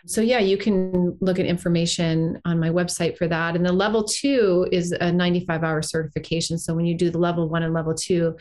So, 0.06 0.20
yeah, 0.20 0.38
you 0.38 0.56
can 0.56 1.16
look 1.20 1.38
at 1.38 1.46
information 1.46 2.40
on 2.44 2.60
my 2.60 2.70
website 2.70 3.18
for 3.18 3.26
that. 3.26 3.56
And 3.56 3.66
the 3.66 3.72
level 3.72 4.04
two 4.04 4.68
is 4.70 4.92
a 4.92 5.10
95 5.10 5.64
hour 5.64 5.82
certification. 5.82 6.58
So, 6.58 6.74
when 6.74 6.86
you 6.86 6.96
do 6.96 7.10
the 7.10 7.18
level 7.18 7.48
one 7.48 7.64
and 7.64 7.74
level 7.74 7.94
two, 7.94 8.36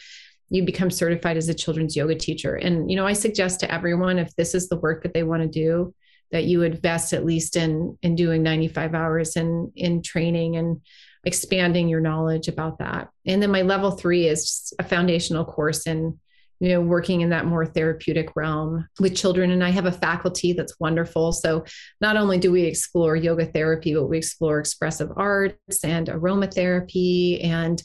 you 0.49 0.63
become 0.63 0.91
certified 0.91 1.37
as 1.37 1.49
a 1.49 1.53
children's 1.53 1.95
yoga 1.95 2.15
teacher. 2.15 2.55
And, 2.55 2.89
you 2.89 2.97
know, 2.97 3.07
I 3.07 3.13
suggest 3.13 3.59
to 3.61 3.71
everyone 3.71 4.19
if 4.19 4.35
this 4.35 4.53
is 4.53 4.69
the 4.69 4.77
work 4.77 5.03
that 5.03 5.13
they 5.13 5.23
want 5.23 5.41
to 5.43 5.47
do, 5.47 5.93
that 6.31 6.45
you 6.45 6.61
invest 6.61 7.13
at 7.13 7.25
least 7.25 7.55
in 7.55 7.97
in 8.01 8.15
doing 8.15 8.43
95 8.43 8.93
hours 8.93 9.35
in 9.35 9.71
in 9.75 10.01
training 10.03 10.57
and 10.57 10.81
expanding 11.25 11.89
your 11.89 11.99
knowledge 11.99 12.47
about 12.47 12.79
that. 12.79 13.09
And 13.25 13.41
then 13.41 13.51
my 13.51 13.61
level 13.61 13.91
three 13.91 14.27
is 14.27 14.73
a 14.79 14.83
foundational 14.83 15.45
course 15.45 15.85
in, 15.85 16.17
you 16.59 16.69
know, 16.69 16.81
working 16.81 17.21
in 17.21 17.29
that 17.29 17.45
more 17.45 17.65
therapeutic 17.65 18.35
realm 18.35 18.87
with 18.99 19.15
children. 19.15 19.51
And 19.51 19.63
I 19.63 19.69
have 19.69 19.85
a 19.85 19.91
faculty 19.91 20.53
that's 20.53 20.79
wonderful. 20.79 21.31
So 21.31 21.65
not 22.01 22.17
only 22.17 22.37
do 22.37 22.51
we 22.51 22.63
explore 22.63 23.15
yoga 23.15 23.45
therapy, 23.45 23.93
but 23.93 24.07
we 24.07 24.17
explore 24.17 24.59
expressive 24.59 25.09
arts 25.15 25.83
and 25.83 26.07
aromatherapy 26.07 27.43
and 27.43 27.81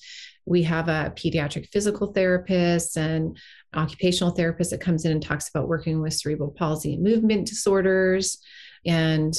we 0.46 0.62
have 0.64 0.88
a 0.88 1.12
pediatric 1.16 1.68
physical 1.70 2.12
therapist 2.12 2.98
and 2.98 3.38
occupational 3.74 4.32
therapist 4.32 4.70
that 4.70 4.80
comes 4.80 5.04
in 5.04 5.12
and 5.12 5.22
talks 5.22 5.48
about 5.48 5.68
working 5.68 6.00
with 6.00 6.12
cerebral 6.12 6.50
palsy 6.50 6.94
and 6.94 7.02
movement 7.02 7.48
disorders 7.48 8.38
and 8.86 9.34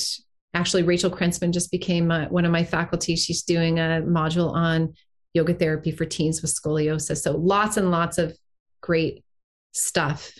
actually 0.55 0.83
Rachel 0.83 1.11
Krentzman 1.11 1.51
just 1.51 1.69
became 1.69 2.09
one 2.09 2.45
of 2.45 2.51
my 2.51 2.63
faculty. 2.63 3.15
She's 3.15 3.43
doing 3.43 3.77
a 3.79 4.01
module 4.03 4.51
on 4.53 4.93
yoga 5.33 5.53
therapy 5.53 5.91
for 5.91 6.05
teens 6.05 6.41
with 6.41 6.53
scoliosis. 6.53 7.17
So 7.21 7.33
lots 7.37 7.77
and 7.77 7.91
lots 7.91 8.17
of 8.17 8.35
great 8.81 9.23
stuff 9.73 10.31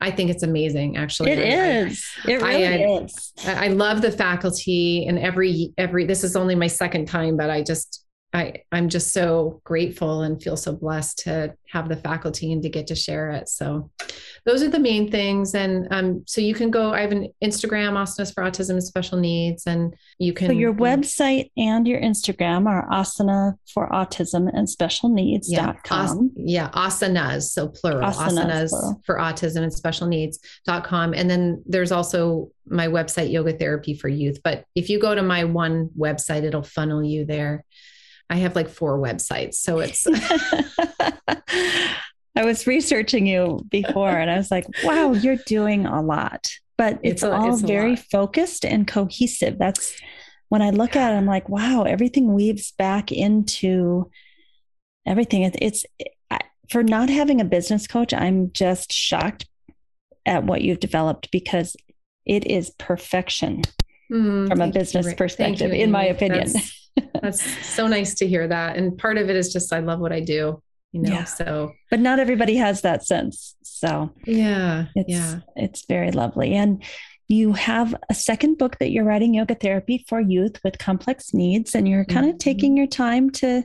I 0.00 0.10
think 0.10 0.30
it's 0.30 0.42
amazing, 0.42 0.96
actually. 0.96 1.32
It 1.32 1.38
I, 1.40 1.86
is. 1.86 2.04
I, 2.24 2.30
it 2.30 2.42
really 2.42 2.66
I, 2.66 3.02
is. 3.02 3.32
I 3.44 3.68
love 3.68 4.00
the 4.00 4.12
faculty 4.12 5.06
and 5.06 5.18
every 5.18 5.72
every 5.76 6.06
this 6.06 6.22
is 6.22 6.36
only 6.36 6.54
my 6.54 6.68
second 6.68 7.06
time, 7.06 7.36
but 7.36 7.50
I 7.50 7.62
just 7.62 8.04
I, 8.34 8.62
I'm 8.70 8.90
just 8.90 9.14
so 9.14 9.62
grateful 9.64 10.20
and 10.20 10.42
feel 10.42 10.56
so 10.58 10.74
blessed 10.74 11.20
to 11.20 11.54
have 11.70 11.88
the 11.88 11.96
faculty 11.96 12.52
and 12.52 12.62
to 12.62 12.68
get 12.68 12.86
to 12.88 12.94
share 12.94 13.30
it. 13.30 13.48
So 13.48 13.90
those 14.44 14.62
are 14.62 14.68
the 14.68 14.78
main 14.78 15.10
things. 15.10 15.54
And 15.54 15.88
um, 15.90 16.24
so 16.26 16.42
you 16.42 16.54
can 16.54 16.70
go, 16.70 16.92
I 16.92 17.00
have 17.00 17.12
an 17.12 17.32
Instagram, 17.42 17.94
Asanas 17.94 18.34
for 18.34 18.42
Autism 18.44 18.70
and 18.70 18.84
Special 18.84 19.18
Needs, 19.18 19.66
and 19.66 19.94
you 20.18 20.34
can. 20.34 20.48
So 20.48 20.52
your 20.52 20.74
website 20.74 21.50
and 21.56 21.88
your 21.88 22.00
Instagram 22.02 22.66
are 22.66 22.86
Asana 22.90 23.54
for 23.72 23.88
Autism 23.88 24.50
and 24.52 24.68
Special 24.68 25.08
Needs 25.08 25.50
Yeah, 26.36 26.68
yeah, 26.68 26.70
asanas, 26.72 27.44
so 27.44 27.68
plural, 27.68 28.10
asanas, 28.10 28.38
asanas 28.38 28.68
plural. 28.68 29.02
for 29.06 29.16
Autism 29.16 29.62
and 29.62 29.72
Special 29.72 30.06
needs 30.06 30.38
Needs.com. 30.66 31.14
And 31.14 31.30
then 31.30 31.62
there's 31.66 31.92
also 31.92 32.50
my 32.66 32.88
website, 32.88 33.32
Yoga 33.32 33.56
Therapy 33.56 33.94
for 33.94 34.08
Youth. 34.08 34.40
But 34.44 34.64
if 34.74 34.90
you 34.90 35.00
go 35.00 35.14
to 35.14 35.22
my 35.22 35.44
one 35.44 35.88
website, 35.98 36.42
it'll 36.42 36.62
funnel 36.62 37.02
you 37.02 37.24
there. 37.24 37.64
I 38.30 38.36
have 38.36 38.54
like 38.54 38.68
four 38.68 38.98
websites. 38.98 39.54
So 39.54 39.80
it's. 39.80 40.06
I 42.36 42.44
was 42.44 42.68
researching 42.68 43.26
you 43.26 43.64
before 43.68 44.10
and 44.10 44.30
I 44.30 44.36
was 44.36 44.50
like, 44.50 44.64
wow, 44.84 45.12
you're 45.12 45.38
doing 45.46 45.86
a 45.86 46.00
lot, 46.00 46.48
but 46.76 47.00
it's, 47.02 47.14
it's 47.14 47.22
a, 47.24 47.32
all 47.32 47.52
it's 47.52 47.62
very 47.62 47.96
focused 47.96 48.64
and 48.64 48.86
cohesive. 48.86 49.58
That's 49.58 50.00
when 50.48 50.62
I 50.62 50.70
look 50.70 50.94
at 50.94 51.12
it, 51.12 51.16
I'm 51.16 51.26
like, 51.26 51.48
wow, 51.48 51.82
everything 51.82 52.32
weaves 52.32 52.70
back 52.72 53.10
into 53.10 54.08
everything. 55.04 55.42
It, 55.42 55.56
it's 55.60 55.84
for 56.70 56.82
not 56.82 57.08
having 57.08 57.40
a 57.40 57.44
business 57.44 57.86
coach, 57.86 58.12
I'm 58.12 58.52
just 58.52 58.92
shocked 58.92 59.46
at 60.26 60.44
what 60.44 60.62
you've 60.62 60.80
developed 60.80 61.30
because 61.30 61.76
it 62.26 62.46
is 62.46 62.70
perfection 62.78 63.62
mm, 64.12 64.48
from 64.48 64.60
a 64.60 64.68
business 64.68 65.06
you. 65.06 65.16
perspective, 65.16 65.72
you, 65.72 65.82
in 65.82 65.90
my 65.90 66.04
opinion. 66.04 66.52
That's, 66.52 66.87
that's 67.22 67.42
so 67.66 67.86
nice 67.86 68.14
to 68.16 68.28
hear 68.28 68.46
that. 68.48 68.76
And 68.76 68.96
part 68.96 69.18
of 69.18 69.30
it 69.30 69.36
is 69.36 69.52
just 69.52 69.72
I 69.72 69.80
love 69.80 70.00
what 70.00 70.12
I 70.12 70.20
do, 70.20 70.62
you 70.92 71.02
know. 71.02 71.12
Yeah. 71.12 71.24
So 71.24 71.72
but 71.90 72.00
not 72.00 72.18
everybody 72.18 72.56
has 72.56 72.82
that 72.82 73.04
sense. 73.04 73.54
So 73.62 74.12
yeah. 74.24 74.86
It's 74.94 75.10
yeah. 75.10 75.40
it's 75.56 75.84
very 75.86 76.12
lovely. 76.12 76.54
And 76.54 76.82
you 77.28 77.52
have 77.52 77.94
a 78.08 78.14
second 78.14 78.56
book 78.56 78.78
that 78.78 78.90
you're 78.90 79.04
writing 79.04 79.34
yoga 79.34 79.54
therapy 79.54 80.04
for 80.08 80.18
youth 80.20 80.58
with 80.64 80.78
complex 80.78 81.34
needs 81.34 81.74
and 81.74 81.86
you're 81.86 82.06
kind 82.06 82.24
mm-hmm. 82.24 82.34
of 82.34 82.38
taking 82.38 82.76
your 82.76 82.86
time 82.86 83.30
to 83.30 83.64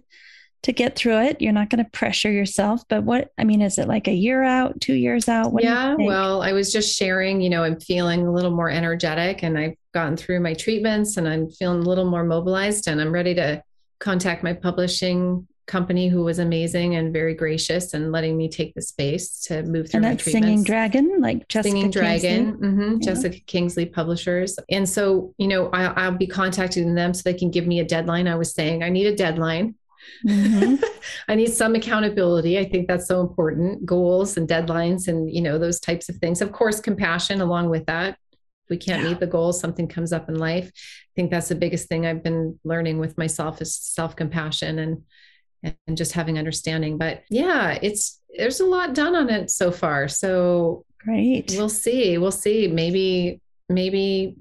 to 0.64 0.72
get 0.72 0.96
through 0.96 1.22
it. 1.22 1.42
You're 1.42 1.54
not 1.54 1.70
going 1.70 1.84
to 1.84 1.90
pressure 1.92 2.32
yourself, 2.32 2.84
but 2.88 3.04
what 3.04 3.32
I 3.38 3.44
mean 3.44 3.62
is 3.62 3.78
it 3.78 3.88
like 3.88 4.08
a 4.08 4.14
year 4.14 4.44
out, 4.44 4.80
2 4.82 4.94
years 4.94 5.30
out? 5.30 5.54
What 5.54 5.64
yeah, 5.64 5.96
well, 5.98 6.42
I 6.42 6.54
was 6.54 6.72
just 6.72 6.98
sharing, 6.98 7.42
you 7.42 7.50
know, 7.50 7.64
I'm 7.64 7.80
feeling 7.80 8.26
a 8.26 8.32
little 8.32 8.52
more 8.52 8.70
energetic 8.70 9.44
and 9.44 9.58
I've 9.58 9.76
gotten 9.94 10.18
through 10.18 10.40
my 10.40 10.54
treatments 10.54 11.18
and 11.18 11.28
I'm 11.28 11.50
feeling 11.52 11.80
a 11.80 11.90
little 11.90 12.10
more 12.10 12.24
mobilized 12.24 12.88
and 12.88 13.00
I'm 13.00 13.12
ready 13.12 13.36
to 13.36 13.62
contact 14.00 14.44
my 14.44 14.54
publishing 14.54 15.48
company 15.66 16.10
who 16.10 16.24
was 16.24 16.40
amazing 16.40 16.96
and 16.96 17.14
very 17.14 17.34
gracious 17.34 17.94
and 17.94 18.12
letting 18.12 18.36
me 18.36 18.50
take 18.50 18.74
the 18.74 18.82
space 18.82 19.40
to 19.42 19.64
move 19.64 19.90
through 19.90 20.00
and 20.00 20.10
my 20.10 20.16
treatments. 20.16 20.48
Singing 20.48 20.64
Dragon, 20.64 21.22
like 21.22 21.48
Jessica 21.48 21.72
Singing 21.72 21.90
Dragon, 21.92 22.58
mm-hmm, 22.58 22.92
yeah. 22.94 22.98
Jessica 23.00 23.40
Kingsley 23.48 23.86
Publishers. 23.86 24.58
And 24.70 24.88
so, 24.88 25.34
you 25.38 25.48
know, 25.48 25.70
I, 25.72 25.86
I'll 25.86 26.18
be 26.18 26.28
contacting 26.28 26.96
them 26.96 27.14
so 27.14 27.22
they 27.24 27.34
can 27.34 27.50
give 27.50 27.66
me 27.66 27.80
a 27.80 27.86
deadline. 27.86 28.28
I 28.28 28.36
was 28.36 28.54
saying 28.54 28.84
I 28.84 28.90
need 28.90 29.08
a 29.08 29.16
deadline 29.16 29.76
Mm-hmm. 30.26 30.84
I 31.28 31.36
need 31.36 31.54
some 31.54 31.76
accountability. 31.76 32.58
I 32.60 32.66
think 32.66 32.88
that's 32.88 33.08
so 33.08 33.22
important. 33.22 33.86
Goals 33.86 34.38
and 34.38 34.48
deadlines 34.48 35.08
and 35.08 35.32
you 35.32 35.42
know 35.42 35.58
those 35.58 35.80
types 35.80 36.10
of 36.10 36.18
things. 36.18 36.42
Of 36.42 36.52
course, 36.52 36.80
compassion 36.80 37.42
along 37.42 37.70
with 37.70 37.86
that. 37.88 38.18
If 38.32 38.70
we 38.70 38.78
can't 38.78 39.04
yeah. 39.04 39.10
meet 39.10 39.20
the 39.20 39.28
goals, 39.28 39.60
something 39.60 39.88
comes 39.88 40.14
up 40.14 40.30
in 40.30 40.36
life. 40.36 40.68
I 40.68 41.12
think 41.16 41.32
that's 41.32 41.50
the 41.50 41.56
biggest 41.56 41.90
thing 41.90 42.06
I've 42.06 42.24
been 42.24 42.60
learning 42.64 43.00
with 43.00 43.18
myself 43.18 43.62
is 43.62 43.76
self-compassion 43.76 44.80
and 44.80 45.04
and 45.88 45.98
just 45.98 46.14
having 46.14 46.38
understanding. 46.38 46.98
But 46.98 47.24
yeah, 47.30 47.78
it's 47.82 48.22
there's 48.38 48.60
a 48.60 48.66
lot 48.66 48.94
done 48.94 49.16
on 49.16 49.30
it 49.30 49.52
so 49.52 49.72
far. 49.72 50.08
So 50.08 50.86
great. 51.00 51.54
We'll 51.58 51.70
see. 51.70 52.18
We'll 52.18 52.32
see. 52.32 52.68
Maybe 52.68 53.42
maybe 53.70 54.36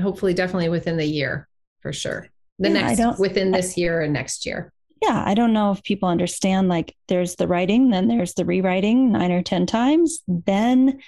hopefully 0.00 0.34
definitely 0.34 0.68
within 0.68 0.96
the 0.96 1.06
year 1.06 1.48
for 1.80 1.92
sure. 1.92 2.28
The 2.58 2.68
yeah, 2.70 2.94
next 2.94 3.18
within 3.18 3.50
this 3.50 3.76
year 3.76 4.00
and 4.00 4.12
next 4.12 4.46
year 4.46 4.72
yeah, 5.06 5.22
I 5.26 5.34
don't 5.34 5.52
know 5.52 5.72
if 5.72 5.82
people 5.82 6.08
understand 6.08 6.68
like 6.68 6.94
there's 7.08 7.36
the 7.36 7.48
writing, 7.48 7.90
then 7.90 8.08
there's 8.08 8.34
the 8.34 8.44
rewriting 8.44 9.12
nine 9.12 9.32
or 9.32 9.42
10 9.42 9.66
times, 9.66 10.20
then 10.28 11.00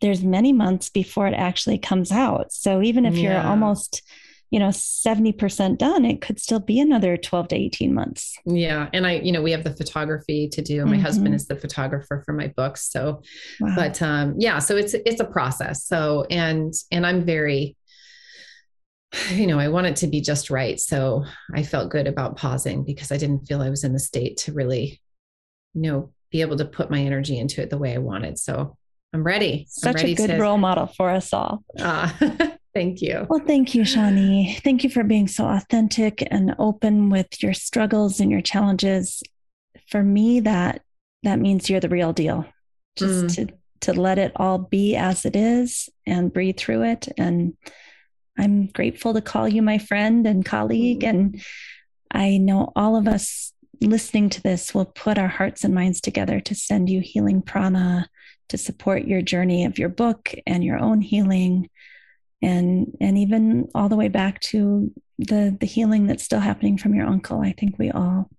there's 0.00 0.22
many 0.22 0.52
months 0.52 0.90
before 0.90 1.26
it 1.26 1.34
actually 1.34 1.78
comes 1.78 2.12
out. 2.12 2.52
So 2.52 2.82
even 2.82 3.06
if 3.06 3.14
yeah. 3.14 3.22
you're 3.22 3.50
almost, 3.50 4.02
you 4.50 4.58
know, 4.58 4.68
70% 4.68 5.78
done, 5.78 6.04
it 6.04 6.20
could 6.20 6.38
still 6.38 6.60
be 6.60 6.78
another 6.78 7.16
12 7.16 7.48
to 7.48 7.56
18 7.56 7.94
months. 7.94 8.36
Yeah. 8.44 8.88
And 8.92 9.06
I, 9.06 9.12
you 9.14 9.32
know, 9.32 9.42
we 9.42 9.52
have 9.52 9.64
the 9.64 9.74
photography 9.74 10.48
to 10.48 10.62
do. 10.62 10.84
My 10.84 10.92
mm-hmm. 10.92 11.02
husband 11.02 11.34
is 11.34 11.46
the 11.46 11.56
photographer 11.56 12.22
for 12.24 12.32
my 12.32 12.48
books. 12.48 12.90
So, 12.90 13.22
wow. 13.60 13.74
but 13.74 14.00
um, 14.02 14.34
yeah, 14.38 14.58
so 14.58 14.76
it's, 14.76 14.94
it's 14.94 15.20
a 15.20 15.24
process. 15.24 15.84
So, 15.86 16.26
and, 16.30 16.72
and 16.92 17.06
I'm 17.06 17.24
very, 17.24 17.76
you 19.30 19.46
know, 19.46 19.58
I 19.58 19.68
want 19.68 19.86
it 19.86 19.96
to 19.96 20.06
be 20.06 20.20
just 20.20 20.50
right. 20.50 20.78
So 20.78 21.24
I 21.54 21.62
felt 21.62 21.90
good 21.90 22.06
about 22.06 22.36
pausing 22.36 22.84
because 22.84 23.12
I 23.12 23.16
didn't 23.16 23.46
feel 23.46 23.62
I 23.62 23.70
was 23.70 23.84
in 23.84 23.92
the 23.92 23.98
state 23.98 24.36
to 24.38 24.52
really, 24.52 25.00
you 25.74 25.82
know, 25.82 26.12
be 26.30 26.40
able 26.40 26.56
to 26.56 26.64
put 26.64 26.90
my 26.90 27.00
energy 27.00 27.38
into 27.38 27.62
it 27.62 27.70
the 27.70 27.78
way 27.78 27.94
I 27.94 27.98
wanted. 27.98 28.38
So 28.38 28.76
I'm 29.12 29.24
ready. 29.24 29.66
Such 29.68 29.90
I'm 29.90 29.94
ready 29.96 30.12
a 30.12 30.16
good 30.16 30.26
to... 30.28 30.38
role 30.38 30.58
model 30.58 30.86
for 30.86 31.10
us 31.10 31.32
all. 31.32 31.64
Uh, 31.78 32.10
thank 32.74 33.00
you. 33.00 33.26
Well, 33.28 33.42
thank 33.46 33.74
you, 33.74 33.84
Shawnee. 33.84 34.58
Thank 34.62 34.84
you 34.84 34.90
for 34.90 35.04
being 35.04 35.28
so 35.28 35.46
authentic 35.46 36.26
and 36.30 36.54
open 36.58 37.10
with 37.10 37.42
your 37.42 37.54
struggles 37.54 38.20
and 38.20 38.30
your 38.30 38.42
challenges. 38.42 39.22
For 39.88 40.02
me, 40.02 40.40
that 40.40 40.82
that 41.22 41.38
means 41.38 41.70
you're 41.70 41.80
the 41.80 41.88
real 41.88 42.12
deal. 42.12 42.44
Just 42.96 43.24
mm. 43.24 43.34
to 43.36 43.54
to 43.80 43.92
let 43.92 44.18
it 44.18 44.32
all 44.36 44.58
be 44.58 44.96
as 44.96 45.24
it 45.24 45.36
is 45.36 45.88
and 46.06 46.32
breathe 46.32 46.56
through 46.56 46.82
it 46.82 47.08
and 47.16 47.54
I'm 48.38 48.66
grateful 48.66 49.14
to 49.14 49.20
call 49.20 49.48
you 49.48 49.62
my 49.62 49.78
friend 49.78 50.26
and 50.26 50.44
colleague. 50.44 51.00
Mm-hmm. 51.00 51.16
And 51.16 51.42
I 52.10 52.38
know 52.38 52.72
all 52.76 52.96
of 52.96 53.08
us 53.08 53.52
listening 53.80 54.30
to 54.30 54.42
this 54.42 54.74
will 54.74 54.84
put 54.84 55.18
our 55.18 55.28
hearts 55.28 55.64
and 55.64 55.74
minds 55.74 56.00
together 56.00 56.40
to 56.40 56.54
send 56.54 56.88
you 56.88 57.00
healing 57.00 57.42
prana 57.42 58.08
to 58.48 58.58
support 58.58 59.04
your 59.04 59.22
journey 59.22 59.64
of 59.64 59.78
your 59.78 59.88
book 59.88 60.34
and 60.46 60.64
your 60.64 60.78
own 60.78 61.00
healing 61.00 61.68
and 62.42 62.96
and 63.00 63.18
even 63.18 63.68
all 63.74 63.88
the 63.88 63.96
way 63.96 64.08
back 64.08 64.40
to 64.40 64.92
the 65.18 65.56
the 65.60 65.66
healing 65.66 66.06
that's 66.06 66.24
still 66.24 66.40
happening 66.40 66.78
from 66.78 66.94
your 66.94 67.06
uncle 67.06 67.40
i 67.40 67.52
think 67.52 67.78
we 67.78 67.90
all 67.90 68.30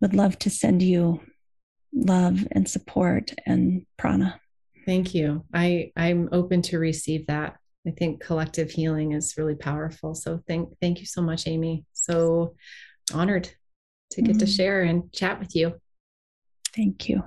would 0.00 0.14
love 0.14 0.38
to 0.38 0.50
send 0.50 0.82
you 0.82 1.20
love 1.92 2.46
and 2.52 2.68
support 2.68 3.32
and 3.46 3.84
prana 3.96 4.40
thank 4.86 5.14
you 5.14 5.44
i 5.52 5.92
i'm 5.96 6.28
open 6.32 6.62
to 6.62 6.78
receive 6.78 7.26
that 7.26 7.56
I 7.86 7.90
think 7.90 8.22
collective 8.22 8.70
healing 8.70 9.12
is 9.12 9.34
really 9.36 9.56
powerful. 9.56 10.14
So 10.14 10.40
thank 10.46 10.68
thank 10.80 11.00
you 11.00 11.06
so 11.06 11.20
much, 11.20 11.46
Amy. 11.46 11.84
So 11.92 12.54
honored 13.12 13.50
to 14.12 14.22
get 14.22 14.32
mm-hmm. 14.32 14.38
to 14.38 14.46
share 14.46 14.82
and 14.82 15.12
chat 15.12 15.38
with 15.38 15.56
you. 15.56 15.80
Thank 16.74 17.08
you. 17.08 17.24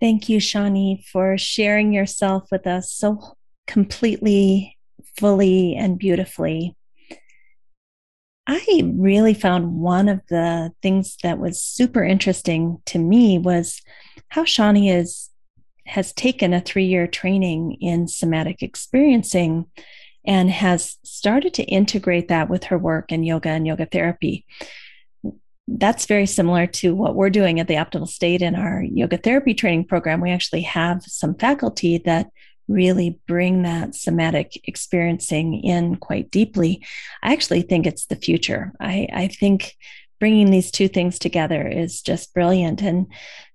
Thank 0.00 0.28
you, 0.28 0.38
Shawnee, 0.38 1.04
for 1.10 1.38
sharing 1.38 1.92
yourself 1.92 2.48
with 2.50 2.66
us 2.66 2.92
so 2.92 3.36
completely, 3.66 4.76
fully, 5.16 5.74
and 5.76 5.98
beautifully. 5.98 6.76
I 8.46 8.92
really 8.94 9.32
found 9.32 9.80
one 9.80 10.08
of 10.08 10.20
the 10.28 10.72
things 10.82 11.16
that 11.22 11.38
was 11.38 11.62
super 11.62 12.04
interesting 12.04 12.82
to 12.86 12.98
me 12.98 13.38
was 13.38 13.80
how 14.28 14.44
Shawnee 14.44 14.90
is 14.90 15.30
has 15.86 16.12
taken 16.12 16.52
a 16.52 16.60
three 16.60 16.86
year 16.86 17.06
training 17.06 17.76
in 17.80 18.08
somatic 18.08 18.62
experiencing 18.62 19.66
and 20.26 20.50
has 20.50 20.96
started 21.04 21.54
to 21.54 21.64
integrate 21.64 22.28
that 22.28 22.48
with 22.48 22.64
her 22.64 22.78
work 22.78 23.12
in 23.12 23.22
yoga 23.22 23.50
and 23.50 23.66
yoga 23.66 23.86
therapy. 23.86 24.46
That's 25.68 26.06
very 26.06 26.26
similar 26.26 26.66
to 26.66 26.94
what 26.94 27.14
we're 27.14 27.30
doing 27.30 27.60
at 27.60 27.68
the 27.68 27.74
Optimal 27.74 28.08
State 28.08 28.42
in 28.42 28.54
our 28.54 28.82
yoga 28.82 29.16
therapy 29.16 29.54
training 29.54 29.86
program. 29.86 30.20
We 30.20 30.30
actually 30.30 30.62
have 30.62 31.02
some 31.02 31.34
faculty 31.34 31.98
that 31.98 32.28
really 32.68 33.18
bring 33.26 33.62
that 33.62 33.94
somatic 33.94 34.66
experiencing 34.66 35.62
in 35.62 35.96
quite 35.96 36.30
deeply. 36.30 36.84
I 37.22 37.32
actually 37.32 37.62
think 37.62 37.86
it's 37.86 38.06
the 38.06 38.16
future. 38.16 38.72
I, 38.80 39.08
I 39.12 39.28
think 39.28 39.76
bringing 40.20 40.50
these 40.50 40.70
two 40.70 40.88
things 40.88 41.18
together 41.18 41.66
is 41.66 42.00
just 42.00 42.32
brilliant. 42.32 42.80
And 42.82 43.06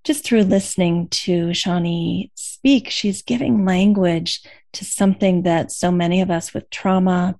just 0.03 0.23
through 0.23 0.43
listening 0.43 1.07
to 1.09 1.53
Shawnee 1.53 2.31
speak, 2.35 2.89
she's 2.89 3.21
giving 3.21 3.65
language 3.65 4.41
to 4.73 4.85
something 4.85 5.43
that 5.43 5.71
so 5.71 5.91
many 5.91 6.21
of 6.21 6.31
us 6.31 6.53
with 6.53 6.69
trauma, 6.69 7.35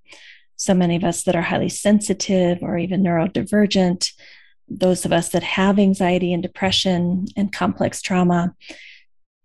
so 0.55 0.73
many 0.73 0.95
of 0.95 1.03
us 1.03 1.23
that 1.23 1.35
are 1.35 1.41
highly 1.41 1.69
sensitive 1.69 2.59
or 2.61 2.77
even 2.77 3.03
neurodivergent, 3.03 4.11
those 4.67 5.05
of 5.05 5.11
us 5.11 5.29
that 5.29 5.43
have 5.43 5.79
anxiety 5.79 6.33
and 6.33 6.43
depression 6.43 7.25
and 7.35 7.51
complex 7.51 8.01
trauma, 8.01 8.53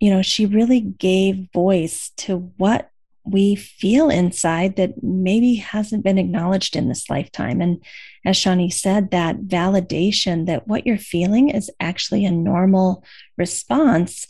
you 0.00 0.10
know, 0.10 0.22
she 0.22 0.46
really 0.46 0.80
gave 0.80 1.48
voice 1.52 2.10
to 2.16 2.52
what 2.56 2.90
we 3.24 3.54
feel 3.54 4.10
inside 4.10 4.76
that 4.76 5.02
maybe 5.02 5.54
hasn't 5.54 6.04
been 6.04 6.18
acknowledged 6.18 6.76
in 6.76 6.88
this 6.88 7.08
lifetime. 7.08 7.60
And 7.60 7.82
as 8.24 8.36
Shawnee 8.36 8.70
said, 8.70 9.10
that 9.10 9.42
validation 9.42 10.46
that 10.46 10.66
what 10.66 10.86
you're 10.86 10.98
feeling 10.98 11.50
is 11.50 11.70
actually 11.80 12.24
a 12.24 12.30
normal 12.30 13.04
response 13.36 14.26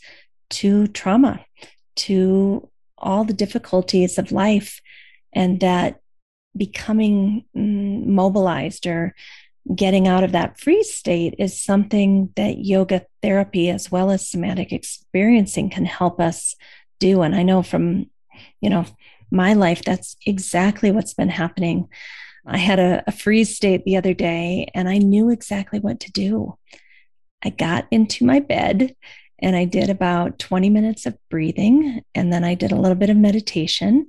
to 0.51 0.87
trauma, 0.87 1.45
to 1.95 2.69
all 2.97 3.23
the 3.23 3.33
difficulties 3.33 4.17
of 4.17 4.31
life, 4.31 4.81
and 5.33 5.59
that 5.61 5.99
becoming 6.55 7.45
mm, 7.55 8.05
mobilized 8.05 8.85
or 8.87 9.15
getting 9.73 10.07
out 10.07 10.23
of 10.23 10.31
that 10.31 10.59
freeze 10.59 10.93
state 10.93 11.33
is 11.39 11.59
something 11.59 12.29
that 12.35 12.59
yoga 12.59 13.05
therapy 13.21 13.69
as 13.69 13.91
well 13.91 14.11
as 14.11 14.27
somatic 14.27 14.71
experiencing 14.71 15.69
can 15.69 15.85
help 15.85 16.19
us 16.19 16.55
do. 16.99 17.23
And 17.23 17.35
i 17.35 17.43
know 17.43 17.63
from 17.63 18.09
you 18.61 18.69
know 18.69 18.85
my 19.31 19.53
life 19.53 19.81
that's 19.83 20.15
exactly 20.25 20.91
what's 20.91 21.13
been 21.13 21.29
happening 21.29 21.87
i 22.45 22.57
had 22.57 22.79
a, 22.79 23.03
a 23.07 23.11
freeze 23.11 23.55
state 23.55 23.83
the 23.85 23.97
other 23.97 24.13
day 24.13 24.69
and 24.73 24.89
i 24.89 24.97
knew 24.97 25.29
exactly 25.29 25.79
what 25.79 25.99
to 25.99 26.11
do 26.11 26.57
i 27.43 27.49
got 27.49 27.87
into 27.91 28.25
my 28.25 28.39
bed 28.39 28.95
and 29.39 29.55
i 29.55 29.65
did 29.65 29.89
about 29.89 30.39
20 30.39 30.69
minutes 30.69 31.05
of 31.05 31.17
breathing 31.29 32.01
and 32.13 32.31
then 32.31 32.43
i 32.43 32.53
did 32.53 32.71
a 32.71 32.79
little 32.79 32.95
bit 32.95 33.09
of 33.09 33.17
meditation 33.17 34.07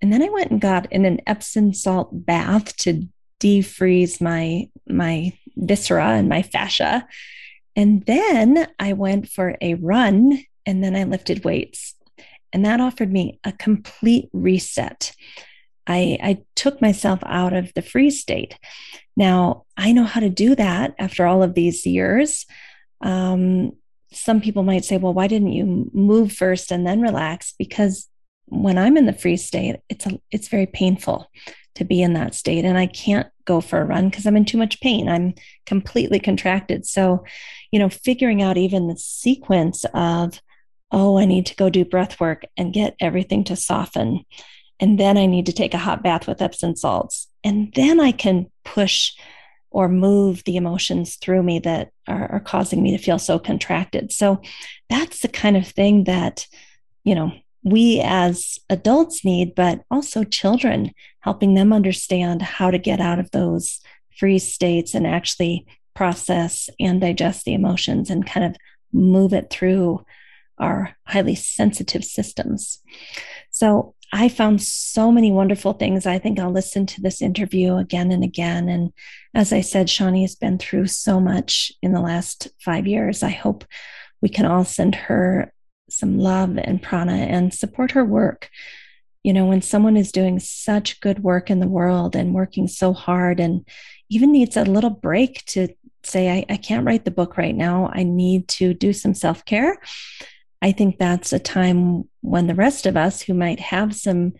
and 0.00 0.12
then 0.12 0.22
i 0.22 0.28
went 0.28 0.50
and 0.50 0.60
got 0.60 0.90
in 0.92 1.04
an 1.04 1.20
epsom 1.26 1.72
salt 1.72 2.08
bath 2.12 2.76
to 2.76 3.06
defreeze 3.42 4.20
my 4.20 4.68
my 4.88 5.32
viscera 5.56 6.10
and 6.10 6.28
my 6.28 6.42
fascia. 6.42 7.06
And 7.74 8.04
then 8.06 8.68
I 8.78 8.92
went 8.92 9.28
for 9.28 9.56
a 9.60 9.74
run 9.74 10.44
and 10.66 10.84
then 10.84 10.94
I 10.94 11.04
lifted 11.04 11.44
weights. 11.44 11.94
And 12.52 12.64
that 12.64 12.80
offered 12.80 13.10
me 13.10 13.40
a 13.44 13.52
complete 13.52 14.28
reset. 14.32 15.12
I, 15.86 16.18
I 16.22 16.42
took 16.54 16.80
myself 16.80 17.20
out 17.24 17.52
of 17.52 17.72
the 17.74 17.82
freeze 17.82 18.20
state. 18.20 18.58
Now, 19.16 19.64
I 19.76 19.92
know 19.92 20.04
how 20.04 20.20
to 20.20 20.30
do 20.30 20.54
that 20.54 20.94
after 20.98 21.26
all 21.26 21.42
of 21.42 21.54
these 21.54 21.84
years. 21.84 22.46
Um, 23.00 23.72
some 24.12 24.40
people 24.40 24.62
might 24.62 24.84
say, 24.84 24.98
well, 24.98 25.14
why 25.14 25.26
didn't 25.26 25.52
you 25.52 25.90
move 25.92 26.32
first 26.32 26.70
and 26.70 26.86
then 26.86 27.00
relax? 27.00 27.54
Because 27.58 28.08
when 28.46 28.78
I'm 28.78 28.96
in 28.96 29.06
the 29.06 29.12
freeze 29.12 29.44
state, 29.44 29.76
it's 29.88 30.06
a, 30.06 30.20
it's 30.30 30.48
very 30.48 30.66
painful 30.66 31.30
to 31.74 31.84
be 31.84 32.02
in 32.02 32.12
that 32.12 32.34
state. 32.34 32.64
And 32.64 32.76
I 32.76 32.86
can't 32.86 33.28
go 33.44 33.60
for 33.60 33.80
a 33.80 33.84
run 33.84 34.08
because 34.08 34.26
I'm 34.26 34.36
in 34.36 34.44
too 34.44 34.58
much 34.58 34.80
pain. 34.80 35.08
I'm 35.08 35.34
completely 35.66 36.20
contracted. 36.20 36.86
So, 36.86 37.24
you 37.70 37.78
know, 37.78 37.88
figuring 37.88 38.42
out 38.42 38.58
even 38.58 38.88
the 38.88 38.96
sequence 38.96 39.84
of, 39.94 40.40
oh, 40.90 41.18
I 41.18 41.24
need 41.24 41.46
to 41.46 41.56
go 41.56 41.70
do 41.70 41.84
breath 41.84 42.20
work 42.20 42.44
and 42.56 42.74
get 42.74 42.94
everything 43.00 43.44
to 43.44 43.56
soften. 43.56 44.24
And 44.82 44.98
then 44.98 45.16
I 45.16 45.26
need 45.26 45.46
to 45.46 45.52
take 45.52 45.74
a 45.74 45.78
hot 45.78 46.02
bath 46.02 46.26
with 46.26 46.42
Epsom 46.42 46.74
salts. 46.74 47.28
And 47.44 47.72
then 47.76 48.00
I 48.00 48.10
can 48.10 48.50
push 48.64 49.12
or 49.70 49.88
move 49.88 50.42
the 50.44 50.56
emotions 50.56 51.14
through 51.14 51.44
me 51.44 51.60
that 51.60 51.92
are, 52.08 52.32
are 52.32 52.40
causing 52.40 52.82
me 52.82 52.90
to 52.90 53.02
feel 53.02 53.20
so 53.20 53.38
contracted. 53.38 54.10
So 54.10 54.42
that's 54.90 55.20
the 55.20 55.28
kind 55.28 55.56
of 55.56 55.68
thing 55.68 56.04
that, 56.04 56.48
you 57.04 57.14
know, 57.14 57.32
we 57.62 58.00
as 58.04 58.58
adults 58.68 59.24
need, 59.24 59.54
but 59.54 59.82
also 59.88 60.24
children, 60.24 60.90
helping 61.20 61.54
them 61.54 61.72
understand 61.72 62.42
how 62.42 62.72
to 62.72 62.78
get 62.78 63.00
out 63.00 63.20
of 63.20 63.30
those 63.30 63.80
freeze 64.18 64.52
states 64.52 64.94
and 64.94 65.06
actually 65.06 65.64
process 65.94 66.68
and 66.80 67.00
digest 67.00 67.44
the 67.44 67.54
emotions 67.54 68.10
and 68.10 68.26
kind 68.26 68.44
of 68.44 68.56
move 68.92 69.32
it 69.32 69.48
through 69.48 70.04
our 70.58 70.96
highly 71.06 71.36
sensitive 71.36 72.04
systems. 72.04 72.80
So 73.52 73.94
I 74.12 74.28
found 74.28 74.62
so 74.62 75.10
many 75.10 75.32
wonderful 75.32 75.72
things. 75.72 76.04
I 76.06 76.18
think 76.18 76.38
I'll 76.38 76.52
listen 76.52 76.84
to 76.86 77.00
this 77.00 77.22
interview 77.22 77.76
again 77.76 78.12
and 78.12 78.22
again. 78.22 78.68
And 78.68 78.92
as 79.34 79.54
I 79.54 79.62
said, 79.62 79.88
Shawnee 79.88 80.22
has 80.22 80.34
been 80.34 80.58
through 80.58 80.88
so 80.88 81.18
much 81.18 81.72
in 81.82 81.92
the 81.92 82.00
last 82.00 82.48
five 82.60 82.86
years. 82.86 83.22
I 83.22 83.30
hope 83.30 83.64
we 84.20 84.28
can 84.28 84.44
all 84.44 84.66
send 84.66 84.94
her 84.94 85.52
some 85.88 86.18
love 86.18 86.58
and 86.58 86.82
prana 86.82 87.12
and 87.14 87.54
support 87.54 87.92
her 87.92 88.04
work. 88.04 88.50
You 89.22 89.32
know, 89.32 89.46
when 89.46 89.62
someone 89.62 89.96
is 89.96 90.12
doing 90.12 90.38
such 90.40 91.00
good 91.00 91.22
work 91.22 91.48
in 91.48 91.60
the 91.60 91.68
world 91.68 92.14
and 92.14 92.34
working 92.34 92.68
so 92.68 92.92
hard 92.92 93.40
and 93.40 93.66
even 94.10 94.30
needs 94.30 94.58
a 94.58 94.64
little 94.64 94.90
break 94.90 95.44
to 95.46 95.68
say, 96.02 96.30
I, 96.30 96.44
I 96.52 96.56
can't 96.58 96.84
write 96.84 97.04
the 97.04 97.10
book 97.10 97.38
right 97.38 97.54
now, 97.54 97.90
I 97.94 98.02
need 98.02 98.48
to 98.48 98.74
do 98.74 98.92
some 98.92 99.14
self 99.14 99.44
care. 99.44 99.78
I 100.62 100.72
think 100.72 100.96
that's 100.96 101.32
a 101.32 101.40
time 101.40 102.08
when 102.20 102.46
the 102.46 102.54
rest 102.54 102.86
of 102.86 102.96
us 102.96 103.20
who 103.20 103.34
might 103.34 103.60
have 103.60 103.94
some 103.94 104.34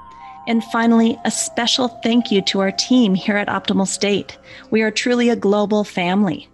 And 0.47 0.63
finally, 0.65 1.17
a 1.23 1.31
special 1.31 1.87
thank 1.87 2.31
you 2.31 2.41
to 2.43 2.59
our 2.59 2.71
team 2.71 3.15
here 3.15 3.37
at 3.37 3.47
Optimal 3.47 3.87
State. 3.87 4.37
We 4.71 4.81
are 4.81 4.91
truly 4.91 5.29
a 5.29 5.35
global 5.35 5.83
family. 5.83 6.49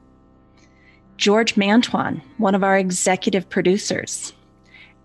George 1.17 1.55
Mantuan, 1.55 2.21
one 2.37 2.55
of 2.55 2.63
our 2.63 2.77
executive 2.77 3.49
producers, 3.49 4.31